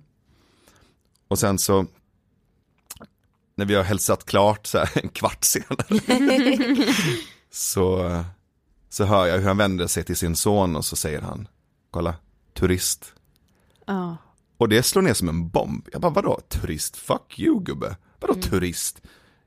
Och 1.27 1.39
sen 1.39 1.57
så 1.57 1.85
när 3.55 3.65
vi 3.65 3.75
har 3.75 3.83
hälsat 3.83 4.25
klart 4.25 4.67
så 4.67 4.77
här, 4.77 4.89
en 5.03 5.09
kvart 5.09 5.43
senare 5.43 5.99
så, 7.51 8.23
så 8.89 9.03
hör 9.05 9.25
jag 9.25 9.37
hur 9.37 9.47
han 9.47 9.57
vänder 9.57 9.87
sig 9.87 10.03
till 10.03 10.15
sin 10.17 10.35
son 10.35 10.75
och 10.75 10.85
så 10.85 10.95
säger 10.95 11.21
han 11.21 11.47
Kolla, 11.91 12.15
turist. 12.53 13.13
Ja. 13.85 14.17
Och 14.57 14.69
det 14.69 14.83
slår 14.83 15.01
ner 15.01 15.13
som 15.13 15.29
en 15.29 15.49
bomb. 15.49 15.87
Jag 15.91 16.01
bara, 16.01 16.11
vadå 16.11 16.39
turist? 16.49 16.97
Fuck 16.97 17.39
you 17.39 17.63
gubbe. 17.63 17.95
Vadå 18.19 18.33
Mm. 18.33 18.41
turist? 18.43 19.01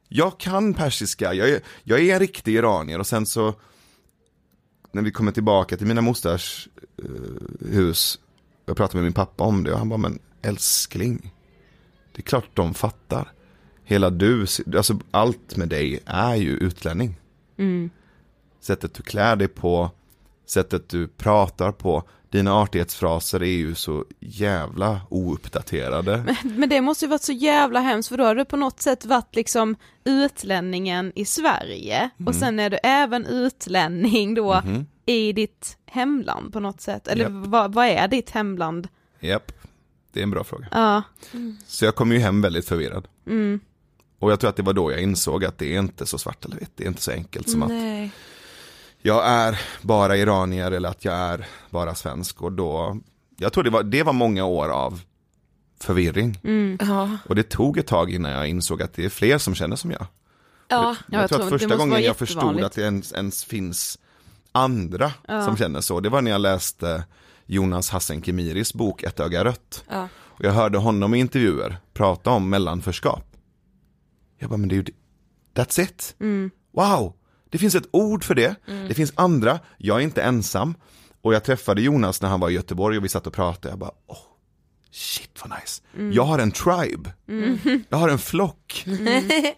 Jag 0.08 0.40
kan 0.40 0.74
persiska, 0.74 1.34
jag 1.34 1.48
är, 1.48 1.60
jag 1.82 2.00
är 2.00 2.14
en 2.14 2.20
riktig 2.20 2.54
iranier 2.54 2.98
och 2.98 3.06
sen 3.06 3.26
så 3.26 3.54
när 4.92 5.02
vi 5.02 5.10
kommer 5.10 5.32
tillbaka 5.32 5.76
till 5.76 5.86
mina 5.86 6.00
mosters 6.00 6.68
eh, 7.02 7.68
hus, 7.70 8.18
jag 8.66 8.76
pratade 8.76 8.96
med 8.96 9.04
min 9.04 9.12
pappa 9.12 9.44
om 9.44 9.64
det 9.64 9.72
och 9.72 9.78
han 9.78 9.88
bara, 9.88 9.96
men 9.96 10.18
älskling, 10.42 11.34
det 12.14 12.20
är 12.20 12.22
klart 12.22 12.50
de 12.54 12.74
fattar. 12.74 13.32
Hela 13.88 14.10
du, 14.10 14.46
alltså 14.76 14.98
allt 15.10 15.56
med 15.56 15.68
dig 15.68 16.00
är 16.06 16.34
ju 16.34 16.50
utlänning. 16.50 17.14
Mm. 17.58 17.90
Sättet 18.60 18.94
du 18.94 19.02
klär 19.02 19.36
dig 19.36 19.48
på, 19.48 19.90
sättet 20.46 20.88
du 20.88 21.08
pratar 21.08 21.72
på, 21.72 22.02
dina 22.30 22.54
artighetsfraser 22.54 23.42
är 23.42 23.46
ju 23.56 23.74
så 23.74 24.04
jävla 24.20 25.00
ouppdaterade. 25.08 26.36
Men 26.44 26.68
det 26.68 26.80
måste 26.80 27.04
ju 27.04 27.08
varit 27.08 27.22
så 27.22 27.32
jävla 27.32 27.80
hemskt 27.80 28.08
för 28.08 28.16
då 28.16 28.24
har 28.24 28.34
du 28.34 28.44
på 28.44 28.56
något 28.56 28.80
sätt 28.80 29.04
varit 29.04 29.36
liksom 29.36 29.76
utlänningen 30.04 31.12
i 31.14 31.24
Sverige 31.24 32.10
och 32.26 32.34
sen 32.34 32.60
är 32.60 32.70
du 32.70 32.76
även 32.82 33.26
utlänning 33.26 34.34
då 34.34 34.60
Mhm. 34.64 34.86
i 35.06 35.32
ditt 35.32 35.78
hemland 35.86 36.52
på 36.52 36.60
något 36.60 36.80
sätt. 36.80 37.08
Eller 37.08 37.24
Japp. 37.24 37.32
vad, 37.46 37.74
vad 37.74 37.86
är 37.86 38.08
ditt 38.08 38.30
hemland? 38.30 38.88
Japp, 39.20 39.52
det 40.12 40.20
är 40.20 40.22
en 40.22 40.30
bra 40.30 40.44
fråga. 40.44 40.66
Ja. 40.70 41.02
Så 41.66 41.84
jag 41.84 41.94
kom 41.94 42.12
ju 42.12 42.18
hem 42.18 42.40
väldigt 42.42 42.68
förvirrad. 42.68 43.08
Mm. 43.26 43.60
Och 44.18 44.32
jag 44.32 44.40
tror 44.40 44.50
att 44.50 44.56
det 44.56 44.62
var 44.62 44.72
då 44.72 44.92
jag 44.92 45.02
insåg 45.02 45.44
att 45.44 45.58
det 45.58 45.74
är 45.74 45.78
inte 45.78 46.06
så 46.06 46.18
svart 46.18 46.44
eller 46.44 46.56
vitt, 46.56 46.70
det 46.76 46.84
är 46.84 46.88
inte 46.88 47.02
så 47.02 47.10
enkelt 47.10 47.50
som 47.50 47.62
att 47.62 47.68
Nej. 47.68 48.10
jag 49.02 49.26
är 49.26 49.60
bara 49.82 50.16
iranier 50.16 50.70
eller 50.72 50.88
att 50.88 51.04
jag 51.04 51.14
är 51.14 51.46
bara 51.70 51.94
svensk 51.94 52.42
och 52.42 52.52
då, 52.52 52.98
jag 53.36 53.52
tror 53.52 53.64
det 53.64 53.70
var, 53.70 53.82
det 53.82 54.02
var 54.02 54.12
många 54.12 54.44
år 54.44 54.68
av 54.68 55.00
förvirring. 55.80 56.40
Ja. 56.80 57.18
Och 57.26 57.34
det 57.34 57.42
tog 57.42 57.78
ett 57.78 57.86
tag 57.86 58.10
innan 58.10 58.32
jag 58.32 58.48
insåg 58.48 58.82
att 58.82 58.94
det 58.94 59.04
är 59.04 59.08
fler 59.08 59.38
som 59.38 59.54
känner 59.54 59.76
som 59.76 59.90
jag. 59.90 60.06
Ja. 60.68 60.96
Jag, 61.06 61.22
jag 61.22 61.28
tror 61.28 61.38
tror 61.38 61.54
att 61.54 61.60
första 61.60 61.76
gången 61.76 62.02
jag 62.02 62.16
förstod 62.16 62.60
att 62.60 62.72
det 62.72 62.82
ens, 62.82 63.12
ens 63.12 63.44
finns 63.44 63.98
andra 64.52 65.12
som 65.26 65.56
känner 65.56 65.80
så, 65.80 66.00
det 66.00 66.08
var 66.08 66.22
när 66.22 66.30
jag 66.30 66.40
läste 66.40 67.04
Jonas 67.46 67.90
Hassan 67.90 68.22
Kemiris 68.22 68.74
bok 68.74 69.02
Ett 69.02 69.20
öga 69.20 69.44
rött. 69.44 69.84
Ja. 69.88 70.08
Och 70.14 70.44
jag 70.44 70.52
hörde 70.52 70.78
honom 70.78 71.14
i 71.14 71.18
intervjuer 71.18 71.78
prata 71.94 72.30
om 72.30 72.50
mellanförskap. 72.50 73.27
Jag 74.38 74.50
bara, 74.50 74.56
men 74.56 74.68
det 74.68 74.74
är 74.74 74.76
ju 74.76 74.82
det. 74.82 74.92
That's 75.54 75.80
it. 75.80 76.16
Wow, 76.72 77.14
det 77.50 77.58
finns 77.58 77.74
ett 77.74 77.88
ord 77.90 78.24
för 78.24 78.34
det. 78.34 78.54
Det 78.66 78.94
finns 78.94 79.12
andra, 79.14 79.60
jag 79.78 79.96
är 79.96 80.00
inte 80.02 80.22
ensam. 80.22 80.74
Och 81.22 81.34
jag 81.34 81.44
träffade 81.44 81.82
Jonas 81.82 82.22
när 82.22 82.28
han 82.28 82.40
var 82.40 82.50
i 82.50 82.52
Göteborg 82.52 82.98
och 82.98 83.04
vi 83.04 83.08
satt 83.08 83.26
och 83.26 83.32
pratade. 83.32 83.68
Jag 83.68 83.78
bara, 83.78 83.92
åh, 84.06 84.16
shit 84.90 85.40
vad 85.42 85.60
nice. 85.60 85.82
Jag 86.14 86.24
har 86.24 86.38
en 86.38 86.50
tribe. 86.50 87.12
Jag 87.88 87.98
har 87.98 88.08
en 88.08 88.18
flock. 88.18 88.86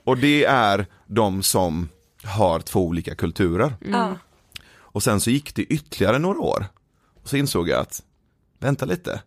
Och 0.05 0.17
det 0.17 0.45
är 0.45 0.87
de 1.07 1.43
som 1.43 1.89
har 2.25 2.61
två 2.61 2.87
olika 2.87 3.15
kulturer. 3.15 3.75
Ja. 3.81 4.17
Och 4.73 5.03
sen 5.03 5.21
så 5.21 5.31
gick 5.31 5.55
det 5.55 5.63
ytterligare 5.63 6.19
några 6.19 6.39
år. 6.39 6.67
Och 7.23 7.29
så 7.29 7.37
insåg 7.37 7.69
jag 7.69 7.81
att, 7.81 8.03
vänta 8.59 8.85
lite, 8.85 9.23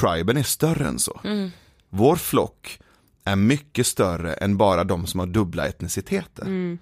triben 0.00 0.36
är 0.36 0.42
större 0.42 0.86
än 0.86 0.98
så. 0.98 1.20
Vår 1.90 2.16
flock 2.16 2.80
är 3.24 3.36
mycket 3.36 3.86
större 3.86 4.32
än 4.32 4.56
bara 4.56 4.84
de 4.84 5.06
som 5.06 5.20
har 5.20 5.26
dubbla 5.26 5.66
etniciteter. 5.66 6.78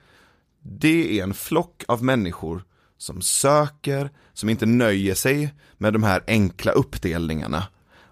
Det 0.63 1.19
är 1.19 1.23
en 1.23 1.35
flock 1.35 1.85
av 1.89 2.05
människor 2.05 2.65
som 2.99 3.23
söker, 3.23 4.11
som 4.33 4.49
inte 4.49 4.67
nöjer 4.67 5.15
sig 5.15 5.55
med 5.79 5.93
de 5.93 6.03
här 6.03 6.23
enkla 6.27 6.73
uppdelningarna 6.73 7.67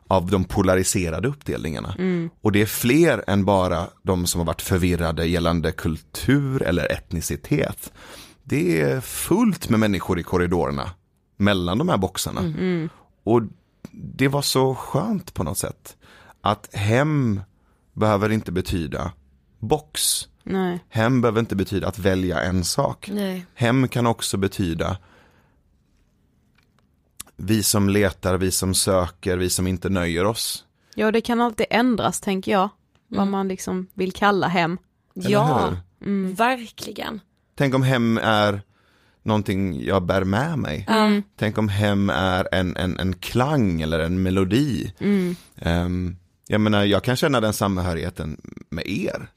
av 0.06 0.30
de 0.30 0.44
polariserade 0.44 1.28
uppdelningarna. 1.28 1.94
Och 2.40 2.52
det 2.52 2.62
är 2.62 2.66
fler 2.66 3.24
än 3.26 3.44
bara 3.44 3.88
de 4.02 4.26
som 4.26 4.38
har 4.38 4.46
varit 4.46 4.62
förvirrade 4.62 5.26
gällande 5.26 5.72
kultur 5.72 6.62
eller 6.62 6.92
etnicitet. 6.92 7.92
Det 8.42 8.80
är 8.80 9.00
fullt 9.00 9.68
med 9.68 9.80
människor 9.80 10.18
i 10.18 10.22
korridorerna 10.22 10.90
mellan 11.36 11.78
de 11.78 11.88
här 11.88 11.98
boxarna. 11.98 12.40
Och 13.24 13.42
det 13.92 14.28
var 14.28 14.42
så 14.42 14.74
skönt 14.74 15.34
på 15.34 15.42
något 15.42 15.58
sätt. 15.58 15.96
Att 16.40 16.74
hem 16.74 17.40
behöver 18.00 18.32
inte 18.32 18.52
betyda 18.52 19.12
box. 19.58 20.28
Nej. 20.42 20.84
Hem 20.88 21.20
behöver 21.20 21.40
inte 21.40 21.56
betyda 21.56 21.88
att 21.88 21.98
välja 21.98 22.40
en 22.42 22.64
sak. 22.64 23.10
Nej. 23.12 23.46
Hem 23.54 23.88
kan 23.88 24.06
också 24.06 24.36
betyda 24.36 24.96
vi 27.36 27.62
som 27.62 27.88
letar, 27.88 28.38
vi 28.38 28.50
som 28.50 28.74
söker, 28.74 29.36
vi 29.36 29.50
som 29.50 29.66
inte 29.66 29.88
nöjer 29.88 30.24
oss. 30.24 30.64
Ja, 30.94 31.10
det 31.12 31.20
kan 31.20 31.40
alltid 31.40 31.66
ändras 31.70 32.20
tänker 32.20 32.52
jag. 32.52 32.68
Vad 33.08 33.26
man 33.26 33.48
liksom 33.48 33.86
vill 33.94 34.12
kalla 34.12 34.48
hem. 34.48 34.78
Eller 35.16 35.30
Ja, 35.30 35.74
hur? 36.00 36.32
verkligen. 36.34 37.20
Tänk 37.54 37.74
om 37.74 37.82
hem 37.82 38.18
är 38.18 38.62
någonting 39.22 39.84
jag 39.84 40.02
bär 40.02 40.24
med 40.24 40.58
mig. 40.58 40.86
Tänk 41.36 41.58
om 41.58 41.68
hem 41.68 42.10
är 42.10 42.48
en, 42.52 42.76
en, 42.76 42.98
en 42.98 43.14
klang 43.14 43.80
eller 43.80 43.98
en 43.98 44.22
melodi. 44.22 44.92
Ehm, 45.56 46.16
jag 46.50 46.60
menar, 46.60 46.84
jag 46.84 47.04
kan 47.04 47.16
känna 47.16 47.40
den 47.40 47.52
samhörigheten 47.52 48.40
med 48.70 48.86
er. 48.86 49.28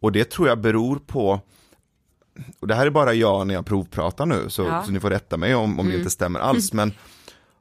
Och 0.00 0.12
det 0.12 0.30
tror 0.30 0.48
jag 0.48 0.60
beror 0.60 0.96
på, 0.96 1.40
och 2.60 2.66
det 2.68 2.74
här 2.74 2.86
är 2.86 2.90
bara 2.90 3.14
jag 3.14 3.46
när 3.46 3.54
jag 3.54 3.66
provpratar 3.66 4.26
nu, 4.26 4.50
så, 4.50 4.62
Ja. 4.62 4.82
så 4.84 4.90
ni 4.92 5.00
får 5.00 5.10
rätta 5.10 5.36
mig 5.36 5.54
om, 5.54 5.80
om 5.80 5.88
det 5.88 5.96
inte 5.98 6.10
stämmer 6.10 6.40
alls. 6.40 6.72
Men 6.72 6.92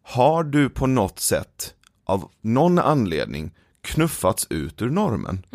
har 0.03 0.43
du 0.43 0.69
på 0.69 0.87
något 0.87 1.19
sätt, 1.19 1.73
av 2.05 2.29
någon 2.41 2.79
anledning, 2.79 3.51
knuffats 3.81 4.47
ut 4.49 4.81
ur 4.81 4.89
normen? 4.89 5.45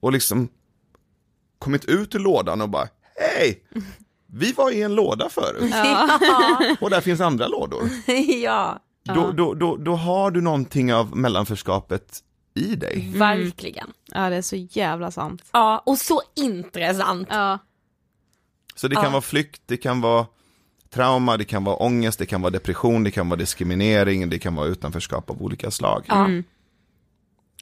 Och 0.00 0.12
liksom 0.12 0.48
kommit 1.58 1.84
ut 1.84 2.14
ur 2.14 2.18
lådan 2.18 2.60
och 2.60 2.68
bara, 2.68 2.88
hej! 3.16 3.62
Vi 4.26 4.52
var 4.52 4.70
i 4.70 4.82
en 4.82 4.94
låda 4.94 5.28
förut. 5.28 5.74
Och 6.80 6.90
där 6.90 7.00
finns 7.00 7.20
andra 7.20 7.46
lådor. 7.48 7.88
ja, 8.42 8.78
Då, 9.14 9.32
då, 9.32 9.54
då, 9.54 9.76
då 9.76 9.94
har 9.94 10.30
du 10.30 10.40
någonting 10.40 10.94
av 10.94 11.16
mellanförskapet 11.16 12.18
i 12.54 12.74
dig. 12.76 13.12
verkligen. 13.16 13.92
Ja, 14.12 14.30
det 14.30 14.36
är 14.36 14.42
så 14.42 14.56
jävla 14.56 15.10
sant. 15.10 15.42
Ja, 15.52 15.82
och 15.86 15.98
så 15.98 16.22
intressant. 16.36 17.28
Ja. 17.30 17.58
Så 18.74 18.88
det 18.88 18.94
kan 18.94 19.04
Ja. 19.04 19.10
vara 19.10 19.20
flykt, 19.22 19.62
det 19.66 19.76
kan 19.76 20.00
vara 20.00 20.26
trauma, 20.90 21.36
det 21.36 21.44
kan 21.44 21.64
vara 21.64 21.76
ångest, 21.76 22.18
det 22.18 22.26
kan 22.26 22.42
vara 22.42 22.50
depression, 22.50 23.04
det 23.04 23.10
kan 23.10 23.28
vara 23.28 23.38
diskriminering, 23.38 24.30
det 24.30 24.38
kan 24.38 24.54
vara 24.54 24.66
utanförskap 24.66 25.30
av 25.30 25.42
olika 25.42 25.70
slag. 25.70 26.04
Ja. 26.08 26.28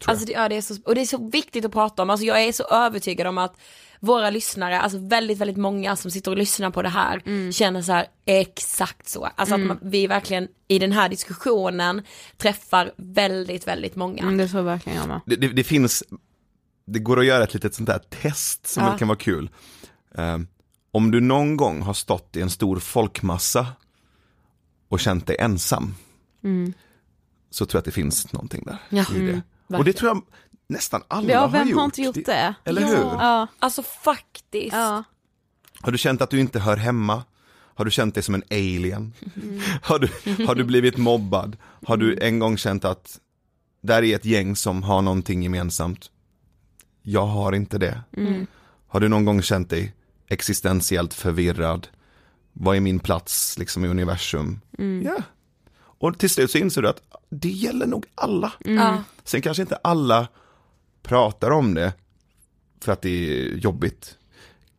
Alltså 0.06 0.26
det, 0.26 0.32
ja, 0.32 0.48
det 0.48 0.56
är 0.56 0.62
så, 0.62 0.76
och 0.84 0.94
det 0.94 1.00
är 1.00 1.06
så 1.06 1.30
viktigt 1.30 1.64
att 1.64 1.72
prata 1.72 2.02
om, 2.02 2.10
alltså 2.10 2.26
jag 2.26 2.42
är 2.44 2.52
så 2.52 2.64
övertygad 2.64 3.26
om 3.26 3.38
att 3.38 3.56
våra 4.00 4.30
lyssnare, 4.30 4.80
alltså 4.80 4.98
väldigt, 4.98 5.38
väldigt 5.38 5.56
många 5.56 5.96
som 5.96 6.10
sitter 6.10 6.30
och 6.30 6.36
lyssnar 6.36 6.70
på 6.70 6.82
det 6.82 6.88
här 6.88 7.50
känner 7.52 7.82
så 7.82 7.92
här 7.92 8.06
exakt 8.24 9.08
så. 9.08 9.28
Alltså 9.34 9.54
att 9.54 9.60
man, 9.60 9.78
vi 9.82 10.06
verkligen 10.06 10.48
i 10.68 10.78
den 10.78 10.92
här 10.92 11.08
diskussionen 11.08 12.02
träffar 12.36 12.92
väldigt, 12.96 13.66
väldigt 13.66 13.96
många. 13.96 14.22
Mm, 14.22 14.36
det 14.36 14.48
tror 14.48 14.62
verkligen 14.62 14.98
jag 14.98 15.08
med. 15.08 15.20
Det, 15.26 15.36
det, 15.36 15.48
det 15.48 15.64
finns, 15.64 16.02
det 16.86 16.98
går 16.98 17.20
att 17.20 17.26
göra 17.26 17.44
ett 17.44 17.54
litet 17.54 17.74
sånt 17.74 17.86
där 17.86 17.98
test 17.98 18.66
som 18.66 18.84
Ja. 18.84 18.98
kan 18.98 19.08
vara 19.08 19.18
kul. 19.18 19.50
Ehm, 20.14 20.46
om 20.90 21.10
du 21.10 21.20
någon 21.20 21.56
gång 21.56 21.82
har 21.82 21.94
stått 21.94 22.36
i 22.36 22.40
en 22.40 22.50
stor 22.50 22.78
folkmassa 22.78 23.66
och 24.88 25.00
känt 25.00 25.26
dig 25.26 25.36
ensam, 25.40 25.94
så 27.50 27.66
tror 27.66 27.76
jag 27.76 27.80
att 27.80 27.84
det 27.84 27.90
finns 27.90 28.32
någonting 28.32 28.62
där 28.66 28.78
Ja. 28.88 29.04
i 29.14 29.18
det. 29.18 29.42
Mm, 29.70 29.78
och 29.78 29.84
det 29.84 29.92
tror 29.92 30.08
jag 30.08 30.22
nästan 30.68 31.02
alla 31.08 31.32
Ja, 31.32 31.40
har 31.40 31.48
vem 31.48 31.68
gjort. 31.68 31.76
har 31.78 31.84
inte 31.84 32.02
gjort 32.02 32.24
det? 32.24 32.54
Eller 32.64 32.82
Ja. 32.82 32.88
hur? 32.88 32.96
Ja. 32.96 33.46
Alltså 33.58 33.82
faktiskt. 33.82 34.72
Ja. 34.76 35.04
Har 35.80 35.92
du 35.92 35.98
känt 35.98 36.22
att 36.22 36.30
du 36.30 36.40
inte 36.40 36.58
hör 36.60 36.76
hemma? 36.76 37.22
Har 37.76 37.84
du 37.84 37.90
känt 37.90 38.14
dig 38.14 38.22
som 38.22 38.34
en 38.34 38.42
alien? 38.50 39.12
Har, 39.82 39.98
du, 39.98 40.08
har 40.46 40.54
du 40.54 40.64
blivit 40.64 40.96
mobbad? 40.96 41.56
Har 41.86 41.96
du 41.96 42.18
en 42.18 42.38
gång 42.38 42.56
känt 42.56 42.84
att 42.84 43.20
där 43.82 44.02
är 44.02 44.16
ett 44.16 44.24
gäng 44.24 44.56
som 44.56 44.82
har 44.82 45.02
någonting 45.02 45.42
gemensamt? 45.42 46.10
Jag 47.02 47.26
har 47.26 47.52
inte 47.52 47.78
det. 47.78 48.00
Har 48.88 49.00
du 49.00 49.08
någon 49.08 49.24
gång 49.24 49.42
känt 49.42 49.70
dig 49.70 49.94
existentiellt 50.28 51.14
förvirrad? 51.14 51.88
Vad 52.52 52.76
är 52.76 52.80
min 52.80 52.98
plats 52.98 53.58
liksom 53.58 53.84
i 53.84 53.88
universum? 53.88 54.60
Ja. 55.04 55.16
Och 56.04 56.18
till 56.18 56.30
slut 56.30 56.50
så 56.50 56.58
inser 56.58 56.82
du 56.82 56.88
att 56.88 57.02
det 57.30 57.48
gäller 57.48 57.86
nog 57.86 58.06
alla. 58.14 58.52
Ja. 58.58 59.02
Sen 59.24 59.42
kanske 59.42 59.62
inte 59.62 59.76
alla 59.76 60.28
pratar 61.02 61.50
om 61.50 61.74
det 61.74 61.92
för 62.80 62.92
att 62.92 63.02
det 63.02 63.08
är 63.08 63.56
jobbigt. 63.56 64.16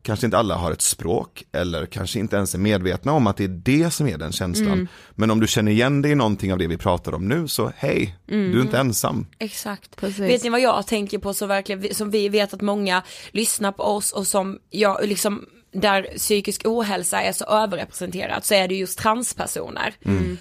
Kanske 0.02 0.26
inte 0.26 0.38
alla 0.38 0.54
har 0.54 0.72
ett 0.72 0.82
språk 0.82 1.44
eller 1.52 1.86
kanske 1.86 2.18
inte 2.18 2.36
ens 2.36 2.54
är 2.54 2.58
medvetna 2.58 3.12
om 3.12 3.26
att 3.26 3.36
det 3.36 3.44
är 3.44 3.48
det 3.48 3.90
som 3.90 4.08
är 4.08 4.18
den 4.18 4.32
känslan. 4.32 4.88
Men 5.10 5.30
om 5.30 5.40
du 5.40 5.46
känner 5.46 5.72
igen 5.72 6.02
dig 6.02 6.12
i 6.12 6.14
någonting 6.14 6.52
av 6.52 6.58
det 6.58 6.66
vi 6.66 6.76
pratar 6.76 7.14
om 7.14 7.28
nu 7.28 7.48
så 7.48 7.72
hej, 7.76 8.16
du 8.26 8.58
är 8.58 8.62
inte 8.62 8.78
ensam. 8.78 9.26
Exakt. 9.38 9.96
Precis. 9.96 10.20
Vet 10.20 10.42
ni 10.42 10.50
vad 10.50 10.60
jag 10.60 10.86
tänker 10.86 11.18
på 11.18 11.34
så 11.34 11.46
verkligen, 11.46 11.94
som 11.94 12.10
vi 12.10 12.28
vet 12.28 12.54
att 12.54 12.60
många 12.60 13.02
lyssnar 13.30 13.72
på 13.72 13.82
oss 13.82 14.12
och 14.12 14.26
som 14.26 14.58
jag 14.70 15.08
liksom 15.08 15.46
där 15.72 16.02
psykisk 16.16 16.62
ohälsa 16.64 17.22
är 17.22 17.32
så 17.32 17.44
överrepresenterat 17.44 18.44
så 18.44 18.54
är 18.54 18.68
det 18.68 18.74
just 18.74 18.98
transpersoner. 18.98 19.94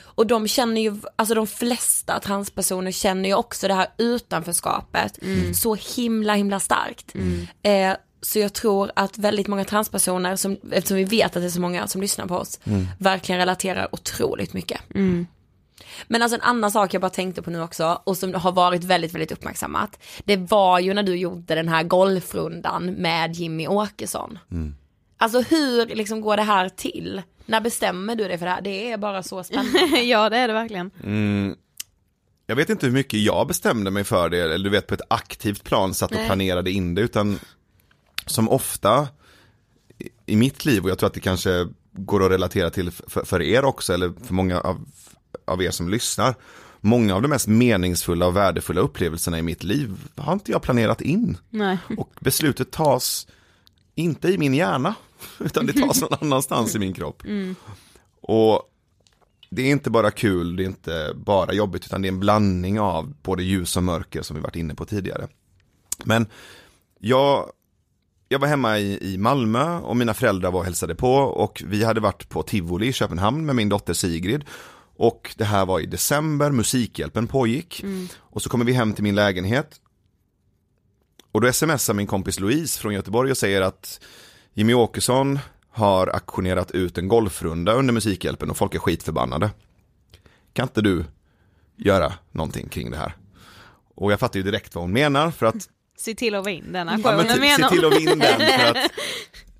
Och 0.04 0.28
de 0.28 0.48
känner 0.48 0.82
ju, 0.82 0.96
alltså 1.16 1.36
de 1.36 1.48
flesta 1.48 2.20
transpersoner 2.20 2.92
känner 2.92 3.30
ju 3.30 3.36
också 3.36 3.68
det 3.68 3.74
här 3.74 3.88
utanförskapet 3.98 5.20
så 5.56 5.76
himla 5.96 6.34
himla 6.34 6.60
starkt. 6.60 7.16
Eh, 7.64 7.94
så 8.22 8.40
jag 8.40 8.54
tror 8.54 8.92
att 8.96 9.18
väldigt 9.18 9.48
många 9.48 9.64
transpersoner, 9.66 10.36
som, 10.36 10.58
eftersom 10.72 10.98
vi 10.98 11.04
vet 11.04 11.36
att 11.36 11.42
det 11.42 11.46
är 11.46 11.50
så 11.50 11.62
många 11.62 11.88
som 11.88 12.02
lyssnar 12.02 12.26
på 12.26 12.36
oss, 12.38 12.60
verkligen 13.00 13.40
relaterar 13.40 13.88
otroligt 13.92 14.54
mycket. 14.54 14.82
Men 16.08 16.22
alltså 16.22 16.36
en 16.36 16.42
annan 16.42 16.72
sak 16.72 16.94
jag 16.94 17.02
bara 17.02 17.10
tänkte 17.10 17.42
på 17.42 17.50
nu 17.52 17.62
också 17.62 18.02
och 18.04 18.18
som 18.18 18.34
har 18.34 18.52
varit 18.52 18.84
väldigt, 18.84 19.14
väldigt 19.14 19.32
uppmärksammat. 19.32 20.00
Det 20.24 20.38
var 20.38 20.80
ju 20.80 20.94
när 20.94 21.04
du 21.04 21.16
gjorde 21.16 21.56
den 21.56 21.68
här 21.68 21.84
golfrundan 21.84 22.86
med 22.86 23.36
Jimmy 23.36 23.68
Åkesson. 23.68 24.40
Alltså 25.18 25.42
hur 25.42 25.86
liksom 25.96 26.22
går 26.22 26.38
det 26.38 26.44
här 26.44 26.70
till? 26.70 27.22
När 27.46 27.62
bestämmer 27.62 28.16
du 28.16 28.28
dig 28.28 28.38
för 28.38 28.46
det 28.46 28.52
här? 28.52 28.62
Det 28.62 28.92
är 28.92 28.98
bara 28.98 29.24
så 29.24 29.44
spännande. 29.44 29.80
ja, 30.04 30.30
det 30.30 30.38
är 30.38 30.48
det 30.48 30.54
verkligen. 30.54 30.92
Jag 32.48 32.56
vet 32.56 32.70
inte 32.70 32.86
hur 32.86 32.94
mycket 32.94 33.20
jag 33.20 33.48
bestämde 33.48 33.92
mig 33.92 34.04
för 34.04 34.30
det, 34.30 34.38
eller 34.38 34.64
du 34.64 34.70
vet 34.70 34.88
på 34.88 34.94
ett 34.94 35.02
aktivt 35.08 35.64
plan 35.64 35.94
satt 35.94 36.12
och 36.12 36.18
Nej. 36.18 36.26
planerade 36.26 36.72
in 36.72 36.96
det, 36.96 37.02
utan 37.02 37.40
som 38.26 38.50
ofta 38.50 39.08
i- 40.00 40.10
i 40.26 40.36
mitt 40.36 40.66
liv, 40.66 40.84
och 40.84 40.90
jag 40.90 40.98
tror 41.00 41.08
att 41.08 41.14
det 41.14 41.20
kanske 41.20 41.68
går 41.92 42.26
att 42.26 42.32
relatera 42.32 42.70
till 42.70 42.92
för, 42.92 43.26
för 43.26 43.42
er 43.42 43.66
också, 43.66 43.94
eller 43.94 44.14
för 44.26 44.34
många 44.34 44.60
av, 44.60 44.86
av 45.46 45.64
er 45.64 45.72
som 45.72 45.90
lyssnar. 45.90 46.36
Många 46.82 47.16
av 47.16 47.22
de 47.22 47.28
mest 47.28 47.48
meningsfulla 47.48 48.28
och 48.28 48.36
värdefulla 48.36 48.82
upplevelserna 48.82 49.40
i 49.40 49.42
mitt 49.42 49.64
liv 49.64 49.98
har 50.16 50.34
inte 50.34 50.52
jag 50.52 50.62
planerat 50.62 51.02
in. 51.02 51.38
Nej. 51.50 51.78
Och 51.98 52.14
beslutet 52.20 52.72
tas 52.72 53.28
inte 53.96 54.28
i 54.30 54.38
min 54.38 54.54
hjärna. 54.54 54.96
utan 55.40 55.66
det 55.66 55.74
tas 55.74 56.02
någon 56.02 56.14
annanstans 56.22 56.76
i 56.76 56.80
min 56.80 56.94
kropp. 56.94 57.24
Och 58.22 58.72
det 59.50 59.62
är 59.62 59.72
inte 59.72 59.90
bara 59.90 60.12
kul, 60.12 60.56
det 60.56 60.64
är 60.64 60.66
inte 60.66 61.14
bara 61.16 61.54
jobbigt, 61.54 61.86
utan 61.86 62.02
det 62.02 62.08
är 62.08 62.12
en 62.12 62.20
blandning 62.20 62.80
av 62.80 63.14
både 63.24 63.44
ljus 63.44 63.78
och 63.78 63.84
mörker 63.84 64.22
som 64.22 64.36
vi 64.36 64.42
varit 64.42 64.56
inne 64.56 64.76
på 64.76 64.86
tidigare. 64.86 65.28
Men 66.04 66.28
jag, 67.00 67.52
jag 68.30 68.40
var 68.40 68.48
hemma 68.48 68.80
i, 68.80 69.14
i 69.14 69.18
Malmö 69.18 69.80
och 69.80 69.98
mina 69.98 70.14
föräldrar 70.14 70.52
var 70.52 70.60
och 70.60 70.66
hälsade 70.66 70.96
på 70.96 71.14
och 71.16 71.64
vi 71.66 71.84
hade 71.84 72.00
varit 72.00 72.30
på 72.30 72.44
Tivoli 72.44 72.88
i 72.88 72.94
Köpenhamn 72.94 73.46
med 73.46 73.56
min 73.56 73.70
dotter 73.70 73.94
Sigrid. 73.94 74.44
Och 74.98 75.36
det 75.38 75.44
här 75.44 75.66
var 75.66 75.80
i 75.80 75.86
december, 75.86 76.52
Musikhjälpen 76.52 77.28
pågick. 77.28 77.84
Och 78.18 78.42
så 78.42 78.50
kommer 78.50 78.66
vi 78.66 78.74
hem 78.74 78.94
till 78.94 79.04
min 79.04 79.16
lägenhet. 79.16 79.76
Och 81.36 81.41
då 81.41 81.53
smsar 81.53 81.94
min 81.94 82.07
kompis 82.07 82.40
Louise 82.40 82.80
från 82.80 82.94
Göteborg 82.94 83.32
och 83.32 83.38
säger 83.38 83.62
att 83.62 83.99
Jimmy 84.53 84.74
Åkesson 84.74 85.40
har 85.70 86.07
aktionerat 86.07 86.72
ut 86.72 86.98
en 86.98 87.07
golfrunda 87.07 87.74
under 87.74 87.94
Musikhjälpen 87.94 88.49
och 88.49 88.57
folk 88.57 88.76
är 88.76 88.80
skitförbannade. 88.80 89.49
Kan 90.53 90.64
inte 90.64 90.82
du 90.82 91.06
göra 91.76 92.14
någonting 92.32 92.70
kring 92.70 92.91
det 92.91 92.98
här? 92.98 93.16
Och 93.95 94.12
jag 94.12 94.20
fattar 94.20 94.40
ju 94.40 94.44
direkt 94.44 94.76
vad 94.76 94.84
hon 94.84 94.91
menar 94.91 95.32
för 95.32 95.45
att 95.45 95.70
Se 95.98 96.16
till 96.16 96.36
att 96.36 96.48
vinna 96.48 96.86
den 96.86 97.02
Ja, 97.03 97.12
men 97.12 97.20
aktionen 97.20 97.36
ty- 97.36 97.40
menar 97.41 97.70
se 97.70 97.76
till 97.76 97.86
att 97.86 97.98
vinna 97.98 98.26
den 98.26 98.40
för 98.60 98.72
att 98.72 98.91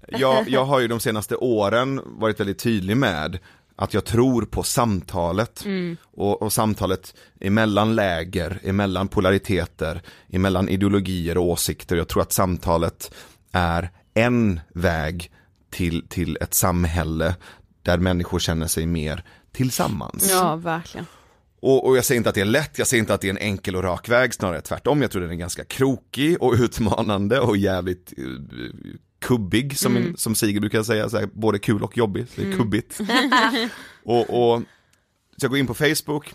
jag, 0.20 0.50
jag 0.50 0.66
har 0.66 0.80
ju 0.80 0.88
de 0.88 1.00
senaste 1.00 1.36
åren 1.36 2.02
varit 2.06 2.40
väldigt 2.40 2.60
tydlig 2.60 2.98
med 2.98 3.40
att 3.76 3.94
jag 3.94 4.06
tror 4.06 4.46
på 4.46 4.64
samtalet 4.64 5.66
och, 6.04 6.42
och 6.42 6.54
samtalet 6.54 7.16
emellan 7.40 7.96
läger, 7.96 8.60
emellan 8.64 9.08
polariteter, 9.08 10.02
emellan 10.30 10.70
ideologier 10.70 11.38
och 11.38 11.46
åsikter. 11.46 11.96
Jag 11.96 12.08
tror 12.08 12.22
att 12.22 12.34
samtalet 12.34 13.14
är 13.52 13.92
en 14.14 14.60
väg 14.74 15.32
till, 15.70 16.08
till 16.08 16.38
ett 16.42 16.54
samhälle 16.54 17.36
där 17.82 17.98
människor 17.98 18.40
känner 18.40 18.68
sig 18.68 18.86
mer 18.86 19.24
tillsammans. 19.52 20.30
Ja, 20.32 20.56
verkligen. 20.56 21.06
Och, 21.60 21.88
och 21.88 21.98
jag 21.98 22.06
säger 22.06 22.18
inte 22.18 22.30
att 22.30 22.36
det 22.36 22.42
är 22.42 22.46
lätt, 22.46 22.78
jag 22.78 22.88
säger 22.88 23.02
inte 23.02 23.14
att 23.14 23.22
det 23.22 23.28
är 23.28 23.30
en 23.30 23.38
enkel 23.38 23.76
och 23.76 23.84
rak 23.84 24.10
väg, 24.10 24.34
snarare 24.34 24.62
tvärtom. 24.62 25.02
Jag 25.02 25.12
tror 25.12 25.22
den 25.22 25.32
är 25.32 25.36
ganska 25.36 25.64
krokig 25.64 26.42
och 26.42 26.54
utmanande 26.54 27.40
och 27.40 27.58
jävligt 27.58 28.14
eh, 28.18 28.24
kubbig 29.26 29.78
som, 29.78 29.98
en, 29.98 30.18
som 30.18 30.36
Sigrid 30.36 30.62
brukar 30.62 30.84
säga, 30.84 31.10
så 31.10 31.18
här, 31.18 31.30
både 31.34 31.60
kul 31.60 31.84
och 31.84 31.98
jobbig, 31.98 32.28
så 32.30 32.42
det 32.42 32.48
är 32.48 32.58
kubbigt. 32.58 33.00
och, 34.04 34.20
och 34.20 34.62
så 35.38 35.46
jag 35.46 35.50
går 35.50 35.60
in 35.60 35.68
på 35.68 35.74
Facebook, 35.74 36.34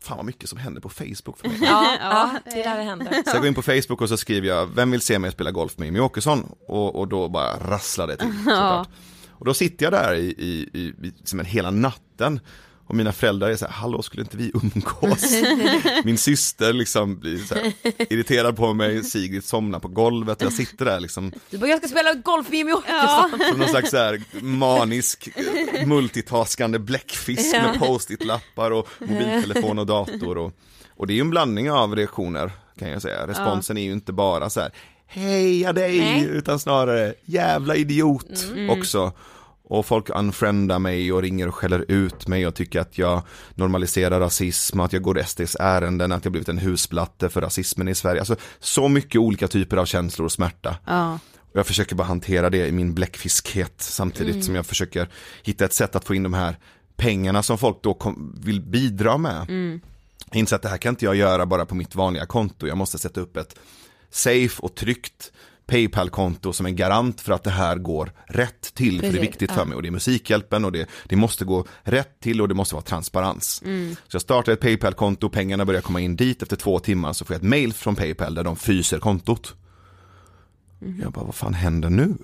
fan 0.00 0.16
vad 0.16 0.26
mycket 0.26 0.48
som 0.48 0.58
händer 0.58 0.80
på 0.80 0.88
Facebook 0.88 1.38
för 1.38 1.48
mig. 1.48 1.58
Ja, 1.62 1.96
ja, 2.00 2.30
det 2.44 2.62
är 2.62 2.70
där 2.70 2.76
det 2.76 2.82
händer. 2.82 3.12
Så 3.12 3.30
jag 3.36 3.38
går 3.38 3.48
in 3.48 3.54
på 3.54 3.62
Facebook 3.62 4.00
och 4.00 4.08
så 4.08 4.16
skriver 4.16 4.48
jag, 4.48 4.66
vem 4.66 4.90
vill 4.90 5.00
se 5.00 5.18
mig 5.18 5.32
spela 5.32 5.50
golf 5.50 5.78
med 5.78 5.86
Jimmie 5.86 6.02
Åkesson? 6.02 6.54
Och, 6.68 6.96
och 6.96 7.08
då 7.08 7.28
bara 7.28 7.56
rasslar 7.56 8.06
det 8.06 8.16
till. 8.16 8.34
såklart. 8.36 8.88
Och 9.30 9.44
då 9.44 9.54
sitter 9.54 9.86
jag 9.86 9.92
där 9.92 10.14
i, 10.14 10.24
i, 10.38 10.70
i, 10.72 10.80
i 10.80 11.12
som 11.24 11.40
en 11.40 11.46
hela 11.46 11.70
natten 11.70 12.40
och 12.92 12.96
mina 12.96 13.12
föräldrar 13.12 13.50
är 13.50 13.56
så 13.56 13.64
här, 13.64 13.72
hallå 13.72 14.02
skulle 14.02 14.22
inte 14.22 14.36
vi 14.36 14.52
umgås? 14.54 15.32
Min 16.04 16.18
syster 16.18 16.72
liksom 16.72 17.18
blir 17.18 17.38
så 17.38 17.54
här, 17.54 17.72
irriterad 18.12 18.56
på 18.56 18.74
mig, 18.74 19.04
Sigrid 19.04 19.44
somnar 19.44 19.78
på 19.78 19.88
golvet 19.88 20.38
och 20.40 20.46
jag 20.46 20.52
sitter 20.52 20.84
där 20.84 21.00
liksom 21.00 21.32
Du 21.50 21.58
bara, 21.58 21.66
jag 21.66 21.78
ska 21.78 21.88
spela 21.88 22.14
golf 22.14 22.48
med 22.48 22.58
Jimmy 22.58 22.72
Åkesson. 22.72 23.30
som 23.50 23.58
någon 23.58 23.68
slags 23.68 23.90
så 23.90 23.96
här 23.96 24.22
manisk 24.40 25.28
multitaskande 25.86 26.78
bläckfisk 26.78 27.52
med 27.52 27.78
post-it-lappar 27.78 28.70
och 28.70 28.88
mobiltelefon 28.98 29.78
och 29.78 29.86
dator 29.86 30.38
och, 30.38 30.52
och 30.96 31.06
det 31.06 31.12
är 31.12 31.14
ju 31.14 31.20
en 31.20 31.30
blandning 31.30 31.70
av 31.70 31.96
reaktioner 31.96 32.52
kan 32.78 32.90
jag 32.90 33.02
säga. 33.02 33.26
Responsen 33.26 33.78
är 33.78 33.82
ju 33.82 33.92
inte 33.92 34.12
bara 34.12 34.50
så 34.50 34.60
här 34.60 34.72
heja 35.06 35.72
dig 35.72 35.98
Nej. 35.98 36.24
utan 36.24 36.58
snarare 36.58 37.14
jävla 37.24 37.76
idiot 37.76 38.46
också. 38.70 39.12
Och 39.64 39.86
folk 39.86 40.10
unfriendar 40.10 40.78
mig 40.78 41.12
och 41.12 41.22
ringer 41.22 41.48
och 41.48 41.54
skäller 41.54 41.84
ut 41.88 42.28
mig 42.28 42.46
och 42.46 42.54
tycker 42.54 42.80
att 42.80 42.98
jag 42.98 43.22
normaliserar 43.54 44.20
rasism, 44.20 44.80
att 44.80 44.92
jag 44.92 45.02
går 45.02 45.22
SDs 45.22 45.56
ärenden, 45.60 46.12
att 46.12 46.24
jag 46.24 46.32
blivit 46.32 46.48
en 46.48 46.58
husplatte 46.58 47.28
för 47.28 47.40
rasismen 47.40 47.88
i 47.88 47.94
Sverige. 47.94 48.20
Alltså 48.20 48.36
så 48.60 48.88
mycket 48.88 49.20
olika 49.20 49.48
typer 49.48 49.76
av 49.76 49.84
känslor 49.84 50.24
och 50.24 50.32
smärta. 50.32 50.76
Ja. 50.86 51.18
Och 51.52 51.58
jag 51.58 51.66
försöker 51.66 51.96
bara 51.96 52.06
hantera 52.06 52.50
det 52.50 52.66
i 52.66 52.72
min 52.72 52.94
bläckfiskhet 52.94 53.74
samtidigt 53.76 54.44
som 54.44 54.54
jag 54.54 54.66
försöker 54.66 55.08
hitta 55.42 55.64
ett 55.64 55.72
sätt 55.72 55.96
att 55.96 56.04
få 56.04 56.14
in 56.14 56.22
de 56.22 56.34
här 56.34 56.56
pengarna 56.96 57.42
som 57.42 57.58
folk 57.58 57.82
då 57.82 57.94
kom, 57.94 58.36
vill 58.40 58.60
bidra 58.60 59.18
med. 59.18 59.46
Jag 60.30 60.38
inser 60.38 60.56
att 60.56 60.62
det 60.62 60.68
här 60.68 60.78
kan 60.78 60.92
inte 60.92 61.04
jag 61.04 61.16
göra 61.16 61.46
bara 61.46 61.66
på 61.66 61.74
mitt 61.74 61.94
vanliga 61.94 62.26
konto, 62.26 62.66
jag 62.66 62.76
måste 62.76 62.98
sätta 62.98 63.20
upp 63.20 63.36
ett 63.36 63.58
safe 64.10 64.62
och 64.62 64.74
tryggt 64.74 65.32
Paypal-konto 65.66 66.52
som 66.52 66.66
en 66.66 66.76
garant 66.76 67.20
för 67.20 67.32
att 67.32 67.44
det 67.44 67.50
här 67.50 67.76
går 67.76 68.12
rätt 68.26 68.74
till, 68.74 68.96
för 68.96 69.02
det 69.02 69.08
är 69.08 69.12
Precis, 69.12 69.28
viktigt 69.28 69.50
ja. 69.50 69.56
för 69.56 69.64
mig 69.64 69.76
och 69.76 69.82
det 69.82 69.88
är 69.88 69.90
Musikhjälpen 69.90 70.64
och 70.64 70.72
det, 70.72 70.88
det 71.04 71.16
måste 71.16 71.44
gå 71.44 71.66
rätt 71.82 72.20
till 72.20 72.40
och 72.40 72.48
det 72.48 72.54
måste 72.54 72.74
vara 72.74 72.84
transparens. 72.84 73.62
Så 74.08 74.14
jag 74.14 74.22
startar 74.22 74.52
ett 74.52 74.60
Paypal-konto, 74.60 75.28
pengarna 75.28 75.64
börjar 75.64 75.80
komma 75.80 76.00
in 76.00 76.16
dit, 76.16 76.42
efter 76.42 76.56
två 76.56 76.78
timmar 76.78 77.12
så 77.12 77.24
får 77.24 77.34
jag 77.34 77.38
ett 77.38 77.48
mail 77.48 77.72
från 77.72 77.96
Paypal 77.96 78.34
där 78.34 78.44
de 78.44 78.56
fryser 78.56 78.98
kontot. 78.98 79.54
Jag 81.02 81.12
bara, 81.12 81.24
vad 81.24 81.34
fan 81.34 81.54
händer 81.54 81.90
nu? 81.90 82.14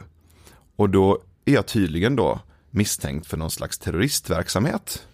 Och 0.76 0.90
då 0.90 1.18
är 1.44 1.52
jag 1.54 1.66
tydligen 1.66 2.16
då 2.16 2.40
misstänkt 2.70 3.26
för 3.26 3.36
någon 3.36 3.50
slags 3.50 3.78
terroristverksamhet. 3.78 5.06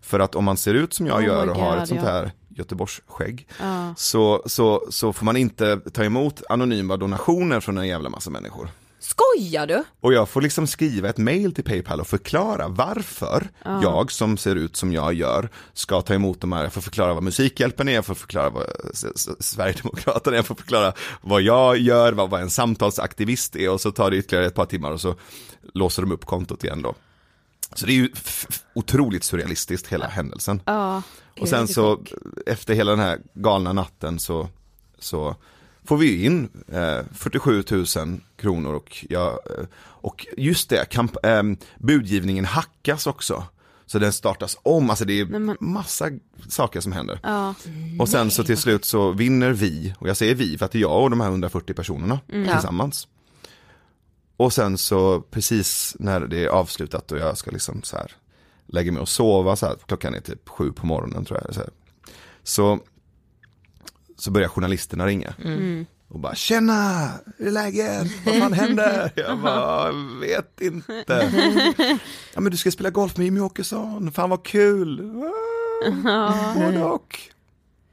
För 0.00 0.20
att 0.20 0.34
om 0.34 0.44
man 0.44 0.56
ser 0.56 0.74
ut 0.74 0.94
som 0.94 1.06
jag 1.06 1.18
Oh 1.18 1.24
gör 1.24 1.48
och 1.48 1.56
har 1.56 1.72
God, 1.72 1.82
ett 1.82 1.88
sånt 1.88 2.00
ja. 2.04 2.30
Här 2.56 2.62
Göteborgsskägg 2.62 3.46
Ja. 3.60 3.94
så, 3.96 4.42
så, 4.46 4.86
så 4.90 5.12
får 5.12 5.24
man 5.24 5.36
inte 5.36 5.76
ta 5.76 6.04
emot 6.04 6.42
anonyma 6.48 6.96
donationer 6.96 7.60
från 7.60 7.78
en 7.78 7.88
jävla 7.88 8.08
massa 8.08 8.30
människor. 8.30 8.68
Skojar 8.98 9.66
du? 9.66 9.84
Och 10.00 10.12
jag 10.12 10.28
får 10.28 10.42
liksom 10.42 10.66
skriva 10.66 11.08
ett 11.08 11.18
mail 11.18 11.54
till 11.54 11.64
Paypal 11.64 12.00
och 12.00 12.06
förklara 12.06 12.68
varför 12.68 13.48
jag 13.82 14.12
som 14.12 14.36
ser 14.36 14.56
ut 14.56 14.76
som 14.76 14.92
jag 14.92 15.14
gör 15.14 15.48
ska 15.72 16.00
ta 16.00 16.14
emot 16.14 16.40
de 16.40 16.52
här, 16.52 16.62
jag 16.62 16.72
får 16.72 16.80
förklara 16.80 17.14
vad 17.14 17.22
Musikhjälpen 17.22 17.88
är, 17.88 17.92
jag 17.92 18.04
får 18.04 18.14
förklara 18.14 18.50
vad 18.50 18.64
Sverigedemokraterna 19.40 20.36
är, 20.36 20.38
jag 20.38 20.46
får 20.46 20.54
förklara 20.54 20.92
vad 21.20 21.42
jag 21.42 21.78
gör, 21.78 22.12
vad, 22.12 22.30
vad 22.30 22.40
en 22.40 22.50
samtalsaktivist 22.50 23.56
är 23.56 23.70
och 23.70 23.80
så 23.80 23.90
tar 23.92 24.10
det 24.10 24.16
ytterligare 24.16 24.46
ett 24.46 24.54
par 24.54 24.66
timmar 24.66 24.90
och 24.90 25.00
så 25.00 25.14
låser 25.74 26.02
de 26.02 26.12
upp 26.12 26.24
kontot 26.24 26.64
igen 26.64 26.82
då. 26.82 26.94
Så 27.74 27.86
det 27.86 27.92
är 27.92 27.94
ju 27.94 28.10
otroligt 28.74 29.24
surrealistiskt 29.24 29.86
hela 29.88 30.06
händelsen. 30.06 30.62
Ja. 30.64 31.02
Och 31.40 31.48
sen 31.48 31.68
så 31.68 32.00
efter 32.46 32.74
hela 32.74 32.90
den 32.90 33.00
här 33.00 33.18
galna 33.34 33.72
natten 33.72 34.18
så, 34.18 34.48
så 34.98 35.36
får 35.84 35.96
vi 35.96 36.24
in 36.24 36.48
eh, 36.68 36.98
47 37.12 37.64
000 37.70 37.86
kronor 38.36 38.74
och, 38.74 39.06
jag, 39.08 39.26
eh, 39.32 39.64
och 39.78 40.26
just 40.36 40.70
det, 40.70 40.88
kamp, 40.90 41.26
eh, 41.26 41.42
budgivningen 41.78 42.44
hackas 42.44 43.06
också. 43.06 43.44
Så 43.86 43.98
den 43.98 44.12
startas 44.12 44.58
om, 44.62 44.90
alltså 44.90 45.04
det 45.04 45.20
är 45.20 45.24
men- 45.26 45.56
massa 45.60 46.10
saker 46.48 46.80
som 46.80 46.92
händer. 46.92 47.20
Ja. 47.22 47.54
Och 47.98 48.08
sen 48.08 48.30
så 48.30 48.44
till 48.44 48.56
slut 48.56 48.84
så 48.84 49.12
vinner 49.12 49.50
vi, 49.52 49.94
och 49.98 50.08
jag 50.08 50.16
säger 50.16 50.34
vi 50.34 50.58
för 50.58 50.64
att 50.66 50.72
det 50.72 50.78
är 50.78 50.80
jag 50.80 51.02
och 51.02 51.10
de 51.10 51.20
här 51.20 51.28
140 51.28 51.74
personerna 51.74 52.20
tillsammans. 52.28 53.08
Och 54.36 54.52
sen 54.52 54.78
så 54.78 55.20
precis 55.20 55.96
när 55.98 56.20
det 56.20 56.44
är 56.44 56.48
avslutat 56.48 57.12
och 57.12 57.18
jag 57.18 57.38
ska 57.38 57.50
liksom 57.50 57.82
så 57.82 57.96
här 57.96 58.12
lägga 58.66 58.92
mig 58.92 59.00
och 59.02 59.08
sova 59.08 59.56
så 59.56 59.66
här, 59.66 59.76
klockan 59.86 60.14
är 60.14 60.20
typ 60.20 60.48
sju 60.48 60.72
på 60.72 60.86
morgonen 60.86 61.24
tror 61.24 61.40
jag. 61.44 61.54
Så, 61.54 61.60
här. 61.60 61.70
så, 62.42 62.78
så 64.16 64.30
börjar 64.30 64.48
journalisterna 64.48 65.06
ringa. 65.06 65.34
Och 66.08 66.20
bara 66.20 66.34
tjena, 66.34 67.10
hur 67.38 67.46
är 67.46 67.50
läget? 67.50 68.06
Vad 68.26 68.38
fan 68.38 68.52
händer? 68.52 69.12
Jag 69.16 69.38
bara, 69.38 69.92
vet 70.20 70.60
inte. 70.60 71.32
Ja 72.34 72.40
men 72.40 72.50
du 72.50 72.56
ska 72.56 72.70
spela 72.70 72.90
golf 72.90 73.16
med 73.16 73.24
Jimmie 73.24 73.42
Åkesson, 73.42 74.12
fan 74.12 74.30
vad 74.30 74.44
kul. 74.44 75.12
Både 76.54 76.84
och. 76.84 77.20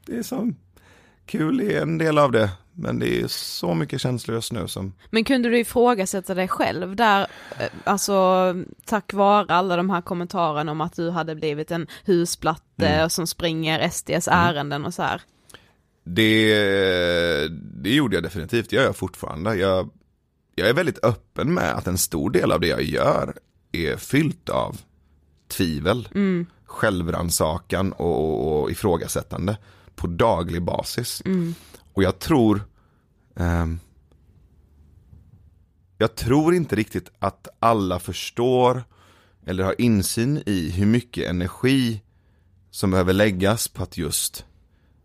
Det 0.06 0.16
är 0.16 0.22
som 0.22 0.56
kul 1.26 1.60
är 1.60 1.82
en 1.82 1.98
del 1.98 2.18
av 2.18 2.32
det. 2.32 2.50
Men 2.74 2.98
det 2.98 3.20
är 3.20 3.26
så 3.28 3.74
mycket 3.74 4.00
känslor 4.00 4.34
just 4.34 4.52
nu 4.52 4.68
som 4.68 4.92
Men 5.10 5.24
kunde 5.24 5.48
du 5.48 5.58
ifrågasätta 5.58 6.34
dig 6.34 6.48
själv 6.48 6.96
där, 6.96 7.26
eh, 7.58 7.66
alltså 7.84 8.54
tack 8.84 9.12
vare 9.12 9.54
alla 9.54 9.76
de 9.76 9.90
här 9.90 10.00
kommentarerna 10.00 10.72
om 10.72 10.80
att 10.80 10.96
du 10.96 11.10
hade 11.10 11.34
blivit 11.34 11.70
en 11.70 11.86
husplatte 12.04 13.10
som 13.10 13.26
springer 13.26 13.88
SDs 13.88 14.28
ärenden 14.28 14.84
och 14.84 14.94
så 14.94 15.02
här. 15.02 15.22
Det, 16.04 17.48
det 17.82 17.94
gjorde 17.94 18.16
jag 18.16 18.22
definitivt, 18.22 18.70
det 18.70 18.76
gör 18.76 18.84
jag 18.84 18.96
fortfarande. 18.96 19.54
Jag, 19.54 19.90
jag 20.54 20.68
är 20.68 20.74
väldigt 20.74 21.04
öppen 21.04 21.54
med 21.54 21.74
att 21.74 21.86
en 21.86 21.98
stor 21.98 22.30
del 22.30 22.52
av 22.52 22.60
det 22.60 22.66
jag 22.66 22.82
gör 22.82 23.34
är 23.72 23.96
fyllt 23.96 24.48
av 24.48 24.80
tvivel, 25.48 26.08
självrannsakan 26.64 27.92
och, 27.92 28.24
och, 28.24 28.62
och 28.62 28.70
ifrågasättande 28.70 29.56
på 29.94 30.06
daglig 30.06 30.62
basis. 30.62 31.22
Och 31.94 32.02
jag 32.02 32.18
tror, 32.18 32.64
ehm, 33.36 33.80
jag 35.98 36.14
tror 36.14 36.54
inte 36.54 36.76
riktigt 36.76 37.10
att 37.18 37.48
alla 37.58 37.98
förstår 37.98 38.84
eller 39.46 39.64
har 39.64 39.80
insyn 39.80 40.42
i 40.46 40.70
hur 40.70 40.86
mycket 40.86 41.30
energi 41.30 42.02
som 42.70 42.90
behöver 42.90 43.12
läggas 43.12 43.68
på 43.68 43.82
att 43.82 43.96
just 43.98 44.44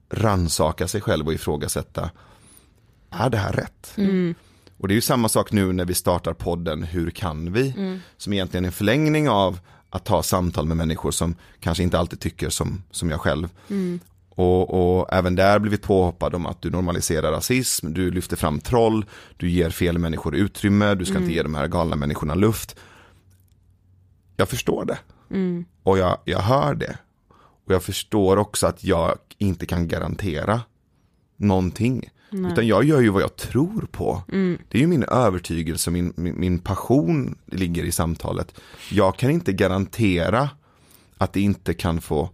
ransaka 0.09 0.87
sig 0.87 1.01
själv 1.01 1.27
och 1.27 1.33
ifrågasätta, 1.33 2.11
är 3.09 3.29
det 3.29 3.37
här 3.37 3.53
rätt? 3.53 3.93
Och 4.77 4.87
det 4.87 4.93
är 4.93 4.95
ju 4.95 5.01
samma 5.01 5.29
sak 5.29 5.51
nu 5.51 5.73
när 5.73 5.85
vi 5.85 5.93
startar 5.93 6.33
podden 6.33 6.83
Hur 6.83 7.09
kan 7.11 7.53
vi? 7.53 7.73
Som 8.17 8.33
egentligen 8.33 8.65
är 8.65 8.67
en 8.67 8.73
förlängning 8.73 9.29
av 9.29 9.59
att 9.89 10.05
ta 10.05 10.23
samtal 10.23 10.65
med 10.65 10.77
människor 10.77 11.11
som 11.11 11.35
kanske 11.59 11.83
inte 11.83 11.99
alltid 11.99 12.19
tycker 12.19 12.49
som, 12.49 12.83
som 12.91 13.09
jag 13.09 13.21
själv. 13.21 13.49
Och, 14.39 14.99
och 14.99 15.13
även 15.13 15.35
där 15.35 15.59
blivit 15.59 15.81
påhoppad 15.81 16.35
om 16.35 16.45
att 16.45 16.61
du 16.61 16.69
normaliserar 16.69 17.31
rasism, 17.31 17.93
du 17.93 18.11
lyfter 18.11 18.37
fram 18.37 18.59
troll, 18.59 19.05
du 19.37 19.49
ger 19.49 19.69
fel 19.69 19.97
människor 19.97 20.35
utrymme, 20.35 20.95
du 20.95 21.05
ska 21.05 21.17
inte 21.17 21.33
ge 21.33 21.43
de 21.43 21.55
här 21.55 21.67
galna 21.67 21.95
människorna 21.95 22.35
luft. 22.35 22.75
Jag 24.35 24.49
förstår 24.49 24.85
det. 24.85 24.99
Och 25.83 25.97
jag, 25.97 26.17
jag 26.25 26.39
hör 26.39 26.75
det. 26.75 26.97
Och 27.65 27.73
jag 27.73 27.83
förstår 27.83 28.37
också 28.37 28.67
att 28.67 28.83
jag 28.83 29.17
inte 29.37 29.65
kan 29.65 29.87
garantera 29.87 30.61
någonting. 31.37 32.09
Utan 32.51 32.67
jag 32.67 32.83
gör 32.83 33.01
ju 33.01 33.09
vad 33.09 33.21
jag 33.21 33.35
tror 33.35 33.87
på. 33.91 34.21
Det 34.69 34.77
är 34.77 34.81
ju 34.81 34.87
min 34.87 35.03
övertygelse, 35.03 35.91
min, 35.91 36.13
min, 36.15 36.39
min 36.39 36.59
passion 36.59 37.37
ligger 37.45 37.83
i 37.83 37.91
samtalet. 37.91 38.59
Jag 38.91 39.17
kan 39.17 39.31
inte 39.31 39.53
garantera 39.53 40.49
att 41.17 41.33
det 41.33 41.41
inte 41.41 41.73
kan 41.73 42.01
få 42.01 42.29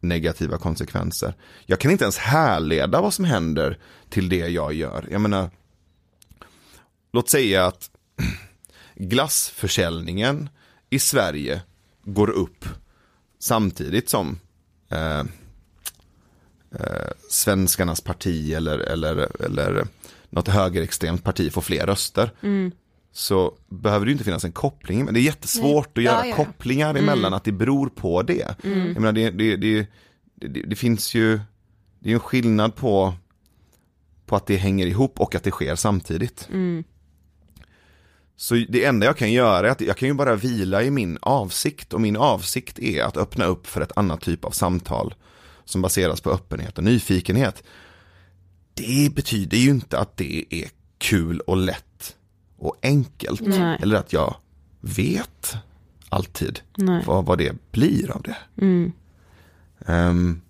negativa 0.00 0.58
konsekvenser. 0.58 1.34
Jag 1.66 1.80
kan 1.80 1.90
inte 1.90 2.04
ens 2.04 2.18
härleda 2.18 3.00
vad 3.00 3.14
som 3.14 3.24
händer 3.24 3.78
till 4.08 4.28
det 4.28 4.48
jag 4.48 4.72
gör. 4.72 5.06
Jag 5.10 5.20
menar, 5.20 5.50
låt 7.12 7.30
säga 7.30 7.66
att 7.66 7.90
glassförsäljningen 8.94 10.48
i 10.90 10.98
Sverige 10.98 11.62
går 12.04 12.30
upp 12.30 12.64
samtidigt 13.38 14.08
som 14.08 14.40
eh, 14.88 15.20
eh, 16.70 17.10
svenskarnas 17.30 18.00
parti 18.00 18.52
eller, 18.52 18.78
eller, 18.78 19.42
eller 19.44 19.86
något 20.30 20.48
högerextremt 20.48 21.24
parti 21.24 21.52
får 21.52 21.62
fler 21.62 21.86
röster. 21.86 22.30
Mm. 22.40 22.72
Så 23.18 23.54
behöver 23.68 24.06
det 24.06 24.10
ju 24.10 24.12
inte 24.12 24.24
finnas 24.24 24.44
en 24.44 24.52
koppling, 24.52 25.04
men 25.04 25.14
det 25.14 25.20
är 25.20 25.22
jättesvårt 25.22 25.98
att 25.98 26.04
göra 26.04 26.26
Ja, 26.26 26.26
ja, 26.26 26.36
kopplingar 26.36 26.94
emellan 26.94 27.34
att 27.34 27.44
det 27.44 27.52
beror 27.52 27.88
på 27.88 28.22
det. 28.22 28.56
Jag 28.62 29.00
menar, 29.00 29.12
det, 29.12 29.30
det, 29.30 29.56
det, 29.56 29.86
det, 30.62 30.76
finns 30.76 31.14
ju, 31.14 31.36
det 31.98 32.06
är 32.06 32.08
ju 32.08 32.14
en 32.14 32.20
skillnad 32.20 32.74
på, 32.74 33.14
på 34.26 34.36
att 34.36 34.46
det 34.46 34.56
hänger 34.56 34.86
ihop 34.86 35.20
och 35.20 35.34
att 35.34 35.42
det 35.44 35.50
sker 35.50 35.74
samtidigt. 35.74 36.48
Så 38.36 38.54
det 38.54 38.84
enda 38.84 39.06
jag 39.06 39.16
kan 39.16 39.32
göra 39.32 39.66
är 39.66 39.70
att 39.70 39.80
jag 39.80 39.96
kan 39.96 40.08
ju 40.08 40.14
bara 40.14 40.36
vila 40.36 40.82
i 40.82 40.90
min 40.90 41.18
avsikt 41.22 41.92
och 41.92 42.00
min 42.00 42.16
avsikt 42.16 42.78
är 42.78 43.02
att 43.02 43.16
öppna 43.16 43.44
upp 43.44 43.66
för 43.66 43.80
ett 43.80 43.92
annat 43.96 44.20
typ 44.20 44.44
av 44.44 44.50
samtal 44.50 45.14
som 45.64 45.82
baseras 45.82 46.20
på 46.20 46.30
öppenhet 46.30 46.78
och 46.78 46.84
nyfikenhet. 46.84 47.62
Det 48.74 49.14
betyder 49.14 49.58
ju 49.58 49.70
inte 49.70 49.98
att 49.98 50.16
det 50.16 50.44
är 50.50 50.68
kul 50.98 51.40
och 51.40 51.56
lätt 51.56 51.84
och 52.58 52.76
enkelt. 52.82 53.40
Nej. 53.40 53.78
Eller 53.82 53.96
att 53.96 54.12
jag 54.12 54.36
vet 54.80 55.56
alltid 56.08 56.60
Nej. 56.76 57.02
vad, 57.06 57.24
vad 57.24 57.38
det 57.38 57.72
blir 57.72 58.10
av 58.10 58.22
det. 58.22 58.36
Mm. 58.56 58.92
Ehm, 59.86 60.40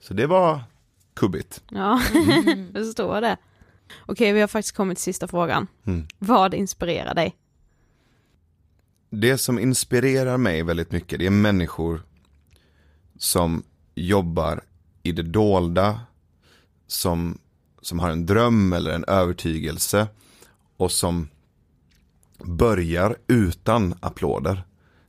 så 0.00 0.14
det 0.14 0.26
var 0.26 0.60
kubbigt. 1.14 1.62
Ja, 1.68 2.02
jag 2.74 2.84
förstår 2.84 3.20
det. 3.20 3.36
Okej, 4.06 4.32
vi 4.32 4.40
har 4.40 4.48
faktiskt 4.48 4.76
kommit 4.76 4.98
till 4.98 5.04
sista 5.04 5.28
frågan. 5.28 5.66
Mm. 5.84 6.06
Vad 6.18 6.54
inspirerar 6.54 7.14
dig? 7.14 7.36
Det 9.10 9.38
som 9.38 9.58
inspirerar 9.58 10.36
mig 10.36 10.62
väldigt 10.62 10.92
mycket 10.92 11.18
det 11.18 11.26
är 11.26 11.30
människor 11.30 12.02
som 13.18 13.62
jobbar 13.94 14.60
i 15.02 15.12
det 15.12 15.22
dolda, 15.22 16.00
som, 16.86 17.38
som 17.82 17.98
har 17.98 18.10
en 18.10 18.26
dröm 18.26 18.72
eller 18.72 18.90
en 18.90 19.04
övertygelse 19.04 20.06
och 20.78 20.92
som 20.92 21.28
börjar 22.38 23.16
utan 23.26 23.94
applåder, 24.00 24.62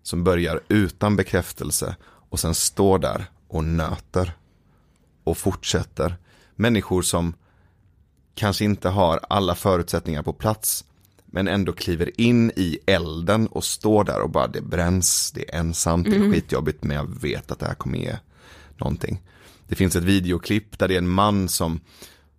som 0.03 0.23
börjar 0.23 0.61
utan 0.67 1.15
bekräftelse 1.15 1.95
och 2.03 2.39
sen 2.39 2.55
står 2.55 2.99
där 2.99 3.25
och 3.47 3.63
nöter 3.63 4.33
och 5.23 5.37
fortsätter. 5.37 6.17
Människor 6.55 7.01
som 7.01 7.33
kanske 8.35 8.65
inte 8.65 8.89
har 8.89 9.19
alla 9.29 9.55
förutsättningar 9.55 10.23
på 10.23 10.33
plats 10.33 10.85
men 11.25 11.47
ändå 11.47 11.71
kliver 11.71 12.21
in 12.21 12.51
i 12.55 12.79
elden 12.85 13.47
och 13.47 13.63
står 13.63 14.03
där 14.03 14.21
och 14.21 14.29
bara 14.29 14.47
det 14.47 14.61
bränns, 14.61 15.31
det 15.31 15.49
är 15.49 15.59
ensamt, 15.59 16.05
det 16.05 16.15
är 16.15 16.31
skitjobbigt 16.31 16.83
men 16.83 16.97
jag 16.97 17.21
vet 17.21 17.51
att 17.51 17.59
det 17.59 17.65
här 17.65 17.73
kommer 17.73 17.97
ge 17.97 18.17
någonting. 18.77 19.21
Det 19.67 19.75
finns 19.75 19.95
ett 19.95 20.03
videoklipp 20.03 20.79
där 20.79 20.87
det 20.87 20.93
är 20.93 20.97
en 20.97 21.09
man 21.09 21.49
som, 21.49 21.79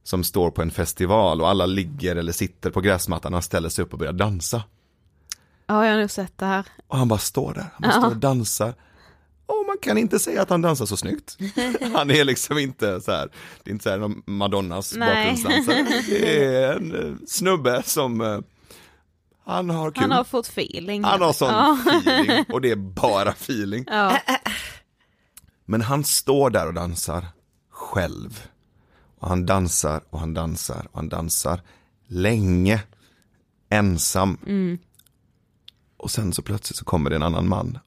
som 0.02 0.24
står 0.24 0.50
på 0.50 0.62
en 0.62 0.70
festival 0.70 1.40
och 1.40 1.48
alla 1.48 1.66
ligger 1.66 2.16
eller 2.16 2.32
sitter 2.32 2.70
på 2.70 2.80
gräsmattan 2.80 3.32
och 3.32 3.36
han 3.36 3.42
ställer 3.42 3.68
sig 3.68 3.84
upp 3.84 3.92
och 3.92 3.98
börjar 3.98 4.12
dansa. 4.12 4.62
Ja, 5.66 5.86
jag 5.86 5.92
har 5.92 6.00
nog 6.00 6.10
sett 6.10 6.38
det 6.38 6.46
här. 6.46 6.66
Och 6.86 6.98
han 6.98 7.08
bara 7.08 7.18
står 7.18 7.54
där, 7.54 7.66
han 7.72 7.82
bara 7.82 7.92
står 7.92 8.10
och 8.10 8.16
dansar. 8.16 8.74
Och 9.46 9.66
man 9.66 9.76
kan 9.82 9.98
inte 9.98 10.18
säga 10.18 10.42
att 10.42 10.50
han 10.50 10.62
dansar 10.62 10.86
så 10.86 10.96
snyggt. 10.96 11.38
Han 11.94 12.10
är 12.10 12.24
liksom 12.24 12.58
inte 12.58 13.00
så 13.00 13.12
här, 13.12 13.28
det 13.64 13.70
är 13.70 13.72
inte 13.72 13.82
så 13.82 13.90
här 13.90 13.98
någon 13.98 14.22
Madonnas 14.26 14.94
Nej. 14.96 15.08
bakgrundsdansare. 15.08 16.02
Det 16.08 16.54
är 16.54 16.76
en 16.76 16.94
eh, 17.10 17.16
snubbe 17.26 17.82
som, 17.84 18.20
eh, 18.20 18.38
han 19.46 19.70
har 19.70 19.90
kul. 19.90 20.02
Han 20.02 20.10
har 20.10 20.24
fått 20.24 20.46
feeling. 20.46 21.04
Han 21.04 21.22
har 21.22 21.32
sån 21.32 21.48
Ja. 21.48 21.78
feeling 21.86 22.44
och 22.52 22.60
det 22.60 22.70
är 22.70 22.76
bara 22.76 23.30
feeling. 23.30 23.84
Ja. 23.86 24.18
Men 25.66 25.80
han 25.82 26.04
står 26.04 26.50
där 26.50 26.66
och 26.66 26.74
dansar 26.74 27.26
själv. 27.70 28.46
Och 29.20 29.28
han 29.28 29.46
dansar 29.46 30.02
och 30.10 30.20
han 30.20 30.34
dansar 30.34 30.88
och 30.92 30.98
han 30.98 31.08
dansar 31.08 31.60
länge, 32.06 32.82
ensam. 33.70 34.38
Och 35.96 36.10
sen 36.10 36.32
så 36.32 36.42
plötsligt 36.42 36.76
så 36.76 36.84
kommer 36.84 37.10
det 37.10 37.16
en 37.16 37.22
annan 37.22 37.48
man. 37.48 37.78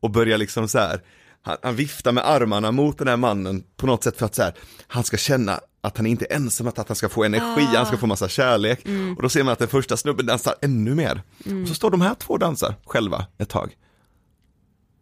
Och 0.00 0.10
börjar 0.10 0.38
liksom 0.38 0.68
så 0.68 0.78
här, 0.78 1.02
han, 1.42 1.56
han 1.62 1.76
viftar 1.76 2.12
med 2.12 2.28
armarna 2.28 2.72
mot 2.72 2.98
den 2.98 3.08
här 3.08 3.16
mannen 3.16 3.64
på 3.76 3.86
något 3.86 4.04
sätt 4.04 4.16
för 4.16 4.26
att 4.26 4.34
så 4.34 4.42
här, 4.42 4.54
han 4.86 5.04
ska 5.04 5.16
känna 5.16 5.60
att 5.80 5.96
han 5.96 6.06
inte 6.06 6.26
är 6.30 6.36
ensam, 6.36 6.66
att 6.66 6.88
han 6.88 6.96
ska 6.96 7.08
få 7.08 7.24
energi, 7.24 7.62
han 7.62 7.86
ska 7.86 7.96
få 7.96 8.06
massa 8.06 8.28
kärlek. 8.28 8.86
Och 9.16 9.22
då 9.22 9.28
ser 9.28 9.44
man 9.44 9.52
att 9.52 9.58
den 9.58 9.68
första 9.68 9.96
snubben 9.96 10.26
dansar 10.26 10.54
ännu 10.62 10.94
mer. 10.94 11.22
Och 11.62 11.68
så 11.68 11.74
står 11.74 11.90
de 11.90 12.00
här 12.00 12.14
två 12.14 12.32
och 12.32 12.38
dansar 12.38 12.74
själva 12.84 13.26
ett 13.38 13.48
tag. 13.48 13.76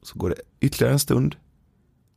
Så 0.02 0.18
går 0.18 0.31
det 0.31 0.36
ytterligare 0.60 0.93
en 0.93 0.98
stund, 0.98 1.36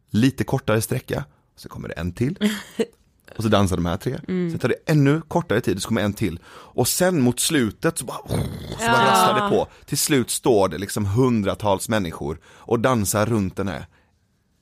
lite 0.09 0.43
kortare 0.43 0.81
sträcka, 0.81 1.25
så 1.55 1.69
kommer 1.69 1.87
det 1.87 1.93
en 1.93 2.11
till. 2.11 2.37
Och 3.37 3.43
så 3.43 3.49
dansar 3.49 3.75
de 3.75 3.85
här 3.85 3.97
tre. 3.97 4.19
Sen 4.51 4.59
tar 4.59 4.69
det 4.69 4.75
ännu 4.85 5.21
kortare 5.27 5.61
tid, 5.61 5.81
så 5.81 5.87
kommer 5.87 6.01
en 6.01 6.13
till. 6.13 6.39
Och 6.47 6.87
sen 6.87 7.21
mot 7.21 7.39
slutet 7.39 7.97
så 7.97 8.05
bara, 8.05 8.17
så 8.17 8.85
bara 8.85 9.11
rasslar 9.11 9.33
det 9.43 9.49
på. 9.55 9.67
Till 9.85 9.97
slut 9.97 10.29
står 10.29 10.69
det 10.69 10.77
liksom 10.77 11.05
hundratals 11.05 11.89
människor 11.89 12.39
och 12.45 12.79
dansar 12.79 13.25
runt 13.25 13.55
den 13.55 13.67
här 13.67 13.85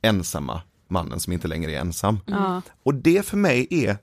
ensamma 0.01 0.61
mannen 0.87 1.19
som 1.19 1.33
inte 1.33 1.47
längre 1.47 1.71
är 1.71 1.79
ensam. 1.79 2.19
Och 2.83 2.93
det 2.95 3.25
för 3.25 3.37
mig 3.37 3.67
är, 3.69 3.97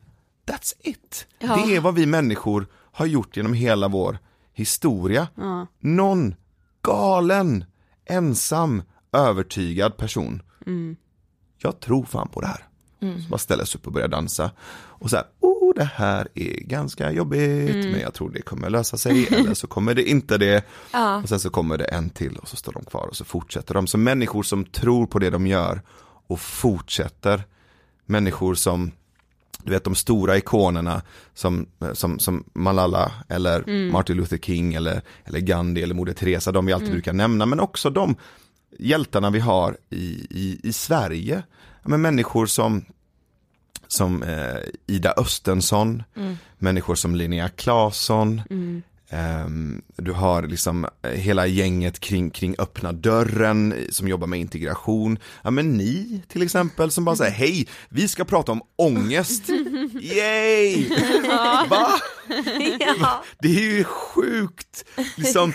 that's 0.47 0.73
it. 0.81 1.27
Det 1.39 1.77
är 1.77 1.81
vad 1.81 1.95
vi 1.95 2.07
människor 2.07 2.67
har 2.93 3.07
gjort 3.07 3.37
genom 3.37 3.55
hela 3.55 3.89
vår 3.89 4.19
historia. 4.53 5.29
Någon 5.81 6.35
galen, 6.83 7.65
ensam, 8.05 8.83
övertygad 9.13 9.97
person. 9.97 10.43
Jag 11.59 11.81
tror 11.81 12.05
fan 12.05 12.29
på 12.29 12.41
det 12.41 12.47
här. 12.47 12.65
Så 13.23 13.29
bara 13.29 13.39
ställer 13.39 13.65
sig 13.65 13.79
upp 13.79 13.87
och 13.87 13.93
börjar 13.93 14.09
dansa. 14.09 14.51
Och 14.75 15.11
så 15.11 15.17
här, 15.17 15.25
oh 15.41 15.75
det 15.75 15.91
här 15.95 16.29
är 16.35 16.61
ganska 16.61 17.13
jobbigt, 17.13 17.75
men 17.75 18.01
jag 18.01 18.15
tror 18.15 18.31
det 18.31 18.43
kommer 18.43 18.71
lösa 18.71 18.97
sig, 18.97 19.27
eller 19.31 19.55
så 19.55 19.67
kommer 19.67 19.95
det 19.95 20.11
inte 20.11 20.39
det. 20.39 20.65
Och 21.23 21.29
sen 21.29 21.41
så 21.41 21.51
kommer 21.51 21.79
det 21.79 21.85
en 21.85 22.11
till 22.11 22.37
och 22.37 22.49
så 22.49 22.57
står 22.57 22.73
de 22.73 22.85
kvar 22.85 23.07
och 23.07 23.17
så 23.17 23.25
fortsätter 23.25 23.75
de. 23.75 23.87
Så 23.87 23.99
människor 23.99 24.43
som 24.43 24.65
tror 24.65 25.07
på 25.07 25.19
det 25.19 25.31
de 25.31 25.47
gör 25.47 25.81
och 26.27 26.41
fortsätter. 26.41 27.43
Människor 28.07 28.55
som, 28.55 28.91
du 29.63 29.71
vet 29.71 29.85
de 29.85 29.95
stora 29.95 30.37
ikonerna 30.37 31.03
som, 31.35 31.67
som, 31.93 32.19
som 32.19 32.45
Malala 32.53 33.13
eller 33.29 33.91
Martin 33.93 34.17
Luther 34.17 34.39
King 34.39 34.75
eller, 34.75 35.03
eller 35.25 35.41
Gandhi 35.41 35.83
eller 35.83 35.95
Moder 35.95 36.13
Teresa, 36.13 36.53
de 36.53 36.67
vi 36.67 36.73
alltid 36.73 36.91
brukar 36.91 37.13
nämna, 37.13 37.47
men 37.47 37.61
också 37.61 37.91
de 37.91 38.17
hjältarna 38.79 39.31
vi 39.31 39.41
har 39.41 39.77
i, 39.91 40.27
i, 40.31 40.61
i 40.63 40.73
Sverige. 40.73 41.43
Ja, 41.83 41.89
Men 41.89 42.01
människor 42.01 42.47
som, 42.47 42.85
som 43.89 44.23
eh, 44.23 44.57
Ida 44.87 45.15
Östensson, 45.17 46.03
människor 46.59 46.95
som 46.95 47.15
Linnea 47.17 47.49
Claesson, 47.49 48.43
ehm, 49.11 49.83
du 49.97 50.13
har 50.13 50.43
liksom 50.43 50.87
eh, 51.03 51.11
hela 51.11 51.47
gänget 51.47 52.01
kring, 52.01 52.31
kring 52.31 52.55
öppna 52.59 52.93
dörren 52.93 53.73
eh, 53.73 53.79
som 53.91 54.09
jobbar 54.09 54.27
med 54.27 54.41
integration. 54.41 55.19
Ja 55.45 55.51
men 55.51 55.73
ni 55.77 56.23
till 56.29 56.43
exempel 56.43 56.91
som 56.91 57.05
bara 57.05 57.17
säger 57.17 57.31
hej, 57.33 57.69
vi 57.89 58.09
ska 58.09 58.25
prata 58.25 58.53
om 58.53 58.63
ångest. 58.77 59.49
Yay! 60.01 60.89
Va? 61.69 61.91
Det 63.41 63.49
är 63.49 63.77
ju 63.77 63.85
sjukt, 63.85 64.85
liksom, 65.17 65.53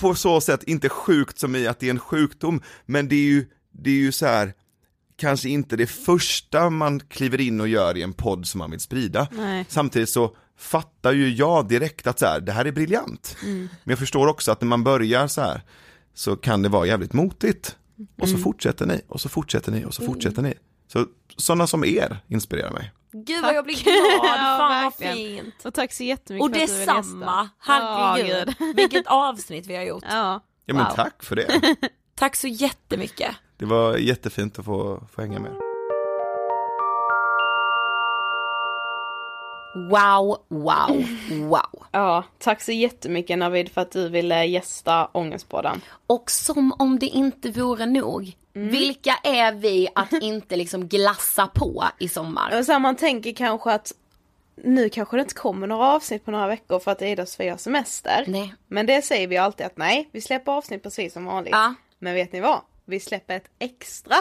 på 0.00 0.14
så 0.14 0.40
sätt, 0.40 0.62
inte 0.62 0.88
sjukt 0.88 1.38
som 1.38 1.56
i 1.56 1.66
att 1.66 1.80
det 1.80 1.86
är 1.86 1.90
en 1.90 1.98
sjukdom, 1.98 2.62
men 2.86 3.08
det 3.08 3.16
är 3.16 3.26
ju, 3.28 3.46
det 3.72 3.90
är 3.90 3.94
ju 3.94 4.12
så 4.12 4.26
här 4.26 4.52
kanske 5.16 5.48
inte 5.48 5.76
det 5.76 5.86
första 5.86 6.70
man 6.70 7.00
kliver 7.00 7.40
in 7.40 7.60
och 7.60 7.68
gör 7.68 7.96
i 7.96 8.02
en 8.02 8.12
podd 8.12 8.46
som 8.46 8.58
man 8.58 8.70
vill 8.70 8.80
sprida. 8.80 9.28
Nej. 9.30 9.64
Samtidigt 9.68 10.08
så 10.10 10.36
fattar 10.58 11.12
ju 11.12 11.28
jag 11.34 11.68
direkt 11.68 12.06
att 12.06 12.18
så 12.18 12.26
här, 12.26 12.40
det 12.40 12.52
här 12.52 12.64
är 12.64 12.72
briljant. 12.72 13.36
Men 13.42 13.68
jag 13.84 13.98
förstår 13.98 14.26
också 14.26 14.52
att 14.52 14.60
när 14.60 14.68
man 14.68 14.84
börjar 14.84 15.26
så 15.26 15.40
här 15.40 15.60
så 16.14 16.36
kan 16.36 16.62
det 16.62 16.68
vara 16.68 16.86
jävligt 16.86 17.12
motigt. 17.12 17.76
Och 18.20 18.28
så 18.28 18.38
fortsätter 18.38 18.86
ni, 18.86 19.00
och 19.08 19.20
så 19.20 19.28
fortsätter 19.28 19.72
ni, 19.72 19.84
och 19.84 19.94
så 19.94 20.04
fortsätter 20.04 20.42
ni. 20.42 20.54
Så 20.92 21.06
sådana 21.36 21.66
som 21.66 21.84
er 21.84 22.18
inspirerar 22.28 22.70
mig. 22.70 22.92
Gud 23.12 23.42
vad 23.42 23.54
jag 23.54 23.64
blir 23.64 23.74
glad, 23.74 23.96
Ja, 24.22 24.56
fan 24.58 24.84
vad 24.84 24.94
fint. 25.16 25.54
Och 25.64 25.74
tack 25.74 25.92
så 25.92 26.02
jättemycket 26.04 26.44
Och 26.50 26.54
för 26.56 26.62
att 26.62 26.68
du 26.68 26.74
ville 26.74 26.86
detsamma, 26.94 27.42
gästa. 27.60 27.72
herregud. 27.72 28.54
Vilket 28.76 29.06
avsnitt 29.06 29.66
vi 29.66 29.76
har 29.76 29.82
gjort. 29.84 30.04
Ja. 30.08 30.44
Ja 30.66 30.74
men 30.74 30.84
Wow. 30.84 30.92
tack 30.94 31.22
för 31.22 31.36
det. 31.36 31.76
Tack 32.16 32.36
så 32.36 32.46
jättemycket. 32.48 33.30
Det 33.56 33.64
var 33.64 33.96
jättefint 33.96 34.58
att 34.58 34.64
få, 34.64 35.00
få 35.12 35.20
hänga 35.20 35.40
med. 35.40 35.52
Wow, 39.74 40.36
wow, 40.48 41.04
wow. 41.30 41.82
ja, 41.92 42.24
tack 42.38 42.62
så 42.62 42.72
jättemycket 42.72 43.38
Navid 43.38 43.68
för 43.68 43.80
att 43.80 43.90
du 43.90 44.08
ville 44.08 44.44
gästa 44.44 45.08
Ångestpodden. 45.12 45.80
Och 46.06 46.30
som 46.30 46.72
om 46.78 46.98
det 46.98 47.06
inte 47.06 47.50
vore 47.50 47.86
nog, 47.86 48.36
vilka 48.52 49.14
är 49.22 49.52
vi 49.52 49.88
att 49.94 50.12
inte 50.22 50.56
liksom 50.56 50.88
glassa 50.88 51.46
på 51.46 51.84
i 51.98 52.08
sommar? 52.08 52.58
Och 52.58 52.64
så 52.64 52.72
här, 52.72 52.78
man 52.78 52.96
tänker 52.96 53.32
kanske 53.32 53.72
att 53.72 53.92
nu 54.56 54.88
kanske 54.88 55.16
det 55.16 55.20
inte 55.20 55.34
kommer 55.34 55.66
några 55.66 55.86
avsnitt 55.86 56.24
på 56.24 56.30
några 56.30 56.46
veckor 56.46 56.78
för 56.78 56.90
att 56.90 57.02
Ida 57.02 57.22
och 57.22 57.28
Sofia 57.28 57.52
har 57.52 57.58
semester. 57.58 58.24
Nej. 58.26 58.54
Men 58.68 58.86
det 58.86 59.02
säger 59.02 59.28
vi 59.28 59.36
alltid 59.36 59.66
att 59.66 59.76
nej, 59.76 60.08
vi 60.12 60.20
släpper 60.20 60.52
avsnitt 60.52 60.82
precis 60.82 61.12
som 61.12 61.24
vanligt. 61.24 61.52
Ja. 61.52 61.74
Men 61.98 62.14
vet 62.14 62.32
ni 62.32 62.40
vad? 62.40 62.60
Vi 62.84 63.00
släpper 63.00 63.36
ett 63.36 63.48
extra. 63.58 64.16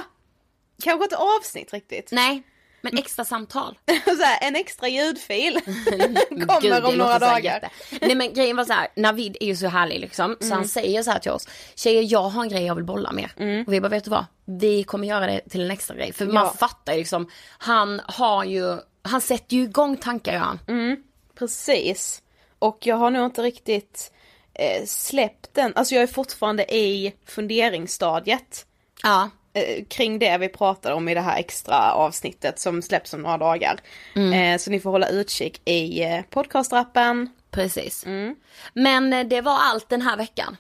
Kanske 0.83 1.03
inte 1.03 1.17
avsnitt 1.17 1.73
riktigt. 1.73 2.11
Nej, 2.11 2.43
men 2.81 2.97
extra 2.97 3.25
samtal. 3.25 3.77
så 4.05 4.23
här, 4.23 4.47
en 4.47 4.55
extra 4.55 4.87
ljudfil 4.87 5.59
Gud, 5.65 6.47
kommer 6.47 6.81
det 6.81 6.87
om 6.87 6.95
några 6.97 7.13
så 7.19 7.25
dagar. 7.25 7.69
Nej 8.01 8.15
men 8.15 8.33
grejen 8.33 8.55
var 8.55 8.65
så 8.65 8.73
här, 8.73 8.87
Navid 8.95 9.37
är 9.39 9.45
ju 9.45 9.55
så 9.55 9.67
härlig 9.67 9.99
liksom, 9.99 10.37
så 10.39 10.45
Mm. 10.45 10.57
han 10.57 10.67
säger 10.67 11.03
så 11.03 11.11
här 11.11 11.19
till 11.19 11.31
oss, 11.31 11.47
tjejer 11.75 12.03
jag 12.11 12.23
har 12.23 12.43
en 12.43 12.49
grej 12.49 12.63
jag 12.65 12.75
vill 12.75 12.83
bolla 12.83 13.11
med. 13.11 13.29
Och 13.67 13.73
vi 13.73 13.81
bara, 13.81 13.89
vet 13.89 14.03
du 14.03 14.09
vad? 14.09 14.25
Vi 14.45 14.83
kommer 14.83 15.07
göra 15.07 15.27
det 15.27 15.41
till 15.49 15.61
en 15.61 15.71
extra 15.71 15.95
grej. 15.95 16.13
För 16.13 16.25
man 16.25 16.31
Mm. 16.37 16.43
Ja. 16.43 16.53
fattar 16.53 16.93
ju 16.93 16.99
liksom, 16.99 17.29
han 17.57 18.01
har 18.05 18.43
ju, 18.43 18.77
han 19.01 19.21
sätter 19.21 19.55
ju 19.55 19.63
igång 19.63 19.97
tankar 19.97 20.33
gör 20.33 20.39
han. 20.39 20.59
Mm. 20.67 21.03
Precis. 21.35 22.21
Och 22.59 22.77
jag 22.87 22.95
har 22.95 23.09
nog 23.09 23.25
inte 23.25 23.41
riktigt 23.41 24.11
eh, 24.53 24.85
släppt 24.85 25.53
den, 25.53 25.73
alltså 25.75 25.95
jag 25.95 26.03
är 26.03 26.07
fortfarande 26.07 26.75
i 26.75 27.13
funderingsstadiet. 27.25 28.65
Ja. 29.03 29.29
eh, 29.53 29.85
kring 29.85 30.19
det 30.19 30.37
vi 30.37 30.49
pratade 30.49 30.95
om 30.95 31.09
i 31.09 31.13
det 31.13 31.21
här 31.21 31.39
extra 31.39 31.93
avsnittet 31.93 32.59
som 32.59 32.81
släpps 32.81 33.13
om 33.13 33.21
några 33.21 33.37
dagar. 33.37 33.79
Mm. 34.15 34.33
Eh, 34.33 34.57
så 34.57 34.71
ni 34.71 34.79
får 34.79 34.91
hålla 34.91 35.07
utkik 35.07 35.61
i 35.65 36.03
eh, 36.03 36.21
podcastrappen. 36.29 37.29
Precis. 37.53 38.05
Mm. 38.05 38.35
Men 38.73 39.13
eh, 39.13 39.23
det 39.23 39.41
var 39.41 39.57
allt 39.59 39.89
den 39.89 40.01
här 40.01 40.17
veckan. 40.17 40.57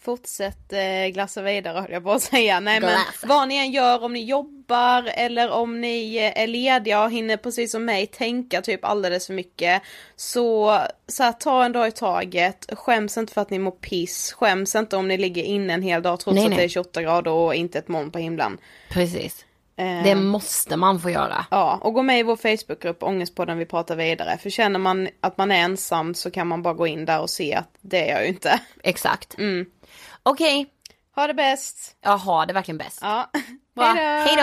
Fortsätt 0.00 0.72
eh, 0.72 1.12
glassa 1.12 1.42
vidare 1.42 1.80
höll 1.80 1.92
jag 1.92 2.04
på 2.04 2.12
att 2.12 2.22
säga. 2.22 2.60
Nej 2.60 2.80
men 2.80 2.98
vad 3.24 3.48
ni 3.48 3.56
än 3.56 3.70
gör, 3.70 4.04
om 4.04 4.12
ni 4.12 4.24
jobbar 4.24 5.10
eller 5.14 5.50
om 5.50 5.80
ni 5.80 6.16
eh, 6.16 6.42
är 6.42 6.46
lediga 6.46 7.04
och 7.04 7.10
hinner 7.10 7.36
precis 7.36 7.72
som 7.72 7.84
mig 7.84 8.06
tänka 8.06 8.62
typ 8.62 8.84
alldeles 8.84 9.26
för 9.26 9.34
mycket. 9.34 9.82
Så, 10.16 10.78
så 11.06 11.22
här, 11.22 11.32
ta 11.32 11.64
en 11.64 11.72
dag 11.72 11.88
i 11.88 11.92
taget, 11.92 12.66
skäms 12.72 13.16
inte 13.16 13.32
för 13.32 13.40
att 13.40 13.50
ni 13.50 13.58
mår 13.58 13.70
piss, 13.70 14.32
skäms 14.32 14.74
inte 14.74 14.96
om 14.96 15.08
ni 15.08 15.16
ligger 15.16 15.42
inne 15.42 15.74
en 15.74 15.82
hel 15.82 16.02
dag 16.02 16.20
trots 16.20 16.34
Nej, 16.34 16.44
att 16.44 16.50
nej. 16.50 16.58
det 16.58 16.64
är 16.64 16.68
28 16.68 17.02
grader 17.02 17.30
och 17.30 17.54
inte 17.54 17.78
ett 17.78 17.88
moln 17.88 18.10
på 18.10 18.18
himlen. 18.18 18.58
Precis. 18.88 19.45
Eh, 19.78 20.02
Det 20.04 20.14
måste 20.14 20.76
man 20.76 21.00
få 21.00 21.10
göra. 21.10 21.46
Ja, 21.50 21.78
och 21.82 21.94
gå 21.94 22.02
med 22.02 22.18
i 22.20 22.22
vår 22.22 22.36
Facebookgrupp 22.36 23.02
Ångestpodden 23.02 23.58
vi 23.58 23.66
pratar 23.66 23.96
vidare. 23.96 24.38
För 24.38 24.50
känner 24.50 24.78
man 24.78 25.08
att 25.20 25.38
man 25.38 25.50
är 25.52 25.56
ensam 25.60 26.14
så 26.14 26.30
kan 26.30 26.46
man 26.46 26.62
bara 26.62 26.74
gå 26.74 26.86
in 26.86 27.04
där 27.04 27.20
och 27.20 27.30
se 27.30 27.54
att 27.54 27.70
det 27.80 28.08
är 28.10 28.14
jag 28.14 28.22
ju 28.22 28.28
inte. 28.28 28.60
Exakt. 28.82 29.38
Mm. 29.38 29.66
Okej, 30.22 30.66
Ha 31.14 31.26
det 31.26 31.34
bäst! 31.34 31.96
jaha 32.04 32.46
det 32.46 32.52
är 32.52 32.54
verkligen 32.54 32.78
bäst. 32.78 32.98
Ja. 33.02 33.30
Hej 33.76 34.36
då! 34.36 34.42